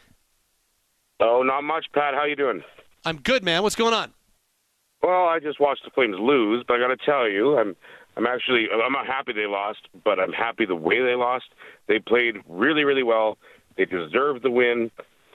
Oh, 1.19 1.43
not 1.43 1.63
much, 1.63 1.85
Pat. 1.93 2.13
How 2.13 2.25
you 2.25 2.35
doing? 2.35 2.61
I'm 3.05 3.17
good, 3.17 3.43
man. 3.43 3.63
What's 3.63 3.75
going 3.75 3.93
on? 3.93 4.11
Well, 5.01 5.27
I 5.27 5.39
just 5.39 5.59
watched 5.59 5.83
the 5.85 5.91
Flames 5.91 6.17
lose, 6.19 6.63
but 6.67 6.75
I 6.75 6.79
got 6.79 6.87
to 6.87 7.05
tell 7.05 7.29
you, 7.29 7.57
I'm 7.57 7.75
I'm 8.17 8.25
actually 8.25 8.67
I'm 8.71 8.91
not 8.91 9.05
happy 9.05 9.33
they 9.33 9.45
lost, 9.45 9.87
but 10.03 10.19
I'm 10.19 10.31
happy 10.33 10.65
the 10.65 10.75
way 10.75 11.01
they 11.01 11.15
lost. 11.15 11.45
They 11.87 11.99
played 11.99 12.37
really, 12.49 12.83
really 12.83 13.03
well. 13.03 13.37
They 13.77 13.85
deserved 13.85 14.43
the 14.43 14.51
win. 14.51 14.89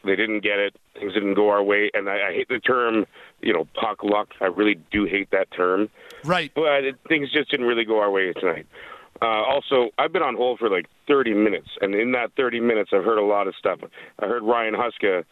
They 0.05 0.17
didn't 0.17 0.41
get 0.41 0.59
it. 0.59 0.75
Things 0.99 1.13
didn't 1.13 1.35
go 1.35 1.51
our 1.51 1.63
way, 1.63 1.91
and 1.93 2.09
I, 2.09 2.29
I 2.29 2.33
hate 2.33 2.49
the 2.49 2.59
term, 2.59 3.05
you 3.43 3.53
know, 3.53 3.67
puck 3.75 4.03
luck. 4.03 4.29
I 4.41 4.47
really 4.47 4.81
do 4.91 5.05
hate 5.05 5.31
that 5.31 5.51
term. 5.53 5.91
Right. 6.25 6.51
But 6.55 6.85
it, 6.85 6.97
things 7.07 7.31
just 7.31 7.51
didn't 7.51 7.67
really 7.67 7.85
go 7.85 8.01
our 8.01 8.11
way 8.11 8.33
tonight. 8.33 8.67
Uh, 9.21 9.45
also, 9.45 9.91
I've 9.99 10.13
been 10.13 10.23
on 10.23 10.37
hold 10.37 10.59
for 10.59 10.71
like 10.71 10.87
30 11.07 11.35
minutes, 11.35 11.69
and 11.83 11.95
in 11.95 12.13
that 12.13 12.33
30 12.37 12.61
minutes, 12.61 12.91
I've 12.95 13.05
heard 13.05 13.19
a 13.19 13.25
lot 13.25 13.47
of 13.47 13.55
stuff. 13.57 13.81
I 14.19 14.27
heard 14.27 14.43
Ryan 14.43 14.75
Huska 14.75 15.25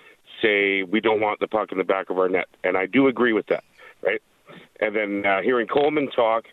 say 0.43 0.83
we 0.83 1.01
don't 1.01 1.21
want 1.21 1.41
the 1.41 1.49
puck 1.49 1.73
in 1.73 1.79
the 1.79 1.85
back 1.85 2.11
of 2.11 2.19
our 2.19 2.29
net, 2.29 2.47
and 2.65 2.77
I 2.77 2.87
do 2.87 3.09
agree 3.09 3.33
with 3.33 3.47
that, 3.47 3.65
right? 4.03 4.23
And 4.81 4.95
then 4.95 5.27
uh, 5.27 5.43
hearing 5.43 5.67
Coleman 5.67 6.09
talk, 6.11 6.45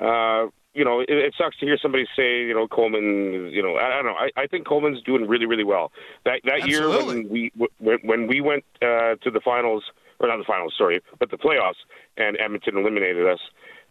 uh, 0.00 0.46
you 0.74 0.84
know, 0.84 1.00
it, 1.00 1.10
it 1.10 1.34
sucks 1.36 1.58
to 1.58 1.66
hear 1.66 1.78
somebody 1.80 2.06
say, 2.16 2.42
you 2.42 2.54
know, 2.54 2.68
Coleman, 2.68 3.50
you 3.52 3.62
know, 3.62 3.76
I, 3.76 3.98
I 3.98 4.02
don't 4.02 4.06
know. 4.06 4.18
I, 4.18 4.30
I 4.36 4.46
think 4.46 4.66
Coleman's 4.66 5.02
doing 5.02 5.26
really, 5.26 5.46
really 5.46 5.64
well. 5.64 5.92
That 6.24 6.40
that 6.44 6.68
year 6.68 6.88
when 6.88 7.28
we 7.28 7.52
when, 7.78 7.98
when 8.02 8.26
we 8.26 8.40
went 8.40 8.64
uh, 8.82 9.16
to 9.22 9.30
the 9.32 9.40
finals, 9.44 9.84
or 10.18 10.28
not 10.28 10.38
the 10.38 10.44
finals, 10.44 10.74
sorry, 10.76 11.00
but 11.18 11.30
the 11.30 11.38
playoffs, 11.38 11.80
and 12.16 12.38
Edmonton 12.38 12.76
eliminated 12.76 13.26
us. 13.26 13.40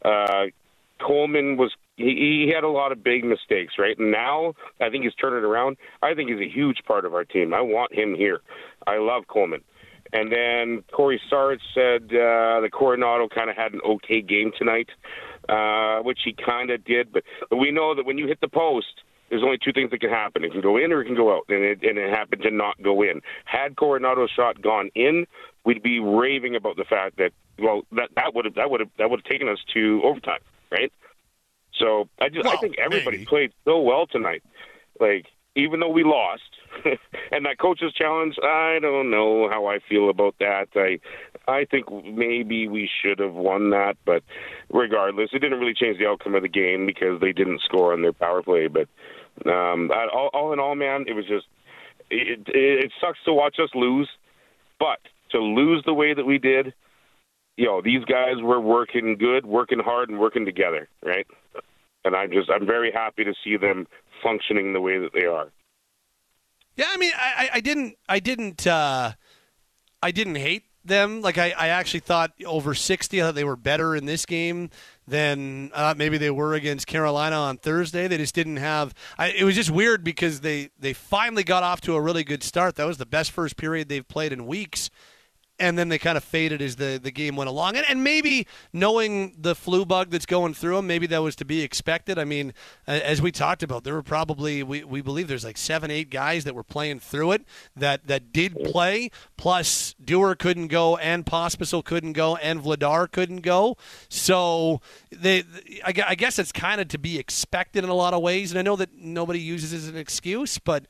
Uh, 0.05 0.45
Coleman 0.99 1.57
was 1.57 1.71
he, 1.95 2.45
he 2.45 2.51
had 2.53 2.63
a 2.63 2.69
lot 2.69 2.91
of 2.91 3.03
big 3.03 3.23
mistakes, 3.23 3.73
right? 3.77 3.97
And 3.97 4.11
now 4.11 4.53
I 4.79 4.89
think 4.89 5.03
he's 5.03 5.15
turning 5.15 5.43
around. 5.43 5.77
I 6.01 6.13
think 6.13 6.29
he's 6.29 6.39
a 6.39 6.49
huge 6.49 6.79
part 6.85 7.05
of 7.05 7.13
our 7.13 7.25
team. 7.25 7.53
I 7.53 7.61
want 7.61 7.93
him 7.93 8.15
here. 8.15 8.41
I 8.87 8.97
love 8.97 9.23
Coleman. 9.27 9.63
And 10.11 10.31
then 10.31 10.83
Cory 10.91 11.21
Sarich 11.31 11.59
said 11.73 12.03
uh, 12.05 12.61
the 12.61 12.69
Coronato 12.71 13.29
kind 13.29 13.49
of 13.49 13.55
had 13.55 13.73
an 13.73 13.81
okay 13.85 14.21
game 14.21 14.51
tonight, 14.57 14.89
uh, 15.47 15.99
which 16.01 16.19
he 16.25 16.33
kind 16.33 16.71
of 16.71 16.83
did. 16.83 17.11
But, 17.11 17.23
but 17.49 17.57
we 17.57 17.71
know 17.71 17.93
that 17.93 18.05
when 18.05 18.17
you 18.17 18.27
hit 18.27 18.41
the 18.41 18.47
post, 18.47 19.03
there's 19.29 19.43
only 19.43 19.59
two 19.63 19.71
things 19.71 19.91
that 19.91 20.01
can 20.01 20.09
happen. 20.09 20.43
It 20.43 20.51
can 20.51 20.61
go 20.61 20.77
in 20.77 20.91
or 20.91 21.01
it 21.01 21.05
can 21.05 21.15
go 21.15 21.35
out, 21.35 21.43
and 21.49 21.63
it, 21.63 21.83
and 21.83 21.97
it 21.97 22.09
happened 22.09 22.41
to 22.41 22.51
not 22.51 22.81
go 22.81 23.03
in. 23.03 23.21
Had 23.45 23.75
Coronato's 23.75 24.31
shot 24.31 24.61
gone 24.61 24.89
in, 24.95 25.27
we'd 25.65 25.83
be 25.83 25.99
raving 25.99 26.55
about 26.55 26.77
the 26.77 26.85
fact 26.85 27.17
that 27.17 27.31
well 27.59 27.81
that 27.91 28.09
that 28.15 28.33
would 28.33 28.45
have 28.45 28.55
that 28.55 28.71
would 28.71 28.79
have 28.79 28.89
that 28.97 29.09
would 29.09 29.19
have 29.19 29.31
taken 29.31 29.47
us 29.47 29.59
to 29.73 30.01
overtime, 30.03 30.39
right? 30.71 30.91
So 31.79 32.09
I 32.19 32.29
just 32.29 32.47
I 32.49 32.57
think 32.57 32.75
everybody 32.77 33.17
maybe. 33.17 33.25
played 33.25 33.51
so 33.65 33.79
well 33.79 34.05
tonight. 34.07 34.43
Like 34.99 35.25
even 35.55 35.79
though 35.79 35.89
we 35.89 36.03
lost, 36.03 36.43
and 37.31 37.45
that 37.45 37.57
coach's 37.59 37.93
challenge, 37.93 38.35
I 38.43 38.79
don't 38.81 39.09
know 39.09 39.49
how 39.49 39.67
I 39.67 39.79
feel 39.87 40.09
about 40.09 40.35
that. 40.39 40.67
I 40.75 40.99
I 41.51 41.65
think 41.65 41.85
maybe 42.05 42.67
we 42.67 42.89
should 43.01 43.19
have 43.19 43.33
won 43.33 43.69
that, 43.71 43.97
but 44.05 44.23
regardless, 44.71 45.29
it 45.33 45.39
didn't 45.39 45.59
really 45.59 45.73
change 45.73 45.97
the 45.97 46.07
outcome 46.07 46.35
of 46.35 46.43
the 46.43 46.49
game 46.49 46.85
because 46.85 47.19
they 47.21 47.31
didn't 47.33 47.61
score 47.61 47.93
on 47.93 48.01
their 48.01 48.13
power 48.13 48.43
play. 48.43 48.67
But 48.67 48.87
um, 49.49 49.91
I- 49.91 50.07
all, 50.13 50.29
all 50.33 50.53
in 50.53 50.59
all, 50.59 50.75
man, 50.75 51.05
it 51.07 51.13
was 51.13 51.25
just 51.25 51.45
it, 52.09 52.39
it, 52.47 52.85
it 52.85 52.91
sucks 53.01 53.19
to 53.25 53.33
watch 53.33 53.57
us 53.59 53.69
lose, 53.73 54.09
but 54.79 54.99
to 55.31 55.39
lose 55.39 55.83
the 55.85 55.93
way 55.93 56.13
that 56.13 56.25
we 56.25 56.37
did, 56.39 56.73
you 57.59 57.65
know, 57.65 57.81
these 57.81 58.05
guys 58.05 58.41
were 58.41 58.61
working 58.61 59.17
good, 59.17 59.45
working 59.45 59.79
hard, 59.79 60.09
and 60.09 60.17
working 60.17 60.45
together, 60.45 60.87
right? 61.03 61.27
And 62.05 62.15
I'm 62.15 62.31
just 62.31 62.49
I'm 62.49 62.65
very 62.65 62.89
happy 62.89 63.25
to 63.25 63.33
see 63.43 63.57
them 63.57 63.85
functioning 64.23 64.71
the 64.71 64.79
way 64.79 64.97
that 64.97 65.11
they 65.13 65.25
are. 65.25 65.51
Yeah, 66.77 66.85
I 66.89 66.95
mean, 66.95 67.11
I, 67.17 67.49
I- 67.55 67.59
didn't, 67.59 67.97
I 68.07 68.19
didn't, 68.19 68.65
uh, 68.65 69.11
I 70.01 70.11
didn't 70.11 70.35
hate 70.35 70.63
them. 70.85 71.21
Like, 71.21 71.37
I, 71.37 71.53
I 71.57 71.67
actually 71.67 71.99
thought 71.99 72.31
over 72.45 72.73
sixty, 72.73 73.21
I 73.21 73.25
thought 73.25 73.35
they 73.35 73.43
were 73.43 73.57
better 73.57 73.93
in 73.93 74.05
this 74.05 74.25
game 74.25 74.69
than 75.05 75.71
uh, 75.73 75.93
maybe 75.97 76.17
they 76.17 76.31
were 76.31 76.53
against 76.53 76.87
Carolina 76.87 77.35
on 77.35 77.57
Thursday. 77.57 78.07
They 78.07 78.15
just 78.17 78.35
didn't 78.35 78.57
have. 78.57 78.93
I, 79.17 79.31
it 79.31 79.43
was 79.43 79.55
just 79.55 79.69
weird 79.69 80.05
because 80.05 80.39
they 80.39 80.69
they 80.79 80.93
finally 80.93 81.43
got 81.43 81.63
off 81.63 81.81
to 81.81 81.95
a 81.95 82.01
really 82.01 82.23
good 82.23 82.43
start. 82.43 82.75
That 82.75 82.87
was 82.87 82.97
the 82.97 83.05
best 83.05 83.31
first 83.31 83.57
period 83.57 83.89
they've 83.89 84.07
played 84.07 84.31
in 84.31 84.45
weeks. 84.45 84.89
And 85.59 85.77
then 85.77 85.89
they 85.89 85.97
kind 85.97 86.17
of 86.17 86.23
faded 86.23 86.61
as 86.61 86.77
the, 86.77 86.99
the 87.01 87.11
game 87.11 87.35
went 87.35 87.49
along. 87.49 87.75
And, 87.75 87.85
and 87.89 88.03
maybe 88.03 88.47
knowing 88.71 89.35
the 89.37 89.55
flu 89.55 89.85
bug 89.85 90.09
that's 90.09 90.25
going 90.25 90.53
through 90.53 90.77
them, 90.77 90.87
maybe 90.87 91.05
that 91.07 91.21
was 91.21 91.35
to 91.37 91.45
be 91.45 91.61
expected. 91.61 92.17
I 92.17 92.25
mean, 92.25 92.53
as 92.87 93.21
we 93.21 93.31
talked 93.31 93.61
about, 93.61 93.83
there 93.83 93.93
were 93.93 94.01
probably, 94.01 94.63
we, 94.63 94.83
we 94.83 95.01
believe 95.01 95.27
there's 95.27 95.45
like 95.45 95.57
seven, 95.57 95.91
eight 95.91 96.09
guys 96.09 96.45
that 96.45 96.55
were 96.55 96.63
playing 96.63 96.99
through 96.99 97.33
it 97.33 97.45
that, 97.75 98.07
that 98.07 98.31
did 98.31 98.55
play. 98.63 99.11
Plus, 99.37 99.95
Dewar 100.03 100.35
couldn't 100.35 100.67
go, 100.67 100.97
and 100.97 101.25
Pospisil 101.25 101.83
couldn't 101.83 102.13
go, 102.13 102.35
and 102.37 102.61
Vladar 102.61 103.11
couldn't 103.11 103.41
go. 103.41 103.77
So 104.09 104.81
they, 105.11 105.43
I 105.85 105.93
I 106.07 106.15
guess 106.15 106.39
it's 106.39 106.51
kind 106.51 106.81
of 106.81 106.87
to 106.89 106.97
be 106.97 107.19
expected 107.19 107.83
in 107.83 107.89
a 107.89 107.93
lot 107.93 108.13
of 108.13 108.21
ways. 108.21 108.51
And 108.51 108.59
I 108.59 108.61
know 108.61 108.75
that 108.77 108.93
nobody 108.95 109.39
uses 109.39 109.73
it 109.73 109.77
as 109.77 109.87
an 109.87 109.97
excuse, 109.97 110.57
but 110.57 110.85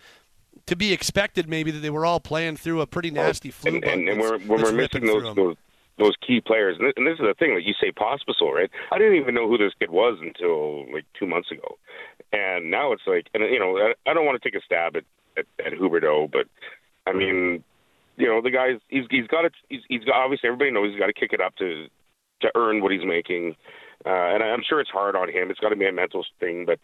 to 0.66 0.76
be 0.76 0.94
expected 0.94 1.50
maybe 1.50 1.72
that 1.72 1.80
they 1.80 1.90
were 1.90 2.06
all 2.06 2.20
playing 2.20 2.58
through 2.58 2.82
a 2.82 2.88
pretty 2.88 3.12
nasty 3.12 3.52
flu 3.52 3.76
and, 3.76 3.84
and, 3.84 4.10
and 4.10 4.20
we're, 4.20 4.38
when 4.40 4.62
we're 4.62 4.72
missing 4.72 5.06
those, 5.06 5.36
those 5.36 5.56
those 6.00 6.16
key 6.26 6.40
players, 6.42 6.78
and 6.80 6.88
this, 6.88 6.94
and 6.96 7.06
this 7.06 7.20
is 7.20 7.26
the 7.28 7.36
thing 7.38 7.54
that 7.56 7.64
you 7.64 7.74
say 7.80 7.92
Pospisil, 7.92 8.54
right? 8.54 8.72
I 8.92 8.98
didn't 8.98 9.16
even 9.16 9.36
know 9.36 9.50
who 9.50 9.58
this 9.58 9.74
kid 9.80 9.92
was 9.92 10.18
until 10.22 10.92
like 10.94 11.06
two 11.18 11.28
months 11.28 11.52
ago, 11.52 11.78
and 12.32 12.72
now 12.72 12.94
it's 12.94 13.04
like, 13.06 13.28
and 13.34 13.44
you 13.44 13.60
know, 13.60 13.78
I, 13.78 14.10
I 14.10 14.14
don't 14.14 14.26
want 14.26 14.42
to 14.42 14.50
take 14.50 14.60
a 14.60 14.64
stab 14.64 14.96
at 14.96 15.04
at, 15.38 15.46
at 15.66 15.74
Huberdeau, 15.74 16.32
but 16.32 16.48
I 17.06 17.14
mean, 17.14 17.64
you 18.18 18.28
know, 18.28 18.42
the 18.42 18.52
guy's 18.52 18.80
he's 18.88 19.06
he's 19.10 19.28
got 19.28 19.42
to 19.42 19.52
he's, 19.68 19.82
he's 19.90 20.04
got 20.06 20.16
obviously 20.16 20.48
everybody 20.48 20.72
knows 20.72 20.92
he's 20.92 21.00
got 21.00 21.08
to 21.08 21.14
kick 21.14 21.34
it 21.34 21.42
up 21.42 21.56
to 21.58 21.88
to 22.42 22.52
earn 22.56 22.82
what 22.82 22.92
he's 22.92 23.06
making. 23.06 23.56
Uh, 24.06 24.32
and 24.32 24.42
I'm 24.42 24.64
sure 24.68 24.80
it's 24.80 24.90
hard 24.90 25.18
on 25.18 25.30
him. 25.30 25.52
It's 25.52 25.60
got 25.60 25.70
to 25.70 25.76
be 25.76 25.86
a 25.86 25.92
mental 25.92 26.26
thing, 26.40 26.66
but 26.66 26.80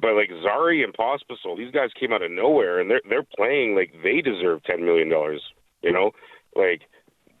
but 0.00 0.14
like 0.14 0.30
Zary 0.42 0.84
and 0.84 0.94
Pospisil, 0.94 1.56
these 1.56 1.72
guys 1.72 1.90
came 1.98 2.12
out 2.12 2.22
of 2.22 2.30
nowhere, 2.30 2.80
and 2.80 2.90
they're 2.90 3.02
they're 3.08 3.26
playing 3.36 3.74
like 3.74 3.92
they 4.02 4.20
deserve 4.20 4.62
ten 4.64 4.84
million 4.84 5.08
dollars. 5.08 5.42
You 5.82 5.92
know, 5.92 6.10
like 6.54 6.82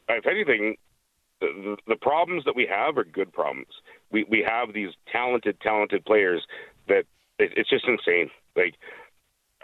if 0.08 0.26
anything, 0.26 0.76
the, 1.40 1.76
the 1.86 1.96
problems 1.96 2.44
that 2.44 2.56
we 2.56 2.66
have 2.66 2.96
are 2.96 3.04
good 3.04 3.32
problems. 3.32 3.68
We 4.10 4.24
we 4.28 4.44
have 4.46 4.72
these 4.72 4.90
talented, 5.10 5.60
talented 5.60 6.04
players 6.04 6.46
that 6.88 7.04
it, 7.38 7.52
it's 7.56 7.70
just 7.70 7.86
insane. 7.86 8.30
Like 8.56 8.74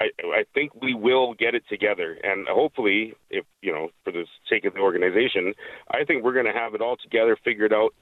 I 0.00 0.10
I 0.24 0.44
think 0.52 0.72
we 0.80 0.94
will 0.94 1.34
get 1.34 1.54
it 1.54 1.64
together, 1.68 2.18
and 2.22 2.46
hopefully, 2.48 3.14
if 3.30 3.44
you 3.62 3.72
know, 3.72 3.88
for 4.04 4.12
the 4.12 4.26
sake 4.50 4.64
of 4.64 4.74
the 4.74 4.80
organization, 4.80 5.54
I 5.90 6.04
think 6.04 6.24
we're 6.24 6.34
going 6.34 6.46
to 6.46 6.52
have 6.52 6.74
it 6.74 6.82
all 6.82 6.96
together, 6.96 7.36
figured 7.42 7.72
out, 7.72 7.94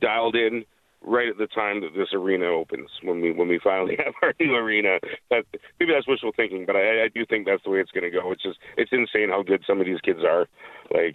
dialed 0.00 0.36
in. 0.36 0.64
Right 1.08 1.28
at 1.28 1.38
the 1.38 1.46
time 1.46 1.82
that 1.82 1.94
this 1.96 2.08
arena 2.12 2.46
opens, 2.46 2.90
when 3.04 3.20
we 3.20 3.30
when 3.30 3.46
we 3.46 3.60
finally 3.62 3.96
have 4.04 4.14
our 4.22 4.34
new 4.40 4.54
arena, 4.56 4.98
that 5.30 5.44
maybe 5.78 5.92
that's 5.92 6.08
wishful 6.08 6.32
thinking, 6.34 6.66
but 6.66 6.74
I, 6.74 7.04
I 7.04 7.08
do 7.14 7.24
think 7.24 7.46
that's 7.46 7.62
the 7.62 7.70
way 7.70 7.78
it's 7.78 7.92
going 7.92 8.02
to 8.04 8.10
go. 8.10 8.32
It's 8.32 8.42
just 8.42 8.58
it's 8.76 8.90
insane 8.92 9.28
how 9.30 9.42
good 9.44 9.62
some 9.66 9.80
of 9.80 9.86
these 9.86 10.00
kids 10.00 10.18
are. 10.24 10.48
Like, 10.90 11.14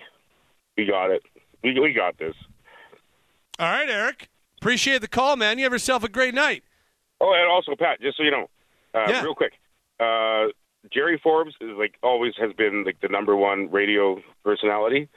we 0.78 0.86
got 0.86 1.12
it. 1.12 1.24
We 1.62 1.78
we 1.78 1.92
got 1.94 2.18
this. 2.18 2.36
All 3.60 3.70
right, 3.70 3.90
Eric. 3.90 4.30
Appreciate 4.62 5.02
the 5.02 5.08
call, 5.10 5.36
man. 5.36 5.58
You 5.58 5.66
have 5.66 5.74
yourself 5.74 6.04
a 6.06 6.10
great 6.10 6.34
night. 6.34 6.64
Oh, 7.20 7.34
and 7.34 7.52
also 7.52 7.76
Pat, 7.76 8.00
just 8.00 8.16
so 8.18 8.24
you 8.24 8.32
know, 8.32 8.50
uh, 8.96 9.06
Yeah. 9.10 9.24
real 9.24 9.36
quick, 9.36 9.54
uh, 10.00 10.48
Jerry 10.92 11.20
Forbes 11.22 11.54
is 11.60 11.72
like 11.78 11.96
always 12.02 12.34
has 12.40 12.54
been 12.54 12.84
like 12.86 13.02
the 13.02 13.10
number 13.10 13.36
one 13.36 13.70
radio 13.70 14.22
personality. 14.44 15.10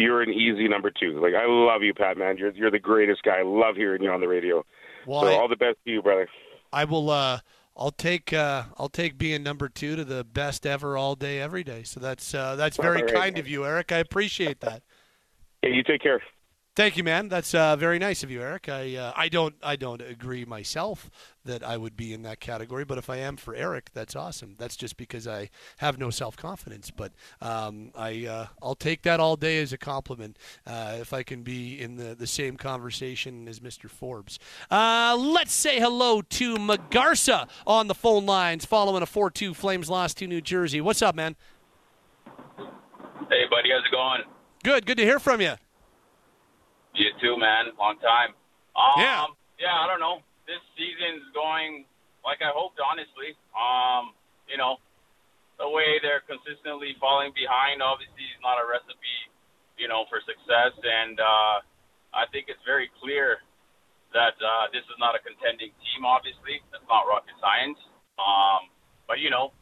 You're 0.00 0.22
an 0.22 0.30
easy 0.30 0.68
number 0.68 0.90
two. 0.90 1.20
Like 1.20 1.34
I 1.34 1.46
love 1.46 1.82
you, 1.82 1.94
Pat. 1.94 2.16
Man, 2.16 2.38
you're 2.38 2.52
you're 2.52 2.70
the 2.70 2.78
greatest 2.78 3.22
guy. 3.22 3.38
I 3.40 3.42
love 3.42 3.76
hearing 3.76 4.02
you 4.02 4.10
on 4.10 4.20
the 4.20 4.28
radio. 4.28 4.64
Well, 5.06 5.22
so 5.22 5.28
I- 5.28 5.34
all 5.34 5.48
the 5.48 5.56
best 5.56 5.78
to 5.84 5.90
you, 5.90 6.02
brother. 6.02 6.28
I 6.72 6.84
will. 6.84 7.10
Uh, 7.10 7.40
I'll 7.76 7.90
take. 7.90 8.32
Uh, 8.32 8.64
I'll 8.78 8.88
take 8.88 9.18
being 9.18 9.42
number 9.42 9.68
two 9.68 9.96
to 9.96 10.04
the 10.04 10.22
best 10.24 10.66
ever, 10.66 10.96
all 10.96 11.14
day, 11.14 11.40
every 11.40 11.64
day. 11.64 11.82
So 11.82 11.98
that's 11.98 12.34
uh, 12.34 12.56
that's 12.56 12.76
very 12.76 13.02
right. 13.02 13.14
kind 13.14 13.38
of 13.38 13.48
you, 13.48 13.64
Eric. 13.64 13.92
I 13.92 13.98
appreciate 13.98 14.60
that. 14.60 14.82
Hey, 15.62 15.74
you 15.74 15.82
take 15.82 16.00
care. 16.00 16.22
Thank 16.80 16.96
you, 16.96 17.04
man. 17.04 17.28
That's 17.28 17.54
uh, 17.54 17.76
very 17.76 17.98
nice 17.98 18.22
of 18.22 18.30
you, 18.30 18.40
Eric. 18.40 18.70
I 18.70 18.96
uh, 18.96 19.12
I 19.14 19.28
don't 19.28 19.54
I 19.62 19.76
don't 19.76 20.00
agree 20.00 20.46
myself 20.46 21.10
that 21.44 21.62
I 21.62 21.76
would 21.76 21.94
be 21.94 22.14
in 22.14 22.22
that 22.22 22.40
category, 22.40 22.86
but 22.86 22.96
if 22.96 23.10
I 23.10 23.18
am 23.18 23.36
for 23.36 23.54
Eric, 23.54 23.90
that's 23.92 24.16
awesome. 24.16 24.54
That's 24.56 24.76
just 24.76 24.96
because 24.96 25.28
I 25.28 25.50
have 25.76 25.98
no 25.98 26.08
self 26.08 26.38
confidence. 26.38 26.90
But 26.90 27.12
um, 27.42 27.90
I 27.94 28.24
uh, 28.24 28.46
I'll 28.62 28.74
take 28.74 29.02
that 29.02 29.20
all 29.20 29.36
day 29.36 29.60
as 29.60 29.74
a 29.74 29.76
compliment 29.76 30.38
uh, 30.66 30.96
if 30.98 31.12
I 31.12 31.22
can 31.22 31.42
be 31.42 31.78
in 31.78 31.96
the, 31.96 32.14
the 32.14 32.26
same 32.26 32.56
conversation 32.56 33.46
as 33.46 33.60
Mr. 33.60 33.90
Forbes. 33.90 34.38
Uh, 34.70 35.18
let's 35.20 35.52
say 35.52 35.80
hello 35.80 36.22
to 36.22 36.56
Magarsa 36.56 37.46
on 37.66 37.88
the 37.88 37.94
phone 37.94 38.24
lines 38.24 38.64
following 38.64 39.02
a 39.02 39.06
4-2 39.06 39.54
Flames 39.54 39.90
loss 39.90 40.14
to 40.14 40.26
New 40.26 40.40
Jersey. 40.40 40.80
What's 40.80 41.02
up, 41.02 41.14
man? 41.14 41.36
Hey, 42.56 43.44
buddy, 43.50 43.68
how's 43.70 43.84
it 43.84 43.92
going? 43.92 44.22
Good. 44.64 44.86
Good 44.86 44.96
to 44.96 45.04
hear 45.04 45.18
from 45.18 45.42
you. 45.42 45.56
You 46.94 47.10
too, 47.20 47.36
man. 47.38 47.70
Long 47.78 47.98
time. 47.98 48.34
Um, 48.74 48.98
Yeah. 48.98 49.26
Yeah, 49.60 49.76
I 49.76 49.86
don't 49.86 50.00
know. 50.00 50.24
This 50.48 50.60
season's 50.72 51.28
going 51.36 51.84
like 52.24 52.40
I 52.40 52.48
hoped, 52.52 52.80
honestly. 52.80 53.36
Um, 53.52 54.16
you 54.48 54.56
know, 54.56 54.80
the 55.60 55.68
way 55.68 56.00
they're 56.00 56.24
consistently 56.24 56.96
falling 56.96 57.32
behind, 57.36 57.84
obviously, 57.84 58.24
is 58.24 58.40
not 58.40 58.56
a 58.56 58.64
recipe, 58.64 59.16
you 59.76 59.86
know, 59.88 60.08
for 60.08 60.24
success. 60.24 60.72
And 60.80 61.20
uh, 61.20 61.56
I 62.16 62.24
think 62.32 62.48
it's 62.48 62.62
very 62.64 62.88
clear 63.04 63.44
that 64.16 64.34
uh, 64.40 64.72
this 64.72 64.82
is 64.88 64.96
not 64.98 65.14
a 65.14 65.20
contending 65.20 65.70
team. 65.84 66.08
Obviously, 66.08 66.64
that's 66.72 66.84
not 66.88 67.04
rocket 67.04 67.36
science. 67.38 67.78
Um, 68.16 68.72
but 69.06 69.20
you 69.20 69.28
know, 69.28 69.52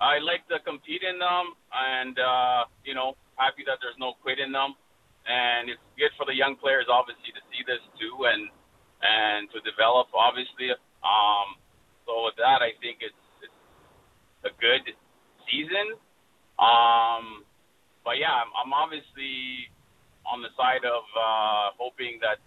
I 0.00 0.18
like 0.22 0.46
to 0.48 0.62
compete 0.62 1.02
in 1.02 1.18
them, 1.18 1.54
and 1.74 2.14
uh, 2.18 2.64
you 2.86 2.94
know, 2.94 3.18
happy 3.36 3.66
that 3.66 3.82
there's 3.82 3.98
no 3.98 4.14
quit 4.22 4.38
in 4.38 4.54
them 4.54 4.78
and 5.26 5.70
it's 5.70 5.82
good 5.98 6.10
for 6.18 6.26
the 6.26 6.34
young 6.34 6.56
players 6.56 6.86
obviously 6.90 7.30
to 7.34 7.42
see 7.50 7.62
this 7.66 7.82
too 7.98 8.26
and 8.26 8.50
and 9.02 9.50
to 9.50 9.58
develop 9.62 10.08
obviously. 10.14 10.70
Um 11.02 11.58
so 12.06 12.26
with 12.26 12.34
that 12.38 12.62
i 12.62 12.74
think 12.82 12.98
it's 13.02 13.22
it's 13.42 13.60
a 14.46 14.52
good 14.58 14.82
season. 15.46 15.98
Um 16.58 17.44
but 18.04 18.18
yeah 18.18 18.34
i'm, 18.34 18.50
I'm 18.58 18.72
obviously 18.72 19.70
on 20.26 20.42
the 20.42 20.50
side 20.58 20.84
of 20.86 21.04
uh 21.14 21.74
hoping 21.78 22.18
that 22.22 22.38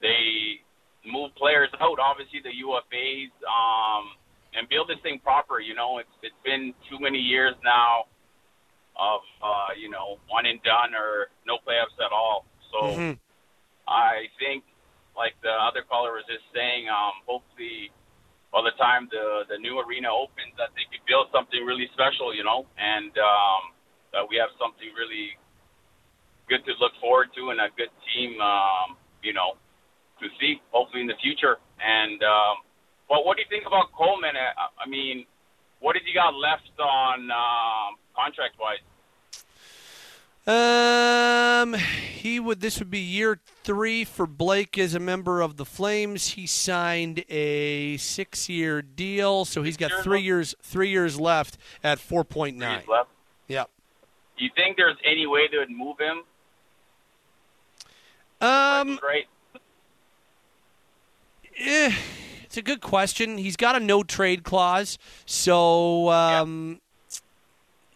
they 0.00 0.62
move 1.06 1.34
players 1.34 1.70
out 1.80 1.98
obviously 1.98 2.38
the 2.42 2.54
ufas 2.62 3.30
um 3.46 4.14
and 4.54 4.68
build 4.68 4.88
this 4.88 4.98
thing 5.02 5.18
proper 5.22 5.60
you 5.60 5.74
know. 5.74 5.98
It's 5.98 6.14
it's 6.22 6.38
been 6.44 6.74
too 6.90 6.98
many 7.00 7.18
years 7.18 7.54
now 7.64 8.06
of 8.96 9.20
uh, 9.42 9.72
you 9.78 9.88
know 9.88 10.18
one 10.28 10.46
and 10.46 10.62
done 10.62 10.94
or 10.94 11.28
no 11.46 11.58
playoffs 11.66 11.96
at 12.04 12.12
all. 12.12 12.46
So 12.70 12.96
Mhm. 12.96 13.18
I 13.88 14.28
think, 14.38 14.64
like 15.16 15.34
the 15.42 15.52
other 15.52 15.82
caller 15.82 16.12
was 16.12 16.24
just 16.26 16.44
saying, 16.54 16.88
um, 16.88 17.12
hopefully 17.26 17.90
by 18.52 18.62
the 18.62 18.72
time 18.76 19.08
the 19.10 19.44
the 19.48 19.58
new 19.58 19.80
arena 19.80 20.12
opens, 20.12 20.52
that 20.56 20.70
they 20.76 20.84
could 20.90 21.04
build 21.06 21.28
something 21.32 21.64
really 21.64 21.88
special, 21.92 22.34
you 22.34 22.44
know, 22.44 22.66
and 22.76 23.12
um, 23.18 23.72
that 24.12 24.28
we 24.28 24.36
have 24.36 24.50
something 24.60 24.92
really 24.94 25.36
good 26.48 26.64
to 26.66 26.72
look 26.80 26.92
forward 27.00 27.32
to 27.34 27.50
and 27.50 27.60
a 27.60 27.68
good 27.76 27.90
team, 28.12 28.40
um, 28.40 28.96
you 29.22 29.32
know, 29.32 29.56
to 30.20 30.28
see 30.38 30.60
hopefully 30.70 31.00
in 31.00 31.08
the 31.08 31.16
future. 31.20 31.56
And 31.80 32.22
um, 32.22 32.62
well, 33.08 33.24
what 33.24 33.36
do 33.36 33.42
you 33.42 33.48
think 33.48 33.66
about 33.66 33.92
Coleman? 33.92 34.36
I, 34.36 34.68
I 34.80 34.88
mean, 34.88 35.24
what 35.82 35.94
did 35.94 36.02
you 36.06 36.14
got 36.14 36.34
left 36.34 36.70
on 36.80 37.30
um, 37.30 37.96
contract 38.16 38.54
wise? 38.58 38.78
Um, 40.44 41.74
he 41.74 42.40
would. 42.40 42.60
This 42.60 42.78
would 42.80 42.90
be 42.90 42.98
year 42.98 43.38
three 43.62 44.02
for 44.04 44.26
Blake 44.26 44.76
as 44.76 44.94
a 44.94 44.98
member 44.98 45.40
of 45.40 45.56
the 45.56 45.64
Flames. 45.64 46.30
He 46.30 46.46
signed 46.46 47.24
a 47.28 47.96
six-year 47.98 48.82
deal, 48.82 49.44
so 49.44 49.62
he's 49.62 49.76
got 49.76 49.92
three 50.02 50.20
years. 50.22 50.54
Three 50.62 50.88
years 50.88 51.20
left 51.20 51.58
at 51.84 52.00
four 52.00 52.24
point 52.24 52.56
nine. 52.56 52.78
Years 52.78 52.88
left. 52.88 53.10
Yep. 53.46 53.70
Do 54.38 54.44
you 54.44 54.50
think 54.56 54.76
there's 54.76 54.96
any 55.04 55.26
way 55.26 55.46
they 55.50 55.58
would 55.58 55.70
move 55.70 55.98
him? 56.00 56.22
Um, 58.40 58.98
Right. 59.00 59.28
eh, 61.58 61.92
it's 62.52 62.58
a 62.58 62.62
good 62.62 62.82
question. 62.82 63.38
He's 63.38 63.56
got 63.56 63.76
a 63.76 63.80
no 63.80 64.02
trade 64.02 64.44
clause, 64.44 64.98
so 65.24 66.10
um, 66.10 66.82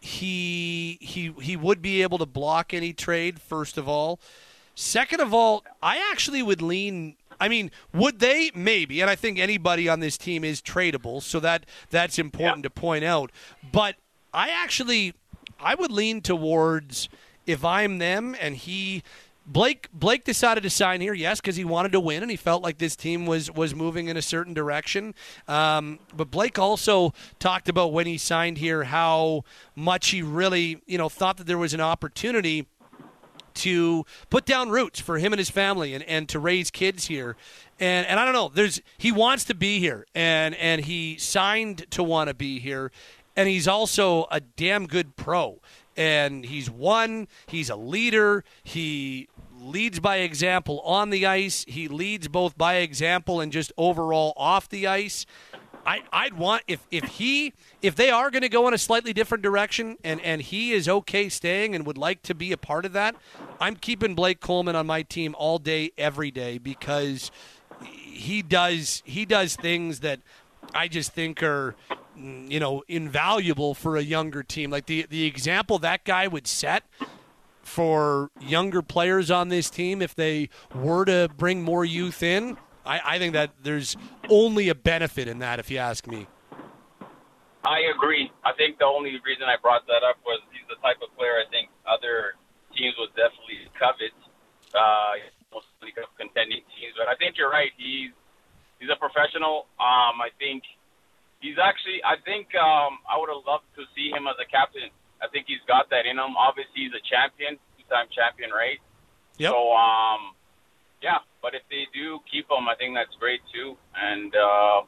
he 0.00 0.96
he 0.98 1.34
he 1.42 1.58
would 1.58 1.82
be 1.82 2.00
able 2.00 2.16
to 2.16 2.24
block 2.24 2.72
any 2.72 2.94
trade. 2.94 3.38
First 3.38 3.76
of 3.76 3.86
all, 3.86 4.18
second 4.74 5.20
of 5.20 5.34
all, 5.34 5.62
I 5.82 5.98
actually 6.10 6.42
would 6.42 6.62
lean. 6.62 7.16
I 7.38 7.48
mean, 7.48 7.70
would 7.92 8.18
they? 8.18 8.50
Maybe, 8.54 9.02
and 9.02 9.10
I 9.10 9.14
think 9.14 9.38
anybody 9.38 9.90
on 9.90 10.00
this 10.00 10.16
team 10.16 10.42
is 10.42 10.62
tradable, 10.62 11.20
so 11.20 11.38
that 11.40 11.66
that's 11.90 12.18
important 12.18 12.62
to 12.62 12.70
point 12.70 13.04
out. 13.04 13.30
But 13.70 13.96
I 14.32 14.48
actually, 14.48 15.12
I 15.60 15.74
would 15.74 15.92
lean 15.92 16.22
towards 16.22 17.10
if 17.44 17.62
I'm 17.62 17.98
them 17.98 18.34
and 18.40 18.56
he. 18.56 19.02
Blake 19.46 19.88
Blake 19.92 20.24
decided 20.24 20.62
to 20.62 20.70
sign 20.70 21.00
here, 21.00 21.14
yes, 21.14 21.40
because 21.40 21.56
he 21.56 21.64
wanted 21.64 21.92
to 21.92 22.00
win 22.00 22.22
and 22.22 22.30
he 22.30 22.36
felt 22.36 22.62
like 22.62 22.78
this 22.78 22.96
team 22.96 23.26
was 23.26 23.50
was 23.50 23.74
moving 23.74 24.08
in 24.08 24.16
a 24.16 24.22
certain 24.22 24.54
direction. 24.54 25.14
Um, 25.46 26.00
but 26.14 26.30
Blake 26.30 26.58
also 26.58 27.12
talked 27.38 27.68
about 27.68 27.92
when 27.92 28.06
he 28.06 28.18
signed 28.18 28.58
here 28.58 28.84
how 28.84 29.44
much 29.74 30.08
he 30.08 30.22
really, 30.22 30.82
you 30.86 30.98
know, 30.98 31.08
thought 31.08 31.36
that 31.36 31.46
there 31.46 31.58
was 31.58 31.74
an 31.74 31.80
opportunity 31.80 32.66
to 33.54 34.04
put 34.30 34.44
down 34.44 34.68
roots 34.68 35.00
for 35.00 35.18
him 35.18 35.32
and 35.32 35.38
his 35.38 35.48
family 35.48 35.94
and, 35.94 36.04
and 36.04 36.28
to 36.28 36.38
raise 36.38 36.70
kids 36.70 37.06
here. 37.06 37.36
And 37.78 38.06
and 38.06 38.18
I 38.18 38.24
don't 38.24 38.34
know, 38.34 38.50
there's 38.52 38.80
he 38.98 39.12
wants 39.12 39.44
to 39.44 39.54
be 39.54 39.78
here 39.78 40.06
and 40.14 40.54
and 40.56 40.84
he 40.84 41.18
signed 41.18 41.90
to 41.92 42.02
want 42.02 42.28
to 42.28 42.34
be 42.34 42.58
here 42.58 42.90
and 43.36 43.48
he's 43.48 43.68
also 43.68 44.26
a 44.30 44.40
damn 44.40 44.86
good 44.86 45.14
pro. 45.16 45.60
And 45.98 46.44
he's 46.44 46.70
won, 46.70 47.26
he's 47.46 47.70
a 47.70 47.76
leader, 47.76 48.44
he 48.62 49.28
leads 49.66 50.00
by 50.00 50.18
example 50.18 50.80
on 50.80 51.10
the 51.10 51.26
ice, 51.26 51.64
he 51.68 51.88
leads 51.88 52.28
both 52.28 52.56
by 52.56 52.76
example 52.76 53.40
and 53.40 53.52
just 53.52 53.72
overall 53.76 54.32
off 54.36 54.68
the 54.68 54.86
ice. 54.86 55.26
I, 55.86 56.02
I'd 56.12 56.34
want 56.34 56.64
if, 56.66 56.84
if 56.90 57.04
he 57.04 57.54
if 57.80 57.94
they 57.94 58.10
are 58.10 58.30
going 58.30 58.42
to 58.42 58.48
go 58.48 58.66
in 58.66 58.74
a 58.74 58.78
slightly 58.78 59.12
different 59.12 59.42
direction 59.42 59.96
and, 60.02 60.20
and 60.20 60.42
he 60.42 60.72
is 60.72 60.88
okay 60.88 61.28
staying 61.28 61.76
and 61.76 61.86
would 61.86 61.96
like 61.96 62.22
to 62.22 62.34
be 62.34 62.50
a 62.50 62.56
part 62.56 62.84
of 62.84 62.92
that, 62.94 63.14
I'm 63.60 63.76
keeping 63.76 64.16
Blake 64.16 64.40
Coleman 64.40 64.74
on 64.74 64.86
my 64.86 65.02
team 65.02 65.36
all 65.38 65.58
day 65.58 65.92
every 65.96 66.32
day 66.32 66.58
because 66.58 67.30
he 67.80 68.42
does 68.42 69.02
he 69.04 69.24
does 69.24 69.54
things 69.54 70.00
that 70.00 70.20
I 70.74 70.88
just 70.88 71.12
think 71.12 71.42
are 71.42 71.76
you 72.16 72.58
know 72.58 72.82
invaluable 72.88 73.74
for 73.74 73.96
a 73.96 74.02
younger 74.02 74.42
team. 74.42 74.70
Like 74.70 74.86
the 74.86 75.06
the 75.08 75.24
example 75.24 75.78
that 75.80 76.04
guy 76.04 76.26
would 76.26 76.48
set 76.48 76.82
for 77.66 78.30
younger 78.40 78.80
players 78.80 79.30
on 79.30 79.48
this 79.48 79.68
team 79.68 80.00
if 80.00 80.14
they 80.14 80.48
were 80.74 81.04
to 81.04 81.28
bring 81.36 81.62
more 81.62 81.84
youth 81.84 82.22
in. 82.22 82.56
I, 82.86 83.00
I 83.04 83.18
think 83.18 83.34
that 83.34 83.50
there's 83.62 83.96
only 84.30 84.68
a 84.68 84.74
benefit 84.74 85.26
in 85.26 85.40
that, 85.40 85.58
if 85.58 85.70
you 85.70 85.78
ask 85.78 86.06
me. 86.06 86.26
I 87.66 87.82
agree. 87.90 88.30
I 88.46 88.54
think 88.54 88.78
the 88.78 88.86
only 88.86 89.18
reason 89.26 89.50
I 89.50 89.58
brought 89.60 89.86
that 89.90 90.06
up 90.06 90.22
was 90.22 90.38
he's 90.54 90.62
the 90.70 90.78
type 90.78 91.02
of 91.02 91.10
player 91.18 91.42
I 91.42 91.50
think 91.50 91.68
other 91.82 92.38
teams 92.78 92.94
would 93.02 93.10
definitely 93.18 93.66
covet. 93.74 94.14
Uh, 94.70 95.18
most 95.50 95.66
Stanley 95.78 95.94
Cup 95.98 96.14
contending 96.14 96.62
teams, 96.78 96.94
but 96.94 97.10
I 97.10 97.18
think 97.18 97.34
you're 97.34 97.50
right. 97.50 97.74
He's 97.74 98.14
he's 98.78 98.90
a 98.92 98.98
professional. 98.98 99.66
Um, 99.82 100.22
I 100.22 100.30
think 100.38 100.62
he's 101.42 101.58
actually. 101.58 102.04
I 102.06 102.22
think 102.22 102.54
um, 102.54 103.02
I 103.08 103.18
would 103.18 103.30
have 103.32 103.42
loved 103.42 103.66
to 103.74 103.82
see 103.98 104.14
him 104.14 104.30
as 104.30 104.38
a 104.38 104.46
captain. 104.46 104.94
I 105.22 105.28
think 105.28 105.46
he's 105.48 105.64
got 105.66 105.90
that 105.90 106.06
in 106.06 106.18
him. 106.18 106.36
Obviously, 106.36 106.86
he's 106.86 106.92
a 106.92 107.04
champion, 107.04 107.58
two-time 107.78 108.06
champion, 108.12 108.50
right? 108.50 108.78
Yep. 109.38 109.52
So, 109.52 109.72
um, 109.72 110.34
yeah. 111.02 111.18
But 111.42 111.54
if 111.54 111.62
they 111.70 111.86
do 111.94 112.20
keep 112.30 112.50
him, 112.50 112.68
I 112.68 112.74
think 112.74 112.94
that's 112.94 113.14
great 113.18 113.40
too. 113.52 113.76
And 113.94 114.34
uh, 114.34 114.82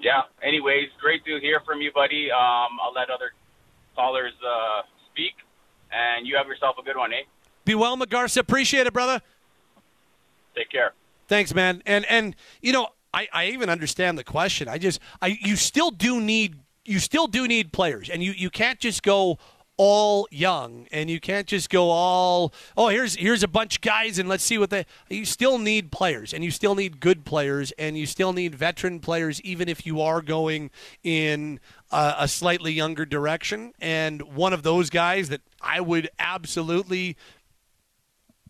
yeah. 0.00 0.22
Anyways, 0.42 0.88
great 1.00 1.24
to 1.24 1.38
hear 1.40 1.60
from 1.64 1.80
you, 1.80 1.90
buddy. 1.92 2.30
Um, 2.30 2.78
I'll 2.82 2.94
let 2.94 3.10
other 3.10 3.32
callers 3.94 4.32
uh, 4.44 4.82
speak, 5.10 5.34
and 5.90 6.26
you 6.26 6.36
have 6.36 6.46
yourself 6.46 6.76
a 6.78 6.82
good 6.82 6.96
one, 6.96 7.12
eh? 7.12 7.24
Be 7.64 7.74
well, 7.74 7.96
McGarza. 7.96 8.38
Appreciate 8.38 8.86
it, 8.86 8.92
brother. 8.92 9.20
Take 10.54 10.70
care. 10.70 10.92
Thanks, 11.28 11.54
man. 11.54 11.82
And 11.86 12.04
and 12.06 12.36
you 12.60 12.72
know, 12.72 12.88
I, 13.14 13.28
I 13.32 13.46
even 13.46 13.70
understand 13.70 14.18
the 14.18 14.24
question. 14.24 14.68
I 14.68 14.78
just 14.78 15.00
I 15.20 15.38
you 15.40 15.56
still 15.56 15.90
do 15.90 16.20
need 16.20 16.56
you 16.84 16.98
still 16.98 17.26
do 17.26 17.46
need 17.46 17.72
players, 17.72 18.08
and 18.08 18.22
you 18.22 18.32
you 18.32 18.50
can't 18.50 18.78
just 18.78 19.02
go 19.02 19.38
all 19.78 20.28
young 20.30 20.86
and 20.92 21.08
you 21.08 21.18
can't 21.18 21.46
just 21.46 21.70
go 21.70 21.88
all 21.88 22.52
oh 22.76 22.88
here's 22.88 23.16
here's 23.16 23.42
a 23.42 23.48
bunch 23.48 23.76
of 23.76 23.80
guys 23.80 24.18
and 24.18 24.28
let's 24.28 24.44
see 24.44 24.58
what 24.58 24.68
they 24.68 24.84
you 25.08 25.24
still 25.24 25.58
need 25.58 25.90
players 25.90 26.34
and 26.34 26.44
you 26.44 26.50
still 26.50 26.74
need 26.74 27.00
good 27.00 27.24
players 27.24 27.72
and 27.78 27.96
you 27.96 28.04
still 28.04 28.34
need 28.34 28.54
veteran 28.54 29.00
players 29.00 29.40
even 29.40 29.70
if 29.70 29.86
you 29.86 29.98
are 30.02 30.20
going 30.20 30.70
in 31.02 31.58
a, 31.92 32.14
a 32.20 32.28
slightly 32.28 32.72
younger 32.72 33.04
direction. 33.04 33.72
And 33.80 34.22
one 34.34 34.52
of 34.52 34.62
those 34.62 34.90
guys 34.90 35.28
that 35.28 35.42
I 35.60 35.80
would 35.80 36.08
absolutely 36.18 37.16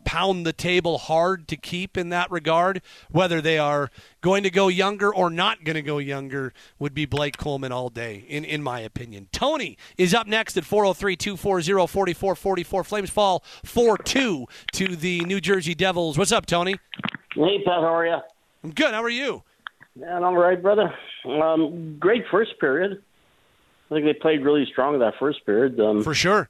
pound 0.05 0.47
the 0.47 0.53
table 0.53 0.99
hard 0.99 1.49
to 1.49 1.57
keep 1.57 1.97
in 1.97 2.09
that 2.11 2.31
regard, 2.31 2.83
whether 3.11 3.41
they 3.41 3.59
are 3.59 3.91
going 4.21 4.43
to 4.43 4.51
go 4.51 4.69
younger 4.69 5.13
or 5.13 5.31
not 5.31 5.65
going 5.65 5.75
to 5.75 5.83
go 5.83 5.99
younger, 5.99 6.53
would 6.79 6.95
be 6.95 7.07
Blake 7.07 7.37
Coleman 7.37 7.73
all 7.73 7.89
day, 7.89 8.25
in, 8.29 8.45
in 8.45 8.63
my 8.63 8.81
opinion. 8.81 9.29
Tony 9.33 9.77
is 9.97 10.15
up 10.15 10.27
next 10.27 10.57
at 10.57 10.65
403 10.65 11.17
240 11.17 12.13
4444. 12.15 12.85
Flames 12.85 13.11
fall 13.11 13.43
4 13.65 13.99
2 13.99 14.47
to 14.73 14.97
the 14.97 15.21
New 15.21 15.41
Jersey 15.41 15.75
Devils. 15.75 16.19
What's 16.19 16.33
up, 16.33 16.47
Tony? 16.47 16.77
Hey, 17.35 17.63
Pat, 17.65 17.81
how 17.81 17.95
are 17.95 18.07
you? 18.07 18.19
I'm 18.65 18.73
good. 18.73 18.93
How 18.95 19.03
are 19.03 19.11
you? 19.11 19.43
Yeah, 19.95 20.17
I'm 20.17 20.25
all 20.25 20.37
right, 20.37 20.61
brother. 20.61 20.95
Um, 21.25 21.99
great 21.99 22.25
first 22.31 22.59
period. 22.61 23.03
I 23.91 23.95
think 23.95 24.07
they 24.07 24.15
played 24.15 24.43
really 24.43 24.67
strong 24.73 24.99
that 25.01 25.15
first 25.19 25.45
period. 25.45 25.79
Um, 25.79 26.03
For 26.03 26.15
sure. 26.15 26.49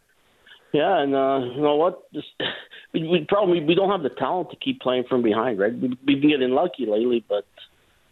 Yeah, 0.72 1.02
and 1.02 1.14
uh, 1.14 1.40
you 1.54 1.60
know 1.60 1.76
what? 1.76 2.10
Just, 2.12 2.28
we, 2.92 3.06
we 3.08 3.24
probably 3.28 3.60
we 3.62 3.74
don't 3.74 3.90
have 3.90 4.02
the 4.02 4.10
talent 4.10 4.50
to 4.50 4.56
keep 4.56 4.80
playing 4.80 5.04
from 5.08 5.22
behind, 5.22 5.58
right? 5.58 5.72
We, 5.72 5.96
we've 6.06 6.20
been 6.20 6.30
getting 6.30 6.50
lucky 6.50 6.86
lately, 6.86 7.24
but 7.28 7.46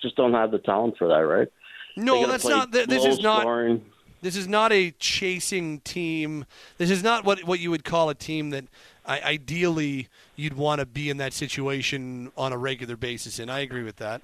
just 0.01 0.17
don't 0.17 0.33
have 0.33 0.51
the 0.51 0.59
talent 0.59 0.97
for 0.99 1.09
that, 1.09 1.27
right? 1.27 1.49
No, 1.97 2.27
that's 2.27 2.47
not. 2.47 2.73
th- 2.73 2.87
This 2.87 3.05
is 3.05 3.21
not. 3.21 3.43
scoring. 3.43 3.85
This 4.23 4.37
is 4.37 4.47
not 4.47 4.71
a 4.71 4.91
chasing 4.93 5.81
team. 5.81 6.45
This 6.77 6.91
is 6.91 7.03
not 7.03 7.25
what 7.25 7.45
what 7.45 7.59
you 7.59 7.71
would 7.71 7.85
call 7.85 8.11
a 8.11 8.15
team 8.15 8.51
that 8.51 8.65
I, 9.07 9.21
ideally 9.21 10.09
you'd 10.37 10.57
want 10.57 10.81
to 10.81 10.87
be 10.87 11.09
in 11.09 11.17
that 11.19 11.33
situation 11.33 12.31
on 12.37 12.53
a 12.53 12.59
regular 12.59 12.97
basis. 12.97 13.39
And 13.39 13.51
I 13.51 13.61
agree 13.61 13.83
with 13.83 13.97
that. 13.97 14.23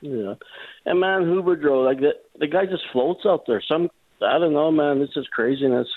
Yeah, 0.00 0.34
and 0.84 0.98
man, 1.00 1.22
Huberdeau, 1.24 1.84
like 1.84 2.00
the 2.00 2.12
the 2.38 2.46
guy 2.46 2.66
just 2.66 2.84
floats 2.92 3.26
out 3.26 3.44
there. 3.46 3.62
Some 3.66 3.90
I 4.20 4.38
don't 4.38 4.52
know, 4.52 4.70
man. 4.70 5.00
This 5.00 5.10
is 5.16 5.26
craziness. 5.28 5.88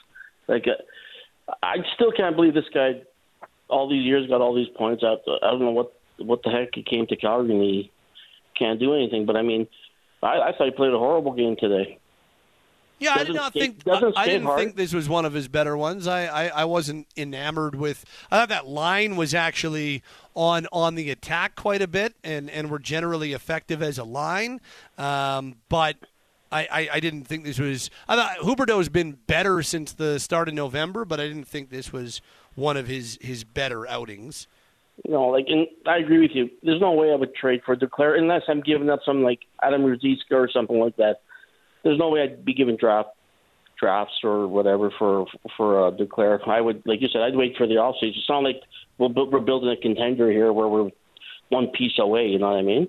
Like 0.47 0.66
uh, 0.68 1.53
I 1.62 1.78
still 1.95 2.12
can't 2.12 2.36
believe 2.36 2.53
this 2.53 2.66
guy. 2.74 3.01
All 3.70 3.89
these 3.89 4.05
years 4.05 4.28
got 4.28 4.41
all 4.41 4.53
these 4.53 4.68
points 4.78 5.03
out. 5.03 5.22
I 5.41 5.49
don't 5.51 5.59
know 5.59 5.72
what 5.72 5.93
what 6.18 6.43
the 6.43 6.49
heck 6.49 6.70
he 6.76 6.84
came 6.84 7.07
to 7.07 7.16
Calgary 7.16 7.51
and 7.53 7.61
he 7.63 7.91
can't 8.57 8.80
do 8.80 8.93
anything. 8.93 9.26
But 9.26 9.36
I 9.36 9.41
mean, 9.41 9.68
I, 10.24 10.39
I 10.39 10.51
thought 10.57 10.66
he 10.66 10.72
played 10.72 10.93
a 10.93 10.97
horrible 10.99 11.34
game 11.34 11.55
today. 11.59 11.97
Yeah, 12.97 13.13
I 13.16 13.24
did 13.26 13.34
Doesn't 13.34 13.49
skate- 13.49 13.61
think. 13.61 13.84
doesn't 13.84 14.18
I, 14.18 14.22
I 14.22 14.26
didn't 14.28 14.43
hard. 14.45 14.57
think 14.59 14.76
this 14.78 14.93
was 14.93 15.09
one 15.09 15.26
of 15.26 15.34
his 15.34 15.49
better 15.49 15.76
ones. 15.76 16.07
I, 16.07 16.28
I, 16.28 16.47
I 16.61 16.63
wasn't 16.63 17.07
enamored 17.18 17.76
with. 17.76 18.05
I 18.32 18.38
thought 18.39 18.49
that 18.49 18.68
line 18.68 19.18
was 19.18 19.34
actually 19.34 20.01
on 20.34 20.66
on 20.72 20.95
the 20.95 21.09
attack 21.11 21.55
quite 21.57 21.82
a 21.82 21.88
bit, 21.88 22.16
and 22.24 22.49
and 22.49 22.70
were 22.72 22.80
generally 22.80 23.34
effective 23.34 23.82
as 23.84 23.97
a 23.97 24.05
line. 24.05 24.61
Um, 24.97 25.55
but 25.68 25.97
I, 26.53 26.68
I, 26.72 26.89
I 26.93 26.99
didn't 27.01 27.24
think 27.26 27.43
this 27.43 27.59
was. 27.59 27.89
I 28.07 28.16
thought 28.16 28.38
Huberdeau 28.38 28.78
has 28.78 28.88
been 28.88 29.18
better 29.28 29.61
since 29.61 29.91
the 29.91 30.18
start 30.18 30.47
of 30.47 30.53
November, 30.53 31.03
but 31.03 31.20
I 31.20 31.28
didn't 31.28 31.49
think 31.49 31.70
this 31.72 31.91
was 31.91 32.22
one 32.56 32.78
of 32.78 32.88
his 32.88 33.18
his 33.22 33.43
better 33.43 33.88
outings. 33.88 34.47
Know, 35.03 35.26
like, 35.26 35.47
and 35.49 35.68
I 35.86 35.97
agree 35.97 36.20
with 36.20 36.32
you. 36.34 36.49
There's 36.64 36.80
no 36.80 36.93
way 36.93 37.12
I 37.12 37.16
would 37.16 37.36
trade 37.36 37.62
for 37.66 37.76
Duclair 37.76 38.18
unless 38.18 38.43
I'm 38.47 38.62
giving 38.62 38.89
up 38.89 39.01
some 39.06 39.24
like 39.24 39.41
Adam 39.62 39.82
Ruzicka 39.82 40.32
or 40.32 40.49
something 40.49 40.80
like 40.80 40.95
that. 40.95 41.18
There's 41.84 41.99
no 41.99 42.10
way 42.10 42.22
I'd 42.22 42.45
be 42.45 42.53
giving 42.53 42.78
draft 42.78 43.10
drafts 43.78 44.14
or 44.24 44.47
whatever 44.47 44.91
for 44.97 45.26
for 45.58 45.88
uh, 45.88 45.91
Duclair. 45.91 46.39
I 46.47 46.62
would, 46.62 46.82
like 46.86 47.01
you 47.01 47.10
said, 47.12 47.22
I'd 47.22 47.36
wait 47.36 47.58
for 47.58 47.68
the 47.68 47.76
offseason. 47.76 48.16
It's 48.16 48.30
not 48.30 48.43
like 48.43 48.62
we're, 48.97 49.10
we're 49.10 49.41
building 49.41 49.70
a 49.70 49.76
contender 49.76 50.32
here 50.32 50.53
where 50.53 50.68
we're 50.68 50.89
one 51.49 51.68
piece 51.68 51.99
away. 51.99 52.28
You 52.28 52.39
know 52.39 52.49
what 52.49 52.58
I 52.58 52.62
mean? 52.62 52.88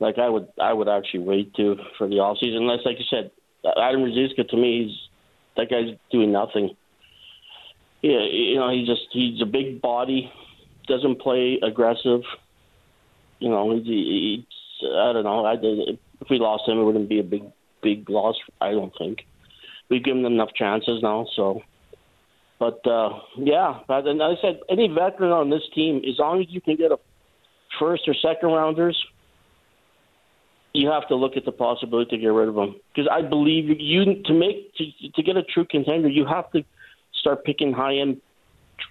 Like 0.00 0.18
I 0.18 0.28
would, 0.28 0.48
I 0.60 0.72
would 0.72 0.88
actually 0.88 1.20
wait 1.20 1.54
to 1.56 1.76
for 1.98 2.08
the 2.08 2.16
offseason 2.16 2.56
unless, 2.56 2.80
like 2.84 2.98
you 2.98 3.04
said, 3.10 3.30
Adam 3.64 4.00
Ruzicka 4.02 4.48
to 4.48 4.56
me, 4.56 4.86
he's 4.86 4.98
that 5.56 5.70
guy's 5.70 5.96
doing 6.10 6.32
nothing. 6.32 6.76
Yeah, 8.02 8.24
you 8.30 8.56
know, 8.56 8.70
he's 8.70 8.86
just 8.86 9.06
he's 9.12 9.40
a 9.40 9.46
big 9.46 9.80
body, 9.80 10.30
doesn't 10.88 11.20
play 11.20 11.60
aggressive. 11.62 12.22
You 13.38 13.48
know, 13.48 13.74
he's, 13.74 13.86
he's 13.86 14.44
I 14.82 15.12
don't 15.12 15.24
know. 15.24 15.44
I 15.44 15.54
if 15.60 16.28
we 16.28 16.38
lost 16.38 16.68
him, 16.68 16.78
it 16.78 16.84
wouldn't 16.84 17.08
be 17.08 17.20
a 17.20 17.24
big 17.24 17.44
big 17.82 18.10
loss. 18.10 18.36
I 18.60 18.72
don't 18.72 18.92
think 18.98 19.24
we've 19.88 20.02
given 20.02 20.22
them 20.22 20.32
enough 20.32 20.52
chances 20.54 21.00
now. 21.02 21.26
So, 21.36 21.62
but 22.58 22.84
uh, 22.86 23.20
yeah, 23.36 23.80
but 23.86 24.06
and 24.06 24.22
I 24.22 24.34
said 24.40 24.60
any 24.68 24.88
veteran 24.88 25.30
on 25.30 25.50
this 25.50 25.62
team, 25.74 26.02
as 26.08 26.18
long 26.18 26.40
as 26.40 26.46
you 26.48 26.60
can 26.60 26.76
get 26.76 26.90
a 26.90 26.98
first 27.78 28.08
or 28.08 28.14
second 28.14 28.48
rounders, 28.48 28.96
you 30.72 30.90
have 30.90 31.06
to 31.08 31.14
look 31.14 31.36
at 31.36 31.44
the 31.44 31.52
possibility 31.52 32.16
to 32.16 32.18
get 32.22 32.28
rid 32.28 32.48
of 32.48 32.54
them 32.54 32.76
because 32.94 33.08
I 33.10 33.22
believe 33.22 33.80
you 33.80 34.22
to 34.24 34.32
make 34.32 34.74
to, 34.76 34.84
to 35.14 35.22
get 35.22 35.36
a 35.36 35.42
true 35.42 35.66
contender, 35.70 36.08
you 36.08 36.26
have 36.26 36.50
to 36.52 36.64
start 37.22 37.44
picking 37.44 37.72
high 37.72 37.96
end, 37.96 38.20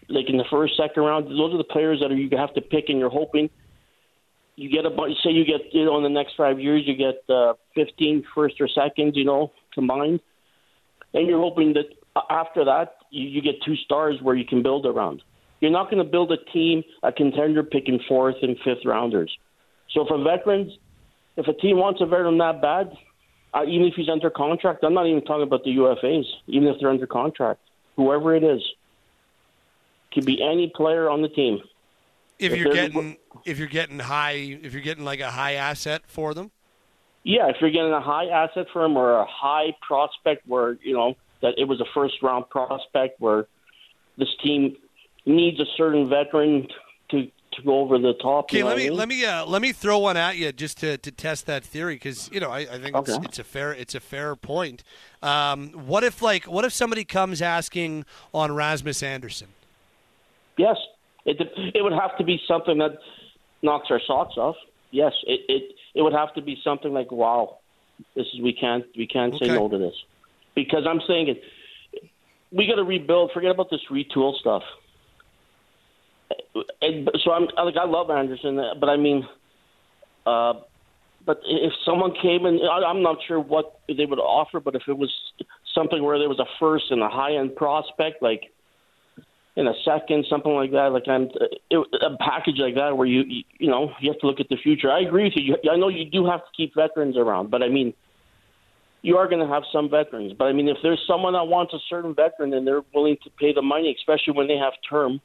like 0.10 0.28
in 0.28 0.38
the 0.38 0.46
first, 0.50 0.76
second 0.76 1.04
round. 1.04 1.28
Those 1.28 1.54
are 1.54 1.58
the 1.58 1.64
players 1.64 2.00
that 2.00 2.12
are, 2.12 2.16
you 2.16 2.36
have 2.36 2.54
to 2.56 2.62
pick, 2.62 2.86
and 2.90 2.98
you're 2.98 3.12
hoping 3.12 3.52
you 4.56 4.70
get 4.70 4.86
a 4.86 4.90
bunch. 4.90 5.18
Say 5.24 5.32
you 5.32 5.46
get 5.46 5.62
you 5.74 5.86
know 5.86 5.98
in 5.98 6.04
the 6.04 6.10
next 6.10 6.34
five 6.36 6.60
years 6.60 6.84
you 6.86 6.96
get 6.96 7.24
uh, 7.34 7.54
15 7.76 8.24
first 8.34 8.56
or 8.60 8.68
seconds, 8.68 9.14
you 9.16 9.26
know, 9.26 9.52
combined, 9.74 10.20
and 11.14 11.28
you're 11.28 11.40
hoping 11.40 11.74
that 11.74 11.86
after 12.30 12.66
that 12.66 12.96
you, 13.10 13.28
you 13.28 13.42
get 13.42 13.56
two 13.66 13.76
stars 13.76 14.18
where 14.22 14.36
you 14.36 14.46
can 14.46 14.62
build 14.64 14.86
around. 14.86 15.22
You're 15.60 15.72
not 15.72 15.92
going 15.92 16.04
to 16.04 16.10
build 16.10 16.32
a 16.32 16.38
team, 16.52 16.84
a 17.04 17.12
contender 17.12 17.64
picking 17.64 18.00
fourth 18.08 18.36
and 18.42 18.58
fifth 18.64 18.84
rounders. 18.84 19.32
So 19.92 20.06
for 20.08 20.22
veterans, 20.24 20.72
if 21.38 21.48
a 21.48 21.54
team 21.54 21.78
wants 21.78 22.02
a 22.02 22.06
veteran 22.06 22.38
that 22.40 22.62
bad, 22.62 22.92
uh, 23.54 23.64
even 23.66 23.88
if 23.88 23.94
he's 23.96 24.10
under 24.10 24.30
contract, 24.30 24.84
I'm 24.84 24.94
not 24.94 25.08
even 25.08 25.24
talking 25.24 25.44
about 25.44 25.64
the 25.64 25.72
UFAs. 25.72 26.24
Even 26.48 26.68
if 26.68 26.78
they're 26.80 26.90
under 26.90 27.06
contract, 27.06 27.60
whoever 27.96 28.36
it 28.36 28.44
is, 28.44 28.62
could 30.14 30.26
be 30.26 30.42
any 30.42 30.72
player 30.76 31.10
on 31.10 31.22
the 31.22 31.30
team. 31.30 31.62
If 32.40 32.54
If 32.54 32.60
you're 32.60 32.74
getting 32.74 33.18
if 33.46 33.60
you're 33.60 33.68
getting 33.68 34.00
high 34.00 34.60
if 34.62 34.74
you're 34.74 34.82
getting 34.82 35.06
like 35.06 35.20
a 35.20 35.32
high 35.32 35.54
asset 35.54 36.02
for 36.08 36.34
them. 36.34 36.52
Yeah, 37.24 37.50
if 37.50 37.58
you're 37.62 37.70
getting 37.70 37.92
a 37.94 38.02
high 38.02 38.26
asset 38.26 38.68
for 38.74 38.84
him 38.84 38.98
or 38.98 39.14
a 39.20 39.28
high 39.28 39.76
prospect 39.82 40.48
where, 40.48 40.78
you 40.82 40.94
know, 40.94 41.16
that 41.42 41.54
it 41.58 41.66
was 41.66 41.80
a 41.80 41.86
first 41.94 42.16
round 42.24 42.50
prospect 42.50 43.22
where 43.22 43.46
this 44.18 44.30
team 44.44 44.76
needs 45.26 45.60
a 45.60 45.66
certain 45.78 46.10
veteran 46.10 46.68
to 47.10 47.30
to 47.54 47.62
go 47.64 47.80
over 47.80 47.98
the 47.98 48.14
top. 48.22 48.46
Okay, 48.46 48.64
let 48.64 48.70
what 48.70 48.74
I 48.74 48.78
me 48.78 48.90
mean? 48.90 48.98
let 48.98 49.08
me 49.08 49.26
uh, 49.26 49.46
let 49.46 49.62
me 49.62 49.72
throw 49.72 50.00
one 50.00 50.18
at 50.18 50.38
you 50.38 50.52
just 50.52 50.78
to, 50.80 50.98
to 50.98 51.12
test 51.12 51.46
that 51.48 51.64
theory 51.64 51.96
because 51.96 52.30
you 52.32 52.40
know 52.40 52.50
I, 52.50 52.60
I 52.60 52.66
think 52.80 52.96
it's, 52.96 53.10
Okay. 53.10 53.26
it's 53.26 53.40
a 53.40 53.44
fair 53.44 53.74
it's 53.74 53.96
a 53.96 54.00
fair 54.00 54.36
point. 54.36 54.84
Um, 55.22 55.70
what 55.72 56.04
if 56.04 56.22
like 56.22 56.46
what 56.46 56.66
if 56.66 56.74
somebody 56.74 57.04
comes 57.04 57.42
asking 57.42 58.06
on 58.34 58.54
Rasmus 58.54 59.04
Andersson? 59.04 59.48
Yes, 60.58 60.78
it 61.26 61.38
it 61.76 61.82
would 61.84 61.94
have 61.94 62.18
to 62.18 62.24
be 62.24 62.40
something 62.48 62.78
that 62.80 62.98
knocks 63.62 63.88
our 63.90 64.02
socks 64.06 64.36
off. 64.38 64.56
Yes, 64.92 65.14
it 65.26 65.42
it 65.48 65.76
it 65.96 66.02
would 66.02 66.14
have 66.14 66.34
to 66.36 66.42
be 66.42 66.58
something 66.64 66.94
like, 66.94 67.12
wow, 67.12 67.58
this 68.16 68.26
is 68.34 68.42
we 68.42 68.54
can't 68.54 68.86
we 68.98 69.08
can't 69.08 69.34
say 69.42 69.48
no 69.48 69.68
to 69.70 69.78
this 69.78 69.96
because 70.56 70.86
I'm 70.88 71.02
saying 71.08 71.30
it. 71.30 71.42
We 72.54 72.68
got 72.68 72.76
to 72.76 72.84
rebuild. 72.84 73.32
Forget 73.34 73.52
about 73.52 73.70
this 73.70 73.80
retool 73.90 74.38
stuff. 74.38 74.64
And 76.82 77.10
so 77.24 77.32
I'm 77.32 77.48
like 77.66 77.78
I 77.78 77.86
love 77.86 78.10
Andersson, 78.10 78.60
but 78.80 78.90
I 78.90 78.98
mean, 78.98 79.28
uh, 80.26 80.54
but 81.26 81.42
if 81.46 81.74
someone 81.86 82.14
came 82.22 82.46
and 82.46 82.60
I- 82.62 82.84
I'm 82.90 83.02
not 83.02 83.18
sure 83.28 83.40
what 83.40 83.80
they 83.88 84.06
would 84.06 84.20
offer, 84.20 84.60
but 84.60 84.76
if 84.76 84.84
it 84.88 84.98
was 84.98 85.12
something 85.74 86.04
where 86.04 86.20
there 86.20 86.30
was 86.30 86.40
a 86.40 86.48
first 86.60 86.86
and 86.92 87.02
a 87.02 87.10
high 87.10 87.36
end 87.36 87.56
prospect, 87.56 88.22
like 88.22 88.52
in 89.56 89.68
a 89.68 89.74
second, 89.84 90.26
something 90.30 90.54
like 90.54 90.72
that. 90.72 90.92
Like 90.94 91.08
I'm 91.08 91.30
it, 91.70 91.88
a 92.02 92.18
package 92.18 92.58
like 92.58 92.76
that 92.76 92.98
where 92.98 93.08
you, 93.08 93.24
you 93.28 93.44
you 93.60 93.70
know 93.70 93.92
you 94.00 94.12
have 94.12 94.20
to 94.22 94.28
look 94.28 94.40
at 94.40 94.50
the 94.50 94.58
future. 94.58 94.92
I 94.92 95.02
agree 95.02 95.26
with 95.26 95.34
you. 95.36 95.56
you 95.64 95.72
I 95.72 95.78
know 95.78 95.90
you 95.90 96.10
do 96.10 96.26
have 96.26 96.40
to 96.42 96.52
keep 96.56 96.74
veterans 96.76 97.18
around, 97.18 97.52
but 97.52 97.62
I 97.62 97.70
mean 97.70 97.94
you 99.02 99.18
are 99.18 99.28
going 99.28 99.46
to 99.46 99.52
have 99.52 99.64
some 99.72 99.90
veterans. 99.90 100.34
But 100.38 100.46
I 100.46 100.54
mean, 100.54 100.68
if 100.68 100.78
there's 100.84 101.02
someone 101.08 101.34
that 101.34 101.48
wants 101.48 101.74
a 101.74 101.80
certain 101.90 102.14
veteran 102.14 102.54
and 102.54 102.66
they're 102.68 102.84
willing 102.94 103.18
to 103.24 103.30
pay 103.32 103.52
the 103.54 103.62
money, 103.62 103.96
especially 103.98 104.34
when 104.34 104.48
they 104.48 104.58
have 104.58 104.74
term. 104.88 105.20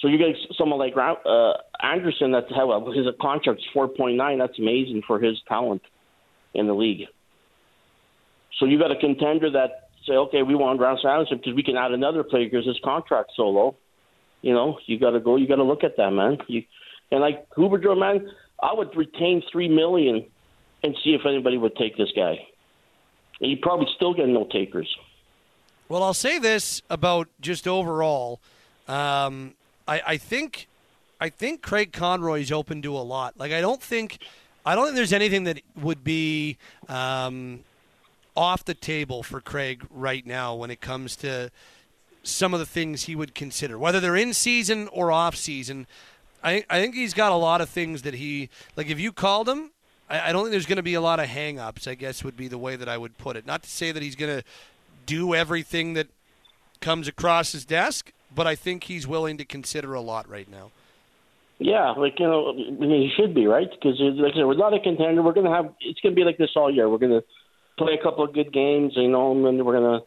So 0.00 0.08
you 0.08 0.16
get 0.16 0.36
someone 0.56 0.78
like 0.78 0.94
uh, 0.96 1.52
Andersson 1.82 2.32
that 2.32 2.50
have 2.52 2.68
a, 2.68 2.92
his 2.92 3.06
contract's 3.20 3.64
four 3.72 3.88
point 3.88 4.16
nine. 4.16 4.38
That's 4.38 4.58
amazing 4.58 5.02
for 5.06 5.18
his 5.18 5.36
talent 5.48 5.82
in 6.54 6.66
the 6.66 6.74
league. 6.74 7.06
So 8.58 8.66
you 8.66 8.78
got 8.78 8.90
a 8.90 8.96
contender 8.96 9.50
that 9.50 9.90
say, 10.06 10.14
okay, 10.14 10.42
we 10.42 10.54
want 10.54 10.80
Rasmus 10.80 11.04
Andersson 11.04 11.38
because 11.38 11.54
we 11.54 11.62
can 11.62 11.76
add 11.76 11.92
another 11.92 12.22
player 12.22 12.48
because 12.48 12.66
his 12.66 12.78
contract's 12.84 13.34
so 13.36 13.48
low. 13.48 13.76
You 14.42 14.52
know, 14.52 14.78
you 14.86 14.98
got 14.98 15.10
to 15.10 15.20
go. 15.20 15.36
You 15.36 15.48
got 15.48 15.56
to 15.56 15.64
look 15.64 15.82
at 15.82 15.96
that, 15.96 16.10
man. 16.10 16.38
You 16.46 16.62
and 17.10 17.20
like 17.20 17.48
Huberdeau, 17.50 17.98
man, 17.98 18.30
I 18.62 18.72
would 18.72 18.94
retain 18.96 19.42
three 19.50 19.68
million 19.68 20.26
and 20.84 20.96
see 21.02 21.10
if 21.10 21.22
anybody 21.26 21.58
would 21.58 21.74
take 21.76 21.96
this 21.96 22.10
guy. 22.14 22.38
And 23.40 23.50
you 23.50 23.56
probably 23.60 23.88
still 23.96 24.14
get 24.14 24.28
no 24.28 24.46
takers. 24.50 24.88
Well, 25.88 26.02
I'll 26.02 26.14
say 26.14 26.38
this 26.38 26.82
about 26.88 27.28
just 27.40 27.66
overall. 27.66 28.40
Um, 28.86 29.54
I, 29.88 30.02
I 30.06 30.16
think, 30.16 30.68
I 31.20 31.28
think 31.28 31.62
Craig 31.62 31.92
Conroy's 31.92 32.52
open 32.52 32.82
to 32.82 32.96
a 32.96 33.00
lot. 33.00 33.34
Like 33.38 33.52
I 33.52 33.60
don't 33.60 33.82
think, 33.82 34.18
I 34.64 34.74
don't 34.74 34.86
think 34.86 34.96
there's 34.96 35.12
anything 35.12 35.44
that 35.44 35.60
would 35.76 36.04
be 36.04 36.58
um, 36.88 37.60
off 38.36 38.64
the 38.64 38.74
table 38.74 39.22
for 39.22 39.40
Craig 39.40 39.84
right 39.90 40.24
now 40.26 40.54
when 40.54 40.70
it 40.70 40.80
comes 40.80 41.16
to 41.16 41.50
some 42.22 42.52
of 42.54 42.60
the 42.60 42.66
things 42.66 43.04
he 43.04 43.16
would 43.16 43.34
consider, 43.34 43.78
whether 43.78 43.98
they're 43.98 44.16
in 44.16 44.34
season 44.34 44.88
or 44.88 45.10
off 45.10 45.34
season. 45.34 45.86
I, 46.44 46.64
I 46.70 46.80
think 46.80 46.94
he's 46.94 47.14
got 47.14 47.32
a 47.32 47.36
lot 47.36 47.60
of 47.60 47.68
things 47.68 48.02
that 48.02 48.14
he 48.14 48.48
like. 48.76 48.88
If 48.88 49.00
you 49.00 49.10
called 49.10 49.48
him 49.48 49.72
I, 50.08 50.28
I 50.28 50.32
don't 50.32 50.42
think 50.42 50.52
there's 50.52 50.66
going 50.66 50.76
to 50.76 50.82
be 50.82 50.94
a 50.94 51.00
lot 51.00 51.20
of 51.20 51.26
hang-ups, 51.26 51.86
I 51.86 51.94
guess 51.94 52.24
would 52.24 52.36
be 52.36 52.48
the 52.48 52.58
way 52.58 52.76
that 52.76 52.88
I 52.88 52.96
would 52.96 53.18
put 53.18 53.36
it. 53.36 53.46
Not 53.46 53.62
to 53.62 53.70
say 53.70 53.92
that 53.92 54.02
he's 54.02 54.16
going 54.16 54.38
to 54.38 54.44
do 55.06 55.34
everything 55.34 55.94
that 55.94 56.08
comes 56.80 57.08
across 57.08 57.52
his 57.52 57.64
desk, 57.64 58.12
but 58.34 58.46
I 58.46 58.54
think 58.54 58.84
he's 58.84 59.06
willing 59.06 59.38
to 59.38 59.44
consider 59.44 59.94
a 59.94 60.00
lot 60.00 60.28
right 60.28 60.50
now. 60.50 60.70
Yeah, 61.58 61.90
like 61.92 62.20
you 62.20 62.26
know, 62.26 62.50
I 62.50 62.54
mean, 62.54 63.02
he 63.02 63.10
should 63.16 63.34
be 63.34 63.46
right 63.46 63.68
because 63.68 63.98
like 63.98 64.32
I 64.32 64.36
said, 64.36 64.46
we're 64.46 64.56
not 64.56 64.74
a 64.74 64.80
contender. 64.80 65.22
We're 65.22 65.32
gonna 65.32 65.54
have 65.54 65.74
it's 65.80 65.98
gonna 66.00 66.14
be 66.14 66.22
like 66.22 66.38
this 66.38 66.50
all 66.54 66.72
year. 66.72 66.88
We're 66.88 66.98
gonna 66.98 67.22
play 67.76 67.94
a 67.98 68.02
couple 68.02 68.24
of 68.24 68.32
good 68.32 68.52
games, 68.52 68.92
you 68.94 69.08
know, 69.08 69.32
and 69.32 69.44
then 69.44 69.64
we're 69.64 69.74
gonna 69.74 70.00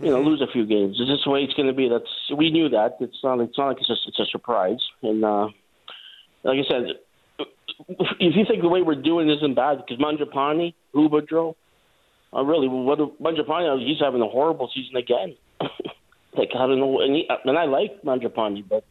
you 0.00 0.10
know 0.10 0.20
lose 0.20 0.40
a 0.40 0.50
few 0.52 0.66
games. 0.66 0.96
It's 0.98 1.08
just 1.08 1.24
the 1.24 1.30
way 1.30 1.40
it's 1.40 1.54
gonna 1.54 1.72
be. 1.72 1.88
That's 1.88 2.10
we 2.36 2.50
knew 2.50 2.68
that. 2.70 2.96
It's 2.98 3.18
not. 3.22 3.38
It's 3.40 3.56
not 3.56 3.68
like 3.68 3.78
it's 3.78 3.86
just 3.86 4.02
it's 4.08 4.18
a 4.18 4.26
surprise. 4.26 4.80
And 5.02 5.24
uh, 5.24 5.48
like 6.42 6.58
I 6.58 6.68
said, 6.68 6.84
if 7.88 8.34
you 8.36 8.44
think 8.44 8.62
the 8.62 8.68
way 8.68 8.82
we're 8.82 9.00
doing 9.00 9.30
isn't 9.30 9.54
bad, 9.54 9.78
because 9.78 10.02
Mangiapane, 10.02 10.74
Huberdeau, 10.92 11.54
uh, 12.34 12.42
really, 12.42 12.66
what 12.66 12.98
Mangiapane, 13.20 13.86
he's 13.86 14.00
having 14.00 14.22
a 14.22 14.28
horrible 14.28 14.68
season 14.74 14.96
again. 14.96 15.36
like 16.36 16.50
I 16.54 16.66
don't 16.66 16.80
know, 16.80 17.00
and, 17.00 17.14
he, 17.16 17.28
and 17.44 17.58
I 17.58 17.64
like 17.64 18.02
Mangiapane, 18.02 18.68
but 18.68 18.84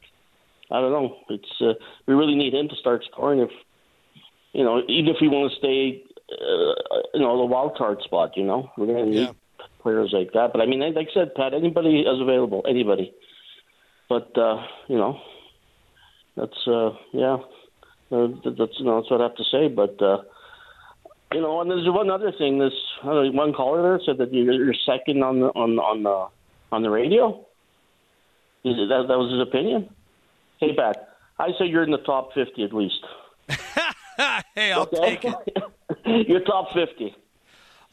I 0.71 0.79
don't 0.79 0.91
know. 0.91 1.17
It's 1.29 1.61
uh, 1.61 1.73
we 2.07 2.13
really 2.13 2.35
need 2.35 2.53
him 2.53 2.69
to 2.69 2.75
start 2.75 3.03
scoring 3.11 3.39
if 3.39 3.51
you 4.53 4.63
know, 4.63 4.81
even 4.87 5.09
if 5.09 5.17
we 5.19 5.27
want 5.27 5.51
to 5.51 5.57
stay, 5.57 6.03
uh, 6.31 7.01
you 7.13 7.19
know, 7.19 7.37
the 7.37 7.45
wild 7.45 7.75
card 7.75 8.01
spot. 8.03 8.37
You 8.37 8.45
know, 8.45 8.71
we're 8.77 8.87
gonna 8.87 9.05
need 9.05 9.15
yeah. 9.15 9.31
players 9.81 10.11
like 10.13 10.31
that. 10.33 10.53
But 10.53 10.61
I 10.61 10.65
mean, 10.67 10.79
like 10.79 11.07
I 11.09 11.13
said, 11.13 11.35
Pat, 11.35 11.53
anybody 11.53 12.01
is 12.01 12.21
available, 12.21 12.63
anybody. 12.67 13.13
But 14.07 14.37
uh, 14.37 14.63
you 14.87 14.97
know, 14.97 15.19
that's 16.37 16.67
uh, 16.67 16.91
yeah. 17.11 17.37
Uh, 18.11 18.27
that's 18.45 18.79
you 18.79 18.85
know 18.85 19.01
that's 19.01 19.09
what 19.09 19.21
I 19.21 19.23
have 19.23 19.35
to 19.35 19.43
say. 19.51 19.67
But 19.67 19.99
uh, 20.01 20.21
you 21.33 21.41
know, 21.41 21.59
and 21.61 21.69
there's 21.69 21.87
one 21.87 22.11
other 22.11 22.31
thing. 22.31 22.59
This 22.59 22.73
uh, 23.03 23.23
one 23.31 23.53
caller 23.53 23.81
there 23.81 23.99
said 24.05 24.19
that 24.19 24.31
you're, 24.31 24.53
you're 24.53 24.75
second 24.85 25.23
on 25.23 25.39
the 25.39 25.47
on 25.47 25.79
on 25.79 26.03
the 26.03 26.27
on 26.73 26.81
the 26.81 26.89
radio. 26.89 27.45
That 28.63 29.05
that 29.07 29.17
was 29.17 29.31
his 29.31 29.41
opinion? 29.41 29.89
Hey, 30.59 30.73
Pat, 30.75 31.15
I 31.37 31.49
say 31.59 31.65
you're 31.65 31.83
in 31.83 31.91
the 31.91 31.97
top 31.99 32.33
fifty 32.33 32.63
at 32.63 32.73
least. 32.73 33.05
hey, 34.55 34.71
I'll 34.71 34.83
okay? 34.83 35.17
take 35.17 35.25
it. 35.25 35.63
you're 36.27 36.41
top 36.41 36.73
fifty. 36.73 37.15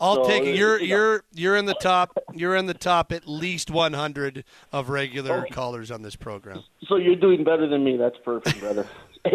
I'll 0.00 0.24
so, 0.24 0.24
take 0.24 0.44
it. 0.44 0.54
You're 0.54 0.80
you're 0.80 1.24
you're 1.34 1.56
in 1.56 1.66
the 1.66 1.74
top. 1.74 2.16
You're 2.34 2.56
in 2.56 2.66
the 2.66 2.74
top 2.74 3.12
at 3.12 3.28
least 3.28 3.70
100 3.70 4.44
of 4.72 4.88
regular 4.88 5.40
okay. 5.40 5.50
callers 5.50 5.90
on 5.90 6.02
this 6.02 6.16
program. 6.16 6.64
So 6.86 6.96
you're 6.96 7.16
doing 7.16 7.44
better 7.44 7.68
than 7.68 7.84
me. 7.84 7.98
That's 7.98 8.16
perfect, 8.24 8.60
brother. 8.60 8.86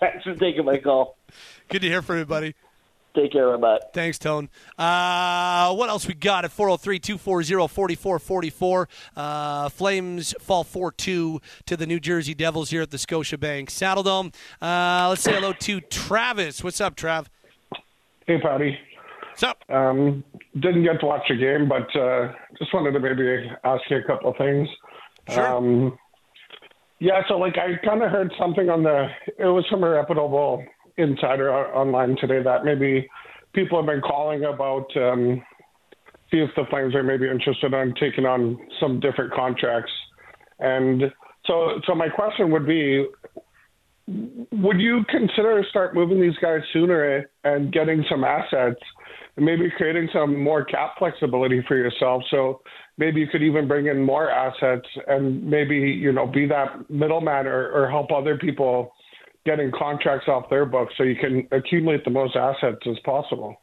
Thanks 0.00 0.22
for 0.22 0.34
taking 0.36 0.64
my 0.64 0.78
call. 0.78 1.16
Good 1.68 1.82
to 1.82 1.88
hear 1.88 2.02
from 2.02 2.18
you, 2.18 2.26
buddy. 2.26 2.54
Take 3.14 3.32
care. 3.32 3.56
Bye. 3.58 3.80
Thanks, 3.92 4.18
Tone. 4.18 4.48
Uh, 4.78 5.74
what 5.74 5.88
else 5.88 6.06
we 6.06 6.14
got 6.14 6.44
at 6.44 6.52
403 6.52 6.98
240 6.98 7.94
4444? 7.94 8.88
Uh, 9.16 9.68
Flames 9.70 10.34
fall 10.40 10.62
4 10.62 10.92
2 10.92 11.40
to 11.66 11.76
the 11.76 11.86
New 11.86 11.98
Jersey 12.00 12.34
Devils 12.34 12.70
here 12.70 12.82
at 12.82 12.90
the 12.90 12.96
Scotiabank 12.96 13.66
Saddledome. 13.66 14.34
Uh, 14.60 15.08
let's 15.08 15.22
say 15.22 15.32
hello 15.34 15.52
to 15.52 15.80
Travis. 15.80 16.62
What's 16.62 16.80
up, 16.80 16.96
Trav? 16.96 17.26
Hey, 18.26 18.38
Patty. 18.40 18.78
What's 19.30 19.42
up? 19.42 19.64
Um, 19.70 20.22
didn't 20.54 20.84
get 20.84 21.00
to 21.00 21.06
watch 21.06 21.22
the 21.28 21.36
game, 21.36 21.68
but 21.68 21.94
uh, 21.98 22.32
just 22.58 22.74
wanted 22.74 22.92
to 22.92 23.00
maybe 23.00 23.50
ask 23.64 23.82
you 23.88 23.98
a 23.98 24.02
couple 24.02 24.30
of 24.30 24.36
things. 24.36 24.68
Sure. 25.30 25.56
Um, 25.56 25.98
yeah, 26.98 27.22
so 27.28 27.38
like 27.38 27.56
I 27.56 27.76
kind 27.84 28.02
of 28.02 28.10
heard 28.10 28.32
something 28.38 28.68
on 28.68 28.82
the, 28.82 29.06
it 29.38 29.46
was 29.46 29.64
from 29.70 29.84
a 29.84 29.90
reputable 29.90 30.64
insider 30.98 31.50
online 31.52 32.16
today 32.20 32.42
that 32.42 32.64
maybe 32.64 33.08
people 33.54 33.78
have 33.78 33.86
been 33.86 34.00
calling 34.00 34.44
about 34.44 34.86
um, 34.96 35.42
see 36.30 36.38
if 36.38 36.50
the 36.56 36.64
Flames 36.68 36.94
are 36.94 37.02
maybe 37.02 37.28
interested 37.28 37.72
in 37.72 37.94
taking 37.94 38.26
on 38.26 38.58
some 38.80 39.00
different 39.00 39.32
contracts. 39.32 39.92
And 40.58 41.04
so, 41.46 41.80
so 41.86 41.94
my 41.94 42.08
question 42.08 42.50
would 42.50 42.66
be, 42.66 43.06
would 44.52 44.80
you 44.80 45.04
consider 45.08 45.64
start 45.70 45.94
moving 45.94 46.20
these 46.20 46.36
guys 46.40 46.60
sooner 46.72 47.26
and 47.44 47.72
getting 47.72 48.04
some 48.10 48.24
assets 48.24 48.80
and 49.36 49.46
maybe 49.46 49.70
creating 49.76 50.08
some 50.12 50.42
more 50.42 50.64
cap 50.64 50.94
flexibility 50.98 51.62
for 51.68 51.76
yourself 51.76 52.22
so 52.30 52.60
maybe 52.96 53.20
you 53.20 53.26
could 53.30 53.42
even 53.42 53.68
bring 53.68 53.86
in 53.86 54.02
more 54.02 54.30
assets 54.30 54.86
and 55.06 55.44
maybe 55.44 55.76
you 55.76 56.10
know 56.10 56.26
be 56.26 56.46
that 56.46 56.68
middleman 56.90 57.46
or, 57.46 57.70
or 57.70 57.90
help 57.90 58.10
other 58.10 58.36
people 58.38 58.92
getting 59.48 59.72
contracts 59.72 60.28
off 60.28 60.50
their 60.50 60.66
books 60.66 60.92
so 60.98 61.04
you 61.04 61.16
can 61.16 61.48
accumulate 61.52 62.04
the 62.04 62.10
most 62.10 62.36
assets 62.36 62.80
as 62.86 62.98
possible. 63.04 63.60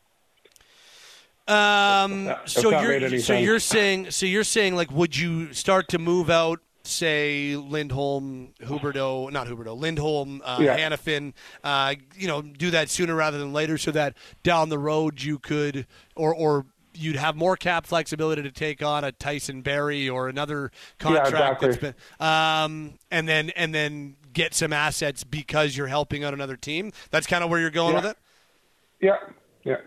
Um, 1.48 2.34
so 2.46 2.82
you're 2.82 3.20
so 3.20 3.38
you're 3.38 3.60
saying 3.60 4.10
so 4.10 4.26
you're 4.26 4.44
saying 4.44 4.76
like 4.76 4.90
would 4.92 5.16
you 5.16 5.54
start 5.54 5.90
to 5.90 6.00
move 6.00 6.32
out 6.32 6.60
say 6.88 7.56
Lindholm, 7.56 8.54
Huberdeau, 8.62 9.32
not 9.32 9.48
Huberdeau, 9.48 9.78
Lindholm, 9.78 10.42
uh, 10.44 10.60
yeah. 10.62 10.78
Hanifin, 10.78 11.34
uh, 11.64 11.96
you 12.16 12.28
know, 12.28 12.42
do 12.42 12.72
that 12.72 12.90
sooner 12.90 13.16
rather 13.16 13.38
than 13.38 13.54
later, 13.54 13.78
so 13.78 13.92
that 13.92 14.16
down 14.44 14.70
the 14.70 14.80
road 14.80 15.22
you 15.22 15.40
could, 15.40 15.88
or 16.16 16.34
or 16.34 16.66
you'd 16.94 17.16
have 17.16 17.36
more 17.36 17.58
cap 17.58 17.86
flexibility 17.86 18.42
to 18.42 18.52
take 18.52 18.82
on 18.82 19.04
a 19.04 19.12
Tyson 19.12 19.62
Barrie 19.62 20.10
or 20.10 20.30
another 20.30 20.72
contract 20.98 21.32
yeah, 21.32 21.52
exactly. 21.52 21.68
that's 21.68 21.82
been, 21.82 22.28
um, 22.28 22.94
and 23.12 23.28
then 23.28 23.50
and 23.52 23.74
then 23.74 24.16
get 24.36 24.54
some 24.54 24.72
assets 24.72 25.24
because 25.24 25.76
you're 25.76 25.88
helping 25.88 26.24
out 26.24 26.36
another 26.36 26.56
team. 26.56 26.92
That's 27.10 27.26
kind 27.26 27.44
of 27.44 27.50
where 27.50 27.60
you're 27.60 27.72
going 27.72 27.96
yeah. 27.96 28.02
with 28.02 28.12
it. 28.12 28.18
Yeah, 29.02 29.18
yeah. 29.64 29.78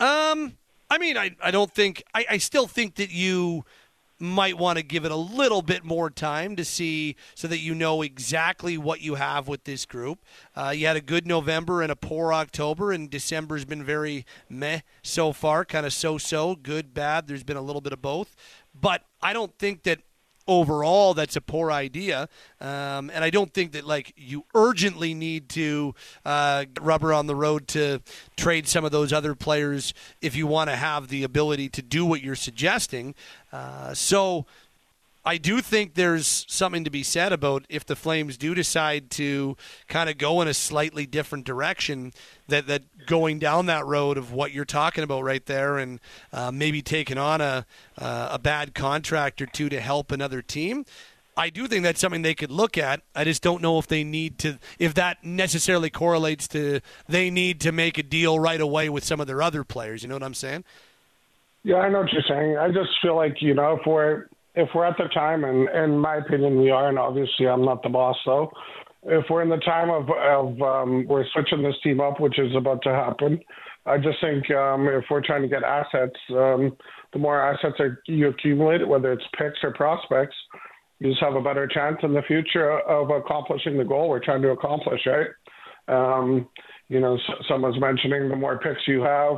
Um, 0.00 0.56
I 0.90 0.98
mean, 0.98 1.16
I 1.16 1.36
I 1.40 1.52
don't 1.52 1.72
think 1.72 2.02
I, 2.12 2.26
I 2.30 2.38
still 2.38 2.66
think 2.66 2.96
that 2.96 3.10
you 3.10 3.64
might 4.20 4.58
want 4.58 4.78
to 4.78 4.82
give 4.82 5.04
it 5.04 5.12
a 5.12 5.16
little 5.16 5.62
bit 5.62 5.84
more 5.84 6.10
time 6.10 6.56
to 6.56 6.64
see 6.64 7.14
so 7.34 7.46
that 7.46 7.58
you 7.58 7.74
know 7.74 8.02
exactly 8.02 8.76
what 8.76 9.00
you 9.00 9.14
have 9.14 9.46
with 9.46 9.64
this 9.64 9.86
group. 9.86 10.24
Uh, 10.56 10.72
you 10.74 10.86
had 10.86 10.96
a 10.96 11.00
good 11.00 11.26
November 11.26 11.82
and 11.82 11.92
a 11.92 11.96
poor 11.96 12.32
October, 12.32 12.90
and 12.90 13.10
December's 13.10 13.64
been 13.64 13.84
very 13.84 14.26
meh 14.48 14.80
so 15.02 15.32
far, 15.32 15.64
kind 15.64 15.86
of 15.86 15.92
so 15.92 16.18
so, 16.18 16.56
good, 16.56 16.92
bad. 16.92 17.28
There's 17.28 17.44
been 17.44 17.56
a 17.56 17.62
little 17.62 17.80
bit 17.80 17.92
of 17.92 18.02
both. 18.02 18.34
But 18.74 19.04
I 19.22 19.32
don't 19.32 19.56
think 19.58 19.84
that 19.84 20.00
overall 20.48 21.14
that's 21.14 21.36
a 21.36 21.40
poor 21.40 21.70
idea. 21.70 22.28
Um, 22.60 23.10
and 23.14 23.22
i 23.22 23.30
don't 23.30 23.52
think 23.54 23.72
that 23.72 23.84
like 23.86 24.12
you 24.16 24.44
urgently 24.54 25.14
need 25.14 25.48
to 25.50 25.94
uh, 26.24 26.64
rubber 26.80 27.12
on 27.12 27.26
the 27.26 27.34
road 27.34 27.68
to 27.68 28.00
trade 28.36 28.66
some 28.66 28.84
of 28.84 28.90
those 28.90 29.12
other 29.12 29.34
players 29.34 29.94
if 30.20 30.34
you 30.34 30.46
want 30.46 30.70
to 30.70 30.76
have 30.76 31.08
the 31.08 31.22
ability 31.22 31.68
to 31.68 31.82
do 31.82 32.04
what 32.04 32.22
you're 32.22 32.34
suggesting. 32.34 33.14
Uh, 33.52 33.94
so 33.94 34.46
I 35.28 35.36
do 35.36 35.60
think 35.60 35.92
there's 35.92 36.46
something 36.48 36.84
to 36.84 36.90
be 36.90 37.02
said 37.02 37.34
about 37.34 37.66
if 37.68 37.84
the 37.84 37.94
Flames 37.94 38.38
do 38.38 38.54
decide 38.54 39.10
to 39.10 39.58
kind 39.86 40.08
of 40.08 40.16
go 40.16 40.40
in 40.40 40.48
a 40.48 40.54
slightly 40.54 41.04
different 41.04 41.44
direction, 41.44 42.14
that 42.48 42.66
that 42.68 43.04
going 43.04 43.38
down 43.38 43.66
that 43.66 43.84
road 43.84 44.16
of 44.16 44.32
what 44.32 44.52
you're 44.52 44.64
talking 44.64 45.04
about 45.04 45.24
right 45.24 45.44
there, 45.44 45.76
and 45.76 46.00
uh, 46.32 46.50
maybe 46.50 46.80
taking 46.80 47.18
on 47.18 47.42
a 47.42 47.66
uh, 47.98 48.30
a 48.32 48.38
bad 48.38 48.74
contract 48.74 49.42
or 49.42 49.46
two 49.46 49.68
to 49.68 49.80
help 49.80 50.12
another 50.12 50.40
team. 50.40 50.86
I 51.36 51.50
do 51.50 51.66
think 51.66 51.82
that's 51.82 52.00
something 52.00 52.22
they 52.22 52.34
could 52.34 52.50
look 52.50 52.78
at. 52.78 53.02
I 53.14 53.24
just 53.24 53.42
don't 53.42 53.60
know 53.60 53.78
if 53.78 53.86
they 53.86 54.04
need 54.04 54.38
to, 54.38 54.58
if 54.78 54.94
that 54.94 55.22
necessarily 55.22 55.90
correlates 55.90 56.48
to 56.48 56.80
they 57.06 57.28
need 57.28 57.60
to 57.60 57.70
make 57.70 57.98
a 57.98 58.02
deal 58.02 58.40
right 58.40 58.62
away 58.62 58.88
with 58.88 59.04
some 59.04 59.20
of 59.20 59.26
their 59.26 59.42
other 59.42 59.62
players. 59.62 60.02
You 60.02 60.08
know 60.08 60.14
what 60.14 60.22
I'm 60.22 60.32
saying? 60.32 60.64
Yeah, 61.64 61.76
I 61.76 61.90
know 61.90 62.00
what 62.00 62.12
you're 62.14 62.22
saying. 62.26 62.56
I 62.56 62.68
just 62.68 62.92
feel 63.02 63.14
like 63.14 63.42
you 63.42 63.52
know 63.52 63.78
if 63.78 63.86
we're 63.86 64.28
if 64.58 64.68
we're 64.74 64.84
at 64.84 64.96
the 64.98 65.08
time, 65.14 65.44
and 65.44 65.68
in 65.70 65.98
my 65.98 66.16
opinion 66.16 66.60
we 66.60 66.70
are, 66.70 66.88
and 66.88 66.98
obviously 66.98 67.46
I'm 67.46 67.64
not 67.64 67.82
the 67.82 67.88
boss 67.88 68.16
though. 68.26 68.50
If 69.04 69.24
we're 69.30 69.42
in 69.42 69.48
the 69.48 69.58
time 69.58 69.90
of 69.90 70.10
of 70.10 70.60
um, 70.60 71.06
we're 71.06 71.24
switching 71.32 71.62
this 71.62 71.76
team 71.82 72.00
up, 72.00 72.20
which 72.20 72.38
is 72.38 72.54
about 72.56 72.82
to 72.82 72.90
happen, 72.90 73.40
I 73.86 73.96
just 73.96 74.20
think 74.20 74.50
um, 74.50 74.88
if 74.88 75.04
we're 75.10 75.24
trying 75.24 75.42
to 75.42 75.48
get 75.48 75.62
assets, 75.62 76.18
um, 76.30 76.76
the 77.12 77.18
more 77.18 77.40
assets 77.40 77.76
are, 77.78 78.02
you 78.06 78.28
accumulate, 78.28 78.86
whether 78.86 79.12
it's 79.12 79.24
picks 79.38 79.58
or 79.62 79.72
prospects, 79.72 80.36
you 80.98 81.10
just 81.10 81.22
have 81.22 81.36
a 81.36 81.40
better 81.40 81.66
chance 81.66 81.98
in 82.02 82.12
the 82.12 82.22
future 82.22 82.80
of 82.80 83.10
accomplishing 83.10 83.78
the 83.78 83.84
goal 83.84 84.08
we're 84.08 84.24
trying 84.24 84.42
to 84.42 84.50
accomplish, 84.50 85.00
right? 85.06 85.28
Um, 85.88 86.48
you 86.88 87.00
know, 87.00 87.16
someone's 87.48 87.80
mentioning 87.80 88.28
the 88.28 88.36
more 88.36 88.58
picks 88.58 88.80
you 88.86 89.00
have, 89.02 89.36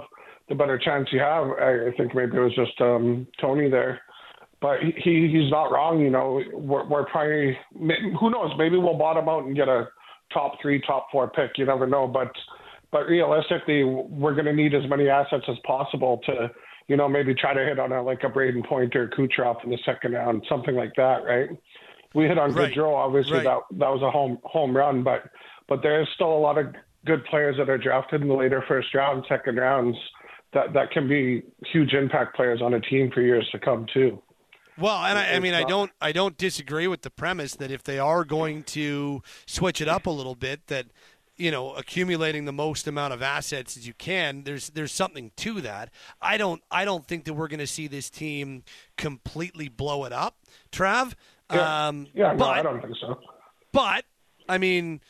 the 0.49 0.55
better 0.55 0.79
chance 0.79 1.09
you 1.13 1.21
have. 1.21 1.49
I, 1.51 1.91
think 1.97 2.15
maybe 2.15 2.37
it 2.37 2.41
was 2.41 2.55
just 2.55 2.81
um, 2.81 3.27
Tony 3.41 3.71
there, 3.71 4.01
but 4.61 4.81
he 4.81 5.29
he's 5.33 5.51
not 5.51 5.73
wrong. 5.73 6.01
You 6.01 6.11
know, 6.11 6.43
we're, 6.53 6.87
we're 6.87 7.07
probably 7.07 7.57
who 7.75 8.31
knows? 8.31 8.53
Maybe 8.59 8.77
we'll 8.77 8.99
bottom 8.99 9.29
out 9.29 9.45
and 9.45 9.57
get 9.57 9.69
a 9.69 9.89
top 10.33 10.61
three, 10.61 10.81
top 10.87 11.09
four 11.11 11.29
pick. 11.31 11.53
You 11.57 11.67
never 11.67 11.87
know, 11.87 12.07
but 12.07 12.33
but 12.93 13.07
realistically, 13.07 13.85
we're 13.85 14.35
going 14.35 14.47
to 14.47 14.53
need 14.53 14.75
as 14.75 14.89
many 14.89 15.09
assets 15.09 15.45
as 15.49 15.57
possible 15.65 16.21
to 16.27 16.51
you 16.91 16.97
know, 16.97 17.09
maybe 17.09 17.33
try 17.37 17.55
to 17.55 17.65
hit 17.65 17.79
on 17.79 17.93
a 17.93 18.03
like 18.03 18.25
a 18.25 18.27
Brayden 18.27 18.67
Point 18.67 18.97
or 18.97 19.07
Kucherov 19.07 19.63
in 19.63 19.71
the 19.71 19.79
second 19.87 20.15
round, 20.15 20.45
something 20.49 20.75
like 20.75 20.93
that, 20.97 21.25
right? 21.25 21.49
We 22.17 22.25
hit 22.25 22.37
on 22.37 22.53
right. 22.53 22.77
Obviously 22.77 23.35
right. 23.35 23.45
that 23.45 23.61
that 23.79 23.89
was 23.89 24.03
a 24.03 24.11
home 24.11 24.39
home 24.43 24.77
run, 24.77 25.05
but 25.05 25.31
but 25.69 25.83
there's 25.83 26.09
still 26.17 26.33
a 26.33 26.41
lot 26.41 26.59
of 26.59 26.75
good 27.07 27.25
players 27.27 27.57
that 27.59 27.71
are 27.71 27.79
drafted 27.79 28.23
in 28.23 28.29
the 28.29 28.35
later 28.35 28.65
first 28.67 28.93
round, 28.93 29.25
second 29.29 29.57
rounds 29.57 29.97
that 30.53 30.73
that 30.73 30.91
can 30.91 31.09
be 31.09 31.45
huge 31.73 31.93
impact 31.93 32.35
players 32.35 32.61
on 32.61 32.75
a 32.75 32.81
team 32.81 33.09
for 33.15 33.21
years 33.21 33.49
to 33.53 33.61
come 33.61 33.87
too. 33.95 34.21
Well, 34.81 34.97
and 35.05 35.19
I, 35.19 35.35
I, 35.35 35.39
mean, 35.41 35.55
I 35.55 35.65
don't, 35.65 35.91
I 36.01 36.13
don't 36.13 36.37
disagree 36.39 36.87
with 36.87 37.03
the 37.03 37.11
premise 37.11 37.55
that 37.57 37.71
if 37.71 37.83
they 37.83 37.99
are 37.99 38.25
going 38.25 38.63
to 38.65 39.23
switch 39.47 39.81
it 39.81 39.89
up 39.89 40.07
a 40.07 40.11
little 40.11 40.35
bit, 40.35 40.67
that 40.69 40.87
you 41.41 41.51
know, 41.51 41.73
accumulating 41.73 42.45
the 42.45 42.53
most 42.53 42.87
amount 42.87 43.15
of 43.15 43.23
assets 43.23 43.75
as 43.79 43.87
you 43.87 43.95
can. 43.95 44.43
There's 44.45 44.69
there's 44.71 44.93
something 44.93 45.33
to 45.37 45.63
that. 45.63 45.91
I 46.21 46.37
don't 46.37 46.63
I 46.71 46.85
don't 46.85 47.07
think 47.07 47.25
that 47.25 47.33
we're 47.33 47.49
going 47.49 47.61
to 47.61 47.67
see 47.67 47.87
this 47.87 48.11
team 48.11 48.63
completely 48.99 49.69
blow 49.69 50.05
it 50.05 50.13
up, 50.13 50.37
Trav. 50.71 51.15
Yeah, 51.51 51.89
um, 51.89 52.09
yeah 52.13 52.35
but, 52.35 52.47
no, 52.47 52.51
I 52.51 52.63
don't 52.63 52.83
think 52.83 52.95
so. 53.01 53.19
But 53.73 54.05
I 54.51 54.59
mean, 54.59 55.01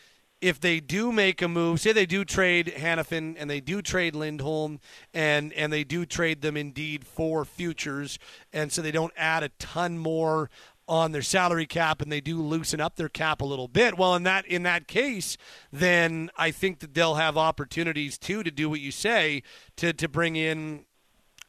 if 0.41 0.59
they 0.59 0.81
do 0.81 1.13
make 1.13 1.43
a 1.43 1.49
move, 1.49 1.81
say 1.81 1.93
they 1.93 2.07
do 2.07 2.25
trade 2.25 2.75
Hanifin 2.77 3.37
and 3.39 3.51
they 3.51 3.61
do 3.61 3.83
trade 3.83 4.15
Lindholm 4.15 4.81
and 5.13 5.53
and 5.53 5.73
they 5.73 5.85
do 5.85 6.07
trade 6.07 6.43
them 6.43 6.57
indeed 6.57 7.07
for 7.07 7.45
futures, 7.45 8.19
and 8.53 8.73
so 8.73 8.83
they 8.83 8.93
don't 8.93 9.13
add 9.17 9.43
a 9.43 9.51
ton 9.59 9.99
more 9.99 10.51
on 10.89 11.13
their 11.13 11.23
salary 11.23 11.67
cap 11.67 12.03
and 12.03 12.11
they 12.11 12.21
do 12.21 12.43
loosen 12.43 12.81
up 12.81 12.97
their 12.97 13.09
cap 13.09 13.41
a 13.41 13.45
little 13.45 13.69
bit, 13.69 13.97
well 13.97 14.17
in 14.17 14.25
that 14.25 14.45
in 14.47 14.65
that 14.65 14.89
case, 14.89 15.37
then 15.73 16.31
I 16.37 16.51
think 16.51 16.81
that 16.81 16.95
they'll 16.95 17.15
have 17.15 17.37
opportunities 17.37 18.19
too 18.19 18.43
to 18.43 18.51
do 18.51 18.69
what 18.69 18.81
you 18.81 18.91
say 18.91 19.43
to 19.77 19.93
to 19.93 20.09
bring 20.09 20.37
in 20.37 20.85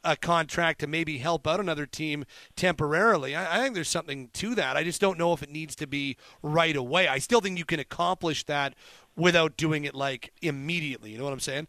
a 0.04 0.16
contract 0.16 0.80
to 0.80 0.88
maybe 0.88 1.18
help 1.20 1.48
out 1.48 1.60
another 1.60 1.86
team 1.86 2.26
temporarily. 2.56 3.36
I, 3.36 3.58
I, 3.58 3.64
think 3.64 3.76
there's 3.76 3.90
something 3.90 4.30
to 4.34 4.56
that. 4.56 4.76
I 4.76 4.84
just 4.84 5.02
don't 5.02 5.18
know 5.18 5.34
if 5.34 5.44
it 5.44 5.50
needs 5.50 5.76
to 5.78 5.88
be 5.88 6.18
right 6.42 6.76
away. 6.76 7.08
I 7.08 7.20
still 7.20 7.42
think 7.42 7.58
you 7.58 7.66
can 7.66 7.80
accomplish 7.80 8.44
that 8.46 8.74
without 9.16 9.58
doing 9.58 9.84
it 9.84 9.94
like 9.94 10.32
immediately. 10.42 11.12
You 11.12 11.18
know 11.18 11.24
what 11.24 11.34
I'm 11.34 11.40
saying? 11.40 11.68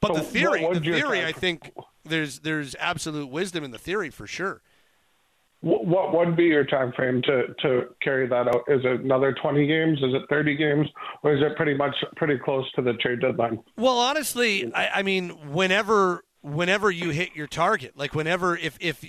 But 0.00 0.08
so 0.08 0.14
the 0.14 0.20
theory, 0.22 0.68
the 0.72 0.80
theory, 0.80 1.24
I 1.24 1.32
think 1.32 1.72
there's 2.04 2.40
there's 2.40 2.76
absolute 2.78 3.30
wisdom 3.30 3.64
in 3.64 3.70
the 3.70 3.78
theory 3.78 4.10
for 4.10 4.26
sure. 4.26 4.60
What 5.64 6.12
would 6.12 6.36
be 6.36 6.44
your 6.44 6.64
time 6.64 6.92
frame 6.92 7.22
to, 7.22 7.54
to 7.62 7.86
carry 8.02 8.28
that 8.28 8.48
out? 8.48 8.64
Is 8.68 8.82
it 8.84 9.00
another 9.00 9.32
20 9.32 9.66
games? 9.66 9.96
Is 10.02 10.12
it 10.12 10.28
30 10.28 10.56
games? 10.56 10.86
Or 11.22 11.34
is 11.34 11.40
it 11.40 11.56
pretty 11.56 11.72
much 11.72 11.96
pretty 12.16 12.36
close 12.36 12.70
to 12.72 12.82
the 12.82 12.92
trade 12.94 13.20
deadline? 13.20 13.60
Well, 13.78 13.96
honestly, 13.96 14.70
I, 14.74 14.88
I 14.96 15.02
mean, 15.02 15.30
whenever 15.52 16.22
whenever 16.44 16.90
you 16.90 17.10
hit 17.10 17.34
your 17.34 17.46
target, 17.46 17.96
like 17.96 18.14
whenever 18.14 18.56
if 18.56 18.76
if 18.80 19.04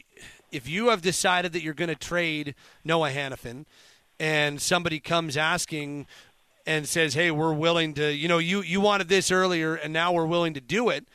if 0.52 0.68
you 0.68 0.90
have 0.90 1.02
decided 1.02 1.54
that 1.54 1.62
you're 1.62 1.74
going 1.74 1.90
to 1.90 1.96
trade 1.96 2.56
Noah 2.84 3.12
Hanifin, 3.12 3.66
and 4.20 4.62
somebody 4.62 5.00
comes 5.00 5.36
asking 5.36 6.08
and 6.66 6.88
says, 6.88 7.14
"Hey, 7.14 7.30
we're 7.30 7.54
willing 7.54 7.94
to," 7.96 8.14
you 8.14 8.28
know, 8.28 8.38
you 8.38 8.62
you 8.62 8.80
wanted 8.82 9.10
this 9.10 9.32
earlier, 9.32 9.76
and 9.76 9.92
now 9.92 10.14
we're 10.14 10.26
willing 10.26 10.54
to 10.54 10.62
do 10.62 10.90
it. 10.90 11.08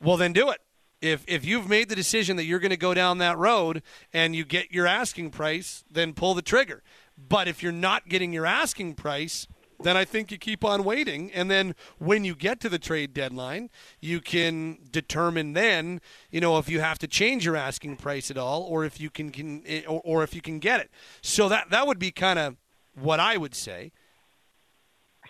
Well, 0.00 0.16
then 0.16 0.32
do 0.32 0.50
it 0.50 0.60
if 1.00 1.24
if 1.26 1.44
you've 1.44 1.68
made 1.68 1.88
the 1.88 1.96
decision 1.96 2.36
that 2.36 2.44
you're 2.44 2.58
going 2.58 2.70
to 2.70 2.76
go 2.76 2.94
down 2.94 3.18
that 3.18 3.36
road 3.36 3.82
and 4.12 4.34
you 4.34 4.44
get 4.44 4.72
your 4.72 4.86
asking 4.86 5.30
price, 5.30 5.84
then 5.90 6.12
pull 6.12 6.34
the 6.34 6.42
trigger. 6.42 6.82
But 7.16 7.48
if 7.48 7.62
you're 7.62 7.72
not 7.72 8.08
getting 8.08 8.32
your 8.32 8.46
asking 8.46 8.94
price, 8.94 9.46
then 9.82 9.96
I 9.96 10.04
think 10.04 10.30
you 10.30 10.38
keep 10.38 10.64
on 10.64 10.84
waiting. 10.84 11.32
And 11.32 11.50
then 11.50 11.74
when 11.98 12.24
you 12.24 12.34
get 12.34 12.60
to 12.60 12.68
the 12.68 12.78
trade 12.78 13.12
deadline, 13.14 13.70
you 14.00 14.20
can 14.20 14.78
determine 14.90 15.52
then, 15.52 16.00
you 16.30 16.40
know, 16.40 16.58
if 16.58 16.68
you 16.68 16.80
have 16.80 16.98
to 17.00 17.06
change 17.06 17.44
your 17.44 17.56
asking 17.56 17.96
price 17.96 18.30
at 18.30 18.38
all, 18.38 18.62
or 18.62 18.84
if 18.84 19.00
you 19.00 19.10
can, 19.10 19.30
can 19.30 19.62
or, 19.88 20.00
or 20.04 20.22
if 20.22 20.34
you 20.34 20.40
can 20.40 20.58
get 20.58 20.80
it. 20.80 20.90
So 21.20 21.48
that 21.48 21.70
that 21.70 21.86
would 21.86 21.98
be 21.98 22.10
kind 22.10 22.38
of 22.38 22.56
what 22.94 23.20
I 23.20 23.36
would 23.36 23.54
say. 23.54 23.92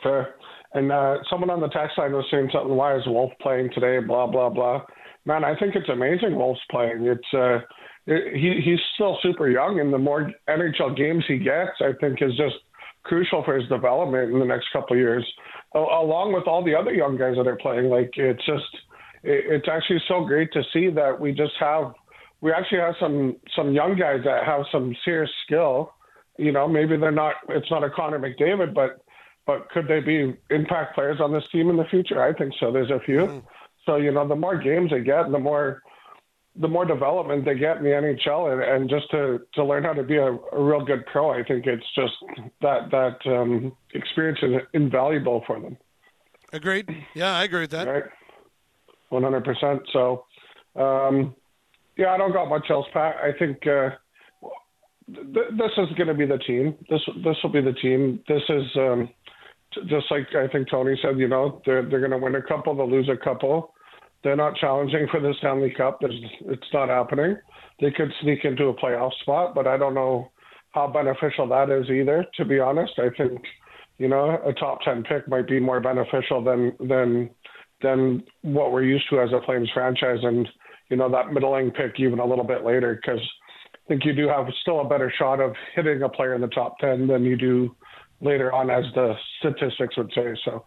Fair. 0.03 0.35
And 0.75 0.93
uh, 0.93 1.19
someone 1.31 1.51
on 1.51 1.61
the 1.61 1.69
text 1.69 1.97
line 1.97 2.13
was 2.13 2.27
saying 2.31 2.51
something. 2.53 2.75
Why 2.75 2.97
is 2.97 3.07
Wolf 3.07 3.33
playing 3.41 3.71
today? 3.75 3.99
Blah 4.05 4.27
blah 4.27 4.51
blah 4.51 4.83
man, 5.27 5.45
I 5.45 5.59
think 5.59 5.75
it's 5.75 5.89
amazing 5.89 6.37
Wolf's 6.37 6.61
playing. 6.71 7.05
It's 7.05 7.35
uh, 7.35 7.59
he 8.07 8.61
he's 8.65 8.79
still 8.95 9.19
super 9.21 9.51
young, 9.51 9.81
and 9.81 9.93
the 9.93 9.99
more 9.99 10.33
NHL 10.49 10.97
games 10.97 11.25
he 11.29 11.39
gets, 11.39 11.73
I 11.81 11.93
think 12.01 12.23
is 12.23 12.37
just 12.37 12.55
crucial 13.07 13.43
for 13.45 13.57
his 13.59 13.69
development 13.69 14.33
in 14.33 14.39
the 14.39 14.45
next 14.45 14.67
couple 14.73 14.95
of 14.95 15.01
years, 15.01 15.25
along 15.75 16.33
with 16.33 16.47
all 16.47 16.65
the 16.65 16.75
other 16.75 16.93
young 16.93 17.17
guys 17.17 17.37
that 17.37 17.47
are 17.47 17.57
playing. 17.57 17.89
Like 17.89 18.11
it's 18.17 18.45
just 18.45 18.65
it's 19.23 19.69
actually 19.69 20.03
so 20.07 20.25
great 20.25 20.53
to 20.53 20.63
see 20.73 20.89
that 20.91 21.19
we 21.19 21.33
just 21.33 21.55
have 21.59 21.93
we 22.41 22.53
actually 22.53 22.79
have 22.79 22.95
some 23.01 23.37
some 23.55 23.73
young 23.73 23.97
guys 23.97 24.21
that 24.25 24.45
have 24.45 24.63
some 24.71 24.95
serious 25.05 25.31
skill. 25.45 25.93
You 26.39 26.53
know, 26.53 26.69
maybe 26.69 26.97
they're 26.97 27.11
not. 27.11 27.35
It's 27.49 27.71
not 27.71 27.83
a 27.83 27.91
Connor 27.91 28.19
McDavid, 28.19 28.75
but 28.75 29.01
but 29.47 29.71
could 29.71 29.89
they 29.89 30.01
be 30.01 30.35
impact 30.51 30.95
players 30.95 31.21
on 31.21 31.33
this 31.33 31.45
team 31.51 31.71
in 31.71 31.77
the 31.77 31.85
future? 31.85 32.23
I 32.23 32.33
think 32.35 32.53
so. 32.61 32.73
There's 32.73 32.91
a 32.91 33.01
few. 33.05 33.21
Mm. 33.21 33.43
So 33.87 33.97
you 33.97 34.13
know, 34.13 34.27
the 34.27 34.37
more 34.37 34.59
games 34.59 34.91
they 34.91 35.01
get, 35.01 35.31
the 35.31 35.39
more 35.39 35.83
the 36.61 36.69
more 36.69 36.85
development 36.85 37.45
they 37.45 37.55
get 37.55 37.77
in 37.79 37.85
the 37.85 37.91
NHL, 37.91 38.53
and, 38.53 38.63
and 38.63 38.91
just 38.91 39.11
to 39.11 39.41
to 39.55 39.65
learn 39.65 39.85
how 39.85 39.93
to 39.93 40.03
be 40.03 40.17
a, 40.17 40.33
a 40.33 40.63
real 40.63 40.85
good 40.85 41.05
pro, 41.07 41.31
I 41.31 41.43
think 41.43 41.67
it's 41.67 41.85
just 41.95 42.15
that 42.63 42.91
that 42.91 43.19
um, 43.31 43.77
experience 43.95 44.39
is 44.43 44.53
invaluable 44.73 45.43
for 45.47 45.61
them. 45.61 45.77
Agreed. 46.53 46.89
Yeah, 47.15 47.37
I 47.37 47.45
agree 47.45 47.61
with 47.61 47.71
that. 47.71 47.87
Right. 47.87 48.05
One 49.11 49.23
hundred 49.23 49.45
percent. 49.45 49.83
So, 49.93 50.25
um, 50.77 51.35
yeah, 51.97 52.09
I 52.09 52.19
don't 52.19 52.33
got 52.33 52.49
much 52.49 52.67
else, 52.71 52.87
Pat. 52.93 53.17
I 53.17 53.37
think 53.39 53.67
uh, 53.67 53.91
th- 55.07 55.51
this 55.51 55.73
is 55.77 55.97
going 55.97 56.09
to 56.09 56.15
be 56.15 56.27
the 56.27 56.39
team. 56.39 56.75
This 56.89 57.01
this 57.25 57.37
will 57.43 57.53
be 57.53 57.61
the 57.61 57.75
team. 57.75 58.21
This 58.29 58.43
is. 58.49 58.65
Um, 58.77 59.11
just 59.89 60.07
like 60.11 60.29
I 60.35 60.49
think 60.49 60.71
Tony 60.71 60.99
said, 61.03 61.19
you 61.19 61.29
know, 61.29 61.61
they're 61.67 61.83
they're 61.83 61.99
going 61.99 62.13
to 62.13 62.19
win 62.19 62.35
a 62.35 62.41
couple, 62.41 62.75
they'll 62.75 62.91
lose 62.91 63.11
a 63.11 63.23
couple. 63.23 63.75
They're 64.27 64.35
not 64.35 64.57
challenging 64.57 65.07
for 65.09 65.21
the 65.21 65.33
Stanley 65.39 65.73
Cup. 65.73 65.99
There's, 66.01 66.21
it's 66.47 66.67
not 66.75 66.89
happening. 66.89 67.37
They 67.81 67.93
could 67.93 68.13
sneak 68.21 68.45
into 68.45 68.65
a 68.65 68.75
playoff 68.75 69.13
spot, 69.21 69.55
but 69.55 69.69
I 69.69 69.77
don't 69.77 69.95
know 69.95 70.33
how 70.73 70.89
beneficial 70.89 71.47
that 71.51 71.71
is 71.71 71.89
either. 71.89 72.27
To 72.37 72.45
be 72.45 72.59
honest, 72.59 72.95
I 72.99 73.11
think 73.17 73.41
you 73.99 74.09
know 74.09 74.37
a 74.45 74.53
top 74.53 74.81
ten 74.83 75.05
pick 75.05 75.29
might 75.29 75.47
be 75.47 75.61
more 75.61 75.79
beneficial 75.79 76.43
than 76.43 76.73
than 76.81 77.31
than 77.83 78.25
what 78.43 78.73
we're 78.73 78.83
used 78.83 79.09
to 79.11 79.21
as 79.21 79.31
a 79.31 79.47
Flames 79.47 79.71
franchise, 79.73 80.19
and 80.25 80.49
you 80.91 80.97
know 80.97 81.09
that 81.09 81.33
middling 81.33 81.71
pick 81.71 82.01
even 82.01 82.19
a 82.19 82.27
little 82.27 82.45
bit 82.45 82.65
later 82.65 82.99
because 83.01 83.25
I 83.75 83.79
think 83.87 84.05
you 84.05 84.13
do 84.13 84.27
have 84.27 84.47
still 84.61 84.81
a 84.81 84.89
better 84.89 85.13
shot 85.17 85.39
of 85.39 85.55
hitting 85.77 86.03
a 86.03 86.09
player 86.09 86.35
in 86.35 86.41
the 86.41 86.49
top 86.49 86.81
ten 86.81 87.07
than 87.07 87.23
you 87.23 87.37
do 87.37 87.77
later 88.21 88.53
on, 88.53 88.71
as 88.71 88.87
the 88.97 89.15
statistics 89.39 89.97
would 89.97 90.11
say. 90.17 90.35
So 90.45 90.65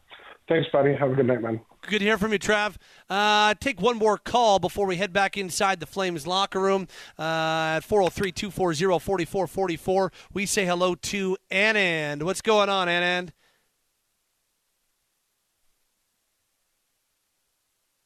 Thanks, 0.49 0.67
buddy. 0.73 0.95
Have 0.95 1.11
a 1.11 1.15
good 1.15 1.27
night, 1.27 1.43
man. 1.43 1.61
Good 1.83 1.99
to 1.99 2.05
hear 2.05 2.17
from 2.17 2.33
you, 2.33 2.39
Trav. 2.39 2.75
Uh, 3.07 3.53
take 3.59 3.79
one 3.79 3.97
more 3.97 4.17
call 4.17 4.57
before 4.57 4.87
we 4.87 4.95
head 4.95 5.13
back 5.13 5.37
inside 5.37 5.79
the 5.79 5.85
Flames 5.85 6.25
locker 6.25 6.59
room 6.59 6.87
uh, 7.19 7.77
at 7.77 7.81
403 7.81 8.31
240 8.31 9.25
4444. 9.25 10.11
We 10.33 10.47
say 10.47 10.65
hello 10.65 10.95
to 10.95 11.37
Anand. 11.51 12.23
What's 12.23 12.41
going 12.41 12.67
on, 12.67 12.87
Anand? 12.87 13.29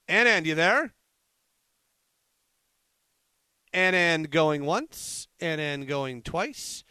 Anand, 0.09 0.45
you 0.45 0.53
there? 0.53 0.93
Anand 3.73 4.29
going 4.29 4.65
once, 4.65 5.27
Anand 5.39 5.87
going 5.87 6.21
twice. 6.21 6.83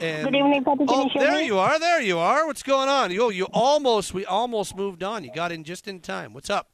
And, 0.00 0.24
Good 0.24 0.36
evening, 0.36 0.64
Patrick. 0.64 0.88
Oh, 0.90 1.08
there 1.14 1.32
me? 1.32 1.46
you 1.46 1.58
are. 1.58 1.78
There 1.78 2.00
you 2.00 2.18
are. 2.18 2.46
What's 2.46 2.62
going 2.62 2.88
on? 2.88 3.10
You, 3.10 3.30
you 3.30 3.46
almost, 3.52 4.14
we 4.14 4.24
almost 4.24 4.76
moved 4.76 5.02
on. 5.02 5.24
You 5.24 5.32
got 5.32 5.52
in 5.52 5.64
just 5.64 5.86
in 5.86 6.00
time. 6.00 6.32
What's 6.32 6.50
up? 6.50 6.68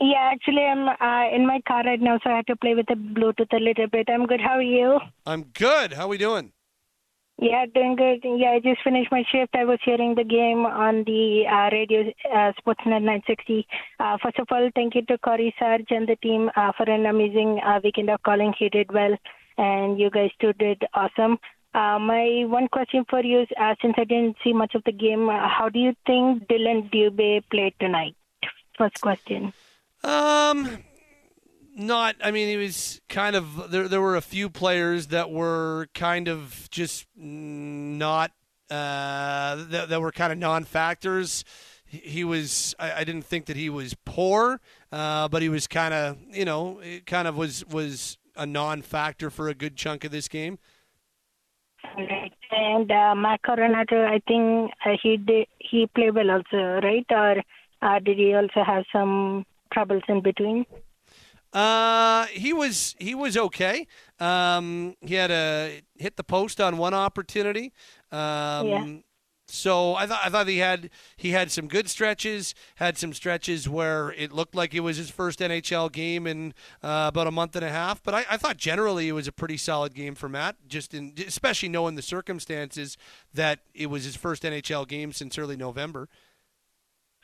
Yeah, 0.00 0.30
actually, 0.32 0.64
I'm 0.64 0.88
uh, 0.88 1.34
in 1.34 1.46
my 1.46 1.60
car 1.66 1.82
right 1.84 2.00
now, 2.00 2.18
so 2.22 2.30
I 2.30 2.36
had 2.36 2.46
to 2.46 2.56
play 2.56 2.74
with 2.74 2.86
the 2.86 2.94
Bluetooth 2.94 3.52
a 3.52 3.58
little 3.60 3.88
bit. 3.88 4.08
I'm 4.08 4.26
good. 4.26 4.40
How 4.40 4.56
are 4.56 4.62
you? 4.62 5.00
I'm 5.26 5.42
good. 5.42 5.94
How 5.94 6.04
are 6.04 6.08
we 6.08 6.18
doing? 6.18 6.52
Yeah, 7.40 7.66
doing 7.72 7.94
good. 7.94 8.18
Yeah, 8.24 8.50
I 8.50 8.58
just 8.58 8.82
finished 8.82 9.12
my 9.12 9.22
shift. 9.30 9.54
I 9.54 9.64
was 9.64 9.78
hearing 9.84 10.16
the 10.16 10.24
game 10.24 10.66
on 10.66 11.04
the 11.04 11.44
uh, 11.46 11.70
radio, 11.70 12.00
uh, 12.34 12.52
Sportsnet 12.58 13.02
960. 13.02 13.64
Uh, 14.00 14.18
first 14.20 14.40
of 14.40 14.48
all, 14.50 14.68
thank 14.74 14.96
you 14.96 15.02
to 15.02 15.18
Cory 15.18 15.54
Sarge 15.56 15.86
and 15.90 16.08
the 16.08 16.16
team 16.16 16.50
uh, 16.56 16.72
for 16.76 16.90
an 16.90 17.06
amazing 17.06 17.60
uh, 17.64 17.78
weekend 17.82 18.10
of 18.10 18.20
calling. 18.24 18.52
He 18.58 18.68
did 18.68 18.92
well, 18.92 19.16
and 19.56 20.00
you 20.00 20.10
guys 20.10 20.30
too 20.40 20.52
did 20.54 20.82
awesome. 20.94 21.38
Uh, 21.74 22.00
my 22.00 22.44
one 22.48 22.66
question 22.66 23.04
for 23.08 23.22
you 23.22 23.42
is, 23.42 23.48
uh, 23.60 23.76
since 23.80 23.94
I 23.98 24.04
didn't 24.04 24.36
see 24.42 24.52
much 24.52 24.74
of 24.74 24.82
the 24.82 24.92
game, 24.92 25.28
uh, 25.28 25.48
how 25.48 25.68
do 25.68 25.78
you 25.78 25.94
think 26.06 26.48
Dylan 26.48 26.90
Dubé 26.90 27.42
played 27.50 27.74
tonight? 27.78 28.16
First 28.76 29.00
question. 29.00 29.52
Um, 30.02 30.78
not. 31.78 32.16
I 32.22 32.30
mean, 32.30 32.48
it 32.48 32.56
was 32.56 33.00
kind 33.08 33.36
of 33.36 33.70
there. 33.70 33.88
There 33.88 34.00
were 34.00 34.16
a 34.16 34.20
few 34.20 34.50
players 34.50 35.08
that 35.08 35.30
were 35.30 35.88
kind 35.94 36.28
of 36.28 36.68
just 36.70 37.06
not 37.16 38.32
uh, 38.70 39.56
that, 39.70 39.88
that 39.88 40.00
were 40.00 40.12
kind 40.12 40.32
of 40.32 40.38
non-factors. 40.38 41.44
He, 41.86 41.98
he 41.98 42.24
was. 42.24 42.74
I, 42.78 43.00
I 43.00 43.04
didn't 43.04 43.24
think 43.24 43.46
that 43.46 43.56
he 43.56 43.70
was 43.70 43.94
poor, 44.04 44.60
uh, 44.92 45.28
but 45.28 45.42
he 45.42 45.48
was 45.48 45.66
kind 45.66 45.94
of. 45.94 46.18
You 46.30 46.44
know, 46.44 46.80
it 46.80 47.06
kind 47.06 47.28
of 47.28 47.36
was 47.36 47.64
was 47.66 48.18
a 48.36 48.46
non-factor 48.46 49.30
for 49.30 49.48
a 49.48 49.54
good 49.54 49.76
chunk 49.76 50.04
of 50.04 50.10
this 50.10 50.28
game. 50.28 50.58
And 52.50 52.90
uh, 52.90 53.14
Coronato, 53.46 54.04
I 54.04 54.20
think 54.26 54.72
uh, 54.84 54.96
he 55.02 55.16
did 55.16 55.46
he 55.58 55.86
played 55.94 56.14
well 56.14 56.30
also, 56.30 56.80
right? 56.82 57.06
Or 57.10 57.42
uh, 57.82 57.98
did 58.00 58.18
he 58.18 58.34
also 58.34 58.64
have 58.64 58.84
some 58.92 59.44
troubles 59.72 60.02
in 60.08 60.22
between? 60.22 60.66
Uh, 61.52 62.26
he 62.26 62.52
was 62.52 62.94
he 62.98 63.14
was 63.14 63.36
okay. 63.36 63.86
Um, 64.20 64.94
he 65.00 65.14
had 65.14 65.30
a 65.30 65.82
hit 65.96 66.16
the 66.16 66.24
post 66.24 66.60
on 66.60 66.76
one 66.76 66.94
opportunity. 66.94 67.72
Um, 68.12 68.66
Yeah. 68.66 68.96
So 69.50 69.94
I 69.94 70.06
thought 70.06 70.20
I 70.22 70.28
thought 70.28 70.46
he 70.46 70.58
had 70.58 70.90
he 71.16 71.30
had 71.30 71.50
some 71.50 71.68
good 71.68 71.88
stretches. 71.88 72.54
Had 72.74 72.98
some 72.98 73.14
stretches 73.14 73.66
where 73.66 74.12
it 74.12 74.30
looked 74.30 74.54
like 74.54 74.74
it 74.74 74.80
was 74.80 74.98
his 74.98 75.08
first 75.08 75.38
NHL 75.38 75.90
game 75.90 76.26
in 76.26 76.52
uh, 76.82 77.06
about 77.08 77.26
a 77.26 77.30
month 77.30 77.56
and 77.56 77.64
a 77.64 77.70
half. 77.70 78.02
But 78.02 78.14
I, 78.14 78.26
I 78.30 78.36
thought 78.36 78.58
generally 78.58 79.08
it 79.08 79.12
was 79.12 79.26
a 79.26 79.32
pretty 79.32 79.56
solid 79.56 79.94
game 79.94 80.14
for 80.14 80.28
Matt. 80.28 80.56
Just 80.68 80.92
in 80.92 81.14
especially 81.26 81.70
knowing 81.70 81.94
the 81.94 82.02
circumstances 82.02 82.98
that 83.32 83.60
it 83.74 83.86
was 83.86 84.04
his 84.04 84.16
first 84.16 84.42
NHL 84.42 84.86
game 84.86 85.12
since 85.12 85.38
early 85.38 85.56
November. 85.56 86.10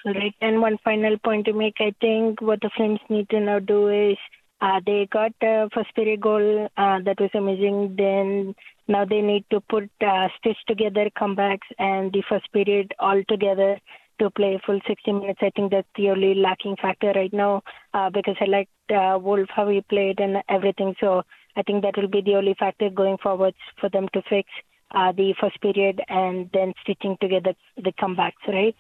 Right. 0.05 0.35
And 0.41 0.61
one 0.61 0.77
final 0.85 1.17
point 1.19 1.47
to 1.47 1.55
make, 1.55 1.77
I 1.81 1.95
think 2.01 2.43
what 2.43 2.61
the 2.61 2.71
Flames 2.77 3.01
need 3.09 3.29
to 3.31 3.41
now 3.41 3.59
do 3.59 3.89
is 3.89 4.19
uh, 4.61 4.81
they 4.85 5.09
got 5.11 5.33
the 5.41 5.71
first 5.75 5.95
period 5.95 6.21
goal 6.21 6.69
uh, 6.77 6.99
that 7.05 7.19
was 7.19 7.31
amazing. 7.35 7.95
Then 7.97 8.55
now 8.87 9.07
they 9.07 9.23
need 9.23 9.47
to 9.51 9.61
put 9.61 9.91
uh, 10.07 10.29
stitch 10.39 10.59
together 10.69 11.09
comebacks 11.19 11.69
and 11.79 12.13
the 12.13 12.23
first 12.29 12.53
period 12.53 12.93
all 12.99 13.23
together 13.29 13.79
to 14.21 14.31
play 14.31 14.61
full 14.65 14.79
60 14.87 15.13
minutes. 15.13 15.41
I 15.43 15.51
think 15.57 15.71
that's 15.73 15.89
the 15.97 16.11
only 16.11 16.35
lacking 16.35 16.77
factor 16.81 17.13
right 17.15 17.33
now 17.33 17.63
uh, 17.95 18.11
because 18.11 18.37
I 18.41 18.45
liked 18.45 18.71
uh, 18.91 19.19
Wolf 19.19 19.49
how 19.55 19.69
he 19.69 19.81
played 19.81 20.21
and 20.21 20.37
everything. 20.51 20.95
So 21.01 21.23
I 21.57 21.63
think 21.63 21.83
that 21.83 21.97
will 21.97 22.09
be 22.09 22.21
the 22.21 22.35
only 22.35 22.55
factor 22.59 22.91
going 22.91 23.17
forwards 23.23 23.57
for 23.81 23.89
them 23.89 24.09
to 24.13 24.23
fix 24.29 24.51
uh, 24.95 25.13
the 25.13 25.35
first 25.41 25.61
period 25.63 26.01
and 26.09 26.51
then 26.53 26.75
stitching 26.83 27.17
together 27.21 27.55
the 27.77 27.93
comebacks, 27.93 28.47
right? 28.47 28.77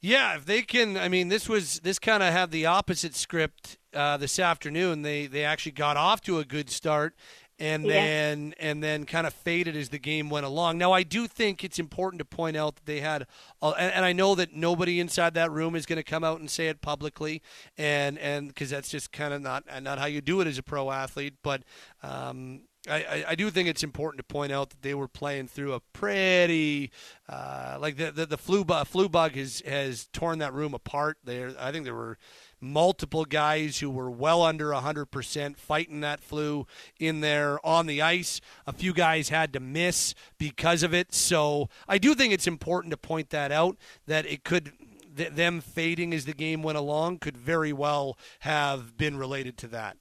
Yeah, 0.00 0.36
if 0.36 0.44
they 0.46 0.62
can, 0.62 0.96
I 0.96 1.08
mean, 1.08 1.28
this 1.28 1.48
was 1.48 1.80
this 1.80 1.98
kind 1.98 2.22
of 2.22 2.32
had 2.32 2.50
the 2.50 2.66
opposite 2.66 3.16
script 3.16 3.78
uh, 3.92 4.16
this 4.16 4.38
afternoon. 4.38 5.02
They 5.02 5.26
they 5.26 5.44
actually 5.44 5.72
got 5.72 5.96
off 5.96 6.20
to 6.22 6.38
a 6.38 6.44
good 6.44 6.70
start, 6.70 7.14
and 7.58 7.84
Yeah. 7.84 7.94
then 7.94 8.54
and 8.60 8.80
then 8.80 9.06
kind 9.06 9.26
of 9.26 9.34
faded 9.34 9.74
as 9.76 9.88
the 9.88 9.98
game 9.98 10.30
went 10.30 10.46
along. 10.46 10.78
Now, 10.78 10.92
I 10.92 11.02
do 11.02 11.26
think 11.26 11.64
it's 11.64 11.80
important 11.80 12.20
to 12.20 12.24
point 12.24 12.56
out 12.56 12.76
that 12.76 12.86
they 12.86 13.00
had, 13.00 13.26
uh, 13.60 13.70
and, 13.72 13.92
and 13.92 14.04
I 14.04 14.12
know 14.12 14.36
that 14.36 14.54
nobody 14.54 15.00
inside 15.00 15.34
that 15.34 15.50
room 15.50 15.74
is 15.74 15.84
going 15.84 15.96
to 15.96 16.04
come 16.04 16.22
out 16.22 16.38
and 16.38 16.48
say 16.48 16.68
it 16.68 16.80
publicly, 16.80 17.42
and 17.76 18.18
and 18.20 18.48
because 18.48 18.70
that's 18.70 18.90
just 18.90 19.10
kind 19.10 19.34
of 19.34 19.42
not 19.42 19.64
not 19.82 19.98
how 19.98 20.06
you 20.06 20.20
do 20.20 20.40
it 20.40 20.46
as 20.46 20.58
a 20.58 20.62
pro 20.62 20.90
athlete, 20.92 21.34
but. 21.42 21.62
Um, 22.04 22.62
I, 22.88 23.24
I, 23.28 23.34
do 23.34 23.50
think 23.50 23.68
it's 23.68 23.82
important 23.82 24.18
to 24.18 24.24
point 24.24 24.52
out 24.52 24.70
that 24.70 24.82
they 24.82 24.94
were 24.94 25.08
playing 25.08 25.48
through 25.48 25.74
a 25.74 25.80
pretty 25.80 26.90
uh, 27.28 27.78
like 27.80 27.96
the 27.96 28.10
the, 28.10 28.26
the 28.26 28.38
flu 28.38 28.64
bug 28.64 28.86
flu 28.86 29.08
bug 29.08 29.32
has 29.32 29.62
has 29.66 30.08
torn 30.12 30.38
that 30.38 30.52
room 30.52 30.74
apart. 30.74 31.18
There, 31.24 31.52
I 31.58 31.72
think 31.72 31.84
there 31.84 31.94
were 31.94 32.18
multiple 32.60 33.24
guys 33.24 33.78
who 33.78 33.90
were 33.90 34.10
well 34.10 34.42
under 34.42 34.72
hundred 34.72 35.06
percent 35.06 35.58
fighting 35.58 36.00
that 36.00 36.20
flu 36.20 36.66
in 36.98 37.20
there 37.20 37.64
on 37.66 37.86
the 37.86 38.02
ice. 38.02 38.40
A 38.66 38.72
few 38.72 38.92
guys 38.92 39.28
had 39.28 39.52
to 39.52 39.60
miss 39.60 40.14
because 40.38 40.82
of 40.82 40.94
it. 40.94 41.14
So 41.14 41.68
I 41.86 41.98
do 41.98 42.14
think 42.14 42.32
it's 42.32 42.46
important 42.46 42.90
to 42.92 42.96
point 42.96 43.30
that 43.30 43.52
out 43.52 43.76
that 44.06 44.26
it 44.26 44.44
could. 44.44 44.72
th- 45.16 45.30
Them 45.32 45.60
fading 45.60 46.14
as 46.14 46.24
the 46.24 46.32
game 46.32 46.62
went 46.62 46.78
along 46.78 47.18
could 47.18 47.36
very 47.36 47.72
well 47.72 48.16
have 48.40 48.96
been 48.96 49.16
related 49.16 49.56
to 49.58 49.66
that. 49.68 49.96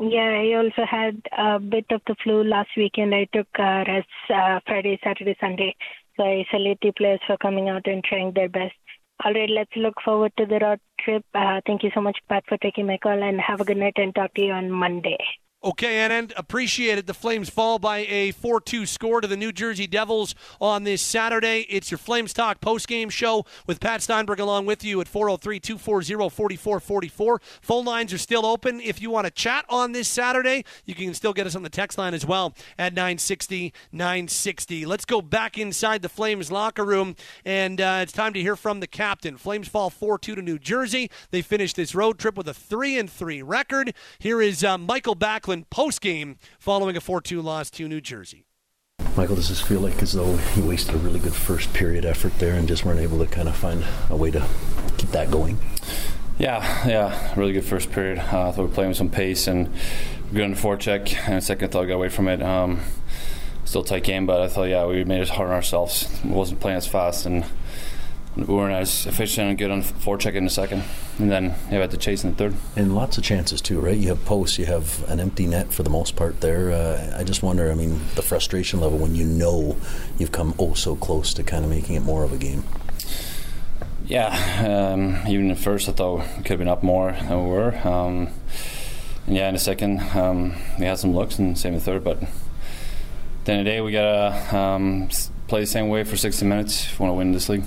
Yeah, 0.00 0.42
I 0.42 0.54
also 0.54 0.84
had 0.84 1.22
a 1.36 1.58
bit 1.60 1.86
of 1.90 2.02
the 2.06 2.16
flu 2.22 2.42
last 2.42 2.70
weekend. 2.76 3.14
I 3.14 3.26
took 3.32 3.46
uh, 3.58 3.84
rest 3.86 4.08
uh, 4.28 4.60
Friday, 4.66 4.98
Saturday, 5.04 5.36
Sunday. 5.40 5.76
So 6.16 6.24
I 6.24 6.44
salute 6.50 6.78
the 6.82 6.92
players 6.92 7.20
for 7.26 7.36
coming 7.36 7.68
out 7.68 7.86
and 7.86 8.02
trying 8.02 8.32
their 8.34 8.48
best. 8.48 8.74
All 9.24 9.32
right, 9.32 9.48
let's 9.48 9.70
look 9.76 9.94
forward 10.04 10.32
to 10.38 10.46
the 10.46 10.58
road 10.58 10.80
trip. 11.00 11.24
Uh, 11.34 11.60
thank 11.66 11.84
you 11.84 11.90
so 11.94 12.00
much, 12.00 12.18
Pat, 12.28 12.44
for 12.48 12.58
taking 12.58 12.86
my 12.86 12.98
call, 12.98 13.22
and 13.22 13.40
have 13.40 13.60
a 13.60 13.64
good 13.64 13.76
night 13.76 13.94
and 13.96 14.14
talk 14.14 14.34
to 14.34 14.42
you 14.42 14.52
on 14.52 14.70
Monday. 14.70 15.18
Okay, 15.64 15.94
Anand, 15.94 16.30
appreciate 16.36 16.98
it. 16.98 17.06
The 17.06 17.14
Flames 17.14 17.48
fall 17.48 17.78
by 17.78 18.00
a 18.00 18.32
4 18.32 18.60
2 18.60 18.84
score 18.84 19.22
to 19.22 19.26
the 19.26 19.34
New 19.34 19.50
Jersey 19.50 19.86
Devils 19.86 20.34
on 20.60 20.84
this 20.84 21.00
Saturday. 21.00 21.64
It's 21.70 21.90
your 21.90 21.96
Flames 21.96 22.34
Talk 22.34 22.60
postgame 22.60 23.10
show 23.10 23.46
with 23.66 23.80
Pat 23.80 24.02
Steinberg 24.02 24.40
along 24.40 24.66
with 24.66 24.84
you 24.84 25.00
at 25.00 25.08
403 25.08 25.58
240 25.60 26.28
4444. 26.28 27.40
Phone 27.62 27.86
lines 27.86 28.12
are 28.12 28.18
still 28.18 28.44
open. 28.44 28.78
If 28.78 29.00
you 29.00 29.08
want 29.08 29.26
to 29.26 29.30
chat 29.30 29.64
on 29.70 29.92
this 29.92 30.06
Saturday, 30.06 30.66
you 30.84 30.94
can 30.94 31.14
still 31.14 31.32
get 31.32 31.46
us 31.46 31.56
on 31.56 31.62
the 31.62 31.70
text 31.70 31.96
line 31.96 32.12
as 32.12 32.26
well 32.26 32.52
at 32.78 32.92
960 32.92 33.72
960. 33.90 34.84
Let's 34.84 35.06
go 35.06 35.22
back 35.22 35.56
inside 35.56 36.02
the 36.02 36.10
Flames 36.10 36.52
locker 36.52 36.84
room, 36.84 37.16
and 37.42 37.80
uh, 37.80 38.00
it's 38.02 38.12
time 38.12 38.34
to 38.34 38.40
hear 38.42 38.54
from 38.56 38.80
the 38.80 38.86
captain. 38.86 39.38
Flames 39.38 39.68
fall 39.68 39.88
4 39.88 40.18
2 40.18 40.34
to 40.34 40.42
New 40.42 40.58
Jersey. 40.58 41.10
They 41.30 41.40
finished 41.40 41.76
this 41.76 41.94
road 41.94 42.18
trip 42.18 42.36
with 42.36 42.48
a 42.48 42.54
3 42.54 42.98
and 42.98 43.08
3 43.08 43.40
record. 43.40 43.94
Here 44.18 44.42
is 44.42 44.62
uh, 44.62 44.76
Mikael 44.76 45.16
Backlund 45.16 45.53
post 45.62 46.00
game 46.00 46.36
following 46.58 46.96
a 46.96 47.00
4 47.00 47.20
2 47.20 47.40
loss 47.40 47.70
to 47.70 47.88
New 47.88 48.00
Jersey. 48.00 48.46
Mikael, 49.16 49.36
does 49.36 49.48
this 49.48 49.60
feel 49.60 49.80
like 49.80 50.02
as 50.02 50.12
though 50.12 50.38
you 50.56 50.64
wasted 50.66 50.96
a 50.96 50.98
really 50.98 51.20
good 51.20 51.34
first 51.34 51.72
period 51.72 52.04
effort 52.04 52.36
there 52.40 52.54
and 52.54 52.66
just 52.66 52.84
weren't 52.84 52.98
able 52.98 53.18
to 53.18 53.26
kind 53.26 53.48
of 53.48 53.56
find 53.56 53.84
a 54.10 54.16
way 54.16 54.30
to 54.32 54.44
keep 54.98 55.10
that 55.10 55.30
going? 55.30 55.58
Yeah, 56.36 56.88
yeah, 56.88 57.32
really 57.36 57.52
good 57.52 57.64
first 57.64 57.92
period. 57.92 58.18
Uh, 58.18 58.48
I 58.48 58.52
thought 58.52 58.58
we 58.58 58.64
were 58.64 58.72
playing 58.74 58.88
with 58.88 58.96
some 58.96 59.10
pace 59.10 59.46
and 59.46 59.70
good 60.32 60.42
on 60.42 60.50
the 60.50 60.56
forecheck. 60.56 61.16
And 61.28 61.42
second, 61.44 61.70
thought 61.70 61.82
we 61.82 61.88
got 61.88 61.94
away 61.94 62.08
from 62.08 62.26
it. 62.26 62.42
Um, 62.42 62.80
still 63.64 63.84
tight 63.84 64.02
game, 64.02 64.26
but 64.26 64.42
I 64.42 64.48
thought, 64.48 64.64
yeah, 64.64 64.84
we 64.84 65.04
made 65.04 65.22
it 65.22 65.28
hard 65.28 65.50
on 65.50 65.54
ourselves. 65.54 66.08
We 66.24 66.30
wasn't 66.30 66.60
playing 66.60 66.78
as 66.78 66.88
fast 66.88 67.24
and 67.26 67.44
we 67.44 67.50
weren't 68.36 68.74
as 68.74 69.06
efficient 69.06 69.48
and 69.48 69.58
good 69.58 69.70
on 69.70 69.82
forecheck 69.82 70.34
in 70.34 70.44
the 70.44 70.50
second. 70.50 70.82
And 71.18 71.30
then 71.30 71.44
yeah, 71.44 71.70
we 71.72 71.76
had 71.76 71.90
to 71.92 71.96
chase 71.96 72.24
in 72.24 72.30
the 72.30 72.36
third. 72.36 72.54
And 72.76 72.94
lots 72.94 73.16
of 73.16 73.24
chances 73.24 73.60
too, 73.60 73.80
right? 73.80 73.96
You 73.96 74.08
have 74.08 74.24
posts, 74.24 74.58
you 74.58 74.66
have 74.66 75.08
an 75.08 75.20
empty 75.20 75.46
net 75.46 75.72
for 75.72 75.82
the 75.82 75.90
most 75.90 76.16
part 76.16 76.40
there. 76.40 76.72
Uh, 76.72 77.16
I 77.18 77.24
just 77.24 77.42
wonder, 77.42 77.70
I 77.70 77.74
mean, 77.74 78.00
the 78.16 78.22
frustration 78.22 78.80
level 78.80 78.98
when 78.98 79.14
you 79.14 79.24
know 79.24 79.76
you've 80.18 80.32
come 80.32 80.54
oh 80.58 80.74
so 80.74 80.96
close 80.96 81.32
to 81.34 81.42
kind 81.42 81.64
of 81.64 81.70
making 81.70 81.94
it 81.94 82.00
more 82.00 82.24
of 82.24 82.32
a 82.32 82.36
game. 82.36 82.64
Yeah, 84.06 84.92
um, 84.92 85.26
even 85.26 85.50
at 85.50 85.58
first 85.58 85.88
I 85.88 85.92
thought 85.92 86.26
we 86.36 86.42
could 86.42 86.50
have 86.50 86.58
been 86.58 86.68
up 86.68 86.82
more 86.82 87.12
than 87.12 87.44
we 87.44 87.50
were. 87.50 87.76
Um, 87.88 88.28
and 89.26 89.36
yeah, 89.36 89.48
in 89.48 89.54
the 89.54 89.60
second 89.60 90.00
um, 90.14 90.54
we 90.78 90.84
had 90.86 90.98
some 90.98 91.14
looks 91.14 91.38
and 91.38 91.56
same 91.56 91.72
in 91.72 91.78
the 91.78 91.84
third, 91.84 92.04
but 92.04 92.22
at 92.22 92.28
the 93.44 93.52
end 93.52 93.60
of 93.60 93.64
the 93.64 93.70
day 93.70 93.80
we 93.80 93.92
gotta 93.92 94.56
um, 94.56 95.08
play 95.46 95.60
the 95.60 95.66
same 95.66 95.88
way 95.88 96.04
for 96.04 96.16
60 96.16 96.44
minutes 96.44 96.84
if 96.84 96.98
we 96.98 97.04
want 97.04 97.14
to 97.14 97.18
win 97.18 97.32
this 97.32 97.48
league. 97.48 97.64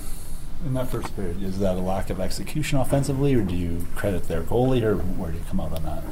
In 0.64 0.74
that 0.74 0.88
first 0.88 1.14
period, 1.14 1.42
is 1.42 1.60
that 1.60 1.76
a 1.76 1.80
lack 1.80 2.10
of 2.10 2.20
execution 2.20 2.78
offensively, 2.78 3.34
or 3.34 3.42
do 3.42 3.54
you 3.54 3.86
credit 3.94 4.24
their 4.24 4.42
goalie, 4.42 4.82
or 4.82 4.96
where 4.96 5.30
do 5.30 5.38
you 5.38 5.44
come 5.48 5.60
out 5.60 5.72
on 5.72 5.84
that? 5.84 6.02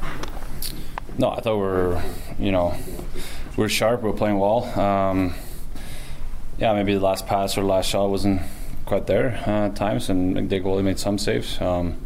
No, 1.17 1.31
I 1.31 1.41
thought 1.41 1.57
we 1.57 1.65
are 1.65 2.03
you 2.39 2.51
know, 2.51 2.75
we 3.55 3.65
are 3.65 3.69
sharp. 3.69 4.03
We 4.03 4.09
are 4.09 4.13
playing 4.13 4.39
well. 4.39 4.63
Um, 4.79 5.33
yeah, 6.57 6.73
maybe 6.73 6.93
the 6.93 6.99
last 6.99 7.27
pass 7.27 7.57
or 7.57 7.61
the 7.61 7.67
last 7.67 7.89
shot 7.89 8.09
wasn't 8.09 8.41
quite 8.85 9.07
there 9.07 9.43
uh, 9.45 9.67
at 9.67 9.75
times, 9.75 10.09
and 10.09 10.49
the 10.49 10.59
goalie 10.59 10.83
made 10.83 10.99
some 10.99 11.17
saves. 11.17 11.59
Um, 11.61 11.97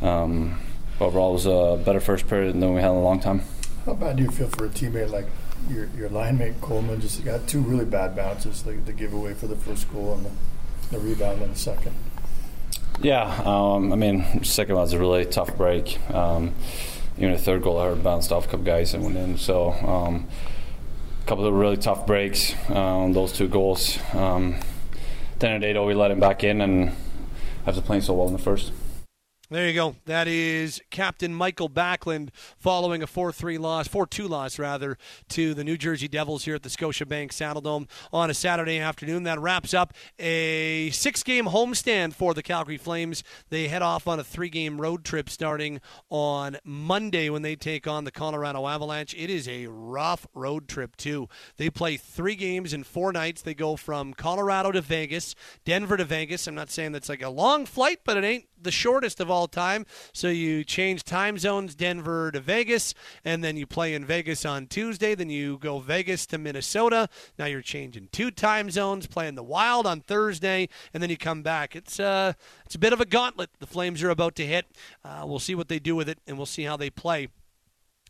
um, 0.00 0.60
overall, 1.00 1.30
it 1.30 1.34
was 1.34 1.46
a 1.46 1.82
better 1.84 2.00
first 2.00 2.26
period 2.28 2.54
than 2.54 2.74
we 2.74 2.80
had 2.80 2.90
in 2.90 2.96
a 2.96 3.02
long 3.02 3.20
time. 3.20 3.42
How 3.86 3.94
bad 3.94 4.16
do 4.16 4.22
you 4.22 4.30
feel 4.30 4.48
for 4.48 4.66
a 4.66 4.68
teammate 4.68 5.10
like 5.10 5.26
your 5.68 5.88
your 5.96 6.08
line 6.08 6.38
mate 6.38 6.60
Coleman? 6.60 7.00
Just 7.00 7.24
got 7.24 7.46
two 7.46 7.60
really 7.60 7.84
bad 7.84 8.16
bounces, 8.16 8.62
the, 8.62 8.72
the 8.72 8.92
giveaway 8.92 9.34
for 9.34 9.46
the 9.46 9.56
first 9.56 9.92
goal 9.92 10.14
and 10.14 10.26
the, 10.26 10.30
the 10.92 10.98
rebound 11.00 11.42
in 11.42 11.50
the 11.50 11.58
second. 11.58 11.94
Yeah, 13.00 13.42
um, 13.44 13.92
I 13.92 13.96
mean, 13.96 14.44
second 14.44 14.76
was 14.76 14.92
a 14.92 14.98
really 14.98 15.24
tough 15.24 15.56
break. 15.56 15.98
Um, 16.10 16.54
even 17.16 17.32
the 17.32 17.38
third 17.38 17.62
goal, 17.62 17.78
I 17.78 17.94
bounced 17.94 18.30
off 18.30 18.44
a 18.46 18.48
couple 18.48 18.64
guys 18.64 18.94
and 18.94 19.02
went 19.04 19.16
in. 19.16 19.38
So, 19.38 19.72
um, 19.72 20.28
a 21.20 21.26
couple 21.26 21.46
of 21.46 21.54
really 21.54 21.76
tough 21.76 22.06
breaks 22.06 22.54
on 22.68 23.06
um, 23.06 23.12
those 23.12 23.32
two 23.32 23.48
goals. 23.48 23.98
Um, 24.12 24.56
then 25.38 25.62
at 25.62 25.64
8 25.64 25.84
we 25.84 25.94
let 25.94 26.10
him 26.10 26.20
back 26.20 26.44
in, 26.44 26.60
and 26.60 26.92
after 27.66 27.80
playing 27.80 28.02
so 28.02 28.14
well 28.14 28.28
in 28.28 28.32
the 28.32 28.38
first. 28.38 28.72
There 29.52 29.68
you 29.68 29.74
go. 29.74 29.96
That 30.06 30.28
is 30.28 30.80
Captain 30.88 31.34
Mikael 31.34 31.68
Backlund 31.68 32.30
following 32.56 33.02
a 33.02 33.06
4-3 33.06 33.58
loss, 33.58 33.86
4-2 33.86 34.26
loss 34.26 34.58
rather, 34.58 34.96
to 35.28 35.52
the 35.52 35.62
New 35.62 35.76
Jersey 35.76 36.08
Devils 36.08 36.46
here 36.46 36.54
at 36.54 36.62
the 36.62 36.70
Scotiabank 36.70 37.32
Saddledome 37.32 37.86
on 38.14 38.30
a 38.30 38.34
Saturday 38.34 38.78
afternoon. 38.78 39.24
That 39.24 39.38
wraps 39.38 39.74
up 39.74 39.92
a 40.18 40.88
six-game 40.88 41.48
homestand 41.48 42.14
for 42.14 42.32
the 42.32 42.42
Calgary 42.42 42.78
Flames. 42.78 43.22
They 43.50 43.68
head 43.68 43.82
off 43.82 44.08
on 44.08 44.18
a 44.18 44.24
three-game 44.24 44.80
road 44.80 45.04
trip 45.04 45.28
starting 45.28 45.82
on 46.08 46.56
Monday 46.64 47.28
when 47.28 47.42
they 47.42 47.54
take 47.54 47.86
on 47.86 48.04
the 48.04 48.10
Colorado 48.10 48.66
Avalanche. 48.66 49.12
It 49.12 49.28
is 49.28 49.46
a 49.46 49.66
rough 49.66 50.26
road 50.32 50.66
trip 50.66 50.96
too. 50.96 51.28
They 51.58 51.68
play 51.68 51.98
three 51.98 52.36
games 52.36 52.72
in 52.72 52.84
four 52.84 53.12
nights. 53.12 53.42
They 53.42 53.52
go 53.52 53.76
from 53.76 54.14
Colorado 54.14 54.72
to 54.72 54.80
Vegas, 54.80 55.34
Denver 55.66 55.98
to 55.98 56.06
Vegas. 56.06 56.46
I'm 56.46 56.54
not 56.54 56.70
saying 56.70 56.92
that's 56.92 57.10
like 57.10 57.20
a 57.20 57.28
long 57.28 57.66
flight, 57.66 57.98
but 58.06 58.16
it 58.16 58.24
ain't 58.24 58.46
the 58.62 58.70
shortest 58.70 59.20
of 59.20 59.30
all 59.30 59.46
time. 59.46 59.86
So 60.12 60.28
you 60.28 60.64
change 60.64 61.04
time 61.04 61.38
zones, 61.38 61.74
Denver 61.74 62.30
to 62.32 62.40
Vegas, 62.40 62.94
and 63.24 63.42
then 63.42 63.56
you 63.56 63.66
play 63.66 63.94
in 63.94 64.04
Vegas 64.04 64.44
on 64.44 64.66
Tuesday. 64.66 65.14
Then 65.14 65.30
you 65.30 65.58
go 65.58 65.78
Vegas 65.78 66.26
to 66.26 66.38
Minnesota. 66.38 67.08
Now 67.38 67.46
you're 67.46 67.62
changing 67.62 68.08
two 68.12 68.30
time 68.30 68.70
zones, 68.70 69.06
playing 69.06 69.34
the 69.34 69.42
Wild 69.42 69.86
on 69.86 70.00
Thursday, 70.00 70.68
and 70.92 71.02
then 71.02 71.10
you 71.10 71.16
come 71.16 71.42
back. 71.42 71.76
It's 71.76 71.98
uh, 72.00 72.32
it's 72.64 72.74
a 72.74 72.78
bit 72.78 72.92
of 72.92 73.00
a 73.00 73.06
gauntlet 73.06 73.50
the 73.58 73.66
Flames 73.66 74.02
are 74.02 74.10
about 74.10 74.34
to 74.36 74.46
hit. 74.46 74.66
Uh, 75.04 75.24
we'll 75.26 75.38
see 75.38 75.54
what 75.54 75.68
they 75.68 75.78
do 75.78 75.96
with 75.96 76.08
it, 76.08 76.18
and 76.26 76.36
we'll 76.36 76.46
see 76.46 76.64
how 76.64 76.76
they 76.76 76.90
play 76.90 77.28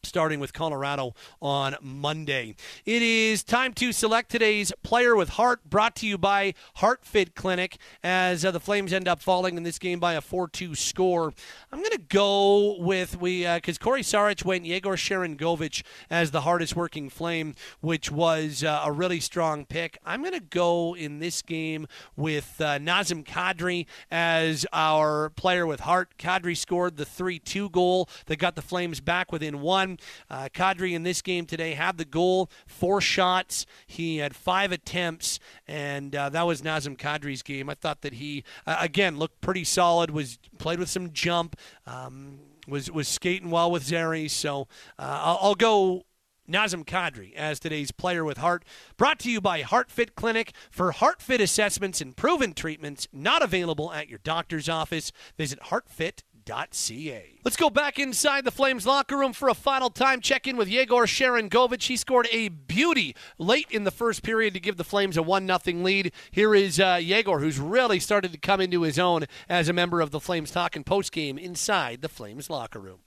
starting 0.05 0.41
with 0.41 0.53
Colorado 0.53 1.15
on 1.41 1.77
Monday. 1.81 2.57
It 2.85 3.03
is 3.03 3.45
time 3.45 3.73
to 3.75 3.93
select 3.93 4.31
today's 4.31 4.73
player 4.83 5.15
with 5.15 5.31
heart, 5.31 5.61
brought 5.65 5.95
to 5.97 6.09
you 6.09 6.19
by 6.19 6.55
Heart 6.77 7.05
Fit 7.05 7.37
Clinic, 7.37 7.79
as 8.03 8.45
uh, 8.45 8.51
the 8.51 8.59
Flames 8.59 8.93
end 8.93 9.07
up 9.07 9.23
falling 9.23 9.57
in 9.57 9.63
this 9.63 9.79
game 9.79 10.01
by 10.01 10.15
a 10.15 10.21
4 10.21 10.49
2 10.49 10.75
score. 10.75 11.33
I'm 11.71 11.79
going 11.79 11.93
to 11.93 11.99
go 11.99 12.79
with, 12.81 13.21
we 13.21 13.47
because 13.47 13.77
uh, 13.77 13.85
Cory 13.85 14.03
Sarich 14.03 14.45
went 14.45 14.67
Yegor 14.67 14.97
Sharangovich 14.97 15.85
as 16.11 16.33
the 16.33 16.41
hardest 16.41 16.75
working 16.75 17.09
Flame, 17.09 17.55
which 17.81 18.11
was 18.11 18.65
uh, 18.65 18.83
a 18.85 18.91
really 18.91 19.21
strong 19.21 19.65
pick. 19.65 19.99
I'm 20.05 20.23
going 20.23 20.35
to 20.35 20.41
go 20.41 20.97
in 20.97 21.21
this 21.21 21.43
game 21.43 21.87
with 22.17 22.57
uh, 22.61 22.79
Nazem 22.79 23.25
Kadri 23.25 23.87
as 24.11 24.67
our 24.73 25.31
player 25.31 25.65
with 25.65 25.81
heart. 25.81 26.19
Kadri 26.19 26.57
scored 26.57 26.97
the 26.97 27.05
3 27.05 27.39
2 27.39 27.71
goal 27.71 28.09
that 28.27 28.41
got 28.41 28.57
the 28.57 28.63
Flames 28.63 29.01
back 29.01 29.31
within 29.31 29.61
one. 29.61 29.92
Uh, 30.31 30.49
Kadri 30.53 30.93
in 30.93 31.03
this 31.03 31.23
game 31.23 31.47
today 31.47 31.75
had 31.75 31.99
the 31.99 32.05
goal, 32.05 32.51
four 32.67 33.01
shots. 33.01 33.67
He 33.87 34.19
had 34.19 34.35
five 34.35 34.73
attempts, 34.73 35.39
and 35.67 36.15
uh, 36.15 36.29
that 36.31 36.47
was 36.47 36.63
Nazem 36.63 36.97
Kadri's 36.97 37.43
game. 37.43 37.69
I 37.69 37.75
thought 37.75 38.03
that 38.03 38.15
he, 38.15 38.45
uh, 38.67 38.77
again, 38.81 39.19
looked 39.19 39.41
pretty 39.41 39.65
solid, 39.65 40.11
was 40.11 40.39
played 40.59 40.79
with 40.79 40.89
some 40.89 41.13
jump, 41.13 41.57
um, 41.87 42.39
was, 42.67 42.91
was 42.91 43.09
skating 43.09 43.51
well 43.51 43.71
with 43.71 43.83
Zary. 43.83 44.29
So 44.29 44.69
uh, 44.99 45.21
I'll, 45.23 45.39
I'll 45.41 45.55
go 45.55 46.05
Nazem 46.49 46.85
Kadri 46.85 47.35
as 47.35 47.61
today's 47.61 47.91
player 47.93 48.25
with 48.25 48.39
heart. 48.39 48.65
Brought 48.97 49.19
to 49.21 49.31
you 49.31 49.41
by 49.41 49.63
HeartFit 49.63 50.15
Clinic 50.15 50.53
for 50.71 50.93
HeartFit 50.93 51.41
assessments 51.41 52.01
and 52.01 52.17
proven 52.17 52.53
treatments 52.53 53.09
not 53.13 53.43
available 53.43 53.93
at 53.93 54.09
your 54.09 54.21
doctor's 54.23 54.69
office. 54.69 55.13
Visit 55.37 55.61
heartfit.com 55.61 56.32
Ca. 56.71 57.39
Let's 57.45 57.57
go 57.57 57.71
back 57.71 57.99
inside 57.99 58.45
the 58.45 58.51
Flames 58.51 58.87
locker 58.87 59.17
room 59.17 59.33
for 59.33 59.49
a 59.49 59.55
final 59.55 59.91
time 59.91 60.21
check 60.21 60.47
in 60.47 60.57
with 60.57 60.69
Yegor 60.69 61.07
Sharangovich. 61.07 61.85
He 61.85 61.97
scored 61.97 62.29
a 62.33 62.49
beauty 62.49 63.15
late 63.39 63.67
in 63.71 63.85
the 63.85 63.91
first 63.91 64.23
period 64.23 64.55
to 64.55 64.61
give 64.61 64.77
the 64.77 64.85
Flames 64.85 65.17
a 65.17 65.23
1 65.23 65.47
0 65.47 65.79
lead. 65.79 66.13
Here 66.31 66.55
is 66.55 66.79
uh, 66.81 66.99
Yegor, 67.01 67.41
who's 67.41 67.59
really 67.59 68.01
started 68.01 68.33
to 68.33 68.39
come 68.39 68.61
into 68.61 68.83
his 68.83 68.99
own 68.99 69.27
as 69.49 69.69
a 69.69 69.73
member 69.73 70.01
of 70.01 70.11
the 70.11 70.21
Flames 70.21 70.51
talking 70.51 70.85
post 70.85 71.13
game 71.13 71.39
inside 71.39 72.03
the 72.03 72.09
Flames 72.09 72.51
locker 72.51 72.79
room. 72.81 73.01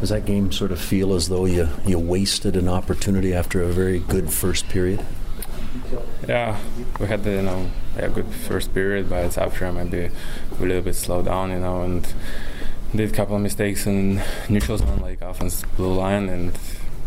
Does 0.00 0.10
that 0.10 0.26
game 0.26 0.52
sort 0.52 0.72
of 0.72 0.80
feel 0.80 1.14
as 1.14 1.28
though 1.28 1.46
you, 1.46 1.68
you 1.86 1.98
wasted 1.98 2.54
an 2.56 2.68
opportunity 2.68 3.32
after 3.32 3.62
a 3.62 3.68
very 3.68 3.98
good 3.98 4.30
first 4.30 4.68
period? 4.68 5.04
Yeah, 6.28 6.58
we 7.00 7.06
had 7.06 7.24
you 7.24 7.42
know 7.42 7.70
a 7.96 8.08
good 8.08 8.26
first 8.26 8.74
period, 8.74 9.08
but 9.08 9.36
after 9.38 9.66
I 9.66 9.70
might 9.70 9.90
be 9.90 10.00
a 10.00 10.10
little 10.58 10.82
bit 10.82 10.94
slowed 10.94 11.26
down, 11.26 11.50
you 11.50 11.60
know, 11.60 11.82
and 11.82 12.06
did 12.96 13.12
a 13.12 13.14
couple 13.14 13.36
of 13.36 13.42
mistakes 13.42 13.86
in 13.86 14.22
neutral 14.48 14.78
zone, 14.78 14.98
like 15.00 15.20
offense 15.20 15.62
blue 15.76 15.94
line, 15.94 16.28
and 16.28 16.56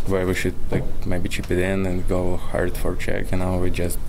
where 0.08 0.26
we 0.26 0.34
should 0.34 0.56
like 0.72 0.84
maybe 1.06 1.30
chip 1.30 1.50
it 1.52 1.60
in 1.60 1.86
and 1.86 2.08
go 2.08 2.38
hard 2.38 2.78
for 2.78 2.96
check. 2.96 3.32
You 3.32 3.38
know, 3.38 3.58
we 3.58 3.70
just 3.70 4.00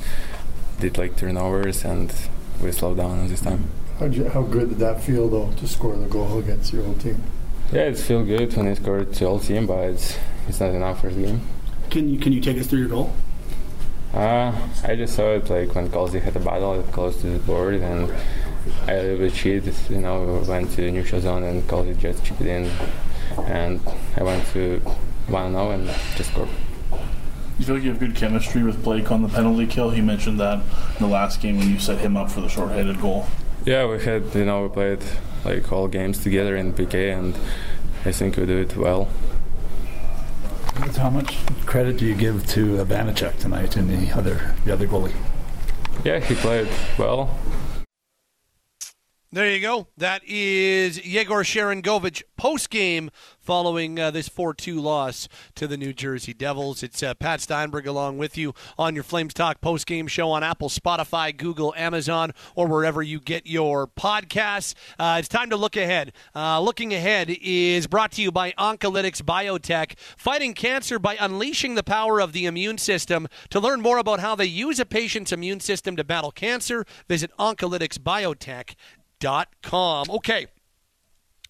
did 0.78 0.98
like 0.98 1.16
turnovers 1.16 1.84
and 1.84 2.14
we 2.62 2.72
slowed 2.72 2.96
down 2.96 3.28
this 3.28 3.40
time. 3.40 3.70
You, 4.00 4.28
how 4.30 4.42
good 4.42 4.70
did 4.70 4.78
that 4.78 5.02
feel 5.02 5.28
though 5.28 5.52
to 5.52 5.68
score 5.68 5.94
the 5.96 6.06
goal 6.06 6.38
against 6.38 6.72
your 6.72 6.84
old 6.84 7.00
team? 7.00 7.22
Yeah, 7.72 7.82
it 7.82 7.98
feels 7.98 8.26
good 8.26 8.56
when 8.56 8.66
you 8.66 8.74
score 8.74 9.04
to 9.04 9.24
old 9.26 9.42
team, 9.42 9.66
but 9.66 9.90
it's 9.90 10.18
it's 10.48 10.60
not 10.60 10.70
enough 10.70 11.02
for 11.02 11.10
the 11.10 11.22
game. 11.22 11.40
Can 11.90 12.08
you 12.08 12.18
can 12.18 12.32
you 12.32 12.40
take 12.40 12.58
us 12.58 12.66
through 12.66 12.80
your 12.80 12.88
goal? 12.88 13.12
Uh, 14.14 14.52
I 14.82 14.96
just 14.96 15.14
saw 15.14 15.34
it 15.34 15.48
like 15.48 15.74
when 15.74 15.88
Colsey 15.88 16.20
had 16.20 16.34
a 16.34 16.40
battle, 16.40 16.82
close 16.90 17.20
to 17.20 17.28
the 17.28 17.38
board, 17.38 17.74
and 17.74 18.12
I 18.86 18.92
a 18.92 19.02
little 19.02 19.18
bit 19.18 19.34
cheated. 19.34 19.74
You 19.88 19.98
know, 19.98 20.44
went 20.46 20.70
to 20.72 20.76
the 20.76 20.90
neutral 20.90 21.20
zone 21.20 21.44
and 21.44 21.66
called 21.68 21.86
it 21.88 21.98
just 21.98 22.24
chipped 22.24 22.40
it 22.40 22.46
in, 22.46 22.70
and 23.46 23.80
I 24.16 24.22
went 24.22 24.46
to 24.48 24.78
1 25.28 25.52
0 25.52 25.70
and 25.70 25.86
just 26.16 26.30
scored. 26.30 26.48
You 27.58 27.66
feel 27.66 27.74
like 27.74 27.84
you 27.84 27.90
have 27.90 28.00
good 28.00 28.16
chemistry 28.16 28.62
with 28.62 28.82
Blake 28.82 29.12
on 29.12 29.22
the 29.22 29.28
penalty 29.28 29.66
kill? 29.66 29.90
He 29.90 30.00
mentioned 30.00 30.40
that 30.40 30.62
in 30.98 31.04
the 31.04 31.12
last 31.12 31.42
game 31.42 31.58
when 31.58 31.68
you 31.68 31.78
set 31.78 31.98
him 31.98 32.16
up 32.16 32.30
for 32.30 32.40
the 32.40 32.48
short-handed 32.48 33.00
goal. 33.00 33.26
Yeah, 33.66 33.86
we 33.86 34.02
had, 34.02 34.34
you 34.34 34.46
know, 34.46 34.62
we 34.62 34.68
played 34.70 35.02
like 35.44 35.70
all 35.70 35.86
games 35.86 36.22
together 36.22 36.56
in 36.56 36.72
PK, 36.72 37.16
and 37.16 37.36
I 38.06 38.12
think 38.12 38.36
we 38.36 38.46
do 38.46 38.58
it 38.58 38.76
well. 38.76 39.10
How 40.96 41.10
much 41.10 41.36
credit 41.66 41.98
do 41.98 42.06
you 42.06 42.14
give 42.14 42.46
to 42.48 42.82
Vanecek 42.84 43.38
tonight 43.38 43.76
and 43.76 43.90
the 43.90 44.16
other 44.16 44.54
the 44.64 44.72
other 44.72 44.86
goalie? 44.86 45.14
Yeah, 46.02 46.20
he 46.20 46.34
played 46.34 46.68
well. 46.98 47.38
There 49.32 49.48
you 49.48 49.60
go. 49.60 49.86
That 49.96 50.22
is 50.26 51.06
Yegor 51.06 51.44
Sharangovich 51.44 52.24
post 52.36 52.68
game 52.68 53.12
following 53.38 53.96
uh, 53.96 54.10
this 54.10 54.28
4 54.28 54.54
2 54.54 54.80
loss 54.80 55.28
to 55.54 55.68
the 55.68 55.76
New 55.76 55.92
Jersey 55.92 56.34
Devils. 56.34 56.82
It's 56.82 57.00
uh, 57.00 57.14
Pat 57.14 57.40
Steinberg 57.40 57.86
along 57.86 58.18
with 58.18 58.36
you 58.36 58.54
on 58.76 58.96
your 58.96 59.04
Flames 59.04 59.32
Talk 59.32 59.60
post 59.60 59.86
game 59.86 60.08
show 60.08 60.32
on 60.32 60.42
Apple, 60.42 60.68
Spotify, 60.68 61.36
Google, 61.36 61.72
Amazon, 61.76 62.32
or 62.56 62.66
wherever 62.66 63.04
you 63.04 63.20
get 63.20 63.46
your 63.46 63.86
podcasts. 63.86 64.74
Uh, 64.98 65.18
it's 65.20 65.28
time 65.28 65.48
to 65.50 65.56
look 65.56 65.76
ahead. 65.76 66.12
Uh, 66.34 66.60
looking 66.60 66.92
ahead 66.92 67.30
is 67.40 67.86
brought 67.86 68.10
to 68.12 68.22
you 68.22 68.32
by 68.32 68.50
Oncolytics 68.58 69.22
Biotech, 69.22 69.96
fighting 70.16 70.54
cancer 70.54 70.98
by 70.98 71.16
unleashing 71.20 71.76
the 71.76 71.84
power 71.84 72.20
of 72.20 72.32
the 72.32 72.46
immune 72.46 72.78
system. 72.78 73.28
To 73.50 73.60
learn 73.60 73.80
more 73.80 73.98
about 73.98 74.18
how 74.18 74.34
they 74.34 74.46
use 74.46 74.80
a 74.80 74.84
patient's 74.84 75.30
immune 75.30 75.60
system 75.60 75.94
to 75.94 76.02
battle 76.02 76.32
cancer, 76.32 76.84
visit 77.06 77.30
oncolyticsbiotech.com. 77.38 78.99
Okay. 80.10 80.46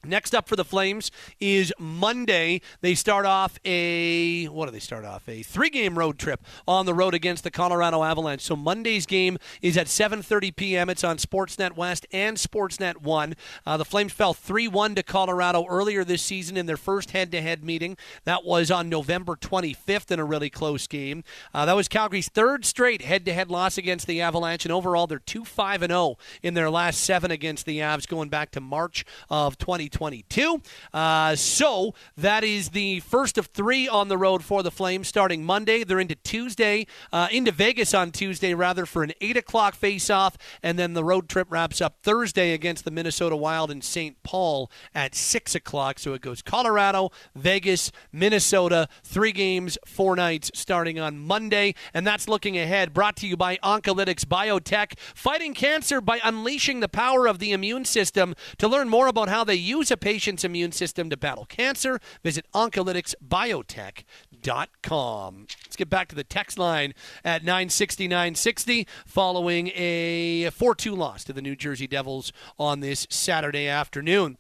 Next 0.03 0.35
up 0.35 0.49
for 0.49 0.57
the 0.57 0.65
Flames 0.65 1.11
is 1.41 1.75
Monday. 1.79 2.63
They 2.81 2.95
start 2.95 3.27
off 3.27 3.59
a 3.67 4.47
what 4.47 4.65
do 4.65 4.73
they 4.73 4.79
start 4.79 5.05
off? 5.05 5.29
A 5.29 5.43
three-game 5.43 5.99
road 5.99 6.19
trip 6.19 6.41
on 6.67 6.87
the 6.87 6.95
road 6.95 7.13
against 7.13 7.45
the 7.45 7.51
Colorado 7.51 8.03
Avalanche. 8.03 8.41
So 8.41 8.57
Monday's 8.57 9.05
game 9.05 9.37
is 9.61 9.77
at 9.77 9.89
7:30 9.89 10.57
p.m. 10.57 10.89
It's 10.89 11.05
on 11.05 11.19
Sportsnet 11.19 11.77
West 11.77 12.07
and 12.15 12.39
Sportsnet 12.39 13.03
One. 13.03 13.35
Uh, 13.67 13.77
the 13.77 13.85
Flames 13.85 14.13
fell 14.13 14.33
3-1 14.33 14.97
to 14.97 15.03
Colorado 15.03 15.67
earlier 15.69 16.03
this 16.03 16.23
season 16.23 16.57
in 16.57 16.65
their 16.65 16.79
first 16.79 17.11
head-to-head 17.11 17.63
meeting. 17.63 17.99
That 18.25 18.43
was 18.43 18.71
on 18.71 18.89
November 18.89 19.37
25th 19.37 20.11
in 20.11 20.19
a 20.19 20.25
really 20.25 20.49
close 20.49 20.87
game. 20.87 21.25
Uh, 21.53 21.67
that 21.67 21.77
was 21.77 21.89
Calgary's 21.89 22.31
third 22.31 22.65
straight 22.65 23.03
head-to-head 23.03 23.51
loss 23.51 23.77
against 23.77 24.07
the 24.07 24.23
Avalanche, 24.23 24.65
and 24.65 24.73
overall 24.73 25.07
they're 25.07 25.19
2-5 25.19 25.83
and 25.83 25.91
0 25.91 26.17
in 26.43 26.55
their 26.55 26.71
last 26.71 27.01
seven 27.01 27.31
against 27.31 27.67
the 27.67 27.81
Avs, 27.81 28.09
going 28.09 28.31
back 28.31 28.51
to 28.53 28.63
March 28.63 29.05
of 29.29 29.59
20. 29.59 29.90
2022. 29.91 30.63
Uh, 30.93 31.35
so 31.37 31.95
that 32.17 32.45
is 32.45 32.71
the 32.71 33.01
first 33.01 33.39
of 33.39 33.47
three 33.47 33.89
on 33.89 34.09
the 34.09 34.19
road 34.19 34.45
for 34.45 34.63
the 34.63 34.71
Flames 34.71 35.09
starting 35.09 35.45
Monday. 35.45 35.85
They're 35.85 36.01
into 36.01 36.15
Tuesday, 36.15 36.87
uh, 37.13 37.29
into 37.31 37.53
Vegas 37.53 37.95
on 37.95 38.11
Tuesday, 38.11 38.55
rather, 38.55 38.87
for 38.87 39.03
an 39.03 39.13
8 39.21 39.37
o'clock 39.37 39.75
face-off, 39.75 40.37
and 40.63 40.79
then 40.79 40.95
the 40.95 41.05
road 41.05 41.29
trip 41.29 41.49
wraps 41.51 41.81
up 41.81 41.97
Thursday 42.03 42.53
against 42.53 42.85
the 42.85 42.91
Minnesota 42.91 43.37
Wild 43.37 43.71
in 43.71 43.83
St. 43.83 44.23
Paul 44.23 44.71
at 44.95 45.15
6 45.15 45.55
o'clock. 45.55 45.99
So 45.99 46.15
it 46.15 46.21
goes 46.21 46.43
Colorado, 46.43 47.11
Vegas, 47.35 47.93
Minnesota, 48.13 48.89
three 49.03 49.33
games, 49.33 49.79
four 49.87 50.17
nights 50.17 50.51
starting 50.55 50.99
on 50.99 51.19
Monday. 51.19 51.75
And 51.95 52.07
that's 52.07 52.29
looking 52.29 52.59
ahead, 52.59 52.93
brought 52.93 53.17
to 53.17 53.27
you 53.27 53.37
by 53.37 53.57
Oncolytics 53.59 54.25
Biotech, 54.25 54.99
fighting 54.99 55.55
cancer 55.55 56.01
by 56.01 56.21
unleashing 56.23 56.81
the 56.81 56.89
power 56.89 57.27
of 57.27 57.39
the 57.39 57.53
immune 57.53 57.85
system. 57.85 58.35
To 58.59 58.69
learn 58.69 58.89
more 58.89 59.07
about 59.07 59.29
how 59.29 59.45
they 59.45 59.55
use 59.55 59.80
use 59.81 59.91
a 59.91 59.97
patient's 59.97 60.45
immune 60.45 60.71
system 60.73 61.09
to 61.09 61.17
battle 61.17 61.47
cancer. 61.47 61.99
Visit 62.23 62.45
oncolyticsbiotech.com. 62.55 65.47
Let's 65.65 65.77
get 65.77 65.89
back 65.89 66.09
to 66.09 66.15
the 66.15 66.23
text 66.23 66.59
line 66.59 66.93
at 67.25 67.43
96960 67.43 68.87
following 69.07 69.69
a 69.69 70.51
4 70.51 70.75
2 70.75 70.95
loss 70.95 71.25
to 71.25 71.33
the 71.33 71.41
New 71.41 71.57
Jersey 71.57 71.87
Devils 71.87 72.31
on 72.59 72.81
this 72.81 73.07
Saturday 73.09 73.67
afternoon. 73.67 74.37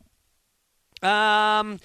Um. 1.02 1.80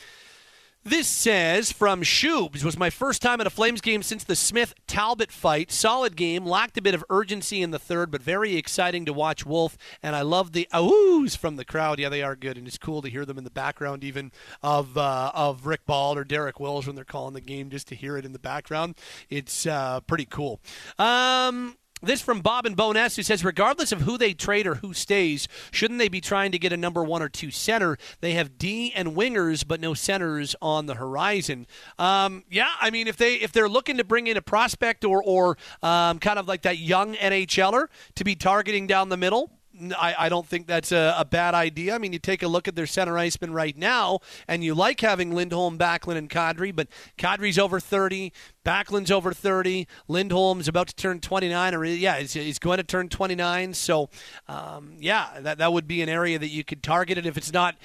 This 0.88 1.08
says 1.08 1.72
from 1.72 2.04
Shubes 2.04 2.64
was 2.64 2.78
my 2.78 2.92
first 2.92 3.20
time 3.20 3.42
at 3.42 3.48
a 3.48 3.50
Flames 3.50 3.82
game 3.82 4.04
since 4.04 4.24
the 4.24 4.36
Smith 4.36 4.76
Talbot 4.86 5.32
fight. 5.32 5.72
Solid 5.72 6.16
game, 6.16 6.46
lacked 6.46 6.78
a 6.78 6.82
bit 6.82 6.94
of 6.94 7.04
urgency 7.10 7.64
in 7.64 7.72
the 7.72 7.80
third, 7.80 8.12
but 8.12 8.22
very 8.22 8.56
exciting 8.56 9.04
to 9.06 9.12
watch 9.12 9.48
Wolf. 9.48 9.80
And 10.04 10.16
I 10.16 10.22
love 10.22 10.52
the 10.52 10.68
oohs 10.72 11.36
from 11.36 11.56
the 11.56 11.66
crowd. 11.66 11.98
Yeah, 11.98 12.10
they 12.10 12.22
are 12.22 12.36
good, 12.36 12.56
and 12.56 12.68
it's 12.68 12.78
cool 12.78 13.02
to 13.02 13.10
hear 13.10 13.26
them 13.26 13.40
in 13.40 13.44
the 13.44 13.50
background, 13.50 14.04
even 14.04 14.32
of 14.62 14.96
uh, 14.96 15.32
of 15.34 15.66
Rick 15.66 15.88
Ball 15.88 16.16
or 16.16 16.24
Derek 16.24 16.60
Wills 16.60 16.86
when 16.86 16.96
they're 16.96 17.04
calling 17.04 17.34
the 17.34 17.42
game, 17.42 17.72
just 17.72 17.88
to 17.88 17.96
hear 17.96 18.16
it 18.16 18.24
in 18.24 18.32
the 18.32 18.38
background. 18.38 18.94
It's 19.28 19.66
uh, 19.66 20.02
pretty 20.02 20.26
cool. 20.26 20.62
Um, 21.00 21.78
this 22.06 22.22
from 22.22 22.42
Bob 22.42 22.66
and 22.66 22.76
Boness, 22.76 23.16
who 23.16 23.24
says, 23.24 23.44
regardless 23.44 23.92
of 23.92 24.02
who 24.02 24.18
they 24.18 24.34
trade 24.34 24.68
or 24.68 24.76
who 24.76 24.94
stays, 24.94 25.48
shouldn't 25.72 26.00
they 26.00 26.08
be 26.08 26.22
trying 26.22 26.52
to 26.52 26.60
get 26.60 26.74
a 26.74 26.78
number 26.78 27.04
one 27.04 27.22
or 27.22 27.30
two 27.30 27.52
center? 27.52 27.98
They 28.22 28.34
have 28.34 28.58
D 28.58 28.92
and 28.96 29.10
wingers, 29.10 29.68
but 29.68 29.80
no 29.80 29.94
centers 29.94 30.56
on 30.62 30.86
the 30.86 30.96
horizon. 30.96 31.68
Um, 32.00 32.44
yeah, 32.50 32.70
I 32.80 32.90
mean, 32.90 33.08
if 33.08 33.18
they 33.18 33.36
if 33.36 33.52
they're 33.52 33.70
looking 33.70 33.98
to 33.98 34.04
bring 34.04 34.28
in 34.28 34.38
a 34.38 34.42
prospect 34.42 35.04
or 35.04 35.22
or 35.24 35.58
um, 35.82 36.20
kind 36.20 36.40
of 36.40 36.48
like 36.48 36.64
that 36.64 36.78
young 36.78 37.16
NHLer 37.16 37.88
to 38.16 38.24
be 38.24 38.36
targeting 38.36 38.88
down 38.88 39.10
the 39.10 39.18
middle, 39.18 39.52
I, 39.98 40.16
I, 40.18 40.30
don't 40.30 40.46
think 40.46 40.68
that's 40.68 40.92
a, 40.92 41.16
a, 41.18 41.26
bad 41.26 41.54
idea. 41.54 41.96
I 41.96 41.98
mean, 41.98 42.14
you 42.14 42.20
take 42.20 42.44
a 42.44 42.48
look 42.48 42.68
at 42.68 42.76
their 42.76 42.86
center 42.86 43.18
iceman 43.18 43.54
right 43.54 43.78
now, 43.78 44.20
and 44.48 44.64
you 44.64 44.74
like 44.74 45.02
having 45.02 45.34
Lindholm, 45.34 45.78
Backlund, 45.78 46.18
and 46.18 46.30
Kadri, 46.30 46.76
but 46.76 46.88
Kadri's 47.18 47.60
over 47.60 47.80
30, 47.80 48.32
Backlund's 48.64 49.12
over 49.12 49.34
30, 49.34 49.88
Lindholm's 50.08 50.68
about 50.68 50.88
to 50.88 50.96
turn 50.96 51.20
29, 51.20 51.76
or 51.76 51.86
yeah, 51.86 52.20
he's, 52.20 52.34
he's 52.34 52.60
going 52.60 52.78
to 52.78 52.84
turn 52.84 53.10
29. 53.10 53.74
So, 53.74 54.10
um, 54.48 54.96
yeah, 55.00 55.40
that, 55.42 55.58
that 55.58 55.74
would 55.74 55.88
be 55.88 56.02
an 56.02 56.10
area 56.10 56.40
that 56.40 56.50
you 56.50 56.64
could 56.64 56.82
target 56.82 57.18
it 57.18 57.26
if 57.26 57.38
it's 57.38 57.52
not 57.52 57.76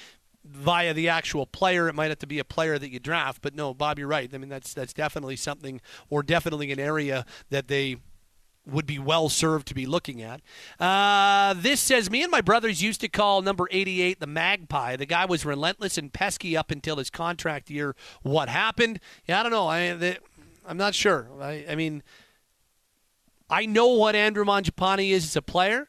via 0.43 0.93
the 0.93 1.09
actual 1.09 1.45
player. 1.45 1.87
It 1.87 1.95
might 1.95 2.09
have 2.09 2.19
to 2.19 2.27
be 2.27 2.39
a 2.39 2.43
player 2.43 2.79
that 2.79 2.89
you 2.89 2.99
draft. 2.99 3.41
But 3.41 3.55
no, 3.55 3.73
Bob, 3.73 3.99
you're 3.99 4.07
right. 4.07 4.29
I 4.33 4.37
mean, 4.37 4.49
that's 4.49 4.73
that's 4.73 4.93
definitely 4.93 5.35
something, 5.35 5.81
or 6.09 6.23
definitely 6.23 6.71
an 6.71 6.79
area 6.79 7.25
that 7.49 7.67
they 7.67 7.97
would 8.65 8.85
be 8.85 8.99
well 8.99 9.29
served 9.29 9.67
to 9.67 9.73
be 9.73 9.85
looking 9.85 10.21
at. 10.21 10.41
Uh, 10.79 11.53
this 11.57 11.79
says 11.79 12.09
me 12.11 12.21
and 12.21 12.31
my 12.31 12.41
brothers 12.41 12.81
used 12.81 13.01
to 13.01 13.07
call 13.07 13.41
number 13.41 13.67
88 13.71 14.19
the 14.19 14.27
Magpie. 14.27 14.95
The 14.95 15.05
guy 15.05 15.25
was 15.25 15.45
relentless 15.45 15.97
and 15.97 16.13
pesky 16.13 16.55
up 16.55 16.71
until 16.71 16.97
his 16.97 17.09
contract 17.09 17.69
year. 17.69 17.95
What 18.21 18.49
happened? 18.49 18.99
Yeah, 19.27 19.39
I 19.39 19.43
don't 19.43 19.51
know. 19.51 19.67
I, 19.67 19.93
the, 19.93 20.17
I'm 20.65 20.77
not 20.77 20.93
sure. 20.93 21.27
I, 21.41 21.65
I 21.69 21.75
mean, 21.75 22.03
I 23.49 23.65
know 23.65 23.87
what 23.87 24.15
Andrew 24.15 24.45
Mangiapane 24.45 25.09
is 25.09 25.25
as 25.25 25.35
a 25.35 25.41
player. 25.41 25.87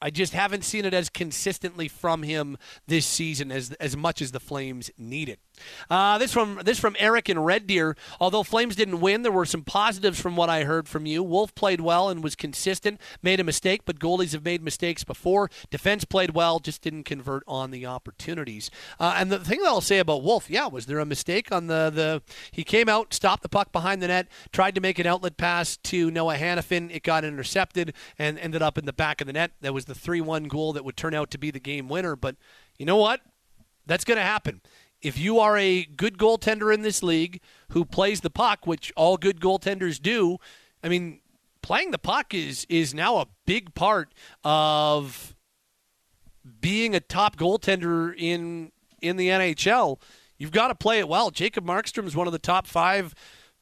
I 0.00 0.10
just 0.10 0.34
haven't 0.34 0.62
seen 0.62 0.84
it 0.84 0.94
as 0.94 1.08
consistently 1.08 1.88
from 1.88 2.22
him 2.22 2.58
this 2.86 3.06
season 3.06 3.50
as 3.50 3.72
as 3.72 3.96
much 3.96 4.20
as 4.20 4.30
the 4.32 4.40
Flames 4.40 4.90
need 4.98 5.28
it. 5.28 5.40
Uh, 5.88 6.18
this 6.18 6.32
from 6.32 6.60
this 6.64 6.78
from 6.78 6.96
Eric 6.98 7.28
and 7.28 7.44
Red 7.44 7.66
Deer. 7.66 7.96
Although 8.20 8.42
Flames 8.42 8.76
didn't 8.76 9.00
win, 9.00 9.22
there 9.22 9.32
were 9.32 9.46
some 9.46 9.62
positives 9.62 10.20
from 10.20 10.36
what 10.36 10.48
I 10.48 10.64
heard 10.64 10.88
from 10.88 11.06
you. 11.06 11.22
Wolf 11.22 11.54
played 11.54 11.80
well 11.80 12.08
and 12.08 12.22
was 12.22 12.34
consistent. 12.34 13.00
Made 13.22 13.40
a 13.40 13.44
mistake, 13.44 13.82
but 13.84 13.98
goalies 13.98 14.32
have 14.32 14.44
made 14.44 14.62
mistakes 14.62 15.04
before. 15.04 15.50
Defense 15.70 16.04
played 16.04 16.30
well, 16.30 16.58
just 16.58 16.82
didn't 16.82 17.04
convert 17.04 17.42
on 17.46 17.70
the 17.70 17.86
opportunities. 17.86 18.70
Uh, 18.98 19.14
and 19.16 19.30
the 19.30 19.38
thing 19.38 19.60
that 19.60 19.68
I'll 19.68 19.80
say 19.80 19.98
about 19.98 20.22
Wolf, 20.22 20.50
yeah, 20.50 20.66
was 20.66 20.86
there 20.86 20.98
a 20.98 21.06
mistake 21.06 21.52
on 21.52 21.66
the 21.66 21.90
the? 21.92 22.22
He 22.50 22.64
came 22.64 22.88
out, 22.88 23.12
stopped 23.14 23.42
the 23.42 23.48
puck 23.48 23.72
behind 23.72 24.02
the 24.02 24.08
net, 24.08 24.28
tried 24.52 24.74
to 24.74 24.80
make 24.80 24.98
an 24.98 25.06
outlet 25.06 25.36
pass 25.36 25.76
to 25.78 26.10
Noah 26.10 26.36
Hanifin. 26.36 26.94
It 26.94 27.02
got 27.02 27.24
intercepted 27.24 27.94
and 28.18 28.38
ended 28.38 28.62
up 28.62 28.78
in 28.78 28.84
the 28.84 28.92
back 28.92 29.20
of 29.20 29.26
the 29.26 29.32
net. 29.32 29.52
That 29.60 29.74
was 29.74 29.86
the 29.86 29.94
three-one 29.94 30.44
goal 30.44 30.72
that 30.72 30.84
would 30.84 30.96
turn 30.96 31.14
out 31.14 31.30
to 31.30 31.38
be 31.38 31.50
the 31.50 31.60
game 31.60 31.88
winner. 31.88 32.16
But 32.16 32.36
you 32.78 32.86
know 32.86 32.96
what? 32.96 33.20
That's 33.86 34.04
going 34.04 34.18
to 34.18 34.24
happen 34.24 34.60
if 35.06 35.16
you 35.16 35.38
are 35.38 35.56
a 35.56 35.84
good 35.84 36.18
goaltender 36.18 36.74
in 36.74 36.82
this 36.82 37.00
league 37.00 37.40
who 37.70 37.84
plays 37.84 38.22
the 38.22 38.30
puck, 38.30 38.66
which 38.66 38.92
all 38.96 39.16
good 39.16 39.40
goaltenders 39.40 40.02
do, 40.02 40.38
I 40.82 40.88
mean, 40.88 41.20
playing 41.62 41.92
the 41.92 41.98
puck 41.98 42.34
is 42.34 42.66
is 42.68 42.92
now 42.92 43.18
a 43.18 43.26
big 43.46 43.72
part 43.74 44.12
of 44.42 45.36
being 46.60 46.96
a 46.96 47.00
top 47.00 47.36
goaltender 47.36 48.14
in 48.18 48.72
in 49.00 49.16
the 49.16 49.28
NHL. 49.28 50.00
You've 50.38 50.50
got 50.50 50.68
to 50.68 50.74
play 50.74 50.98
it 50.98 51.08
well. 51.08 51.30
Jacob 51.30 51.64
Markstrom 51.64 52.06
is 52.06 52.16
one 52.16 52.26
of 52.26 52.32
the 52.32 52.38
top 52.40 52.66
five 52.66 53.14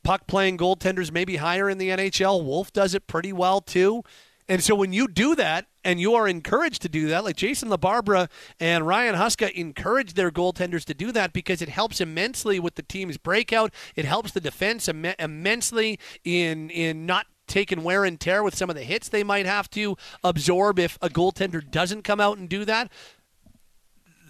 puck 0.03 0.27
playing 0.27 0.57
goaltenders, 0.57 1.13
maybe 1.13 1.37
higher 1.37 1.69
in 1.69 1.77
the 1.77 1.91
NHL. 1.91 2.43
Wolf 2.43 2.73
does 2.73 2.95
it 2.95 3.07
pretty 3.07 3.35
well 3.35 3.61
too. 3.61 4.03
And 4.49 4.63
so 4.63 4.75
when 4.75 4.93
you 4.93 5.09
do 5.09 5.35
that, 5.37 5.67
and 5.85 6.01
you 6.01 6.15
are 6.15 6.27
encouraged 6.27 6.83
to 6.83 6.89
do 6.89 7.09
that, 7.09 7.25
like 7.25 7.37
Jason 7.37 7.69
LaBarbera 7.69 8.31
and 8.59 8.87
Ryan 8.87 9.15
Huska 9.15 9.51
encourage 9.53 10.15
their 10.15 10.31
goaltenders 10.31 10.85
to 10.87 10.95
do 10.95 11.13
that 11.13 11.33
because 11.33 11.61
it 11.61 11.69
helps 11.69 12.01
immensely 12.01 12.59
with 12.59 12.75
the 12.75 12.83
team's 12.83 13.19
breakout. 13.19 13.73
It 13.95 14.07
helps 14.07 14.33
the 14.33 14.41
defense 14.41 14.89
Im- 14.89 15.05
immensely 15.19 15.99
in 16.25 16.71
in 16.71 17.07
not 17.07 17.27
taking 17.47 17.83
wear 17.83 18.05
and 18.05 18.19
tear 18.19 18.43
with 18.43 18.57
some 18.57 18.71
of 18.71 18.77
the 18.77 18.83
hits 18.83 19.09
they 19.11 19.23
might 19.23 19.45
have 19.45 19.69
to 19.71 19.97
absorb 20.23 20.79
if 20.79 20.99
a 21.03 21.11
goaltender 21.11 21.63
doesn't 21.71 22.03
come 22.03 22.21
out 22.21 22.39
and 22.39 22.49
do 22.49 22.65
that. 22.65 22.91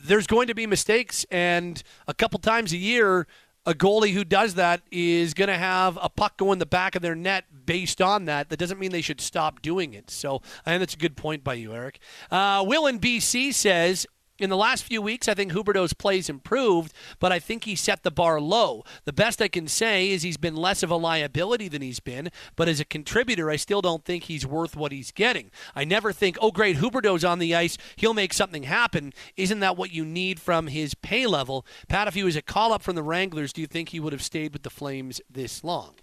There's 0.04 0.26
going 0.26 0.48
to 0.48 0.54
be 0.54 0.66
mistakes, 0.66 1.24
and 1.30 1.82
a 2.06 2.12
couple 2.12 2.38
times 2.38 2.72
a 2.72 2.76
year, 2.76 3.26
a 3.66 3.74
goalie 3.74 4.12
who 4.12 4.24
does 4.24 4.54
that 4.54 4.82
is 4.90 5.34
going 5.34 5.48
to 5.48 5.56
have 5.56 5.98
a 6.00 6.08
puck 6.08 6.36
go 6.36 6.52
in 6.52 6.58
the 6.58 6.66
back 6.66 6.94
of 6.94 7.02
their 7.02 7.14
net 7.14 7.44
based 7.64 8.02
on 8.02 8.26
that. 8.26 8.50
That 8.50 8.58
doesn't 8.58 8.78
mean 8.78 8.90
they 8.90 9.00
should 9.00 9.20
stop 9.20 9.62
doing 9.62 9.94
it. 9.94 10.10
So 10.10 10.42
I 10.66 10.70
think 10.70 10.80
that's 10.80 10.94
a 10.94 10.98
good 10.98 11.16
point 11.16 11.42
by 11.42 11.54
you, 11.54 11.72
Eric. 11.72 11.98
Uh, 12.30 12.64
Will 12.66 12.86
in 12.86 12.98
BC 12.98 13.54
says 13.54 14.06
in 14.38 14.50
the 14.50 14.56
last 14.56 14.82
few 14.84 15.00
weeks, 15.00 15.28
I 15.28 15.34
think 15.34 15.52
Huberdeau's 15.52 15.92
plays 15.92 16.28
improved, 16.28 16.92
but 17.20 17.30
I 17.30 17.38
think 17.38 17.64
he 17.64 17.76
set 17.76 18.02
the 18.02 18.10
bar 18.10 18.40
low. 18.40 18.84
The 19.04 19.12
best 19.12 19.40
I 19.40 19.48
can 19.48 19.68
say 19.68 20.10
is 20.10 20.22
he's 20.22 20.36
been 20.36 20.56
less 20.56 20.82
of 20.82 20.90
a 20.90 20.96
liability 20.96 21.68
than 21.68 21.82
he's 21.82 22.00
been, 22.00 22.30
but 22.56 22.68
as 22.68 22.80
a 22.80 22.84
contributor, 22.84 23.48
I 23.48 23.56
still 23.56 23.80
don't 23.80 24.04
think 24.04 24.24
he's 24.24 24.44
worth 24.44 24.76
what 24.76 24.90
he's 24.90 25.12
getting. 25.12 25.50
I 25.76 25.84
never 25.84 26.12
think, 26.12 26.36
oh, 26.40 26.50
great, 26.50 26.78
Huberdeau's 26.78 27.24
on 27.24 27.38
the 27.38 27.54
ice, 27.54 27.78
he'll 27.96 28.14
make 28.14 28.32
something 28.32 28.64
happen. 28.64 29.12
Isn't 29.36 29.60
that 29.60 29.76
what 29.76 29.92
you 29.92 30.04
need 30.04 30.40
from 30.40 30.66
his 30.66 30.94
pay 30.94 31.26
level? 31.26 31.64
Pat, 31.88 32.08
if 32.08 32.14
he 32.14 32.24
was 32.24 32.36
a 32.36 32.42
call 32.42 32.72
up 32.72 32.82
from 32.82 32.96
the 32.96 33.02
Wranglers, 33.02 33.52
do 33.52 33.60
you 33.60 33.68
think 33.68 33.90
he 33.90 34.00
would 34.00 34.12
have 34.12 34.22
stayed 34.22 34.52
with 34.52 34.64
the 34.64 34.70
Flames 34.70 35.20
this 35.30 35.62
long? 35.62 35.94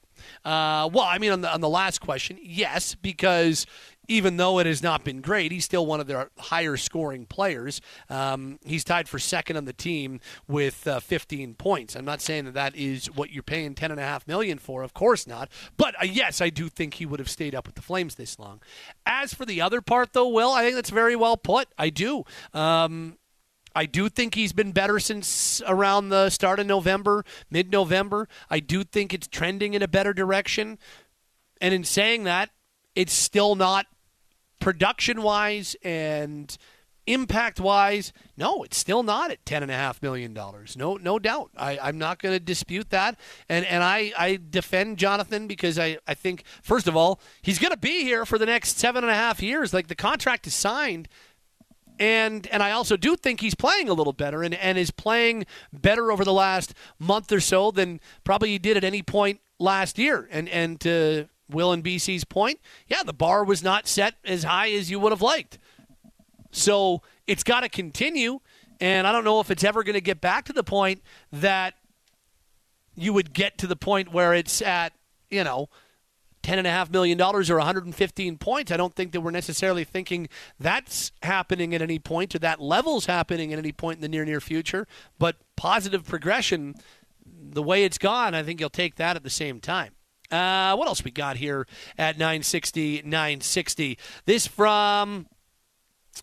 Uh, 0.43 0.89
well, 0.91 1.06
I 1.06 1.18
mean, 1.18 1.31
on 1.31 1.41
the 1.41 1.52
on 1.52 1.61
the 1.61 1.69
last 1.69 1.99
question, 2.02 2.38
yes, 2.41 2.95
because 2.95 3.65
even 4.07 4.38
though 4.38 4.60
it 4.60 4.65
has 4.65 4.84
not 4.84 5.06
been 5.06 5.22
great, 5.22 5.52
he's 5.52 5.64
still 5.64 5.85
one 5.85 6.02
of 6.02 6.07
their 6.07 6.30
higher 6.38 6.76
scoring 6.76 7.26
players. 7.26 7.80
Um, 8.10 8.60
he's 8.65 8.84
tied 8.84 9.07
for 9.07 9.19
second 9.19 9.56
on 9.56 9.65
the 9.65 9.73
team 9.73 10.19
with 10.48 10.85
uh, 10.85 10.99
15 10.99 11.53
points. 11.56 11.95
I'm 11.95 12.03
not 12.03 12.19
saying 12.19 12.45
that 12.45 12.53
that 12.56 12.76
is 12.76 13.06
what 13.07 13.31
you're 13.31 13.41
paying 13.41 13.73
10 13.73 13.89
and 13.89 13.99
a 13.99 14.03
half 14.03 14.27
million 14.27 14.57
for. 14.57 14.84
Of 14.84 14.93
course 14.93 15.27
not. 15.27 15.49
But 15.77 15.95
uh, 16.02 16.06
yes, 16.06 16.41
I 16.41 16.49
do 16.49 16.68
think 16.68 16.95
he 16.95 17.06
would 17.06 17.19
have 17.19 17.30
stayed 17.30 17.56
up 17.56 17.65
with 17.65 17.76
the 17.76 17.81
Flames 17.81 18.15
this 18.15 18.38
long. 18.38 18.61
As 19.06 19.34
for 19.34 19.45
the 19.45 19.61
other 19.61 19.81
part, 19.81 20.11
though, 20.11 20.27
Will, 20.27 20.52
I 20.52 20.64
think 20.64 20.76
that's 20.76 20.89
very 20.89 21.15
well 21.15 21.38
put. 21.38 21.69
I 21.77 21.89
do. 21.89 22.23
Um, 22.53 23.18
I 23.76 23.85
do 23.85 24.10
think 24.10 24.35
he's 24.35 24.53
been 24.53 24.72
better 24.72 24.99
since 24.99 25.61
around 25.68 26.10
the 26.10 26.30
start 26.30 26.60
of 26.60 26.68
November, 26.68 27.23
mid 27.49 27.72
November. 27.72 28.27
I 28.49 28.60
do 28.60 28.84
think 28.84 29.14
it's 29.14 29.27
trending 29.27 29.73
in 29.73 29.81
a 29.81 29.88
better 29.88 30.14
direction. 30.14 30.77
And 31.60 31.73
in 31.73 31.84
saying 31.84 32.23
that, 32.26 32.49
it's 32.95 33.14
still 33.14 33.56
not 33.56 33.85
production 34.60 35.22
wise 35.22 35.76
and 35.84 36.57
impact 37.07 37.60
wise, 37.60 38.14
no, 38.38 38.64
it's 38.64 38.77
still 38.77 39.03
not 39.03 39.31
at 39.31 39.45
ten 39.45 39.64
and 39.64 39.72
a 39.72 39.76
half 39.76 40.02
million 40.02 40.34
dollars. 40.34 40.77
No, 40.77 40.95
no 40.98 41.19
doubt. 41.19 41.52
I, 41.57 41.77
I'm 41.81 41.98
not 41.98 42.22
going 42.22 42.34
to 42.34 42.39
dispute 42.39 42.89
that, 42.91 43.19
and 43.49 43.65
and 43.65 43.84
I, 43.84 44.14
I 44.18 44.39
defend 44.49 44.98
Jonathan 44.98 45.48
because 45.48 45.80
I, 45.80 45.98
I 46.07 46.14
think 46.14 46.43
first 46.61 46.88
of 46.88 46.95
all 46.95 47.19
he's 47.41 47.60
going 47.60 47.72
to 47.72 47.77
be 47.77 48.03
here 48.03 48.26
for 48.26 48.38
the 48.38 48.45
next 48.45 48.77
seven 48.77 49.03
and 49.03 49.11
a 49.11 49.15
half 49.15 49.41
years. 49.41 49.73
Like 49.73 49.88
the 49.88 49.95
contract 49.95 50.48
is 50.48 50.53
signed. 50.53 51.07
And 52.02 52.48
and 52.48 52.64
I 52.64 52.72
also 52.72 52.98
do 52.98 53.15
think 53.15 53.41
he's 53.41 53.53
playing 53.53 53.88
a 53.88 53.94
little 53.94 54.11
better 54.11 54.41
and, 54.41 54.56
and 54.56 54.76
is 54.76 54.90
playing 54.90 55.45
better 55.72 56.11
over 56.11 56.26
the 56.26 56.34
last 56.34 56.73
month 56.98 57.32
or 57.32 57.40
so 57.40 57.69
than 57.69 57.99
probably 58.23 58.49
he 58.49 58.57
did 58.57 58.76
at 58.76 58.84
any 58.84 59.03
point 59.03 59.40
last 59.60 59.99
year. 59.99 60.28
And 60.32 60.49
and 60.49 60.82
to 60.82 61.28
Will 61.48 61.72
and 61.72 61.84
BC's 61.84 62.23
point, 62.23 62.60
yeah, 62.88 63.03
the 63.03 63.14
bar 63.14 63.44
was 63.44 63.61
not 63.61 63.88
set 63.88 64.15
as 64.26 64.45
high 64.45 64.72
as 64.72 64.90
you 64.90 64.99
would 64.99 65.11
have 65.11 65.22
liked. 65.22 65.60
So 66.49 67.03
it's 67.28 67.44
got 67.44 67.60
to 67.60 67.69
continue. 67.69 68.40
And 68.80 69.06
I 69.06 69.11
don't 69.11 69.23
know 69.23 69.40
if 69.40 69.52
it's 69.52 69.64
ever 69.64 69.84
going 69.84 69.94
to 69.94 70.02
get 70.02 70.19
back 70.22 70.45
to 70.45 70.53
the 70.53 70.64
point 70.64 71.03
that 71.32 71.76
you 72.95 73.14
would 73.14 73.32
get 73.32 73.60
to 73.60 73.68
the 73.68 73.76
point 73.76 74.11
where 74.11 74.34
it's 74.34 74.60
at, 74.64 74.94
you 75.30 75.44
know, 75.44 75.69
$10.5 76.44 76.92
million 76.92 77.22
or 77.22 77.34
115 77.34 78.38
points. 78.38 78.72
I 78.72 78.78
don't 78.78 78.96
think 78.96 79.12
that 79.12 79.22
we're 79.22 79.32
necessarily 79.32 79.84
thinking 79.84 80.28
that's 80.60 81.12
happening 81.24 81.74
at 81.76 81.82
any 81.82 82.00
point 82.00 82.36
or 82.36 82.40
that 82.40 82.60
level's 82.60 83.06
happening 83.06 83.54
at 83.54 83.60
any 83.60 83.72
point 83.72 83.98
in 83.98 84.02
the 84.02 84.10
near, 84.10 84.26
near 84.26 84.42
future. 84.42 84.88
But 85.20 85.38
positive 85.56 86.06
progression, 86.06 86.76
the 87.26 87.64
way 87.64 87.84
it's 87.84 87.98
gone, 87.98 88.34
I 88.34 88.44
think 88.44 88.60
you'll 88.60 88.70
take 88.70 88.96
that 88.96 89.16
at 89.16 89.24
the 89.24 89.30
same 89.30 89.60
time. 89.60 89.94
Uh, 90.32 90.76
what 90.76 90.88
else 90.88 91.04
we 91.04 91.12
got 91.12 91.38
here 91.38 91.68
at 91.98 92.18
960, 92.18 93.02
960? 93.04 93.98
This 94.26 94.48
from 94.48 95.28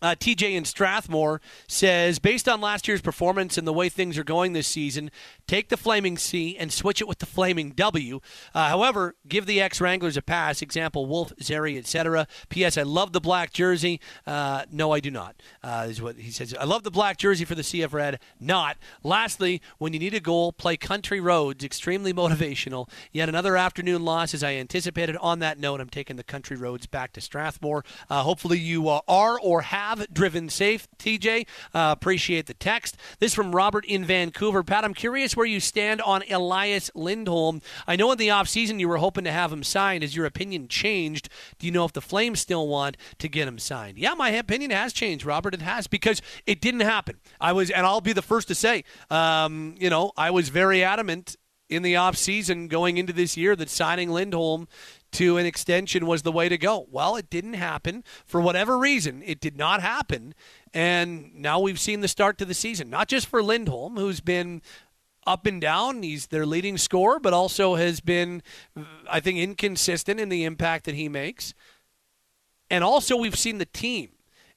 uh, 0.01 0.15
TJ 0.15 0.53
in 0.53 0.65
Strathmore 0.65 1.41
says, 1.67 2.19
based 2.19 2.47
on 2.47 2.61
last 2.61 2.87
year's 2.87 3.01
performance 3.01 3.57
and 3.57 3.67
the 3.67 3.73
way 3.73 3.89
things 3.89 4.17
are 4.17 4.23
going 4.23 4.53
this 4.53 4.67
season, 4.67 5.11
take 5.47 5.69
the 5.69 5.77
Flaming 5.77 6.17
C 6.17 6.55
and 6.57 6.71
switch 6.71 7.01
it 7.01 7.07
with 7.07 7.19
the 7.19 7.25
Flaming 7.25 7.71
W. 7.71 8.21
Uh, 8.53 8.69
however, 8.69 9.15
give 9.27 9.45
the 9.45 9.59
ex 9.59 9.81
Wranglers 9.81 10.15
a 10.15 10.21
pass. 10.21 10.61
Example: 10.61 11.05
Wolf, 11.05 11.33
Zary, 11.41 11.77
etc. 11.77 12.27
P.S. 12.49 12.77
I 12.77 12.83
love 12.83 13.13
the 13.13 13.19
black 13.19 13.51
jersey. 13.51 13.99
Uh, 14.25 14.63
no, 14.71 14.91
I 14.91 14.99
do 14.99 15.11
not. 15.11 15.35
Uh, 15.63 15.87
is 15.89 16.01
what 16.01 16.17
he 16.17 16.31
says. 16.31 16.53
I 16.57 16.65
love 16.65 16.83
the 16.83 16.91
black 16.91 17.17
jersey 17.17 17.43
for 17.43 17.55
the 17.55 17.61
CF 17.61 17.91
Red. 17.91 18.19
Not. 18.39 18.77
Lastly, 19.03 19.61
when 19.79 19.93
you 19.93 19.99
need 19.99 20.13
a 20.13 20.19
goal, 20.19 20.53
play 20.53 20.77
Country 20.77 21.19
Roads. 21.19 21.63
Extremely 21.63 22.13
motivational. 22.13 22.89
Yet 23.11 23.27
another 23.27 23.57
afternoon 23.57 24.05
loss, 24.05 24.33
as 24.33 24.43
I 24.43 24.53
anticipated. 24.53 25.17
On 25.17 25.39
that 25.39 25.59
note, 25.59 25.81
I'm 25.81 25.89
taking 25.89 26.15
the 26.15 26.23
Country 26.23 26.55
Roads 26.55 26.85
back 26.85 27.11
to 27.13 27.21
Strathmore. 27.21 27.83
Uh, 28.09 28.21
hopefully, 28.21 28.59
you 28.59 28.87
uh, 28.87 29.01
are 29.07 29.37
or 29.39 29.61
have 29.61 29.78
driven 30.11 30.49
safe. 30.49 30.87
TJ, 30.97 31.47
uh, 31.73 31.93
appreciate 31.97 32.45
the 32.45 32.53
text. 32.53 32.97
This 33.19 33.33
from 33.33 33.55
Robert 33.55 33.85
in 33.85 34.05
Vancouver. 34.05 34.63
Pat, 34.63 34.83
I'm 34.83 34.93
curious 34.93 35.35
where 35.35 35.45
you 35.45 35.59
stand 35.59 36.01
on 36.01 36.23
Elias 36.29 36.91
Lindholm. 36.95 37.61
I 37.87 37.95
know 37.95 38.11
in 38.11 38.17
the 38.17 38.29
offseason 38.29 38.79
you 38.79 38.87
were 38.87 38.97
hoping 38.97 39.23
to 39.23 39.31
have 39.31 39.51
him 39.51 39.63
signed. 39.63 40.03
Has 40.03 40.15
your 40.15 40.25
opinion 40.25 40.67
changed? 40.67 41.29
Do 41.57 41.65
you 41.65 41.71
know 41.71 41.85
if 41.85 41.93
the 41.93 42.01
Flames 42.01 42.39
still 42.39 42.67
want 42.67 42.97
to 43.17 43.27
get 43.27 43.47
him 43.47 43.59
signed? 43.59 43.97
Yeah, 43.97 44.13
my 44.13 44.29
opinion 44.29 44.71
has 44.71 44.93
changed, 44.93 45.25
Robert. 45.25 45.53
It 45.53 45.61
has 45.61 45.87
because 45.87 46.21
it 46.45 46.61
didn't 46.61 46.81
happen. 46.81 47.17
I 47.39 47.53
was, 47.53 47.69
and 47.69 47.85
I'll 47.85 48.01
be 48.01 48.13
the 48.13 48.21
first 48.21 48.47
to 48.49 48.55
say, 48.55 48.83
um, 49.09 49.75
you 49.79 49.89
know, 49.89 50.11
I 50.17 50.31
was 50.31 50.49
very 50.49 50.83
adamant 50.83 51.35
in 51.69 51.83
the 51.83 51.93
offseason 51.93 52.67
going 52.67 52.97
into 52.97 53.13
this 53.13 53.37
year 53.37 53.55
that 53.55 53.69
signing 53.69 54.09
Lindholm 54.09 54.67
to 55.11 55.37
an 55.37 55.45
extension 55.45 56.05
was 56.05 56.23
the 56.23 56.31
way 56.31 56.49
to 56.49 56.57
go. 56.57 56.87
Well, 56.91 57.15
it 57.15 57.29
didn't 57.29 57.53
happen. 57.53 58.03
For 58.25 58.41
whatever 58.41 58.77
reason, 58.77 59.23
it 59.25 59.39
did 59.39 59.57
not 59.57 59.81
happen. 59.81 60.33
And 60.73 61.33
now 61.35 61.59
we've 61.59 61.79
seen 61.79 62.01
the 62.01 62.07
start 62.07 62.37
to 62.39 62.45
the 62.45 62.53
season, 62.53 62.89
not 62.89 63.07
just 63.07 63.27
for 63.27 63.41
Lindholm, 63.41 63.97
who's 63.97 64.19
been 64.19 64.61
up 65.25 65.45
and 65.45 65.61
down. 65.61 66.03
He's 66.03 66.27
their 66.27 66.45
leading 66.45 66.77
scorer, 66.77 67.19
but 67.19 67.33
also 67.33 67.75
has 67.75 68.01
been, 68.01 68.41
I 69.09 69.19
think, 69.19 69.37
inconsistent 69.39 70.19
in 70.19 70.29
the 70.29 70.43
impact 70.43 70.85
that 70.85 70.95
he 70.95 71.07
makes. 71.09 71.53
And 72.69 72.83
also, 72.83 73.15
we've 73.15 73.37
seen 73.37 73.57
the 73.57 73.65
team. 73.65 74.09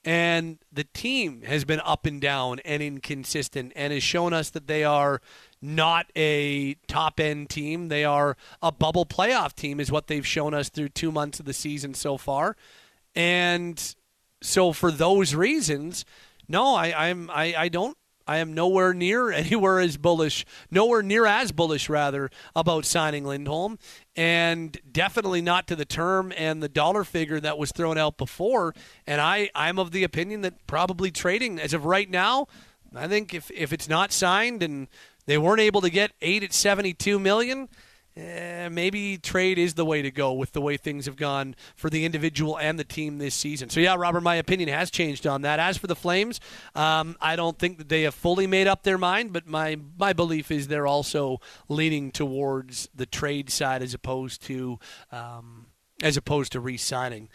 And 0.05 0.59
the 0.73 0.85
team 0.85 1.43
has 1.43 1.65
been 1.65 1.81
up 1.85 2.07
and 2.07 2.21
down 2.21 2.59
and 2.65 2.83
inconsistent 2.83 3.73
and 3.77 3.93
has 3.93 4.03
shown 4.03 4.33
us 4.33 4.51
that 4.51 4.67
they 4.67 4.83
are 4.83 5.21
not 5.63 6.07
a 6.17 6.75
top 6.89 7.21
end 7.21 7.49
team. 7.49 7.89
They 7.89 8.05
are 8.05 8.37
a 8.61 8.73
bubble 8.73 9.07
playoff 9.07 9.55
team, 9.55 9.81
is 9.81 9.91
what 9.91 10.09
they've 10.09 10.27
shown 10.27 10.53
us 10.53 10.69
through 10.69 10.91
two 10.91 11.13
months 11.13 11.41
of 11.41 11.47
the 11.47 11.55
season 11.55 11.95
so 11.95 12.19
far. 12.19 12.57
And 13.15 13.95
so, 14.43 14.73
for 14.73 14.91
those 14.91 15.35
reasons, 15.35 16.05
no, 16.49 16.75
I, 16.75 17.09
I'm 17.09 17.31
I, 17.31 17.55
I 17.57 17.69
don't 17.69 17.97
I 18.27 18.39
am 18.39 18.55
nowhere 18.55 18.95
near 18.95 19.31
anywhere 19.33 19.81
as 19.81 19.97
bullish, 19.97 20.45
nowhere 20.71 21.03
near 21.03 21.27
as 21.27 21.53
bullish, 21.53 21.89
rather, 21.89 22.31
about 22.55 22.85
signing 22.85 23.25
Lindholm, 23.25 23.79
and 24.17 24.77
definitely 24.91 25.43
not 25.43 25.67
to 25.69 25.77
the 25.77 25.85
term 25.85 26.33
and 26.37 26.63
the 26.63 26.69
dollar 26.69 27.05
figure 27.05 27.41
that 27.41 27.59
was 27.59 27.73
thrown 27.73 27.99
out 27.99 28.19
before. 28.19 28.75
And 29.07 29.21
I, 29.21 29.51
I'm 29.55 29.79
of 29.79 29.91
the 29.91 30.05
opinion 30.05 30.43
that 30.43 30.67
probably 30.67 31.11
trading, 31.11 31.59
as 31.59 31.75
of 31.75 31.85
right 31.85 32.11
now, 32.11 32.47
I 32.95 33.09
think 33.09 33.33
if, 33.33 33.51
if 33.51 33.73
it's 33.73 33.89
not 33.89 34.13
signed 34.13 34.63
and 34.63 34.89
they 35.27 35.39
weren't 35.39 35.61
able 35.61 35.81
to 35.81 35.90
get 35.90 36.12
eight 36.20 36.43
at 36.43 36.53
72 36.53 37.19
million. 37.19 37.69
Eh, 38.15 38.69
maybe 38.69 39.16
trade 39.16 39.59
is 39.59 39.73
the 39.73 39.86
way 39.86 40.03
to 40.03 40.11
go 40.11 40.35
with 40.35 40.53
the 40.53 40.61
way 40.61 40.77
things 40.77 41.07
have 41.07 41.16
gone 41.16 41.55
for 41.74 41.89
the 41.89 42.05
individual 42.05 42.59
and 42.59 42.78
the 42.78 42.85
team 42.85 43.16
this 43.16 43.35
season. 43.35 43.70
So, 43.70 43.81
yeah, 43.81 43.94
Robert, 43.94 44.20
my 44.20 44.35
opinion 44.35 44.69
has 44.69 44.90
changed 44.90 45.27
on 45.27 45.43
that. 45.43 45.59
As 45.59 45.78
for 45.78 45.86
the 45.86 45.97
Flames, 45.97 46.39
um, 46.74 47.16
I 47.23 47.36
don't 47.36 47.59
think 47.59 47.78
that 47.78 47.89
they 47.89 48.03
have 48.03 48.15
fully 48.15 48.47
made 48.47 48.66
up 48.66 48.82
their 48.82 48.99
mind, 48.99 49.32
but 49.32 49.47
my, 49.47 49.78
my 49.99 50.12
belief 50.12 50.51
is 50.51 50.69
they're 50.69 50.86
also 50.86 51.40
leaning 51.70 52.11
towards 52.11 52.90
the 52.94 53.07
trade 53.07 53.49
side 53.49 53.82
as 53.82 53.94
opposed 53.94 54.43
to 54.43 54.78
um, 55.11 55.66
as 56.03 56.16
opposed 56.16 56.53
to 56.53 56.61
re-signing. 56.61 57.28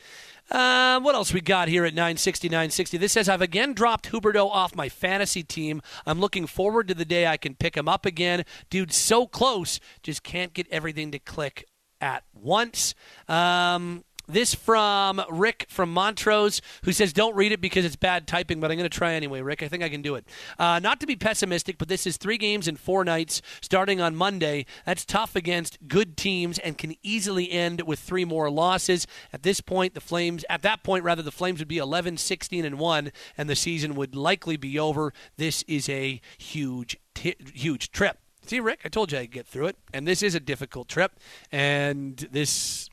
Uh, 0.49 0.99
what 1.02 1.15
else 1.15 1.34
we 1.34 1.41
got 1.41 1.68
here 1.68 1.86
at 1.86 1.94
960, 1.94 2.48
960? 2.48 2.98
This 2.98 3.11
says, 3.11 3.28
I've 3.28 3.41
again 3.41 3.74
dropped 3.74 4.11
Huberdeau 4.11 4.49
off 4.49 4.76
my 4.76 4.90
fantasy 4.90 5.44
team. 5.44 5.82
I'm 6.06 6.19
looking 6.19 6.48
forward 6.48 6.88
to 6.88 6.94
the 6.94 7.06
day 7.06 7.28
I 7.28 7.38
can 7.38 7.56
pick 7.56 7.76
him 7.76 7.90
up 7.90 8.06
again. 8.06 8.45
Dude, 8.69 8.94
so 8.94 9.28
close. 9.28 9.80
Just 10.03 10.24
can't 10.24 10.53
get 10.53 10.68
everything 10.72 11.11
to 11.11 11.19
click 11.19 11.65
at 11.99 12.24
once. 12.34 12.95
Um, 13.28 14.03
this 14.28 14.54
from 14.54 15.22
Rick 15.30 15.68
from 15.70 15.91
Montrose, 15.94 16.62
who 16.84 16.91
says, 16.91 17.14
Don't 17.14 17.36
read 17.36 17.52
it 17.52 17.62
because 17.62 17.86
it's 17.86 17.95
bad 17.95 18.28
typing, 18.28 18.60
but 18.60 18.72
I'm 18.72 18.78
going 18.78 18.90
to 18.90 18.98
try 18.98 19.14
anyway, 19.14 19.41
Rick. 19.41 19.64
I 19.64 19.68
think 19.68 19.84
I 19.84 19.90
can 19.90 20.02
do 20.02 20.16
it. 20.16 20.28
Uh, 20.60 20.80
not 20.80 20.99
to 20.99 21.08
be 21.08 21.16
pessimistic, 21.16 21.78
but 21.78 21.88
this 21.88 22.06
is 22.06 22.18
three 22.18 22.38
games 22.38 22.68
in 22.68 22.76
four 22.76 23.04
nights 23.04 23.41
starting 23.62 24.02
on 24.02 24.16
Monday. 24.16 24.66
That's 24.86 25.06
tough 25.06 25.36
against 25.36 25.88
good 25.88 26.18
teams 26.18 26.60
and 26.60 26.78
can 26.78 26.95
easily 27.04 27.52
end 27.52 27.82
with 27.82 27.99
three 27.99 28.26
more 28.26 28.49
losses. 28.49 29.08
At 29.32 29.44
this 29.44 29.62
point, 29.62 29.94
the 29.94 30.02
Flames, 30.02 30.45
at 30.49 30.62
that 30.62 30.84
point, 30.84 31.04
rather, 31.04 31.22
the 31.22 31.32
Flames 31.32 31.60
would 31.60 31.68
be 31.68 31.78
11, 31.78 32.18
16, 32.18 32.66
and 32.66 32.80
1, 32.80 33.12
and 33.38 33.49
the 33.49 33.56
season 33.56 33.95
would 33.95 34.16
likely 34.16 34.58
be 34.58 34.78
over. 34.78 35.14
This 35.38 35.64
is 35.64 35.90
a 35.90 36.22
huge, 36.38 36.98
t- 37.14 37.36
huge 37.54 37.91
trip. 37.91 38.18
See, 38.48 38.62
Rick, 38.62 38.82
I 38.86 38.90
told 38.90 39.12
you 39.12 39.20
I'd 39.20 39.32
get 39.32 39.45
through 39.45 39.68
it. 39.68 39.78
And 39.94 40.08
this 40.08 40.24
is 40.24 40.34
a 40.34 40.40
difficult 40.40 40.88
trip. 40.88 41.20
And 41.52 42.16
this 42.32 42.90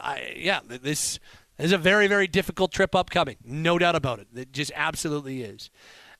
I, 0.00 0.34
yeah, 0.36 0.60
this 0.66 1.18
is 1.58 1.72
a 1.72 1.78
very, 1.78 2.06
very 2.06 2.26
difficult 2.26 2.72
trip 2.72 2.94
upcoming. 2.94 3.36
No 3.44 3.78
doubt 3.78 3.94
about 3.94 4.18
it. 4.18 4.28
It 4.34 4.52
just 4.52 4.72
absolutely 4.74 5.42
is. 5.42 5.70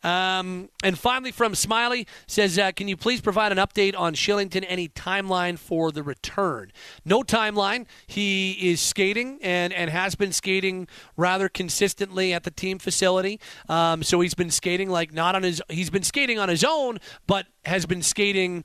Um, 0.03 0.69
and 0.83 0.99
finally, 0.99 1.33
from 1.33 1.55
Smiley 1.55 2.07
says, 2.27 2.59
uh, 2.59 2.73
"Can 2.73 2.89
you 2.89 2.97
please 2.97 3.21
provide 3.21 3.53
an 3.53 3.59
update 3.59 3.97
on 3.97 4.15
Kylington? 4.15 4.65
Any 4.67 4.89
timeline 4.89 5.59
for 5.59 5.93
the 5.93 6.03
return? 6.03 6.73
No 7.05 7.23
timeline. 7.23 7.87
He 8.07 8.71
is 8.71 8.81
skating 8.81 9.39
and 9.43 9.73
and 9.73 9.91
has 9.91 10.15
been 10.15 10.33
skating 10.33 10.89
rather 11.17 11.49
consistently 11.49 12.33
at 12.33 12.45
the 12.45 12.51
team 12.51 12.79
facility. 12.79 13.41
Um, 13.69 14.03
so 14.03 14.21
he's 14.21 14.35
been 14.35 14.51
skating 14.51 14.91
like 14.91 15.13
not 15.13 15.35
on 15.35 15.43
his. 15.43 15.63
He's 15.69 15.91
been 15.91 16.03
skating 16.03 16.39
on 16.39 16.49
his 16.49 16.65
own, 16.65 16.99
but 17.27 17.47
has 17.65 17.87
been 17.87 18.03
skating 18.03 18.65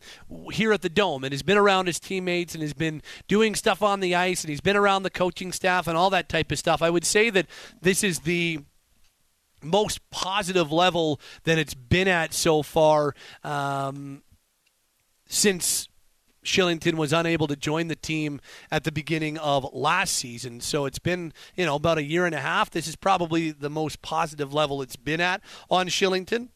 here 0.51 0.73
at 0.73 0.81
the 0.81 0.89
dome 0.89 1.23
and 1.23 1.31
has 1.31 1.43
been 1.43 1.57
around 1.57 1.85
his 1.85 1.99
teammates 1.99 2.55
and 2.55 2.63
has 2.63 2.73
been 2.73 3.01
doing 3.27 3.53
stuff 3.53 3.83
on 3.83 3.99
the 3.99 4.15
ice 4.15 4.43
and 4.43 4.49
he's 4.49 4.61
been 4.61 4.75
around 4.75 5.03
the 5.03 5.09
coaching 5.09 5.51
staff 5.51 5.87
and 5.87 5.95
all 5.95 6.09
that 6.09 6.29
type 6.29 6.51
of 6.51 6.57
stuff. 6.57 6.81
I 6.81 6.89
would 6.89 7.05
say 7.05 7.29
that 7.29 7.45
this 7.81 8.03
is 8.03 8.19
the 8.21 8.61
most 9.61 10.07
positive 10.09 10.71
level 10.71 11.19
than 11.43 11.57
it's 11.59 11.73
been 11.73 12.07
at 12.07 12.33
so 12.33 12.61
far 12.61 13.15
um, 13.43 14.21
since 15.27 15.89
Kylington 16.47 16.93
was 16.95 17.13
unable 17.13 17.47
to 17.47 17.55
join 17.55 17.87
the 17.87 17.95
team 17.95 18.39
at 18.71 18.83
the 18.83 18.91
beginning 18.91 19.37
of 19.37 19.67
last 19.73 20.13
season. 20.13 20.61
So 20.61 20.85
it's 20.85 20.99
been, 20.99 21.33
you 21.55 21.65
know, 21.65 21.75
about 21.75 21.97
a 21.97 22.03
year 22.03 22.25
and 22.25 22.33
a 22.33 22.39
half. 22.39 22.71
This 22.71 22.87
is 22.87 22.95
probably 22.95 23.51
the 23.51 23.69
most 23.69 24.01
positive 24.01 24.53
level 24.53 24.81
it's 24.81 24.95
been 24.95 25.21
at 25.21 25.41
on 25.69 25.87
Kylington. 25.87 26.49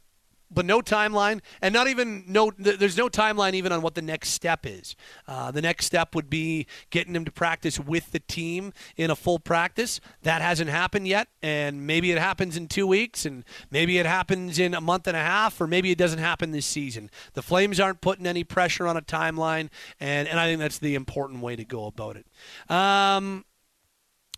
But 0.53 0.65
no 0.65 0.81
timeline, 0.81 1.41
and 1.61 1.73
not 1.73 1.87
even 1.87 2.23
no. 2.27 2.51
There's 2.57 2.97
no 2.97 3.09
timeline 3.09 3.53
even 3.53 3.71
on 3.71 3.81
what 3.81 3.95
the 3.95 4.01
next 4.01 4.29
step 4.29 4.65
is. 4.65 4.95
Uh, 5.27 5.51
the 5.51 5.61
next 5.61 5.85
step 5.85 6.13
would 6.15 6.29
be 6.29 6.67
getting 6.89 7.15
him 7.15 7.25
to 7.25 7.31
practice 7.31 7.79
with 7.79 8.11
the 8.11 8.19
team 8.19 8.73
in 8.97 9.09
a 9.09 9.15
full 9.15 9.39
practice. 9.39 9.99
That 10.23 10.41
hasn't 10.41 10.69
happened 10.69 11.07
yet, 11.07 11.27
and 11.41 11.87
maybe 11.87 12.11
it 12.11 12.17
happens 12.17 12.57
in 12.57 12.67
two 12.67 12.87
weeks, 12.87 13.25
and 13.25 13.43
maybe 13.69 13.97
it 13.97 14.05
happens 14.05 14.59
in 14.59 14.73
a 14.73 14.81
month 14.81 15.07
and 15.07 15.17
a 15.17 15.21
half, 15.21 15.59
or 15.61 15.67
maybe 15.67 15.91
it 15.91 15.97
doesn't 15.97 16.19
happen 16.19 16.51
this 16.51 16.65
season. 16.65 17.09
The 17.33 17.41
Flames 17.41 17.79
aren't 17.79 18.01
putting 18.01 18.27
any 18.27 18.43
pressure 18.43 18.87
on 18.87 18.97
a 18.97 19.01
timeline, 19.01 19.69
and 19.99 20.27
and 20.27 20.39
I 20.39 20.47
think 20.47 20.59
that's 20.59 20.79
the 20.79 20.95
important 20.95 21.41
way 21.41 21.55
to 21.55 21.63
go 21.63 21.85
about 21.85 22.17
it. 22.17 22.25
Um, 22.69 23.45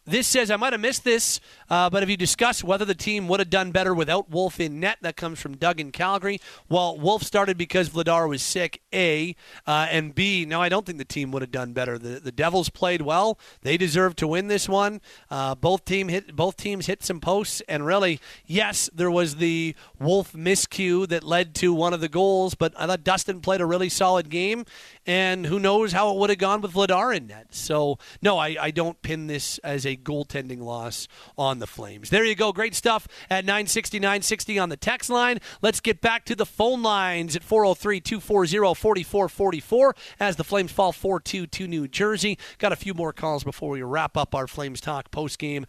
this 0.05 0.27
says, 0.27 0.51
I 0.51 0.57
might 0.57 0.73
have 0.73 0.81
missed 0.81 1.03
this, 1.03 1.39
uh, 1.69 1.89
but 1.89 2.01
have 2.01 2.09
you 2.09 2.17
discussed 2.17 2.63
whether 2.63 2.83
the 2.83 2.95
team 2.95 3.27
would 3.29 3.39
have 3.39 3.49
done 3.49 3.71
better 3.71 3.93
without 3.93 4.29
Wolf 4.29 4.59
in 4.59 4.79
net? 4.79 4.97
That 5.01 5.15
comes 5.15 5.39
from 5.39 5.55
Doug 5.55 5.79
in 5.79 5.91
Calgary. 5.91 6.41
Well, 6.67 6.97
Wolf 6.97 7.23
started 7.23 7.57
because 7.57 7.89
Vladar 7.89 8.27
was 8.27 8.41
sick, 8.41 8.81
A, 8.93 9.35
uh, 9.65 9.87
and 9.89 10.13
B, 10.13 10.45
no, 10.45 10.61
I 10.61 10.69
don't 10.69 10.85
think 10.85 10.97
the 10.97 11.05
team 11.05 11.31
would 11.31 11.41
have 11.41 11.51
done 11.51 11.71
better. 11.71 11.97
The, 11.97 12.19
the 12.19 12.31
Devils 12.31 12.69
played 12.69 13.01
well. 13.01 13.39
They 13.61 13.77
deserved 13.77 14.17
to 14.19 14.27
win 14.27 14.47
this 14.47 14.67
one. 14.67 14.99
Uh, 15.31 15.55
both, 15.55 15.85
team 15.85 16.09
hit, 16.09 16.35
both 16.35 16.57
teams 16.57 16.87
hit 16.87 17.03
some 17.03 17.19
posts, 17.19 17.61
and 17.69 17.85
really, 17.85 18.19
yes, 18.45 18.89
there 18.93 19.11
was 19.11 19.37
the 19.37 19.75
Wolf 19.99 20.33
miscue 20.33 21.07
that 21.07 21.23
led 21.23 21.55
to 21.55 21.73
one 21.73 21.93
of 21.93 22.01
the 22.01 22.09
goals, 22.09 22.55
but 22.55 22.73
I 22.77 22.87
thought 22.87 23.03
Dustin 23.03 23.39
played 23.39 23.61
a 23.61 23.65
really 23.65 23.89
solid 23.89 24.29
game, 24.29 24.65
and 25.05 25.45
who 25.45 25.59
knows 25.59 25.91
how 25.91 26.11
it 26.11 26.17
would 26.17 26.29
have 26.29 26.39
gone 26.39 26.61
with 26.61 26.73
Vladar 26.73 27.15
in 27.15 27.27
net. 27.27 27.47
So, 27.51 27.97
no, 28.21 28.37
I, 28.37 28.55
I 28.59 28.71
don't 28.71 29.01
pin 29.01 29.27
this 29.27 29.57
as 29.59 29.85
a 29.85 29.97
goaltending 29.97 30.61
loss 30.61 31.07
on 31.37 31.59
the 31.59 31.67
Flames. 31.67 32.09
There 32.09 32.23
you 32.23 32.35
go. 32.35 32.51
Great 32.53 32.75
stuff 32.75 33.07
at 33.29 33.45
960, 33.45 33.99
960 33.99 34.59
on 34.59 34.69
the 34.69 34.77
text 34.77 35.09
line. 35.09 35.39
Let's 35.61 35.79
get 35.79 36.01
back 36.01 36.25
to 36.25 36.35
the 36.35 36.45
phone 36.45 36.81
lines 36.81 37.35
at 37.35 37.43
403 37.43 37.99
240 37.99 38.73
4444 38.73 39.95
as 40.19 40.35
the 40.35 40.43
Flames 40.43 40.71
fall 40.71 40.91
4 40.91 41.19
2 41.19 41.47
to 41.47 41.67
New 41.67 41.87
Jersey. 41.87 42.37
Got 42.57 42.71
a 42.71 42.77
few 42.77 42.93
more 42.93 43.13
calls 43.13 43.43
before 43.43 43.71
we 43.71 43.81
wrap 43.81 44.17
up 44.17 44.33
our 44.33 44.47
Flames 44.47 44.81
Talk 44.81 45.11
post 45.11 45.39
game. 45.39 45.65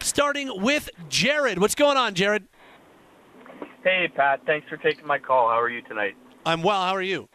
Starting 0.00 0.62
with 0.62 0.88
Jared. 1.08 1.58
What's 1.58 1.74
going 1.74 1.96
on, 1.96 2.14
Jared? 2.14 2.46
Hey, 3.82 4.08
Pat. 4.14 4.40
Thanks 4.46 4.68
for 4.68 4.76
taking 4.76 5.06
my 5.06 5.18
call. 5.18 5.48
How 5.48 5.60
are 5.60 5.68
you 5.68 5.82
tonight? 5.82 6.14
I'm 6.46 6.62
well. 6.62 6.82
How 6.82 6.94
are 6.94 7.02
you? 7.02 7.28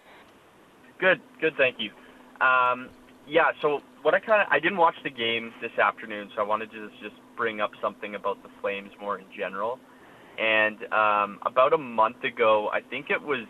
Good. 0.99 1.21
Good. 1.41 1.53
Thank 1.57 1.77
you. 1.79 1.91
Um, 2.45 2.89
yeah. 3.27 3.51
So 3.61 3.81
what 4.01 4.13
I 4.13 4.19
kind 4.19 4.41
of 4.41 4.47
I 4.51 4.59
didn't 4.59 4.77
watch 4.77 4.95
the 5.03 5.09
game 5.09 5.53
this 5.61 5.77
afternoon, 5.77 6.29
so 6.35 6.41
I 6.41 6.45
wanted 6.45 6.71
to 6.71 6.89
just, 6.89 7.01
just 7.01 7.15
bring 7.35 7.61
up 7.61 7.71
something 7.81 8.15
about 8.15 8.41
the 8.43 8.49
Flames 8.61 8.91
more 8.99 9.17
in 9.17 9.25
general. 9.35 9.79
And 10.37 10.83
um, 10.91 11.39
about 11.45 11.73
a 11.73 11.77
month 11.77 12.23
ago, 12.23 12.69
I 12.73 12.81
think 12.81 13.09
it 13.09 13.21
was 13.21 13.45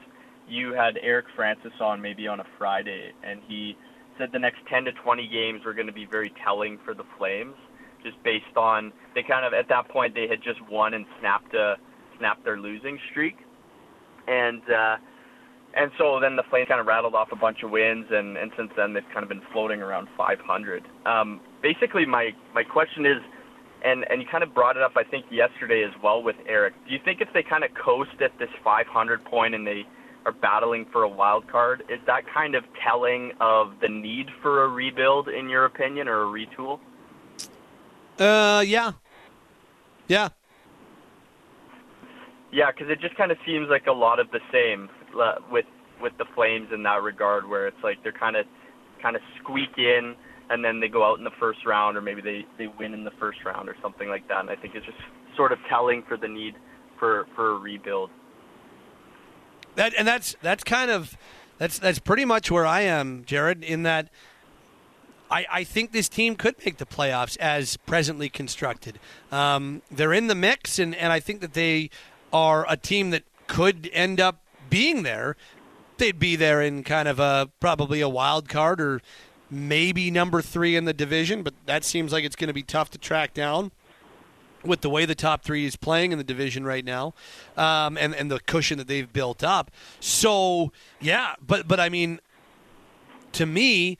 you 0.47 0.73
had 0.73 0.97
Eric 1.01 1.25
Francis 1.35 1.71
on 1.79 2.01
maybe 2.01 2.27
on 2.27 2.39
a 2.39 2.45
Friday, 2.57 3.11
and 3.23 3.39
he 3.47 3.77
said 4.17 4.29
the 4.31 4.39
next 4.39 4.59
10 4.69 4.85
to 4.85 4.91
20 4.91 5.27
games 5.27 5.65
were 5.65 5.73
going 5.73 5.87
to 5.87 5.93
be 5.93 6.05
very 6.05 6.31
telling 6.43 6.77
for 6.83 6.93
the 6.93 7.03
Flames, 7.17 7.55
just 8.03 8.21
based 8.23 8.57
on 8.57 8.91
they 9.15 9.23
kind 9.23 9.45
of 9.45 9.53
at 9.53 9.69
that 9.69 9.87
point 9.89 10.13
they 10.13 10.27
had 10.27 10.41
just 10.43 10.61
won 10.69 10.93
and 10.93 11.05
snapped 11.19 11.53
a 11.53 11.77
snapped 12.17 12.43
their 12.43 12.59
losing 12.59 12.99
streak, 13.09 13.37
and 14.27 14.61
uh, 14.69 14.97
and 15.75 15.91
so 15.97 16.19
then 16.19 16.35
the 16.35 16.43
Flames 16.49 16.67
kind 16.67 16.79
of 16.79 16.87
rattled 16.87 17.15
off 17.15 17.29
a 17.31 17.35
bunch 17.35 17.63
of 17.63 17.71
wins, 17.71 18.05
and, 18.11 18.37
and 18.37 18.51
since 18.57 18.71
then 18.77 18.93
they've 18.93 19.03
kind 19.13 19.23
of 19.23 19.29
been 19.29 19.41
floating 19.51 19.81
around 19.81 20.07
500. 20.15 20.83
Um, 21.05 21.41
basically, 21.61 22.05
my 22.05 22.31
my 22.53 22.63
question 22.63 23.05
is, 23.05 23.17
and 23.83 24.05
and 24.09 24.21
you 24.21 24.27
kind 24.29 24.43
of 24.43 24.53
brought 24.53 24.77
it 24.77 24.83
up 24.83 24.93
I 24.95 25.03
think 25.03 25.25
yesterday 25.31 25.83
as 25.83 25.93
well 26.03 26.21
with 26.21 26.35
Eric. 26.47 26.73
Do 26.87 26.93
you 26.93 26.99
think 27.03 27.21
if 27.21 27.29
they 27.33 27.43
kind 27.43 27.63
of 27.63 27.71
coast 27.73 28.21
at 28.21 28.37
this 28.39 28.49
500 28.63 29.25
point 29.25 29.55
and 29.55 29.65
they 29.65 29.83
are 30.25 30.31
battling 30.31 30.85
for 30.91 31.03
a 31.03 31.09
wild 31.09 31.49
card, 31.49 31.83
is 31.89 31.99
that 32.07 32.23
kind 32.33 32.55
of 32.55 32.63
telling 32.85 33.31
of 33.41 33.73
the 33.81 33.89
need 33.89 34.27
for 34.41 34.63
a 34.63 34.67
rebuild 34.67 35.27
in 35.27 35.49
your 35.49 35.65
opinion 35.65 36.07
or 36.07 36.23
a 36.23 36.25
retool? 36.25 36.79
Uh, 38.19 38.61
yeah. 38.61 38.93
Yeah. 40.07 40.29
Yeah, 42.51 42.71
because 42.71 42.89
it 42.89 43.01
just 43.01 43.15
kind 43.17 43.31
of 43.31 43.37
seems 43.45 43.67
like 43.69 43.87
a 43.87 43.91
lot 43.91 44.19
of 44.19 44.29
the 44.31 44.39
same 44.51 44.89
with 45.51 45.65
with 46.01 46.13
the 46.17 46.25
Flames 46.35 46.69
in 46.73 46.83
that 46.83 47.01
regard, 47.01 47.47
where 47.47 47.67
it's 47.67 47.83
like 47.83 48.01
they're 48.03 48.11
kind 48.11 48.35
of 48.35 48.45
kind 49.01 49.15
of 49.15 49.21
squeak 49.39 49.77
in 49.77 50.15
and 50.49 50.63
then 50.63 50.79
they 50.79 50.87
go 50.87 51.03
out 51.03 51.17
in 51.17 51.23
the 51.23 51.31
first 51.39 51.65
round, 51.65 51.97
or 51.97 52.01
maybe 52.01 52.21
they 52.21 52.45
they 52.57 52.67
win 52.67 52.93
in 52.93 53.03
the 53.03 53.11
first 53.19 53.39
round 53.45 53.69
or 53.69 53.75
something 53.81 54.09
like 54.09 54.27
that. 54.27 54.39
And 54.39 54.49
I 54.49 54.55
think 54.55 54.75
it's 54.75 54.85
just 54.85 54.97
sort 55.35 55.51
of 55.51 55.59
telling 55.69 56.03
for 56.03 56.17
the 56.17 56.27
need 56.27 56.55
for 56.99 57.27
for 57.35 57.51
a 57.51 57.57
rebuild. 57.57 58.09
That 59.75 59.93
and 59.97 60.07
that's 60.07 60.35
that's 60.41 60.63
kind 60.63 60.91
of 60.91 61.17
that's 61.57 61.79
that's 61.79 61.99
pretty 61.99 62.25
much 62.25 62.51
where 62.51 62.65
I 62.65 62.81
am, 62.81 63.23
Jared. 63.25 63.63
In 63.63 63.83
that, 63.83 64.09
I 65.31 65.45
I 65.49 65.63
think 65.63 65.91
this 65.91 66.09
team 66.09 66.35
could 66.35 66.55
make 66.65 66.77
the 66.77 66.85
playoffs 66.85 67.37
as 67.37 67.77
presently 67.77 68.29
constructed. 68.29 68.99
Um, 69.31 69.81
they're 69.89 70.13
in 70.13 70.27
the 70.27 70.35
mix, 70.35 70.77
and 70.77 70.93
and 70.95 71.11
I 71.11 71.19
think 71.19 71.41
that 71.41 71.53
they 71.53 71.89
are 72.31 72.65
a 72.69 72.77
team 72.77 73.11
that 73.11 73.23
could 73.47 73.89
end 73.93 74.19
up 74.19 74.42
being 74.73 75.03
there. 75.03 75.35
They'd 75.97 76.17
be 76.17 76.35
there 76.35 76.59
in 76.59 76.83
kind 76.83 77.07
of 77.07 77.19
a 77.19 77.51
probably 77.59 78.01
a 78.01 78.09
wild 78.09 78.49
card 78.49 78.81
or 78.81 79.03
maybe 79.51 80.09
number 80.09 80.41
three 80.41 80.75
in 80.75 80.85
the 80.85 80.93
division, 80.93 81.43
but 81.43 81.53
that 81.67 81.83
seems 81.83 82.11
like 82.11 82.23
it's 82.23 82.35
going 82.35 82.47
to 82.47 82.55
be 82.55 82.63
tough 82.63 82.89
to 82.89 82.97
track 82.97 83.35
down 83.35 83.71
with 84.63 84.81
the 84.81 84.89
way 84.89 85.05
the 85.05 85.13
top 85.13 85.43
three 85.43 85.65
is 85.65 85.75
playing 85.75 86.11
in 86.11 86.17
the 86.17 86.23
division 86.23 86.65
right 86.65 86.83
now, 86.83 87.13
um, 87.55 87.97
and 87.99 88.15
and 88.15 88.31
the 88.31 88.39
cushion 88.39 88.79
that 88.79 88.87
they've 88.87 89.13
built 89.13 89.43
up. 89.43 89.69
So 89.99 90.71
yeah, 90.99 91.35
but 91.45 91.67
but 91.67 91.79
I 91.79 91.89
mean, 91.89 92.19
to 93.33 93.45
me, 93.45 93.99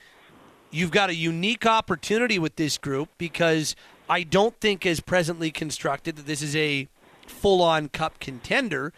you've 0.71 0.91
got 0.91 1.11
a 1.11 1.15
unique 1.15 1.67
opportunity 1.67 2.39
with 2.39 2.55
this 2.55 2.79
group 2.79 3.09
because 3.19 3.75
I 4.09 4.23
don't 4.23 4.59
think, 4.59 4.87
as 4.87 5.01
presently 5.01 5.51
constructed, 5.51 6.15
that 6.15 6.25
this 6.25 6.41
is 6.41 6.55
a 6.55 6.87
full-on 7.27 7.89
cup 7.89 8.19
contender, 8.19 8.91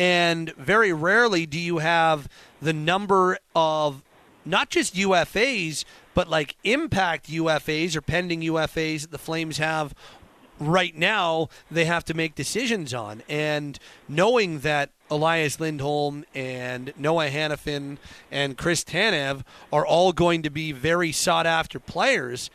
and 0.00 0.54
very 0.54 0.94
rarely 0.94 1.44
do 1.44 1.60
you 1.60 1.76
have 1.76 2.26
the 2.62 2.72
number 2.72 3.36
of 3.54 4.02
not 4.46 4.70
just 4.70 4.94
UFAs, 4.94 5.84
but 6.14 6.26
like 6.26 6.56
impact 6.64 7.28
UFAs 7.30 7.94
or 7.94 8.00
pending 8.00 8.40
UFAs 8.40 9.02
that 9.02 9.10
the 9.10 9.18
Flames 9.18 9.58
have 9.58 9.94
right 10.58 10.96
now 10.96 11.50
they 11.70 11.84
have 11.84 12.02
to 12.06 12.14
make 12.14 12.34
decisions 12.34 12.94
on. 12.94 13.22
And 13.28 13.78
knowing 14.08 14.60
that 14.60 14.88
Elias 15.10 15.60
Lindholm 15.60 16.24
and 16.34 16.94
Noah 16.96 17.28
Hanifin 17.28 17.98
and 18.30 18.56
Chris 18.56 18.82
Tanev 18.82 19.42
are 19.70 19.84
all 19.84 20.14
going 20.14 20.40
to 20.44 20.50
be 20.50 20.72
very 20.72 21.12
sought 21.12 21.46
after 21.46 21.78
players, 21.78 22.48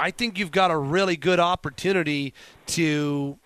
I 0.00 0.10
think 0.10 0.36
you've 0.36 0.50
got 0.50 0.72
a 0.72 0.76
really 0.76 1.16
good 1.16 1.38
opportunity 1.38 2.34
to 2.68 3.38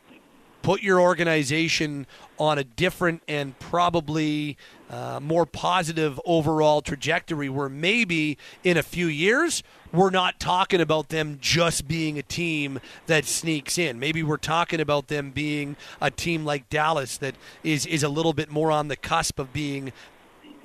put 0.65 0.83
your 0.83 0.99
organization 0.99 2.07
on 2.39 2.59
a 2.59 2.65
different 2.65 3.23
and 3.29 3.57
probably 3.59 4.57
uh, 4.89 5.21
more 5.23 5.45
positive 5.45 6.19
overall 6.25 6.81
trajectory 6.81 7.51
where 7.51 7.69
maybe 7.69 8.39
in 8.65 8.79
a 8.79 8.83
few 8.83 9.07
years 9.07 9.63
we're 9.93 10.09
not 10.09 10.41
talking 10.41 10.81
about 10.81 11.11
them 11.11 11.37
just 11.39 11.87
being 11.87 12.19
a 12.19 12.23
team 12.23 12.81
that 13.07 13.27
sneaks 13.27 13.77
in. 13.77 14.01
Maybe 14.01 14.23
we're 14.23 14.39
talking 14.39 14.81
about 14.81 15.09
them 15.09 15.31
being 15.33 15.77
a 16.01 16.11
team 16.11 16.47
like 16.47 16.71
Dallas 16.71 17.19
that 17.19 17.35
is 17.63 17.85
is 17.85 18.03
a 18.03 18.09
little 18.09 18.33
bit 18.33 18.51
more 18.51 18.73
on 18.73 18.89
the 18.89 18.97
cusp 18.97 19.39
of 19.39 19.53
being 19.53 19.93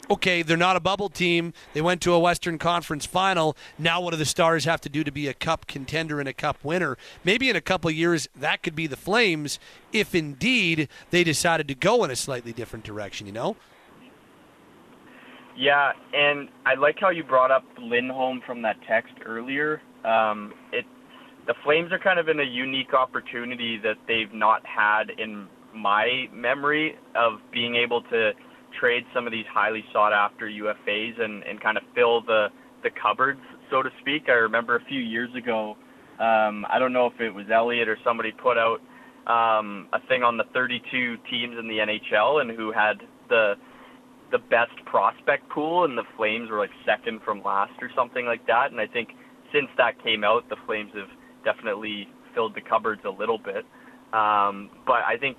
okay, 0.10 0.41
they're 0.41 0.57
not 0.57 0.76
a 0.76 0.80
bubble 0.80 1.10
team. 1.10 1.53
They 1.73 1.81
went 1.81 2.02
to 2.02 2.14
a 2.14 2.19
Western 2.19 2.57
Conference 2.57 3.06
final. 3.06 3.56
Now, 3.77 4.02
what 4.02 4.11
do 4.11 4.18
the 4.18 4.26
Stars 4.26 4.65
have 4.65 4.81
to 4.81 4.90
do 4.90 5.03
to 5.03 5.11
be 5.11 5.27
a 5.27 5.34
cup 5.34 5.68
contender 5.68 6.19
and 6.19 6.27
a 6.27 6.34
cup 6.34 6.64
winner? 6.64 6.98
Maybe 7.23 7.49
in 7.49 7.56
a 7.56 7.61
couple 7.61 7.91
years, 7.91 8.27
that 8.36 8.64
could 8.64 8.76
be 8.76 8.88
the 8.88 8.98
Flames 8.98 9.60
if 9.94 10.15
indeed 10.15 10.90
they 11.11 11.23
decided 11.23 11.68
to 11.68 11.76
go 11.76 12.03
in 12.03 12.11
a 12.11 12.15
slightly 12.15 12.53
different 12.53 12.86
direction, 12.86 13.27
you 13.27 13.34
know? 13.34 13.56
Yeah, 15.56 15.91
and 16.14 16.49
I 16.65 16.76
like 16.76 16.98
how 16.99 17.10
you 17.10 17.23
brought 17.23 17.52
up 17.52 17.65
Lindholm 17.77 18.41
from 18.45 18.61
that 18.61 18.77
text 18.88 19.14
earlier. 19.26 19.81
Um, 20.06 20.53
it 20.72 20.86
the 21.48 21.56
Flames 21.64 21.91
are 21.91 21.98
kind 21.98 22.19
of 22.19 22.30
in 22.30 22.40
a 22.40 22.44
unique 22.44 22.94
opportunity 22.94 23.80
that 23.80 23.95
they've 24.07 24.31
not 24.31 24.64
had 24.68 25.10
in 25.18 25.48
my 25.73 26.27
memory 26.31 26.95
of 27.15 27.40
being 27.52 27.76
able 27.76 28.03
to 28.03 28.34
trade 28.80 29.03
some 29.14 29.26
of 29.26 29.31
these 29.31 29.45
highly 29.51 29.84
sought 29.91 30.14
after 30.14 30.47
UFAs 30.47 31.19
and, 31.19 31.43
and 31.43 31.61
kind 31.61 31.77
of 31.77 31.84
fill 31.93 32.22
the, 32.22 32.47
the 32.84 32.89
cupboards, 32.89 33.41
so 33.69 33.84
to 33.84 33.89
speak. 34.01 34.23
I 34.27 34.34
remember 34.34 34.76
a 34.76 34.85
few 34.85 34.99
years 34.99 35.30
ago, 35.35 35.76
um, 36.19 36.65
I 36.69 36.80
don't 36.80 36.93
know 36.93 37.07
if 37.07 37.19
it 37.19 37.34
was 37.34 37.45
Elliot 37.53 37.88
or 37.88 37.97
somebody 38.03 38.31
put 38.31 38.57
out 38.57 38.80
um, 39.27 39.88
a 39.93 39.99
thing 40.07 40.23
on 40.23 40.38
the 40.38 40.45
32 40.53 41.18
teams 41.30 41.56
in 41.60 41.68
the 41.68 41.77
NHL 41.77 42.41
and 42.41 42.51
who 42.51 42.72
had 42.72 43.01
the 43.30 43.56
the 44.31 44.38
best 44.38 44.73
prospect 44.85 45.49
pool, 45.49 45.85
and 45.85 45.97
the 45.97 46.03
Flames 46.15 46.51
were 46.51 46.60
like 46.60 46.69
second 46.85 47.19
from 47.26 47.41
last 47.43 47.73
or 47.81 47.89
something 47.95 48.27
like 48.27 48.45
that. 48.45 48.72
And 48.72 48.80
I 48.80 48.85
think 48.85 49.10
since 49.51 49.68
that 49.77 50.01
came 50.03 50.23
out, 50.23 50.47
the 50.49 50.56
Flames 50.68 50.91
have 50.93 51.10
definitely 51.43 52.07
filled 52.35 52.53
the 52.53 52.61
cupboards 52.61 53.01
a 53.06 53.10
little 53.10 53.39
bit. 53.39 53.65
Um, 54.14 54.69
but 54.85 55.01
I 55.06 55.18
think 55.19 55.38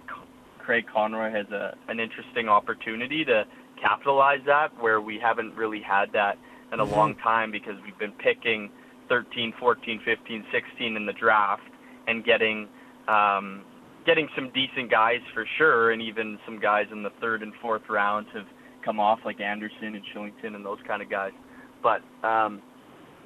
Craig 0.70 0.86
Conroy 0.86 1.32
has 1.32 1.50
a 1.50 1.74
an 1.88 1.98
interesting 1.98 2.48
opportunity 2.48 3.24
to 3.24 3.42
capitalize 3.82 4.38
that 4.46 4.68
where 4.80 5.00
we 5.00 5.18
haven't 5.18 5.52
really 5.56 5.82
had 5.82 6.12
that 6.12 6.38
in 6.72 6.78
a 6.78 6.84
Mm-hmm. 6.84 6.94
long 6.94 7.16
time 7.16 7.50
because 7.50 7.74
we've 7.84 7.98
been 7.98 8.12
picking 8.12 8.70
13, 9.08 9.52
14, 9.58 10.00
15, 10.04 10.44
16 10.52 10.96
in 10.96 11.06
the 11.06 11.12
draft 11.12 11.64
and 12.06 12.24
getting 12.24 12.68
um, 13.08 13.64
getting 14.06 14.28
some 14.36 14.52
decent 14.54 14.92
guys 14.92 15.18
for 15.34 15.44
sure, 15.58 15.90
and 15.90 16.00
even 16.00 16.38
some 16.46 16.60
guys 16.60 16.86
in 16.92 17.02
the 17.02 17.10
third 17.20 17.42
and 17.42 17.52
fourth 17.60 17.82
rounds 17.90 18.28
have 18.32 18.46
come 18.84 19.00
off 19.00 19.18
like 19.24 19.40
Andersson 19.40 19.96
and 19.96 20.02
Kylington 20.14 20.54
and 20.54 20.64
those 20.64 20.78
kind 20.86 21.02
of 21.02 21.10
guys. 21.10 21.32
But 21.82 22.00
um, 22.22 22.62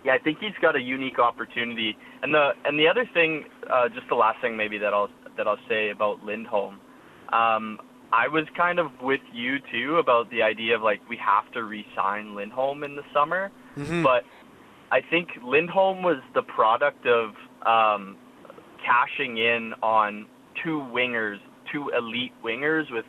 yeah, 0.02 0.14
I 0.14 0.18
think 0.18 0.38
he's 0.40 0.56
got 0.62 0.76
a 0.76 0.80
unique 0.80 1.18
opportunity. 1.18 1.94
And 2.22 2.32
the 2.32 2.52
and 2.64 2.78
the 2.78 2.88
other 2.88 3.04
thing, 3.12 3.44
uh, 3.70 3.90
just 3.90 4.08
the 4.08 4.14
last 4.14 4.40
thing 4.40 4.56
maybe 4.56 4.78
that 4.78 4.94
I'll 4.94 5.10
that 5.36 5.46
I'll 5.46 5.64
say 5.68 5.90
about 5.90 6.24
Lindholm, 6.24 6.80
um, 7.32 7.78
I 8.12 8.28
was 8.28 8.44
kind 8.56 8.78
of 8.78 8.90
with 9.02 9.20
you 9.32 9.58
too 9.72 9.96
about 9.96 10.30
the 10.30 10.42
idea 10.42 10.76
of 10.76 10.82
like 10.82 11.00
we 11.08 11.16
have 11.16 11.50
to 11.52 11.64
re-sign 11.64 12.34
Lindholm 12.34 12.84
in 12.84 12.94
the 12.96 13.02
summer, 13.12 13.50
Mhm. 13.76 14.02
but 14.04 14.24
I 14.92 15.00
think 15.00 15.30
Lindholm 15.42 16.02
was 16.02 16.18
the 16.34 16.42
product 16.42 17.06
of 17.06 17.34
um, 17.66 18.16
cashing 18.84 19.38
in 19.38 19.74
on 19.82 20.26
two 20.62 20.78
wingers, 20.92 21.38
two 21.72 21.88
elite 21.96 22.32
wingers 22.44 22.90
with 22.92 23.04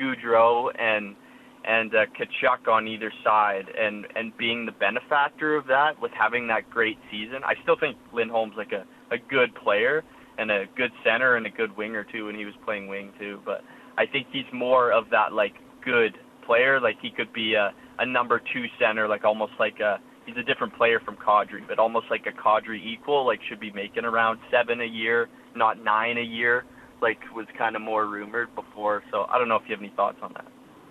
Gaudreau 0.00 0.70
and 0.78 1.16
and 1.64 1.92
uh, 1.96 2.06
Tkachuk 2.16 2.68
on 2.68 2.86
either 2.86 3.12
side, 3.24 3.68
and 3.76 4.06
and 4.14 4.34
being 4.36 4.64
the 4.66 4.72
benefactor 4.72 5.56
of 5.56 5.66
that 5.66 6.00
with 6.00 6.12
having 6.12 6.46
that 6.46 6.70
great 6.70 6.96
season. 7.10 7.42
I 7.44 7.56
still 7.62 7.76
think 7.76 7.96
Lindholm's 8.12 8.56
like 8.56 8.72
a 8.72 8.84
a 9.10 9.18
good 9.18 9.54
player 9.56 10.04
and 10.38 10.50
a 10.50 10.64
good 10.76 10.92
center 11.04 11.36
and 11.36 11.46
a 11.46 11.50
good 11.50 11.76
winger 11.76 12.04
too, 12.04 12.28
and 12.28 12.38
he 12.38 12.44
was 12.44 12.54
playing 12.64 12.88
wing 12.88 13.12
too. 13.18 13.40
But 13.44 13.62
I 13.96 14.06
think 14.06 14.28
he's 14.32 14.44
more 14.52 14.92
of 14.92 15.10
that 15.10 15.32
like 15.32 15.54
good 15.84 16.16
player. 16.44 16.80
Like 16.80 16.96
he 17.00 17.10
could 17.10 17.32
be 17.32 17.54
a 17.54 17.72
a 17.98 18.06
number 18.06 18.40
two 18.52 18.64
center, 18.78 19.08
like 19.08 19.24
almost 19.24 19.52
like 19.58 19.80
a 19.80 19.98
he's 20.26 20.36
a 20.36 20.42
different 20.42 20.76
player 20.76 21.00
from 21.00 21.16
Kadri, 21.16 21.66
but 21.66 21.78
almost 21.78 22.06
like 22.10 22.26
a 22.26 22.32
Kadri 22.32 22.84
equal. 22.84 23.26
Like 23.26 23.40
should 23.48 23.60
be 23.60 23.72
making 23.72 24.04
around 24.04 24.38
seven 24.50 24.80
a 24.80 24.86
year, 24.86 25.28
not 25.54 25.82
nine 25.82 26.18
a 26.18 26.22
year. 26.22 26.64
Like 27.00 27.18
was 27.34 27.46
kind 27.58 27.76
of 27.76 27.82
more 27.82 28.06
rumored 28.06 28.54
before. 28.54 29.02
So 29.10 29.26
I 29.28 29.38
don't 29.38 29.48
know 29.48 29.56
if 29.56 29.62
you 29.66 29.74
have 29.74 29.82
any 29.82 29.92
thoughts 29.94 30.18
on 30.22 30.32
that. 30.34 30.46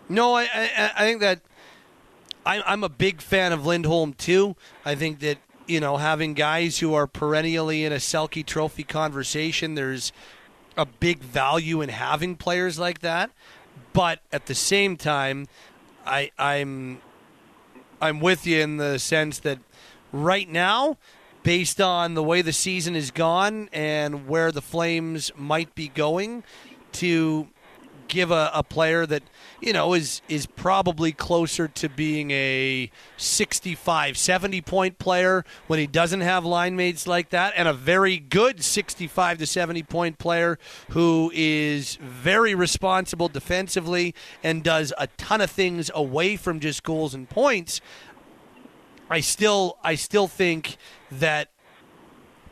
No, 0.07 0.35
I, 0.35 0.43
I, 0.43 0.91
I 0.97 1.05
think 1.05 1.19
that 1.21 1.41
I, 2.45 2.61
I'm 2.61 2.83
a 2.83 2.89
big 2.89 3.21
fan 3.21 3.51
of 3.51 3.65
Lindholm 3.65 4.13
too. 4.13 4.55
I 4.83 4.93
think 4.93 5.19
that 5.21 5.39
you 5.67 5.79
know 5.79 5.97
having 5.97 6.33
guys 6.33 6.79
who 6.79 6.93
are 6.93 7.07
perennially 7.07 7.83
in 7.83 7.91
a 7.91 7.97
Selke 7.97 8.45
Trophy 8.45 8.83
conversation, 8.83 9.75
there's 9.75 10.11
a 10.77 10.85
big 10.85 11.19
value 11.19 11.81
in 11.81 11.89
having 11.89 12.35
players 12.35 12.77
like 12.77 12.99
that. 12.99 13.31
But 13.93 14.19
at 14.31 14.45
the 14.45 14.55
same 14.55 14.97
time, 14.97 15.47
I, 16.05 16.31
I'm 16.37 17.01
I'm 18.01 18.19
with 18.19 18.45
you 18.45 18.61
in 18.61 18.77
the 18.77 18.99
sense 18.99 19.39
that 19.39 19.59
right 20.11 20.49
now, 20.49 20.97
based 21.43 21.79
on 21.79 22.13
the 22.13 22.23
way 22.23 22.41
the 22.41 22.53
season 22.53 22.95
has 22.95 23.11
gone 23.11 23.69
and 23.71 24.27
where 24.27 24.51
the 24.51 24.61
Flames 24.61 25.31
might 25.35 25.73
be 25.75 25.87
going, 25.87 26.43
to 26.93 27.47
give 28.07 28.31
a, 28.31 28.51
a 28.53 28.63
player 28.63 29.05
that 29.05 29.23
you 29.61 29.73
know 29.73 29.93
is 29.93 30.21
is 30.27 30.45
probably 30.45 31.11
closer 31.11 31.67
to 31.67 31.89
being 31.89 32.31
a 32.31 32.89
65 33.17 34.17
70 34.17 34.61
point 34.61 34.99
player 34.99 35.43
when 35.67 35.79
he 35.79 35.87
doesn't 35.87 36.21
have 36.21 36.45
line 36.45 36.75
mates 36.75 37.07
like 37.07 37.29
that 37.29 37.53
and 37.55 37.67
a 37.67 37.73
very 37.73 38.17
good 38.17 38.63
65 38.63 39.37
to 39.39 39.45
70 39.45 39.83
point 39.83 40.17
player 40.17 40.57
who 40.89 41.31
is 41.33 41.95
very 42.01 42.55
responsible 42.55 43.29
defensively 43.29 44.13
and 44.43 44.63
does 44.63 44.93
a 44.97 45.07
ton 45.17 45.41
of 45.41 45.51
things 45.51 45.91
away 45.93 46.35
from 46.35 46.59
just 46.59 46.83
goals 46.83 47.13
and 47.13 47.29
points. 47.29 47.81
I 49.09 49.19
still 49.19 49.77
I 49.83 49.95
still 49.95 50.27
think 50.27 50.77
that 51.11 51.49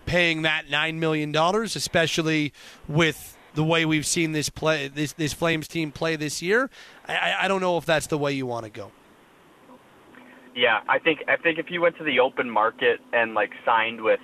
paying 0.05 0.43
that 0.43 0.69
nine 0.69 0.99
million 0.99 1.31
dollars, 1.31 1.75
especially 1.75 2.53
with 2.87 3.37
the 3.55 3.63
way 3.63 3.85
we've 3.85 4.05
seen 4.05 4.31
this 4.31 4.49
play 4.49 4.87
this 4.87 5.13
this 5.13 5.33
Flames 5.33 5.67
team 5.67 5.91
play 5.91 6.15
this 6.15 6.41
year, 6.41 6.69
I, 7.07 7.35
I- 7.41 7.47
don't 7.47 7.61
know 7.61 7.77
if 7.77 7.85
that's 7.85 8.07
the 8.07 8.17
way 8.17 8.31
you 8.33 8.45
want 8.45 8.65
to 8.65 8.71
go. 8.71 8.91
Yeah, 10.55 10.81
I 10.87 10.99
think 10.99 11.23
I 11.27 11.37
think 11.37 11.57
if 11.59 11.67
you 11.69 11.81
went 11.81 11.97
to 11.97 12.03
the 12.03 12.19
open 12.19 12.49
market 12.49 12.99
and 13.11 13.33
like 13.33 13.51
signed 13.65 14.01
with, 14.01 14.19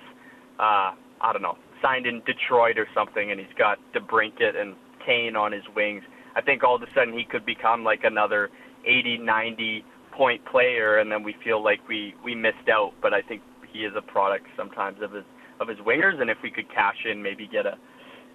uh, 0.58 0.92
I 1.20 1.32
don't 1.32 1.42
know, 1.42 1.58
signed 1.82 2.06
in 2.06 2.22
Detroit 2.24 2.78
or 2.78 2.86
something, 2.94 3.30
and 3.30 3.40
he's 3.40 3.52
got 3.58 3.78
DeBrincat 3.94 4.54
and 4.56 4.74
Kane 5.04 5.34
on 5.34 5.50
his 5.52 5.64
wings, 5.74 6.04
I 6.36 6.40
think 6.40 6.62
all 6.62 6.76
of 6.76 6.82
a 6.82 6.86
sudden 6.94 7.12
he 7.18 7.24
could 7.24 7.44
become 7.44 7.82
like 7.82 8.04
another 8.04 8.50
80, 8.84 9.18
90 9.18 9.84
point 10.12 10.44
player, 10.44 10.98
and 10.98 11.10
then 11.10 11.22
we 11.22 11.34
feel 11.42 11.62
like 11.62 11.80
we 11.88 12.14
we 12.24 12.34
missed 12.34 12.68
out. 12.70 12.92
But 13.02 13.12
I 13.12 13.22
think 13.22 13.42
he 13.72 13.80
is 13.80 13.92
a 13.96 14.02
product 14.02 14.46
sometimes 14.56 15.02
of 15.02 15.12
his 15.12 15.24
of 15.60 15.66
his 15.68 15.78
wingers, 15.78 16.20
and 16.20 16.30
if 16.30 16.38
we 16.42 16.50
could 16.50 16.72
cash 16.72 17.04
in, 17.10 17.22
maybe 17.22 17.48
get 17.48 17.66
a 17.66 17.76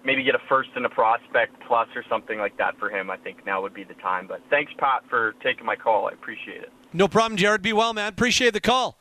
maybe 0.05 0.23
get 0.23 0.35
a 0.35 0.39
first 0.47 0.69
and 0.75 0.85
a 0.85 0.89
prospect 0.89 1.55
plus 1.67 1.87
or 1.95 2.03
something 2.09 2.37
like 2.39 2.57
that 2.57 2.77
for 2.77 2.89
him, 2.89 3.09
I 3.09 3.17
think 3.17 3.45
now 3.45 3.61
would 3.61 3.73
be 3.73 3.83
the 3.83 3.93
time. 3.95 4.27
But 4.27 4.41
thanks, 4.49 4.71
Pat, 4.77 5.03
for 5.09 5.33
taking 5.43 5.65
my 5.65 5.75
call. 5.75 6.07
I 6.07 6.11
appreciate 6.13 6.61
it. 6.61 6.71
No 6.93 7.07
problem, 7.07 7.37
Jared. 7.37 7.61
Be 7.61 7.73
well, 7.73 7.93
man. 7.93 8.07
Appreciate 8.09 8.53
the 8.53 8.61
call. 8.61 8.97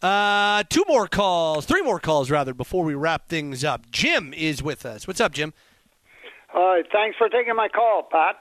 Uh, 0.00 0.64
two 0.68 0.84
more 0.88 1.06
calls, 1.06 1.64
three 1.66 1.82
more 1.82 2.00
calls 2.00 2.30
rather, 2.30 2.52
before 2.54 2.84
we 2.84 2.94
wrap 2.94 3.28
things 3.28 3.62
up. 3.64 3.88
Jim 3.90 4.32
is 4.34 4.62
with 4.62 4.84
us. 4.84 5.06
What's 5.06 5.20
up, 5.20 5.32
Jim? 5.32 5.52
Uh, 6.52 6.76
thanks 6.92 7.16
for 7.16 7.28
taking 7.28 7.54
my 7.54 7.68
call, 7.68 8.08
Pat. 8.10 8.36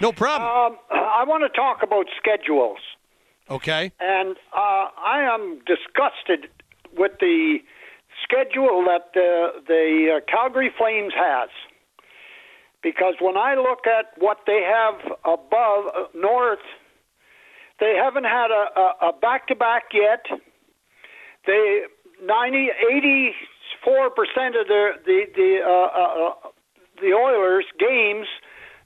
No 0.00 0.12
problem. 0.12 0.50
Um, 0.50 0.78
I 0.90 1.24
want 1.24 1.42
to 1.42 1.50
talk 1.50 1.82
about 1.82 2.06
schedules, 2.18 2.78
Okay. 3.50 3.92
and 4.00 4.36
uh, 4.56 4.86
I 4.96 5.22
am 5.34 5.60
disgusted 5.66 6.50
with 6.96 7.12
the 7.20 7.58
schedule 8.32 8.84
that 8.86 9.12
the 9.14 9.62
the 9.66 10.16
uh, 10.16 10.20
Calgary 10.30 10.70
Flames 10.76 11.12
has. 11.16 11.48
Because 12.82 13.14
when 13.20 13.36
I 13.36 13.54
look 13.54 13.86
at 13.86 14.06
what 14.18 14.38
they 14.46 14.60
have 14.62 14.94
above 15.24 15.84
uh, 15.86 16.04
north, 16.14 16.58
they 17.78 17.94
haven't 17.96 18.24
had 18.24 18.50
a, 18.50 18.80
a, 18.80 19.08
a 19.08 19.12
back-to-back 19.12 19.84
yet. 19.94 20.26
They 21.46 21.82
90, 22.24 22.70
84 22.90 24.10
percent 24.10 24.56
of 24.56 24.66
the 24.66 24.90
the 25.04 25.22
the 25.34 25.58
uh, 25.64 25.70
uh, 25.70 26.28
uh, 26.28 26.50
the 27.00 27.12
Oilers 27.14 27.66
games, 27.78 28.26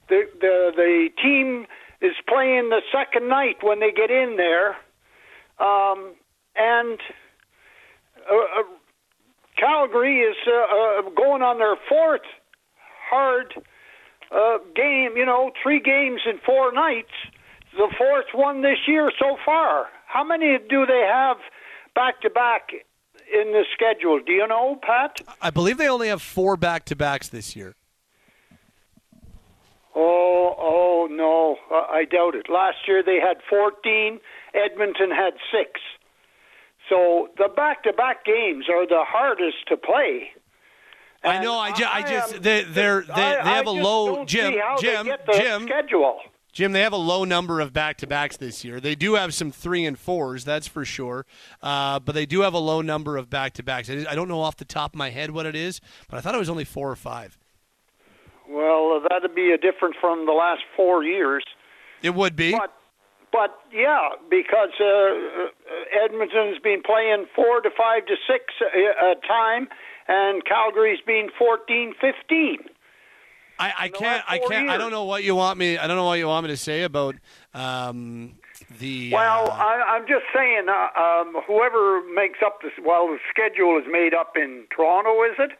the 0.09 0.23
the 0.39 0.71
the 0.75 1.09
team 1.21 1.65
is 2.01 2.15
playing 2.27 2.69
the 2.69 2.81
second 2.91 3.27
night 3.27 3.57
when 3.61 3.79
they 3.79 3.91
get 3.91 4.11
in 4.11 4.37
there, 4.37 4.75
um, 5.59 6.13
and 6.55 6.99
uh, 8.29 8.59
uh, 8.59 8.63
Calgary 9.57 10.19
is 10.19 10.35
uh, 10.47 10.51
uh, 10.51 11.09
going 11.15 11.41
on 11.41 11.57
their 11.57 11.75
fourth 11.89 12.21
hard 13.09 13.53
uh, 14.31 14.57
game. 14.75 15.17
You 15.17 15.25
know, 15.25 15.51
three 15.61 15.79
games 15.79 16.21
in 16.25 16.39
four 16.45 16.71
nights. 16.71 17.11
The 17.73 17.93
fourth 17.97 18.25
one 18.33 18.61
this 18.61 18.79
year 18.87 19.11
so 19.19 19.37
far. 19.45 19.87
How 20.07 20.23
many 20.23 20.57
do 20.69 20.85
they 20.85 21.07
have 21.11 21.37
back 21.95 22.21
to 22.21 22.29
back 22.29 22.69
in 22.71 23.51
the 23.51 23.65
schedule? 23.73 24.19
Do 24.25 24.31
you 24.31 24.47
know, 24.47 24.79
Pat? 24.81 25.21
I 25.41 25.49
believe 25.49 25.77
they 25.77 25.89
only 25.89 26.07
have 26.07 26.21
four 26.21 26.57
back 26.57 26.85
to 26.85 26.95
backs 26.95 27.27
this 27.27 27.55
year. 27.55 27.75
Oh, 29.95 30.55
oh 30.57 31.07
no, 31.09 31.57
I 31.71 32.05
doubt 32.05 32.35
it. 32.35 32.49
Last 32.49 32.77
year 32.87 33.01
they 33.03 33.19
had 33.19 33.37
14. 33.49 34.19
Edmonton 34.53 35.09
had 35.11 35.33
six. 35.51 35.79
So 36.89 37.29
the 37.37 37.49
back-to-back 37.55 38.23
games 38.25 38.65
are 38.69 38.85
the 38.87 39.03
hardest 39.05 39.57
to 39.67 39.77
play. 39.77 40.29
I 41.23 41.39
know. 41.43 41.57
I, 41.57 41.71
ju- 41.73 41.85
I 41.89 42.01
just 42.03 42.35
am- 42.35 42.41
they 42.41 42.63
they're, 42.63 43.01
they 43.01 43.11
I- 43.13 43.43
they 43.43 43.49
have 43.49 43.67
I 43.67 43.71
a 43.71 43.73
low 43.73 44.23
Jim 44.25 44.53
see 44.53 44.59
how 44.59 44.75
they 44.77 44.81
Jim 44.81 45.07
Jim 45.33 45.63
schedule. 45.63 46.19
Jim. 46.53 46.71
They 46.71 46.81
have 46.81 46.93
a 46.93 46.97
low 46.97 47.23
number 47.23 47.59
of 47.59 47.73
back 47.73 47.97
to 47.97 48.07
backs 48.07 48.37
this 48.37 48.63
year. 48.63 48.79
They 48.79 48.95
do 48.95 49.15
have 49.15 49.33
some 49.33 49.51
three 49.51 49.85
and 49.85 49.97
fours, 49.99 50.43
that's 50.45 50.65
for 50.67 50.85
sure. 50.85 51.25
Uh, 51.61 51.99
but 51.99 52.15
they 52.15 52.25
do 52.25 52.41
have 52.41 52.53
a 52.53 52.59
low 52.59 52.81
number 52.81 53.17
of 53.17 53.29
back 53.29 53.53
to 53.55 53.63
backs. 53.63 53.89
I 53.89 54.15
don't 54.15 54.27
know 54.27 54.41
off 54.41 54.55
the 54.57 54.65
top 54.65 54.93
of 54.93 54.97
my 54.97 55.09
head 55.09 55.31
what 55.31 55.45
it 55.45 55.55
is, 55.55 55.81
but 56.09 56.17
I 56.17 56.21
thought 56.21 56.33
it 56.33 56.39
was 56.39 56.49
only 56.49 56.63
four 56.63 56.89
or 56.89 56.95
five. 56.95 57.37
Well, 58.49 59.03
that'd 59.09 59.35
be 59.35 59.51
a 59.51 59.57
difference 59.57 59.97
from 59.99 60.25
the 60.25 60.31
last 60.31 60.61
four 60.75 61.03
years. 61.03 61.43
It 62.01 62.15
would 62.15 62.35
be. 62.35 62.51
But, 62.53 62.73
but 63.31 63.59
yeah, 63.71 64.09
because 64.29 64.69
uh, 64.79 64.85
uh, 64.85 66.03
Edmonton's 66.03 66.59
been 66.59 66.81
playing 66.83 67.25
four 67.35 67.61
to 67.61 67.69
five 67.77 68.05
to 68.05 68.15
six 68.27 68.45
a, 68.61 69.11
a 69.11 69.15
time, 69.27 69.67
and 70.07 70.43
Calgary's 70.45 71.01
been 71.05 71.29
14, 71.37 71.93
15. 71.99 72.57
I, 73.59 73.73
I 73.79 73.89
can't. 73.89 74.23
I 74.27 74.37
can't. 74.37 74.69
I 74.69 74.77
don't 74.77 74.91
know 74.91 75.05
what 75.05 75.23
you 75.23 75.35
want 75.35 75.57
me. 75.57 75.77
I 75.77 75.87
don't 75.87 75.97
know 75.97 76.05
what 76.05 76.19
you 76.19 76.27
want 76.27 76.45
me 76.45 76.51
to 76.51 76.57
say 76.57 76.83
about 76.83 77.15
um, 77.53 78.35
the. 78.79 79.11
Well, 79.11 79.49
uh, 79.49 79.55
I, 79.55 79.95
I'm 79.95 80.07
just 80.07 80.25
saying, 80.33 80.67
uh, 80.69 80.99
um, 80.99 81.35
whoever 81.47 82.01
makes 82.13 82.39
up 82.45 82.61
this, 82.61 82.71
well, 82.83 83.07
the 83.07 83.17
schedule 83.29 83.77
is 83.79 83.85
made 83.89 84.13
up 84.13 84.33
in 84.35 84.65
Toronto, 84.75 85.23
is 85.23 85.37
it? 85.39 85.51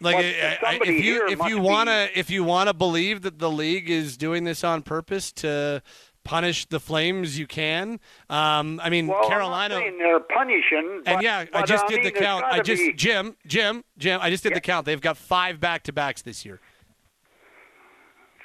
Like 0.00 0.16
But 0.16 0.24
I- 0.24 0.58
I- 0.72 0.78
if 0.82 1.04
you 1.04 1.26
if 1.26 1.46
you 1.48 1.58
wanna 1.58 2.08
if 2.14 2.28
you 2.30 2.44
wanna 2.44 2.74
believe 2.74 3.22
that 3.22 3.38
the 3.38 3.50
league 3.50 3.88
is 3.88 4.16
doing 4.16 4.44
this 4.44 4.62
on 4.62 4.82
purpose 4.82 5.32
to 5.34 5.82
punish 6.22 6.66
the 6.66 6.80
Flames, 6.80 7.38
you 7.38 7.46
can. 7.46 8.00
Um, 8.28 8.80
I 8.82 8.90
mean, 8.90 9.06
Well, 9.06 9.26
Carolina. 9.28 9.76
They're 9.78 10.20
punishing. 10.20 11.02
and 11.06 11.16
but- 11.16 11.22
yeah, 11.22 11.44
I 11.54 11.62
just 11.62 11.84
I 11.84 11.88
did 11.88 11.94
mean, 12.02 12.04
the 12.04 12.10
count. 12.20 12.44
I 12.44 12.60
just 12.60 12.82
be- 12.82 12.92
Jim, 12.94 13.36
Jim, 13.46 13.84
Jim. 13.96 14.18
I 14.22 14.28
just 14.28 14.42
did 14.42 14.52
the 14.54 14.60
count. 14.60 14.84
They've 14.86 15.00
got 15.00 15.16
five 15.16 15.60
back 15.60 15.84
to 15.84 15.92
backs 15.92 16.22
this 16.22 16.44
year. 16.44 16.60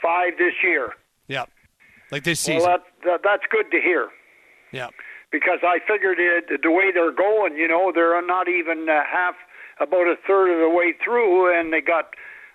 five 0.01 0.37
this 0.37 0.53
year. 0.63 0.93
Yeah, 1.27 1.45
like 2.11 2.23
this 2.23 2.39
season. 2.39 2.67
Well, 2.69 2.77
that, 2.77 2.83
that 3.05 3.21
that's 3.23 3.43
good 3.51 3.69
to 3.71 3.79
hear 3.81 4.09
yeah. 4.71 4.89
because 5.31 5.59
I 5.63 5.79
figured 5.87 6.17
it, 6.19 6.61
the 6.61 6.71
way 6.71 6.91
they're 6.93 7.11
going, 7.11 7.55
you 7.55 7.67
know, 7.67 7.91
they're 7.93 8.25
not 8.25 8.47
even 8.47 8.87
uh, 8.89 9.03
half, 9.11 9.35
about 9.81 10.07
a 10.07 10.15
third 10.27 10.53
of 10.53 10.59
the 10.59 10.69
way 10.69 10.93
through, 11.03 11.57
and 11.57 11.73
they 11.73 11.81
got, 11.81 12.09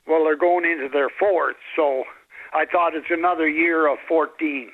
well, 0.07 0.25
they're 0.25 0.37
going 0.37 0.65
into 0.65 0.89
their 0.89 1.09
fourth. 1.19 1.57
So 1.75 2.05
I 2.55 2.65
thought 2.65 2.95
it's 2.95 3.11
another 3.11 3.49
year 3.49 3.91
of 3.91 3.99
14. 4.09 4.71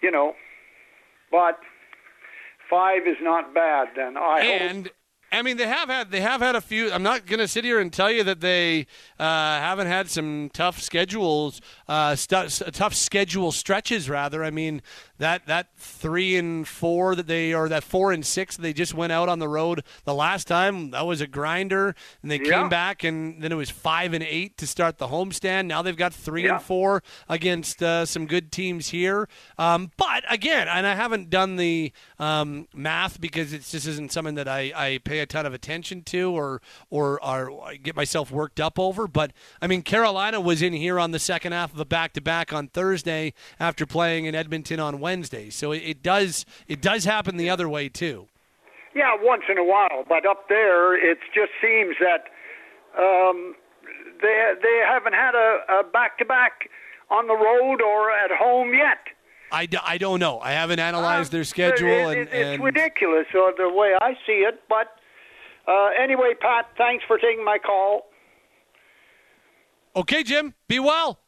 You 0.00 0.10
know, 0.10 0.34
but 1.30 1.58
five 2.70 3.02
is 3.06 3.16
not 3.20 3.52
bad. 3.52 3.88
Then 3.96 4.16
I 4.16 4.40
hope. 4.40 4.60
and 4.60 4.90
I 5.30 5.42
mean, 5.42 5.56
they 5.56 5.66
have 5.66 5.88
had 5.88 6.10
they 6.10 6.20
have 6.20 6.40
had 6.40 6.56
a 6.56 6.60
few. 6.60 6.90
I'm 6.90 7.02
not 7.02 7.26
going 7.26 7.40
to 7.40 7.48
sit 7.48 7.64
here 7.64 7.80
and 7.80 7.92
tell 7.92 8.10
you 8.10 8.24
that 8.24 8.40
they 8.40 8.86
uh, 9.18 9.24
haven't 9.24 9.88
had 9.88 10.08
some 10.08 10.50
tough 10.54 10.80
schedules, 10.80 11.60
uh, 11.86 12.14
stu- 12.14 12.48
tough 12.48 12.94
schedule 12.94 13.52
stretches. 13.52 14.08
Rather, 14.08 14.42
I 14.42 14.50
mean 14.50 14.80
that 15.18 15.46
that 15.46 15.68
three 15.76 16.36
and 16.36 16.66
four 16.66 17.14
that 17.14 17.26
they 17.26 17.52
or 17.52 17.68
that 17.68 17.82
four 17.84 18.12
and 18.12 18.24
six 18.24 18.56
they 18.56 18.72
just 18.72 18.94
went 18.94 19.12
out 19.12 19.28
on 19.28 19.38
the 19.38 19.48
road 19.48 19.82
the 20.04 20.14
last 20.14 20.46
time 20.46 20.90
that 20.92 21.06
was 21.06 21.20
a 21.20 21.26
grinder, 21.26 21.94
and 22.22 22.30
they 22.30 22.38
Yeah. 22.40 22.60
came 22.60 22.68
back 22.68 23.02
and 23.04 23.42
then 23.42 23.50
it 23.52 23.56
was 23.56 23.70
five 23.70 24.12
and 24.12 24.22
eight 24.24 24.56
to 24.58 24.66
start 24.66 24.98
the 24.98 25.08
homestand. 25.08 25.66
Now 25.66 25.82
they've 25.82 25.96
got 25.96 26.14
three 26.14 26.44
Yeah. 26.44 26.54
and 26.54 26.62
four 26.62 27.02
against 27.28 27.82
uh, 27.82 28.06
some 28.06 28.26
good 28.26 28.52
teams 28.52 28.88
here. 28.88 29.28
Um, 29.58 29.90
but 29.96 30.24
again, 30.30 30.68
and 30.68 30.86
I 30.86 30.94
haven't 30.94 31.30
done 31.30 31.56
the 31.56 31.92
um, 32.18 32.68
math 32.74 33.20
because 33.20 33.52
it 33.52 33.64
just 33.64 33.86
isn't 33.86 34.12
something 34.12 34.34
that 34.36 34.48
I, 34.48 34.72
I 34.74 34.98
pay 35.04 35.18
a 35.20 35.26
ton 35.26 35.46
of 35.46 35.52
attention 35.54 36.02
to 36.04 36.30
or, 36.30 36.60
or 36.90 37.20
or 37.22 37.74
get 37.82 37.96
myself 37.96 38.30
worked 38.30 38.60
up 38.60 38.78
over. 38.78 39.06
But 39.08 39.32
I 39.60 39.66
mean, 39.66 39.82
Carolina 39.82 40.40
was 40.40 40.62
in 40.62 40.72
here 40.72 40.98
on 41.00 41.10
the 41.10 41.18
second 41.18 41.52
half 41.52 41.72
of 41.72 41.80
a 41.80 41.84
back 41.84 42.12
to 42.14 42.20
back 42.20 42.52
on 42.52 42.68
Thursday 42.68 43.32
after 43.58 43.84
playing 43.84 44.24
in 44.26 44.34
Edmonton 44.34 44.78
on 44.78 45.00
Wednesday. 45.00 45.07
So 45.50 45.72
it, 45.72 45.82
it 45.84 46.02
does 46.02 46.44
it 46.66 46.80
does 46.80 47.04
happen 47.04 47.36
the 47.36 47.50
other 47.50 47.68
way 47.68 47.88
too. 47.88 48.28
Yeah, 48.94 49.12
once 49.20 49.42
in 49.48 49.58
a 49.58 49.64
while, 49.64 50.04
but 50.08 50.26
up 50.26 50.48
there, 50.48 50.94
it 50.96 51.18
just 51.34 51.52
seems 51.62 51.96
that 52.00 52.24
um, 52.98 53.54
they 54.20 54.52
they 54.62 54.82
haven't 54.86 55.12
had 55.14 55.34
a, 55.34 55.60
a 55.80 55.82
back-to-back 55.84 56.68
on 57.10 57.26
the 57.26 57.34
road 57.36 57.80
or 57.80 58.10
at 58.10 58.30
home 58.30 58.72
yet. 58.74 58.98
I, 59.50 59.64
d- 59.66 59.78
I 59.82 59.96
don't 59.96 60.20
know. 60.20 60.40
I 60.40 60.52
haven't 60.52 60.78
analyzed 60.78 61.32
their 61.32 61.44
schedule 61.44 61.88
It- 61.88 62.18
and, 62.18 62.28
it- 62.28 62.28
it's 62.32 62.54
and 62.56 62.64
ridiculous 62.64 63.26
uh, 63.34 63.50
the 63.56 63.70
way 63.72 63.94
I 64.00 64.14
see 64.26 64.44
it. 64.46 64.62
But 64.68 64.88
uh, 65.66 65.88
anyway, 65.98 66.34
Pat, 66.38 66.66
thanks 66.76 67.02
for 67.06 67.16
taking 67.18 67.44
my 67.44 67.58
call. 67.58 68.10
Okay, 69.96 70.22
Jim, 70.22 70.54
be 70.68 70.78
well. 70.78 71.18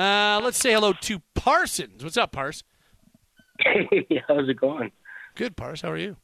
Uh, 0.00 0.40
let's 0.42 0.56
say 0.56 0.72
hello 0.72 0.94
to 0.94 1.20
Parsons. 1.34 2.02
What's 2.02 2.16
up, 2.16 2.32
Pars? 2.32 2.64
Hey, 3.58 4.06
how's 4.26 4.48
it 4.48 4.58
going? 4.58 4.90
Good, 5.34 5.58
Pars. 5.58 5.82
How 5.82 5.90
are 5.90 5.98
you? 5.98 6.16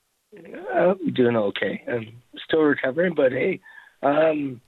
I'm 0.74 1.12
doing 1.12 1.36
okay. 1.36 1.84
I'm 1.86 2.22
still 2.46 2.62
recovering, 2.62 3.14
but 3.14 3.32
hey, 3.32 3.60
um, 4.02 4.62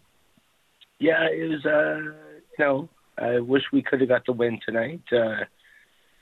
yeah, 0.98 1.26
it 1.32 1.48
was. 1.48 1.64
Uh, 1.64 2.12
you 2.58 2.58
know, 2.58 2.90
I 3.16 3.40
wish 3.40 3.62
we 3.72 3.80
could 3.80 4.00
have 4.00 4.10
got 4.10 4.26
the 4.26 4.32
win 4.32 4.60
tonight. 4.66 5.00
Uh, 5.10 5.44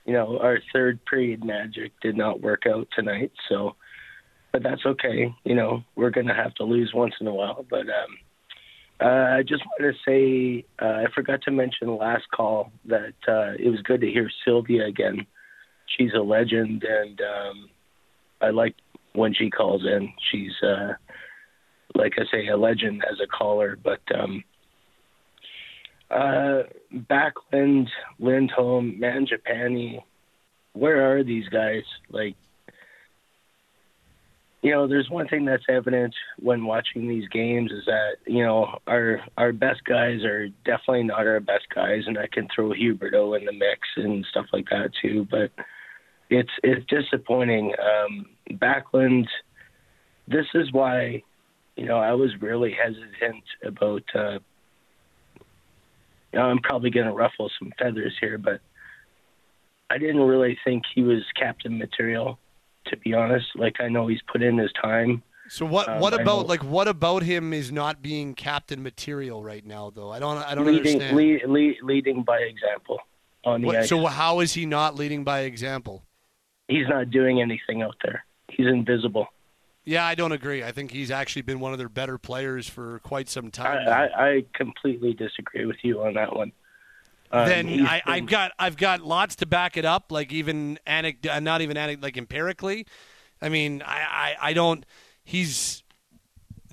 you 0.05 0.13
know, 0.13 0.39
our 0.39 0.59
third 0.71 1.03
period 1.03 1.43
magic 1.43 1.91
did 2.01 2.15
not 2.15 2.39
work 2.39 2.63
out 2.65 2.87
tonight, 2.95 3.33
so, 3.49 3.75
but 4.53 4.63
that's 4.63 4.85
okay. 4.85 5.35
You 5.43 5.55
know, 5.55 5.83
we're 5.97 6.09
gonna 6.11 6.33
have 6.33 6.53
to 6.55 6.63
lose 6.63 6.93
once 6.95 7.15
in 7.19 7.27
a 7.27 7.33
while, 7.33 7.65
but 7.69 7.81
um, 7.81 7.85
uh, 7.85 8.26
I 8.99 9.43
just 9.43 9.63
want 9.65 9.95
to 9.95 9.99
say 10.05 10.65
uh, 10.81 11.03
I 11.03 11.05
forgot 11.13 11.41
to 11.43 11.51
mention 11.51 11.95
last 11.97 12.25
call 12.33 12.71
that 12.85 13.13
uh, 13.27 13.53
it 13.59 13.69
was 13.69 13.81
good 13.81 14.01
to 14.01 14.07
hear 14.07 14.29
Sylvia 14.43 14.85
again. 14.85 15.27
She's 15.85 16.13
a 16.15 16.21
legend, 16.21 16.83
and 16.83 17.21
um, 17.21 17.69
I 18.41 18.49
like 18.49 18.75
when 19.13 19.33
she 19.33 19.49
calls 19.49 19.83
in. 19.85 20.11
She's 20.31 20.51
uh, 20.63 20.93
like 21.97 22.13
I 22.17 22.23
say, 22.31 22.47
a 22.47 22.57
legend 22.57 23.03
as 23.09 23.19
a 23.21 23.27
caller. 23.27 23.77
But 23.81 24.01
um, 24.13 24.43
uh, 26.09 26.63
Backlund, 26.93 27.87
Lindholm, 28.19 28.99
Mangiapane, 29.01 30.01
where 30.73 31.17
are 31.17 31.23
these 31.23 31.47
guys? 31.49 31.83
Like, 32.09 32.35
you 34.67 34.73
know, 34.73 34.85
there's 34.85 35.09
one 35.09 35.29
thing 35.29 35.45
that's 35.45 35.63
evident 35.69 36.13
when 36.39 36.65
watching 36.65 37.07
these 37.07 37.25
games 37.29 37.71
is 37.71 37.85
that 37.85 38.17
you 38.25 38.43
know 38.43 38.77
our 38.85 39.21
our 39.37 39.53
best 39.53 39.81
guys 39.85 40.25
are 40.25 40.49
definitely 40.65 41.03
not 41.03 41.25
our 41.25 41.39
best 41.39 41.67
guys, 41.73 42.03
and 42.05 42.17
I 42.17 42.27
can 42.27 42.49
throw 42.53 42.71
Huberdeau 42.71 43.39
in 43.39 43.45
the 43.45 43.53
mix 43.53 43.87
and 43.95 44.25
stuff 44.29 44.47
like 44.51 44.65
that 44.69 44.89
too. 45.01 45.25
But 45.31 45.51
it's 46.29 46.51
it's 46.63 46.85
disappointing. 46.87 47.75
Um, 47.79 48.25
Backlund, 48.57 49.27
this 50.27 50.47
is 50.53 50.73
why, 50.73 51.23
you 51.77 51.85
know, 51.85 51.99
I 51.99 52.11
was 52.11 52.31
really 52.41 52.73
hesitant 52.73 53.45
about. 53.65 54.03
Uh, 54.13 54.39
you 56.33 56.39
know, 56.39 56.41
I'm 56.41 56.59
probably 56.59 56.89
going 56.89 57.07
to 57.07 57.13
ruffle 57.13 57.49
some 57.57 57.71
feathers 57.79 58.17
here, 58.19 58.37
but 58.37 58.59
I 59.89 59.97
didn't 59.97 60.19
really 60.19 60.57
think 60.65 60.83
he 60.93 61.03
was 61.03 61.23
captain 61.39 61.77
material. 61.77 62.37
To 62.89 62.97
be 62.97 63.13
honest, 63.13 63.47
like 63.55 63.79
I 63.79 63.87
know 63.89 64.07
he's 64.07 64.21
put 64.31 64.41
in 64.41 64.57
his 64.57 64.71
time. 64.81 65.23
So 65.49 65.65
what 65.65 65.87
Um, 65.87 65.99
what 65.99 66.13
about 66.13 66.47
like 66.47 66.63
what 66.63 66.87
about 66.87 67.23
him 67.23 67.53
is 67.53 67.71
not 67.71 68.01
being 68.01 68.33
captain 68.35 68.83
material 68.83 69.43
right 69.43 69.65
now 69.65 69.89
though? 69.89 70.11
I 70.11 70.19
don't 70.19 70.37
I 70.37 70.55
don't 70.55 70.65
leading, 70.65 70.93
understand. 70.95 71.15
lead, 71.17 71.41
lead, 71.47 71.75
leading 71.83 72.23
by 72.23 72.39
example 72.39 72.99
on 73.45 73.61
the 73.61 73.67
What- 73.67 73.75
ice. 73.77 73.89
so 73.89 74.05
how 74.07 74.39
is 74.41 74.53
he 74.53 74.65
not 74.65 74.95
leading 74.95 75.23
by 75.23 75.41
example? 75.41 76.03
he's 76.69 76.87
not 76.89 77.09
doing 77.09 77.39
anything 77.41 77.81
out 77.81 77.95
there. 78.03 78.25
He's 78.49 78.67
invisible. 78.67 79.27
Yeah, 79.85 80.05
I 80.05 80.15
don't 80.15 80.33
agree. 80.33 80.63
I 80.65 80.73
think 80.73 80.91
he's 80.91 81.09
actually 81.09 81.43
been 81.43 81.61
one 81.61 81.71
of 81.71 81.77
their 81.77 81.87
better 81.87 82.17
players 82.17 82.67
for 82.67 82.99
quite 83.05 83.29
some 83.29 83.51
time. 83.51 83.85
now. 83.85 83.91
I, 83.91 84.27
I 84.31 84.43
completely 84.53 85.13
disagree 85.13 85.65
with 85.65 85.77
you 85.81 86.01
on 86.03 86.15
that 86.15 86.35
one. 86.35 86.51
Then 87.31 87.85
I, 87.85 88.01
I've 88.05 88.25
got 88.25 88.51
I've 88.57 88.77
got 88.77 89.01
lots 89.01 89.35
to 89.37 89.45
back 89.45 89.75
it 89.77 89.85
up, 89.85 90.11
like 90.11 90.31
even 90.31 90.79
anec- 90.87 91.29
uh, 91.29 91.39
not 91.39 91.61
even 91.61 91.99
like 92.01 92.17
empirically. 92.17 92.87
I 93.41 93.49
mean, 93.49 93.81
I, 93.85 94.35
I, 94.41 94.49
I 94.49 94.53
don't. 94.53 94.85
He's 95.23 95.83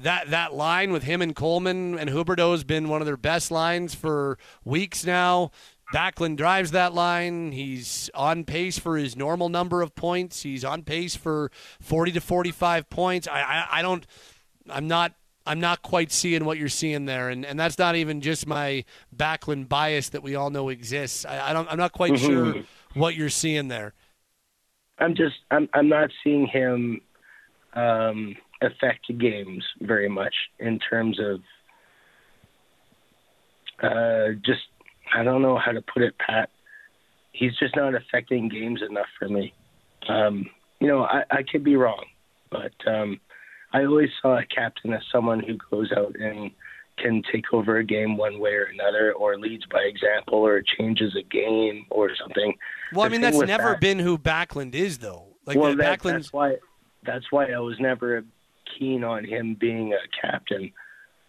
that 0.01 0.31
that 0.31 0.55
line 0.55 0.93
with 0.93 1.02
him 1.02 1.22
and 1.22 1.35
Coleman 1.35 1.98
and 1.98 2.10
Huberdeau 2.10 2.52
has 2.52 2.64
been 2.64 2.89
one 2.89 3.01
of 3.02 3.06
their 3.06 3.16
best 3.16 3.51
lines 3.51 3.94
for 3.94 4.39
weeks 4.64 5.05
now. 5.05 5.51
Backlund 5.93 6.36
drives 6.36 6.70
that 6.70 6.94
line. 6.94 7.52
He's 7.52 8.10
on 8.14 8.44
pace 8.44 8.78
for 8.78 8.97
his 8.97 9.16
normal 9.16 9.48
number 9.48 9.82
of 9.82 9.94
points. 9.94 10.43
He's 10.43 10.64
on 10.64 10.82
pace 10.82 11.14
for 11.14 11.51
forty 11.81 12.10
to 12.12 12.20
forty-five 12.20 12.89
points. 12.89 13.28
I, 13.28 13.40
I, 13.40 13.66
I 13.78 13.82
don't. 13.82 14.06
I'm 14.70 14.89
not. 14.89 15.14
I'm 15.47 15.61
not 15.61 15.83
quite 15.83 16.11
seeing 16.11 16.45
what 16.45 16.59
you're 16.59 16.69
seeing 16.69 17.05
there, 17.05 17.29
and, 17.29 17.45
and 17.45 17.61
that's 17.61 17.79
not 17.79 17.97
even 17.97 18.21
just 18.21 18.47
my 18.47 18.85
Backlund 19.15 19.69
bias 19.69 20.09
that 20.11 20.23
we 20.23 20.35
all 20.35 20.51
know 20.51 20.71
exists. 20.71 21.27
I, 21.27 21.51
I 21.51 21.53
don't. 21.53 21.71
I'm 21.71 21.77
not 21.79 21.93
quite 21.93 22.12
Mhm. 22.12 22.27
sure 22.27 22.65
what 22.95 23.15
you're 23.15 23.29
seeing 23.29 23.69
there. 23.69 23.93
I'm 24.99 25.15
just 25.15 25.37
I'm 25.51 25.69
I'm 25.75 25.89
not 25.89 26.11
seeing 26.23 26.47
him 26.47 27.01
um, 27.75 28.37
affect 28.62 29.07
games 29.19 29.65
very 29.81 30.09
much 30.09 30.35
in 30.59 30.79
terms 30.79 31.19
of 31.21 31.41
uh, 33.83 34.33
just 34.45 34.62
I 35.15 35.23
don't 35.25 35.43
know 35.43 35.59
how 35.59 35.73
to 35.73 35.83
put 35.83 36.03
it, 36.03 36.16
Pat. 36.19 36.49
He's 37.33 37.57
just 37.59 37.77
not 37.77 37.95
affecting 37.95 38.49
games 38.49 38.81
enough 38.89 39.09
for 39.19 39.29
me. 39.29 39.53
Um, 40.09 40.49
you 40.81 40.87
know, 40.87 41.03
I, 41.03 41.25
I 41.31 41.43
could 41.43 41.65
be 41.65 41.77
wrong, 41.77 42.05
but 42.51 42.73
um, 42.87 43.21
I 43.74 43.84
always 43.84 44.09
saw 44.22 44.38
a 44.38 44.46
captain 44.46 44.94
as 44.94 45.02
someone 45.10 45.40
who 45.40 45.59
goes 45.70 45.90
out 45.92 46.14
and 46.18 46.52
can 46.96 47.22
take 47.32 47.52
over 47.52 47.78
a 47.78 47.84
game 47.84 48.16
one 48.16 48.38
way 48.38 48.52
or 48.52 48.64
another, 48.72 49.12
or 49.12 49.36
leads 49.36 49.66
by 49.66 49.80
example, 49.80 50.38
or 50.38 50.62
changes 50.78 51.16
a 51.18 51.24
game 51.24 51.84
or 51.90 52.09
something. 52.14 52.55
Well, 52.92 53.05
I 53.05 53.09
mean, 53.09 53.20
that's 53.20 53.36
never 53.36 53.72
that- 53.72 53.80
been 53.80 53.98
who 53.98 54.16
Backlund 54.16 54.76
is, 54.76 54.98
though. 54.98 55.24
Like 55.44 55.59
well, 55.59 55.74
that, 55.74 56.01
Backlund's 56.01 56.26
that's 56.26 56.32
why 56.32 56.56
that's 57.02 57.30
why 57.30 57.46
I 57.51 57.59
was 57.59 57.78
never 57.80 58.24
keen 58.78 59.05
on 59.05 59.24
him 59.24 59.56
being 59.60 59.92
a 59.92 60.26
captain. 60.26 60.72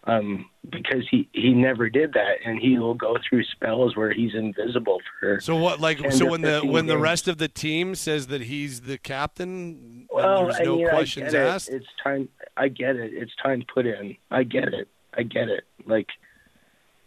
Um, 0.07 0.45
because 0.69 1.03
he 1.09 1.27
he 1.33 1.53
never 1.53 1.89
did 1.89 2.13
that, 2.13 2.35
and 2.45 2.59
he 2.59 2.77
will 2.77 2.93
go 2.93 3.17
through 3.27 3.43
spells 3.45 3.95
where 3.95 4.13
he's 4.13 4.33
invisible 4.35 4.99
for. 5.19 5.39
So 5.41 5.55
what? 5.55 5.79
Like 5.79 6.11
so 6.11 6.25
when 6.27 6.41
the 6.41 6.55
15 6.61 6.71
when 6.71 6.85
the 6.85 6.97
rest 6.97 7.27
of 7.27 7.37
the 7.37 7.47
team 7.47 7.95
says 7.95 8.27
that 8.27 8.41
he's 8.41 8.81
the 8.81 8.97
captain, 8.97 10.07
well, 10.11 10.41
and 10.41 10.47
there's 10.49 10.61
I 10.61 10.63
no 10.63 10.77
mean, 10.77 10.89
questions 10.89 11.33
I 11.33 11.39
asked. 11.39 11.69
It. 11.69 11.77
It's 11.77 11.87
time. 12.03 12.29
I 12.57 12.67
get 12.67 12.95
it. 12.95 13.13
It's 13.13 13.31
time 13.41 13.63
put 13.73 13.85
in. 13.85 14.15
I 14.31 14.43
get 14.43 14.73
it. 14.73 14.87
I 15.17 15.23
get 15.23 15.49
it. 15.49 15.63
Like 15.87 16.07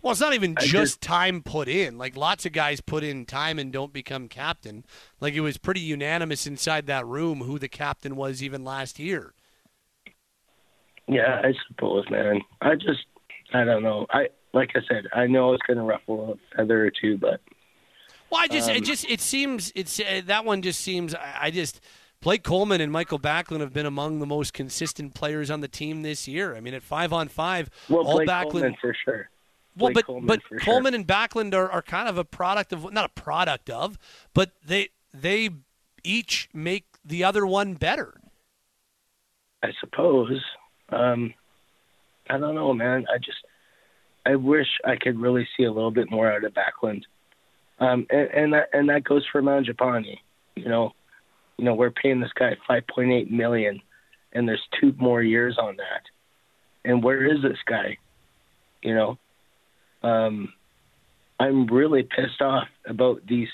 Well, 0.02 0.12
it's 0.12 0.20
not 0.20 0.34
even 0.34 0.54
just, 0.56 0.70
just- 0.70 1.00
time 1.00 1.42
put 1.42 1.68
in. 1.68 1.98
Like 1.98 2.16
lots 2.16 2.46
of 2.46 2.52
guys 2.52 2.80
put 2.80 3.04
in 3.04 3.26
time 3.26 3.58
and 3.58 3.72
don't 3.72 3.92
become 3.92 4.28
captain. 4.28 4.84
Like 5.20 5.34
it 5.34 5.40
was 5.40 5.56
pretty 5.56 5.80
unanimous 5.80 6.46
inside 6.46 6.86
that 6.86 7.06
room 7.06 7.40
who 7.42 7.58
the 7.58 7.68
captain 7.68 8.16
was 8.16 8.42
even 8.42 8.64
last 8.64 8.98
year. 8.98 9.34
Yeah, 11.08 11.40
I 11.42 11.54
suppose, 11.68 12.04
man. 12.10 12.42
I 12.60 12.74
just, 12.74 13.06
I 13.54 13.64
don't 13.64 13.82
know. 13.82 14.06
I 14.10 14.28
like 14.52 14.70
I 14.74 14.80
said, 14.88 15.06
I 15.12 15.26
know 15.26 15.52
it's 15.52 15.62
going 15.66 15.78
to 15.78 15.82
ruffle 15.82 16.32
a 16.32 16.56
feather 16.56 16.86
or 16.86 16.90
two, 16.90 17.18
but 17.18 17.40
Well, 18.30 18.40
I 18.42 18.48
just, 18.48 18.70
Um, 18.70 18.76
it 18.76 18.84
just, 18.84 19.08
it 19.08 19.20
seems, 19.20 19.72
it's 19.74 20.00
uh, 20.00 20.22
that 20.26 20.44
one 20.44 20.62
just 20.62 20.80
seems. 20.80 21.14
I, 21.14 21.38
I 21.42 21.50
just, 21.50 21.80
Blake 22.20 22.42
Coleman 22.42 22.80
and 22.80 22.90
Mikael 22.90 23.18
Backlund 23.18 23.60
have 23.60 23.72
been 23.72 23.86
among 23.86 24.18
the 24.18 24.26
most 24.26 24.52
consistent 24.52 25.14
players 25.14 25.50
on 25.50 25.60
the 25.60 25.68
team 25.68 26.02
this 26.02 26.26
year. 26.26 26.56
I 26.56 26.60
mean, 26.60 26.74
at 26.74 26.82
five 26.82 27.12
on 27.12 27.28
five, 27.28 27.70
well, 27.88 28.06
all 28.06 28.16
Blake 28.16 28.28
Backlund. 28.28 28.50
Coleman 28.50 28.76
for 28.80 28.96
sure. 29.04 29.30
well, 29.76 29.92
but 29.92 30.06
Coleman 30.06 30.26
but 30.26 30.60
Coleman 30.62 30.94
and 30.94 31.06
Backlund 31.06 31.54
are, 31.54 31.70
are 31.70 31.82
kind 31.82 32.08
of 32.08 32.18
a 32.18 32.24
product 32.24 32.72
of 32.72 32.92
not 32.92 33.04
a 33.04 33.20
product 33.20 33.70
of, 33.70 33.98
but 34.34 34.52
they 34.66 34.88
they 35.14 35.50
each 36.02 36.48
make 36.52 36.86
the 37.04 37.22
other 37.24 37.46
one 37.46 37.74
better. 37.74 38.20
I 39.62 39.70
suppose. 39.80 40.40
Um, 40.90 41.34
I 42.30 42.38
don't 42.38 42.54
know, 42.54 42.72
man. 42.72 43.06
I 43.12 43.18
just, 43.18 43.38
I 44.26 44.36
wish 44.36 44.66
I 44.84 44.96
could 44.96 45.18
really 45.18 45.46
see 45.56 45.64
a 45.64 45.72
little 45.72 45.90
bit 45.90 46.10
more 46.10 46.30
out 46.30 46.44
of 46.44 46.52
Backlund. 46.52 47.02
Um, 47.80 48.06
and 48.10 48.28
and 48.30 48.52
that, 48.52 48.68
and 48.72 48.88
that 48.88 49.04
goes 49.04 49.24
for 49.30 49.40
Mangiapane. 49.40 50.18
You 50.56 50.68
know, 50.68 50.92
you 51.56 51.64
know, 51.64 51.74
we're 51.74 51.90
paying 51.90 52.20
this 52.20 52.32
guy 52.38 52.56
5.8 52.68 53.30
million, 53.30 53.80
and 54.32 54.48
there's 54.48 54.62
two 54.80 54.94
more 54.98 55.22
years 55.22 55.56
on 55.60 55.76
that. 55.76 56.02
And 56.84 57.02
where 57.02 57.24
is 57.24 57.42
this 57.42 57.58
guy? 57.66 57.98
You 58.82 58.94
know, 58.94 59.18
um, 60.02 60.52
I'm 61.40 61.66
really 61.66 62.02
pissed 62.02 62.40
off 62.40 62.68
about 62.86 63.26
these 63.28 63.48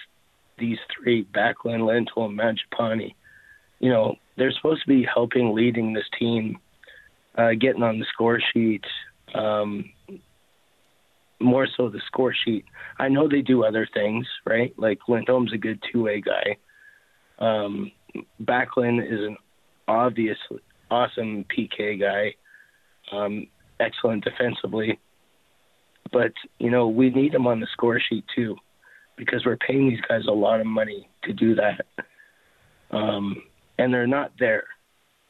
these 0.59 0.79
three 0.95 1.27
Backlund, 1.35 1.87
Lindholm, 1.87 2.39
Mangiapane. 2.39 3.15
You 3.81 3.91
know, 3.91 4.17
they're 4.37 4.53
supposed 4.53 4.83
to 4.83 4.89
be 4.89 5.07
helping 5.13 5.55
leading 5.55 5.93
this 5.93 6.05
team, 6.19 6.59
uh, 7.37 7.51
getting 7.59 7.83
on 7.83 7.99
the 7.99 8.07
score 8.13 8.41
sheet. 8.53 8.85
Um, 9.35 9.91
more 11.41 11.67
so 11.77 11.89
the 11.89 12.01
score 12.07 12.35
sheet. 12.45 12.65
I 12.99 13.09
know 13.09 13.29
they 13.29 13.43
do 13.43 13.65
other 13.65 13.89
things, 13.93 14.27
right? 14.47 14.73
Like 14.79 15.01
Lindholm's 15.09 15.53
a 15.53 15.59
good 15.59 15.83
two-way 15.93 16.21
guy. 16.21 16.57
Um, 17.39 17.91
Backlund 18.43 19.05
is 19.05 19.21
an 19.21 19.37
obvious, 19.89 20.39
awesome 20.91 21.45
PK 21.45 22.01
guy. 22.01 22.35
Um, 23.13 23.49
excellent 23.81 24.25
defensively. 24.25 24.99
But 26.13 26.33
you 26.59 26.71
know 26.71 26.89
we 26.89 27.11
need 27.11 27.35
him 27.35 27.47
on 27.47 27.61
the 27.61 27.67
score 27.73 27.99
sheet 28.01 28.25
too, 28.35 28.57
because 29.17 29.45
we're 29.45 29.57
paying 29.57 29.89
these 29.89 30.01
guys 30.09 30.27
a 30.29 30.33
lot 30.33 30.61
of 30.61 30.67
money 30.67 31.09
to 31.25 31.33
do 31.33 31.57
that, 31.57 31.87
um, 32.91 33.43
and 33.79 33.93
they're 33.93 34.07
not 34.07 34.33
there. 34.39 34.65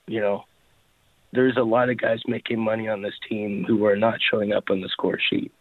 You 0.07 0.21
know, 0.21 0.45
there's 1.35 1.57
a 1.57 1.63
lot 1.63 1.89
of 1.91 1.99
guys 1.99 2.21
making 2.27 2.61
money 2.61 2.89
on 2.89 3.03
this 3.03 3.15
team 3.29 3.65
who 3.65 3.85
are 3.87 3.97
not 3.97 4.21
showing 4.31 4.53
up 4.53 4.71
on 4.71 4.81
the 4.81 4.89
score 4.89 5.19
sheet, 5.19 5.53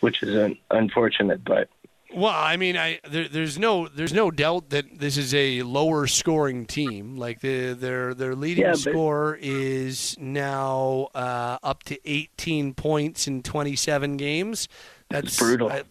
which 0.00 0.22
is 0.22 0.36
un- 0.36 0.58
unfortunate. 0.70 1.44
But 1.44 1.68
Well, 2.14 2.32
I 2.34 2.56
mean, 2.56 2.76
I 2.76 3.00
there, 3.08 3.28
there's 3.28 3.58
no 3.58 3.88
there's 3.88 4.12
no 4.12 4.30
doubt 4.30 4.70
that 4.70 4.98
this 4.98 5.16
is 5.16 5.34
a 5.34 5.62
lower 5.62 6.06
scoring 6.06 6.66
team. 6.66 7.16
Like 7.16 7.40
the, 7.40 7.72
their 7.72 8.14
their 8.14 8.34
leading 8.34 8.64
Yeah, 8.64 8.72
but- 8.72 8.78
score 8.78 9.38
is 9.40 10.16
now 10.20 11.08
uh, 11.14 11.58
up 11.62 11.82
to 11.84 11.98
18 12.08 12.74
points 12.74 13.26
in 13.26 13.42
27 13.42 14.16
games. 14.16 14.68
That's 15.08 15.36
brutal. 15.38 15.70
I- 15.70 15.82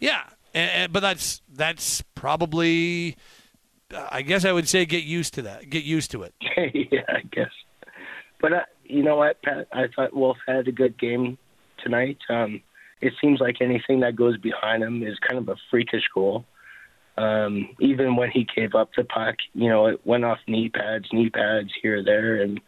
yeah, 0.00 0.22
and, 0.54 0.70
and- 0.70 0.92
but 0.92 1.00
that's 1.00 1.42
that's 1.52 2.02
probably. 2.14 3.16
I 4.10 4.22
guess 4.22 4.44
I 4.44 4.50
would 4.50 4.68
say 4.68 4.86
get 4.86 5.04
used 5.04 5.34
to 5.34 5.42
that. 5.42 5.70
Get 5.70 5.84
used 5.84 6.10
to 6.12 6.22
it. 6.24 6.34
yeah, 6.90 7.02
I 7.08 7.20
guess. 7.30 7.50
But 8.40 8.52
uh, 8.52 8.60
you 8.84 9.02
know 9.02 9.16
what, 9.16 9.42
Pat? 9.42 9.68
I 9.72 9.84
thought 9.94 10.14
Wolf 10.14 10.36
had 10.46 10.68
a 10.68 10.72
good 10.72 10.98
game 10.98 11.38
tonight. 11.82 12.18
Um, 12.28 12.62
it 13.00 13.12
seems 13.20 13.40
like 13.40 13.56
anything 13.60 14.00
that 14.00 14.16
goes 14.16 14.38
behind 14.38 14.82
him 14.82 15.02
is 15.02 15.18
kind 15.28 15.38
of 15.38 15.48
a 15.48 15.56
freakish 15.70 16.04
goal. 16.14 16.44
Um, 17.16 17.70
even 17.80 18.16
when 18.16 18.30
he 18.30 18.46
gave 18.56 18.74
up 18.74 18.90
the 18.96 19.04
puck, 19.04 19.36
you 19.52 19.68
know, 19.68 19.86
it 19.86 20.04
went 20.04 20.24
off 20.24 20.38
knee 20.48 20.68
pads, 20.68 21.06
knee 21.12 21.30
pads 21.30 21.70
here, 21.80 22.02
there, 22.02 22.42
and 22.42 22.60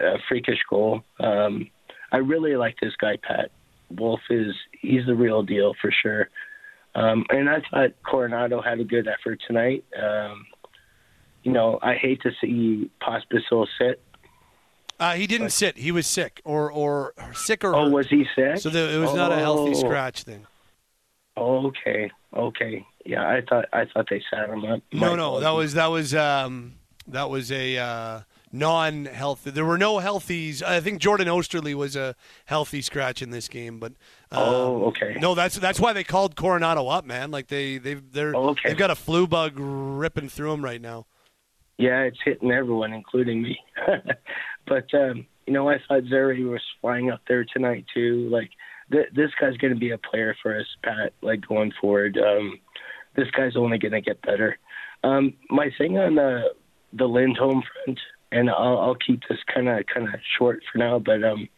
a 0.00 0.16
freakish 0.28 0.58
goal. 0.68 1.02
Um, 1.20 1.70
I 2.12 2.18
really 2.18 2.56
like 2.56 2.76
this 2.80 2.94
guy, 3.00 3.16
Pat. 3.22 3.50
Wolf 3.90 4.20
is 4.28 4.54
he's 4.80 5.06
the 5.06 5.14
real 5.14 5.42
deal 5.42 5.74
for 5.80 5.92
sure. 6.02 6.28
Um, 6.94 7.24
and 7.30 7.48
I 7.48 7.62
thought 7.70 7.90
Coronato 8.06 8.64
had 8.64 8.80
a 8.80 8.84
good 8.84 9.08
effort 9.08 9.40
tonight. 9.46 9.84
Um, 10.00 10.46
you 11.42 11.52
know, 11.52 11.78
I 11.82 11.94
hate 11.94 12.22
to 12.22 12.30
see 12.40 12.90
Pospisil 13.02 13.66
sit. 13.78 14.00
Uh, 15.04 15.14
he 15.14 15.26
didn't 15.26 15.50
sit. 15.50 15.76
He 15.76 15.92
was 15.92 16.06
sick, 16.06 16.40
or 16.44 16.70
or 16.72 17.12
sick 17.34 17.62
or. 17.64 17.74
Oh, 17.74 17.84
hurt. 17.84 17.92
was 17.92 18.08
he 18.08 18.26
sick? 18.34 18.58
So 18.58 18.70
the, 18.70 18.94
it 18.94 18.98
was 18.98 19.12
not 19.14 19.32
a 19.32 19.36
healthy 19.36 19.72
Oh. 19.72 19.80
scratch 19.80 20.24
then. 20.24 20.46
Okay, 21.36 22.10
okay, 22.34 22.86
yeah. 23.04 23.28
I 23.28 23.40
thought 23.48 23.64
I 23.72 23.84
thought 23.86 24.06
they 24.08 24.22
sat 24.30 24.48
him 24.48 24.64
up. 24.64 24.80
No, 24.92 25.16
no, 25.16 25.40
that 25.40 25.50
was 25.50 25.74
that 25.74 25.86
was 25.88 26.14
um, 26.14 26.74
that 27.08 27.28
was 27.28 27.50
a 27.50 27.76
uh, 27.76 28.20
non-healthy. 28.52 29.50
There 29.50 29.64
were 29.64 29.76
no 29.78 29.98
healthies. 29.98 30.62
I 30.62 30.78
think 30.80 31.00
Jordan 31.00 31.26
Oesterle 31.26 31.74
was 31.74 31.96
a 31.96 32.14
healthy 32.44 32.80
scratch 32.82 33.20
in 33.20 33.30
this 33.30 33.48
game, 33.48 33.80
but 33.80 33.92
um, 34.30 34.42
Oh, 34.42 34.84
okay. 34.86 35.16
No, 35.20 35.34
that's 35.34 35.56
that's 35.56 35.80
why 35.80 35.92
they 35.92 36.04
called 36.04 36.36
Coronato 36.36 36.88
up, 36.96 37.04
man. 37.04 37.32
Like 37.32 37.48
they 37.48 37.78
they've 37.78 38.02
they're 38.12 38.34
Oh, 38.36 38.50
okay. 38.50 38.68
they've 38.68 38.78
got 38.78 38.90
a 38.92 38.94
flu 38.96 39.26
bug 39.26 39.54
ripping 39.56 40.28
through 40.28 40.52
them 40.52 40.64
right 40.64 40.80
now. 40.80 41.06
Yeah, 41.78 42.02
it's 42.02 42.18
hitting 42.24 42.52
everyone, 42.52 42.92
including 42.92 43.42
me. 43.42 43.58
but 44.66 44.92
um, 44.94 45.26
you 45.46 45.52
know, 45.52 45.68
I 45.68 45.76
thought 45.86 46.04
Zary 46.08 46.44
was 46.44 46.62
flying 46.80 47.10
up 47.10 47.20
there 47.28 47.44
tonight 47.44 47.84
too. 47.92 48.28
Like 48.30 48.50
th- 48.90 49.10
this 49.14 49.30
guy's 49.40 49.56
going 49.56 49.74
to 49.74 49.78
be 49.78 49.90
a 49.90 49.98
player 49.98 50.36
for 50.42 50.58
us, 50.58 50.66
Pat. 50.82 51.12
Like 51.22 51.46
going 51.46 51.72
forward, 51.80 52.18
um, 52.18 52.58
this 53.16 53.30
guy's 53.30 53.56
only 53.56 53.78
going 53.78 53.92
to 53.92 54.00
get 54.00 54.22
better. 54.22 54.58
Um, 55.02 55.34
my 55.50 55.70
thing 55.76 55.98
on 55.98 56.14
the 56.14 56.54
the 56.92 57.06
Lindholm 57.06 57.62
front, 57.84 58.00
and 58.32 58.48
I'll, 58.48 58.78
I'll 58.78 58.94
keep 58.94 59.22
this 59.28 59.38
kind 59.52 59.68
of 59.68 59.84
kind 59.92 60.08
of 60.08 60.20
short 60.38 60.60
for 60.70 60.78
now, 60.78 60.98
but 60.98 61.22
um, 61.24 61.48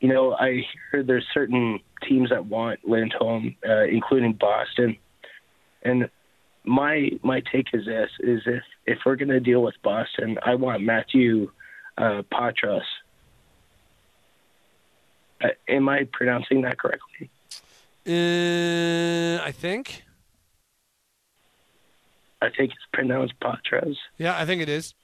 you 0.00 0.08
know, 0.08 0.32
I 0.32 0.62
hear 0.90 1.02
there's 1.02 1.26
certain 1.32 1.78
teams 2.08 2.30
that 2.30 2.46
want 2.46 2.80
Lindholm, 2.88 3.56
uh, 3.68 3.84
including 3.84 4.32
Boston, 4.32 4.96
and 5.82 6.08
my 6.64 7.10
my 7.22 7.42
take 7.52 7.66
is 7.72 7.86
this: 7.86 8.10
is 8.20 8.42
if 8.46 8.62
if 8.86 8.98
we're 9.04 9.16
going 9.16 9.28
to 9.28 9.40
deal 9.40 9.62
with 9.62 9.74
Boston, 9.82 10.38
I 10.44 10.54
want 10.54 10.82
Matthew 10.82 11.50
uh, 12.00 12.22
Poitras. 12.32 12.82
Uh, 15.42 15.48
am 15.68 15.88
I 15.88 16.08
pronouncing 16.12 16.62
that 16.62 16.78
correctly? 16.78 17.30
Uh, 18.06 19.42
I 19.42 19.52
think. 19.52 20.04
I 22.42 22.48
think 22.48 22.72
it's 22.72 22.86
pronounced 22.92 23.34
Poitras. 23.40 23.96
Yeah, 24.16 24.36
I 24.36 24.46
think 24.46 24.62
it 24.62 24.68
is. 24.68 24.94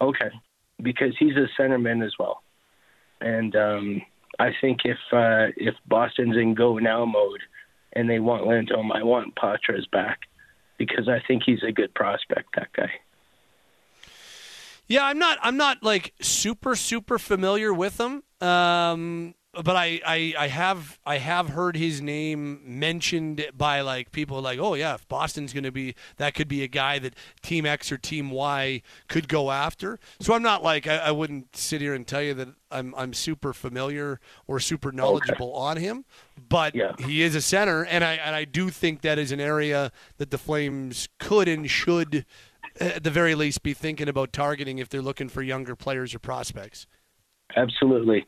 Okay, 0.00 0.30
because 0.82 1.14
he's 1.18 1.34
a 1.34 1.48
centerman 1.60 2.04
as 2.04 2.12
well, 2.18 2.42
and 3.20 3.56
um, 3.56 4.02
I 4.38 4.50
think 4.60 4.80
if 4.84 4.98
uh, 5.12 5.48
if 5.56 5.74
Boston's 5.86 6.36
in 6.36 6.54
go 6.54 6.78
now 6.78 7.04
mode 7.04 7.40
and 7.94 8.08
they 8.08 8.20
want 8.20 8.46
Lindholm, 8.46 8.92
I 8.92 9.02
want 9.02 9.34
Poitras 9.34 9.90
back 9.90 10.20
because 10.76 11.08
I 11.08 11.20
think 11.26 11.42
he's 11.44 11.64
a 11.66 11.72
good 11.72 11.92
prospect. 11.94 12.54
That 12.54 12.68
guy. 12.76 12.90
Yeah, 14.88 15.04
I'm 15.04 15.18
not. 15.18 15.38
I'm 15.42 15.56
not 15.56 15.82
like 15.82 16.14
super 16.20 16.74
super 16.74 17.18
familiar 17.18 17.72
with 17.72 18.00
him. 18.00 18.22
Um, 18.40 19.34
but 19.64 19.76
I, 19.76 20.00
I, 20.06 20.34
I 20.38 20.48
have 20.48 20.98
I 21.04 21.18
have 21.18 21.50
heard 21.50 21.76
his 21.76 22.00
name 22.00 22.60
mentioned 22.64 23.46
by 23.56 23.80
like 23.80 24.12
people 24.12 24.40
like 24.40 24.58
oh 24.58 24.74
yeah 24.74 24.94
if 24.94 25.08
Boston's 25.08 25.52
going 25.52 25.64
to 25.64 25.72
be 25.72 25.94
that 26.16 26.34
could 26.34 26.48
be 26.48 26.62
a 26.62 26.68
guy 26.68 26.98
that 26.98 27.14
Team 27.42 27.66
X 27.66 27.90
or 27.90 27.98
Team 27.98 28.30
Y 28.30 28.82
could 29.08 29.28
go 29.28 29.50
after 29.50 29.98
so 30.20 30.34
I'm 30.34 30.42
not 30.42 30.62
like 30.62 30.86
I, 30.86 30.98
I 30.98 31.10
wouldn't 31.10 31.56
sit 31.56 31.80
here 31.80 31.94
and 31.94 32.06
tell 32.06 32.22
you 32.22 32.34
that 32.34 32.48
I'm 32.70 32.94
I'm 32.96 33.12
super 33.12 33.52
familiar 33.52 34.20
or 34.46 34.60
super 34.60 34.92
knowledgeable 34.92 35.52
on 35.54 35.78
him 35.78 36.04
but 36.48 36.74
he 37.00 37.22
is 37.22 37.34
a 37.34 37.40
center 37.42 37.84
and 37.84 38.04
I 38.04 38.14
and 38.14 38.36
I 38.36 38.44
do 38.44 38.68
think 38.70 39.00
that 39.00 39.18
is 39.18 39.32
an 39.32 39.40
area 39.40 39.90
that 40.18 40.30
the 40.30 40.38
Flames 40.38 41.08
could 41.18 41.48
and 41.48 41.68
should 41.68 42.26
at 42.80 43.04
the 43.04 43.10
very 43.10 43.34
least 43.34 43.62
be 43.62 43.74
thinking 43.74 44.08
about 44.08 44.32
targeting 44.32 44.78
if 44.78 44.88
they're 44.88 45.02
looking 45.02 45.28
for 45.28 45.42
younger 45.42 45.74
players 45.76 46.14
or 46.14 46.18
prospects. 46.18 46.86
Absolutely. 47.56 48.26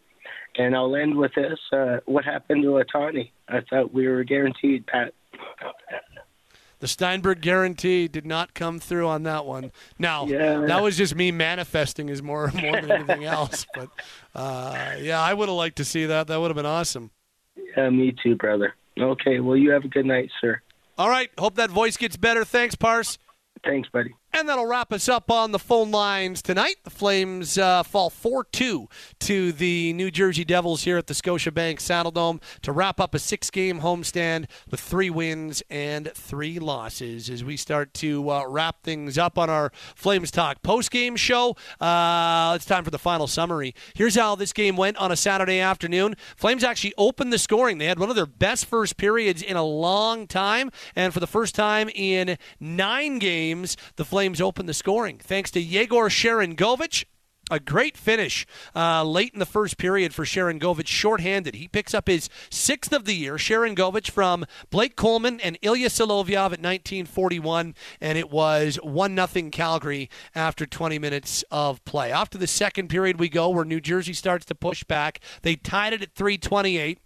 and 0.58 0.74
I'll 0.74 0.94
end 0.96 1.16
with 1.16 1.32
this: 1.34 1.58
uh, 1.72 1.98
What 2.06 2.24
happened 2.24 2.62
to 2.62 2.68
Ohtani? 2.82 3.30
I 3.48 3.60
thought 3.68 3.92
we 3.92 4.06
were 4.08 4.24
guaranteed, 4.24 4.86
Pat. 4.86 5.12
The 6.80 6.88
Steinberg 6.88 7.42
guarantee 7.42 8.08
did 8.08 8.24
not 8.24 8.54
come 8.54 8.78
through 8.80 9.06
on 9.06 9.24
that 9.24 9.44
one. 9.44 9.70
Now, 9.98 10.24
Yeah. 10.26 10.60
that 10.66 10.82
was 10.82 10.96
just 10.96 11.14
me 11.14 11.30
manifesting 11.30 12.08
as 12.08 12.22
more 12.22 12.50
more 12.54 12.80
than 12.80 12.90
anything 12.90 13.24
else. 13.24 13.66
But 13.74 13.90
uh, 14.34 14.94
yeah, 14.98 15.20
I 15.20 15.34
would 15.34 15.48
have 15.50 15.56
liked 15.56 15.76
to 15.76 15.84
see 15.84 16.06
that. 16.06 16.26
That 16.28 16.40
would 16.40 16.48
have 16.48 16.56
been 16.56 16.64
awesome. 16.66 17.10
Yeah, 17.76 17.90
me 17.90 18.14
too, 18.22 18.34
brother. 18.36 18.74
Okay, 18.98 19.40
well, 19.40 19.56
you 19.56 19.70
have 19.72 19.84
a 19.84 19.88
good 19.88 20.06
night, 20.06 20.30
sir. 20.40 20.60
All 20.96 21.08
right, 21.10 21.30
hope 21.38 21.54
that 21.56 21.70
voice 21.70 21.96
gets 21.98 22.16
better. 22.16 22.44
Thanks, 22.44 22.74
Parse. 22.74 23.18
Thanks, 23.64 23.88
buddy. 23.90 24.14
And 24.32 24.48
that'll 24.48 24.66
wrap 24.66 24.92
us 24.92 25.08
up 25.08 25.28
on 25.28 25.50
the 25.50 25.58
phone 25.58 25.90
lines 25.90 26.40
tonight. 26.40 26.76
The 26.84 26.90
Flames 26.90 27.58
uh, 27.58 27.82
fall 27.82 28.10
4 28.10 28.44
2 28.44 28.88
to 29.18 29.52
the 29.52 29.92
New 29.92 30.12
Jersey 30.12 30.44
Devils 30.44 30.84
here 30.84 30.96
at 30.96 31.08
the 31.08 31.14
Scotiabank 31.14 31.78
Saddledome 31.78 32.40
to 32.62 32.70
wrap 32.70 33.00
up 33.00 33.12
a 33.12 33.18
six 33.18 33.50
game 33.50 33.80
homestand 33.80 34.46
with 34.70 34.78
three 34.78 35.10
wins 35.10 35.64
and 35.68 36.12
three 36.14 36.60
losses. 36.60 37.28
As 37.28 37.42
we 37.42 37.56
start 37.56 37.92
to 37.94 38.30
uh, 38.30 38.46
wrap 38.46 38.84
things 38.84 39.18
up 39.18 39.36
on 39.36 39.50
our 39.50 39.72
Flames 39.96 40.30
Talk 40.30 40.62
post 40.62 40.92
game 40.92 41.16
show, 41.16 41.56
uh, 41.80 42.52
it's 42.54 42.66
time 42.66 42.84
for 42.84 42.90
the 42.92 42.98
final 42.98 43.26
summary. 43.26 43.74
Here's 43.94 44.14
how 44.14 44.36
this 44.36 44.52
game 44.52 44.76
went 44.76 44.96
on 44.98 45.10
a 45.10 45.16
Saturday 45.16 45.58
afternoon. 45.58 46.14
Flames 46.36 46.62
actually 46.62 46.94
opened 46.96 47.32
the 47.32 47.38
scoring. 47.38 47.78
They 47.78 47.86
had 47.86 47.98
one 47.98 48.10
of 48.10 48.16
their 48.16 48.26
best 48.26 48.66
first 48.66 48.96
periods 48.96 49.42
in 49.42 49.56
a 49.56 49.64
long 49.64 50.28
time. 50.28 50.70
And 50.94 51.12
for 51.12 51.18
the 51.18 51.26
first 51.26 51.56
time 51.56 51.90
in 51.96 52.38
nine 52.60 53.18
games, 53.18 53.76
the 53.96 54.04
Flames 54.04 54.19
opened 54.20 54.68
the 54.68 54.74
scoring 54.74 55.18
thanks 55.18 55.50
to 55.52 55.60
Yegor 55.60 56.08
Sharangovich. 56.08 57.04
A 57.52 57.58
great 57.58 57.96
finish 57.96 58.46
uh, 58.76 59.02
late 59.02 59.32
in 59.32 59.40
the 59.40 59.46
first 59.46 59.76
period 59.76 60.14
for 60.14 60.24
Sharangovich, 60.24 60.86
shorthanded. 60.86 61.56
He 61.56 61.66
picks 61.66 61.94
up 61.94 62.06
his 62.06 62.28
sixth 62.48 62.92
of 62.92 63.06
the 63.06 63.14
year. 63.14 63.36
Sharangovich 63.36 64.10
from 64.10 64.44
Blake 64.70 64.94
Coleman 64.94 65.40
and 65.40 65.58
Ilya 65.60 65.88
Solovyov 65.88 66.52
at 66.52 66.60
1941, 66.60 67.74
and 68.00 68.16
it 68.16 68.30
was 68.30 68.76
1 68.84 69.16
0 69.26 69.50
Calgary 69.50 70.08
after 70.32 70.64
20 70.64 71.00
minutes 71.00 71.42
of 71.50 71.84
play. 71.84 72.12
After 72.12 72.38
the 72.38 72.46
second 72.46 72.88
period, 72.88 73.18
we 73.18 73.28
go 73.28 73.48
where 73.48 73.64
New 73.64 73.80
Jersey 73.80 74.12
starts 74.12 74.44
to 74.44 74.54
push 74.54 74.84
back. 74.84 75.18
They 75.42 75.56
tied 75.56 75.92
it 75.92 76.02
at 76.02 76.14
328 76.14 77.00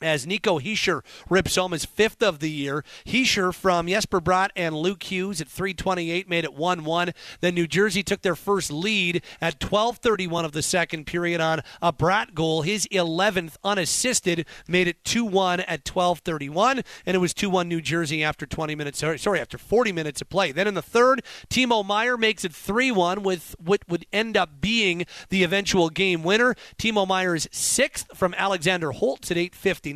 as 0.00 0.26
Nico 0.26 0.58
Hischier 0.58 1.02
rips 1.28 1.56
home 1.56 1.72
his 1.72 1.84
fifth 1.84 2.22
of 2.22 2.40
the 2.40 2.50
year. 2.50 2.84
Hischier 3.06 3.54
from 3.54 3.88
Jesper 3.88 4.20
Bratt 4.20 4.50
and 4.56 4.76
Luke 4.76 5.02
Hughes 5.02 5.40
at 5.40 5.48
328 5.48 6.28
made 6.28 6.44
it 6.44 6.56
1-1. 6.56 7.14
Then 7.40 7.54
New 7.54 7.66
Jersey 7.66 8.02
took 8.02 8.22
their 8.22 8.36
first 8.36 8.70
lead 8.70 9.22
at 9.40 9.58
12:31 9.60 10.44
of 10.44 10.52
the 10.52 10.62
second 10.62 11.06
period 11.06 11.40
on 11.40 11.62
a 11.82 11.92
Bratt 11.92 12.34
goal. 12.34 12.62
His 12.62 12.86
11th 12.90 13.56
unassisted 13.64 14.46
made 14.66 14.88
it 14.88 15.02
2-1 15.04 15.64
at 15.66 15.84
12:31 15.84 16.84
and 17.06 17.14
it 17.14 17.18
was 17.18 17.34
2-1 17.34 17.68
New 17.68 17.80
Jersey 17.80 18.22
after 18.22 18.46
20 18.46 18.74
minutes 18.74 18.98
sorry, 18.98 19.40
after 19.40 19.58
40 19.58 19.92
minutes 19.92 20.20
of 20.20 20.28
play. 20.28 20.52
Then 20.52 20.66
in 20.66 20.74
the 20.74 20.82
third, 20.82 21.22
Timo 21.50 21.84
Meier 21.84 22.16
makes 22.16 22.44
it 22.44 22.52
3-1 22.52 23.22
with 23.22 23.54
what 23.58 23.80
would 23.88 24.06
end 24.12 24.36
up 24.36 24.60
being 24.60 25.06
the 25.28 25.42
eventual 25.42 25.88
game 25.90 26.22
winner. 26.22 26.54
Timo 26.78 27.06
Meier's 27.06 27.46
6th 27.48 28.16
from 28.16 28.34
Alexander 28.34 28.92
Holtz 28.92 29.30
at 29.30 29.36
8:50 29.36 29.87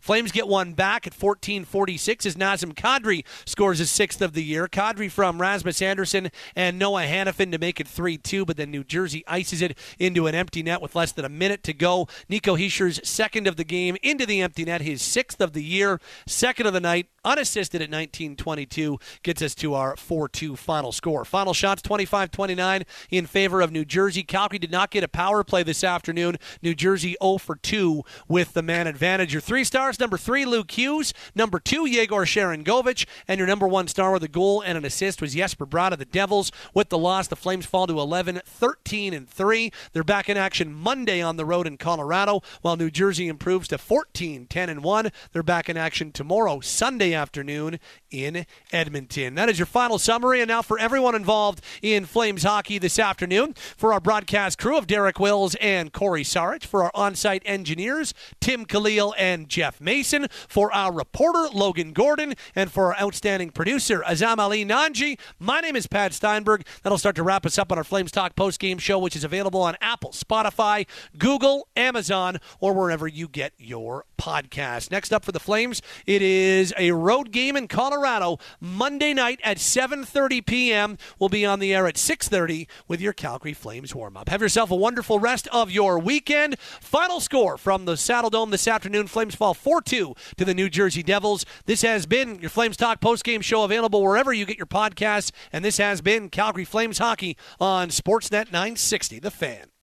Flames 0.00 0.32
get 0.32 0.48
one 0.48 0.72
back 0.72 1.06
at 1.06 1.14
14:46 1.14 2.26
as 2.26 2.36
Nazem 2.36 2.74
Kadri 2.74 3.24
scores 3.44 3.78
his 3.78 3.90
sixth 3.90 4.20
of 4.20 4.32
the 4.32 4.44
year. 4.44 4.68
Kadri 4.68 5.10
from 5.10 5.40
Rasmus 5.40 5.82
Andersson 5.82 6.30
and 6.54 6.78
Noah 6.78 7.04
Hanifin 7.04 7.52
to 7.52 7.58
make 7.58 7.80
it 7.80 7.86
3-2, 7.86 8.46
but 8.46 8.56
then 8.56 8.70
New 8.70 8.84
Jersey 8.84 9.24
ices 9.26 9.62
it 9.62 9.76
into 9.98 10.26
an 10.26 10.34
empty 10.34 10.62
net 10.62 10.80
with 10.80 10.94
less 10.94 11.12
than 11.12 11.24
a 11.24 11.28
minute 11.28 11.62
to 11.64 11.72
go. 11.72 12.08
Nico 12.28 12.56
Hischier's 12.56 13.00
second 13.08 13.46
of 13.46 13.56
the 13.56 13.64
game 13.64 13.96
into 14.02 14.26
the 14.26 14.40
empty 14.40 14.64
net, 14.64 14.80
his 14.80 15.02
sixth 15.02 15.40
of 15.40 15.52
the 15.52 15.62
year, 15.62 16.00
second 16.26 16.66
of 16.66 16.72
the 16.72 16.80
night, 16.80 17.06
unassisted 17.28 17.82
at 17.82 17.90
19:22, 17.90 18.98
gets 19.22 19.42
us 19.42 19.54
to 19.56 19.74
our 19.74 19.94
4-2 19.96 20.56
final 20.56 20.92
score. 20.92 21.24
Final 21.24 21.52
shots 21.52 21.82
25-29 21.82 22.84
in 23.10 23.26
favor 23.26 23.60
of 23.60 23.70
New 23.70 23.84
Jersey. 23.84 24.22
Calgary 24.22 24.58
did 24.58 24.70
not 24.70 24.90
get 24.90 25.04
a 25.04 25.08
power 25.08 25.44
play 25.44 25.62
this 25.62 25.84
afternoon. 25.84 26.38
New 26.62 26.74
Jersey 26.74 27.16
0 27.22 27.38
for 27.38 27.56
2 27.56 28.02
with 28.26 28.54
the 28.54 28.62
man 28.62 28.86
advantage. 28.86 29.32
Your 29.32 29.42
three 29.42 29.64
stars, 29.64 30.00
number 30.00 30.16
three, 30.16 30.44
Luke 30.44 30.70
Hughes. 30.70 31.12
Number 31.34 31.60
two, 31.60 31.86
Yegor 31.86 32.24
Sharangovich. 32.24 33.06
And 33.26 33.38
your 33.38 33.46
number 33.46 33.68
one 33.68 33.88
star 33.88 34.12
with 34.12 34.24
a 34.24 34.28
goal 34.28 34.62
and 34.62 34.78
an 34.78 34.84
assist 34.84 35.20
was 35.20 35.34
Jesper 35.34 35.66
of 35.70 35.98
the 35.98 36.04
Devils. 36.04 36.50
With 36.74 36.88
the 36.88 36.98
loss, 36.98 37.28
the 37.28 37.36
Flames 37.36 37.66
fall 37.66 37.86
to 37.86 38.00
11, 38.00 38.40
13, 38.44 39.12
and 39.12 39.28
3. 39.28 39.70
They're 39.92 40.02
back 40.02 40.28
in 40.28 40.36
action 40.36 40.72
Monday 40.72 41.20
on 41.20 41.36
the 41.36 41.44
road 41.44 41.66
in 41.66 41.76
Colorado, 41.76 42.40
while 42.62 42.76
New 42.76 42.90
Jersey 42.90 43.28
improves 43.28 43.68
to 43.68 43.78
14, 43.78 44.46
10, 44.46 44.68
and 44.68 44.82
1. 44.82 45.10
They're 45.32 45.42
back 45.42 45.68
in 45.68 45.76
action 45.76 46.12
tomorrow, 46.12 46.60
Sunday 46.60 47.14
afternoon 47.18 47.78
in 48.10 48.46
Edmonton. 48.72 49.34
That 49.34 49.48
is 49.48 49.58
your 49.58 49.66
final 49.66 49.98
summary. 49.98 50.40
And 50.40 50.48
now 50.48 50.62
for 50.62 50.78
everyone 50.78 51.14
involved 51.14 51.60
in 51.82 52.06
Flames 52.06 52.44
hockey 52.44 52.78
this 52.78 52.98
afternoon, 52.98 53.54
for 53.76 53.92
our 53.92 54.00
broadcast 54.00 54.58
crew 54.58 54.78
of 54.78 54.86
Derek 54.86 55.18
Wills 55.18 55.54
and 55.56 55.92
Cory 55.92 56.22
Sarich, 56.22 56.64
for 56.64 56.84
our 56.84 56.92
on 56.94 57.14
site 57.14 57.42
engineers, 57.44 58.14
Tim 58.40 58.64
Khalil 58.64 59.14
and 59.18 59.48
Jeff 59.48 59.80
Mason, 59.80 60.28
for 60.48 60.72
our 60.72 60.92
reporter, 60.92 61.48
Logan 61.52 61.92
Gordon, 61.92 62.34
and 62.54 62.70
for 62.70 62.94
our 62.94 63.02
outstanding 63.02 63.50
producer, 63.50 64.02
Azam 64.06 64.38
Ali 64.38 64.64
Nanji. 64.64 65.18
My 65.38 65.60
name 65.60 65.76
is 65.76 65.86
Pat 65.86 66.14
Steinberg. 66.14 66.64
That'll 66.82 66.98
start 66.98 67.16
to 67.16 67.22
wrap 67.22 67.44
us 67.44 67.58
up 67.58 67.72
on 67.72 67.78
our 67.78 67.84
Flames 67.84 68.12
Talk 68.12 68.36
post 68.36 68.60
game 68.60 68.78
show, 68.78 68.98
which 68.98 69.16
is 69.16 69.24
available 69.24 69.60
on 69.60 69.76
Apple, 69.80 70.10
Spotify, 70.10 70.86
Google, 71.18 71.68
Amazon, 71.76 72.38
or 72.60 72.72
wherever 72.72 73.08
you 73.08 73.28
get 73.28 73.52
your 73.58 74.04
podcast. 74.18 74.90
Next 74.90 75.12
up 75.12 75.24
for 75.24 75.32
the 75.32 75.40
Flames, 75.40 75.80
it 76.04 76.20
is 76.20 76.74
a 76.76 76.90
road 76.92 77.30
game 77.30 77.56
in 77.56 77.68
Colorado 77.68 78.38
Monday 78.60 79.14
night 79.14 79.40
at 79.42 79.56
7:30 79.56 80.44
p.m. 80.44 80.98
We'll 81.18 81.28
be 81.28 81.46
on 81.46 81.60
the 81.60 81.74
air 81.74 81.86
at 81.86 81.94
6:30 81.94 82.66
with 82.86 83.00
your 83.00 83.12
Calgary 83.12 83.54
Flames 83.54 83.94
warm 83.94 84.16
up. 84.16 84.28
Have 84.28 84.42
yourself 84.42 84.70
a 84.70 84.76
wonderful 84.76 85.18
rest 85.18 85.48
of 85.48 85.70
your 85.70 85.98
weekend. 85.98 86.58
Final 86.58 87.20
score 87.20 87.56
from 87.56 87.84
the 87.84 87.94
Saddledome 87.94 88.50
this 88.50 88.68
afternoon: 88.68 89.06
Flames 89.06 89.34
fall 89.34 89.54
4-2 89.54 90.16
to 90.36 90.44
the 90.44 90.54
New 90.54 90.68
Jersey 90.68 91.02
Devils. 91.02 91.46
This 91.66 91.82
has 91.82 92.04
been 92.04 92.40
your 92.40 92.50
Flames 92.50 92.76
Talk 92.76 93.00
post 93.00 93.24
game 93.24 93.40
show 93.40 93.62
available 93.62 94.02
wherever 94.02 94.32
you 94.32 94.44
get 94.44 94.58
your 94.58 94.66
podcasts, 94.66 95.30
and 95.52 95.64
this 95.64 95.78
has 95.78 96.00
been 96.00 96.28
Calgary 96.28 96.64
Flames 96.64 96.98
hockey 96.98 97.36
on 97.60 97.88
Sportsnet 97.88 98.52
960. 98.52 99.20
The 99.20 99.30
Fan. 99.30 99.68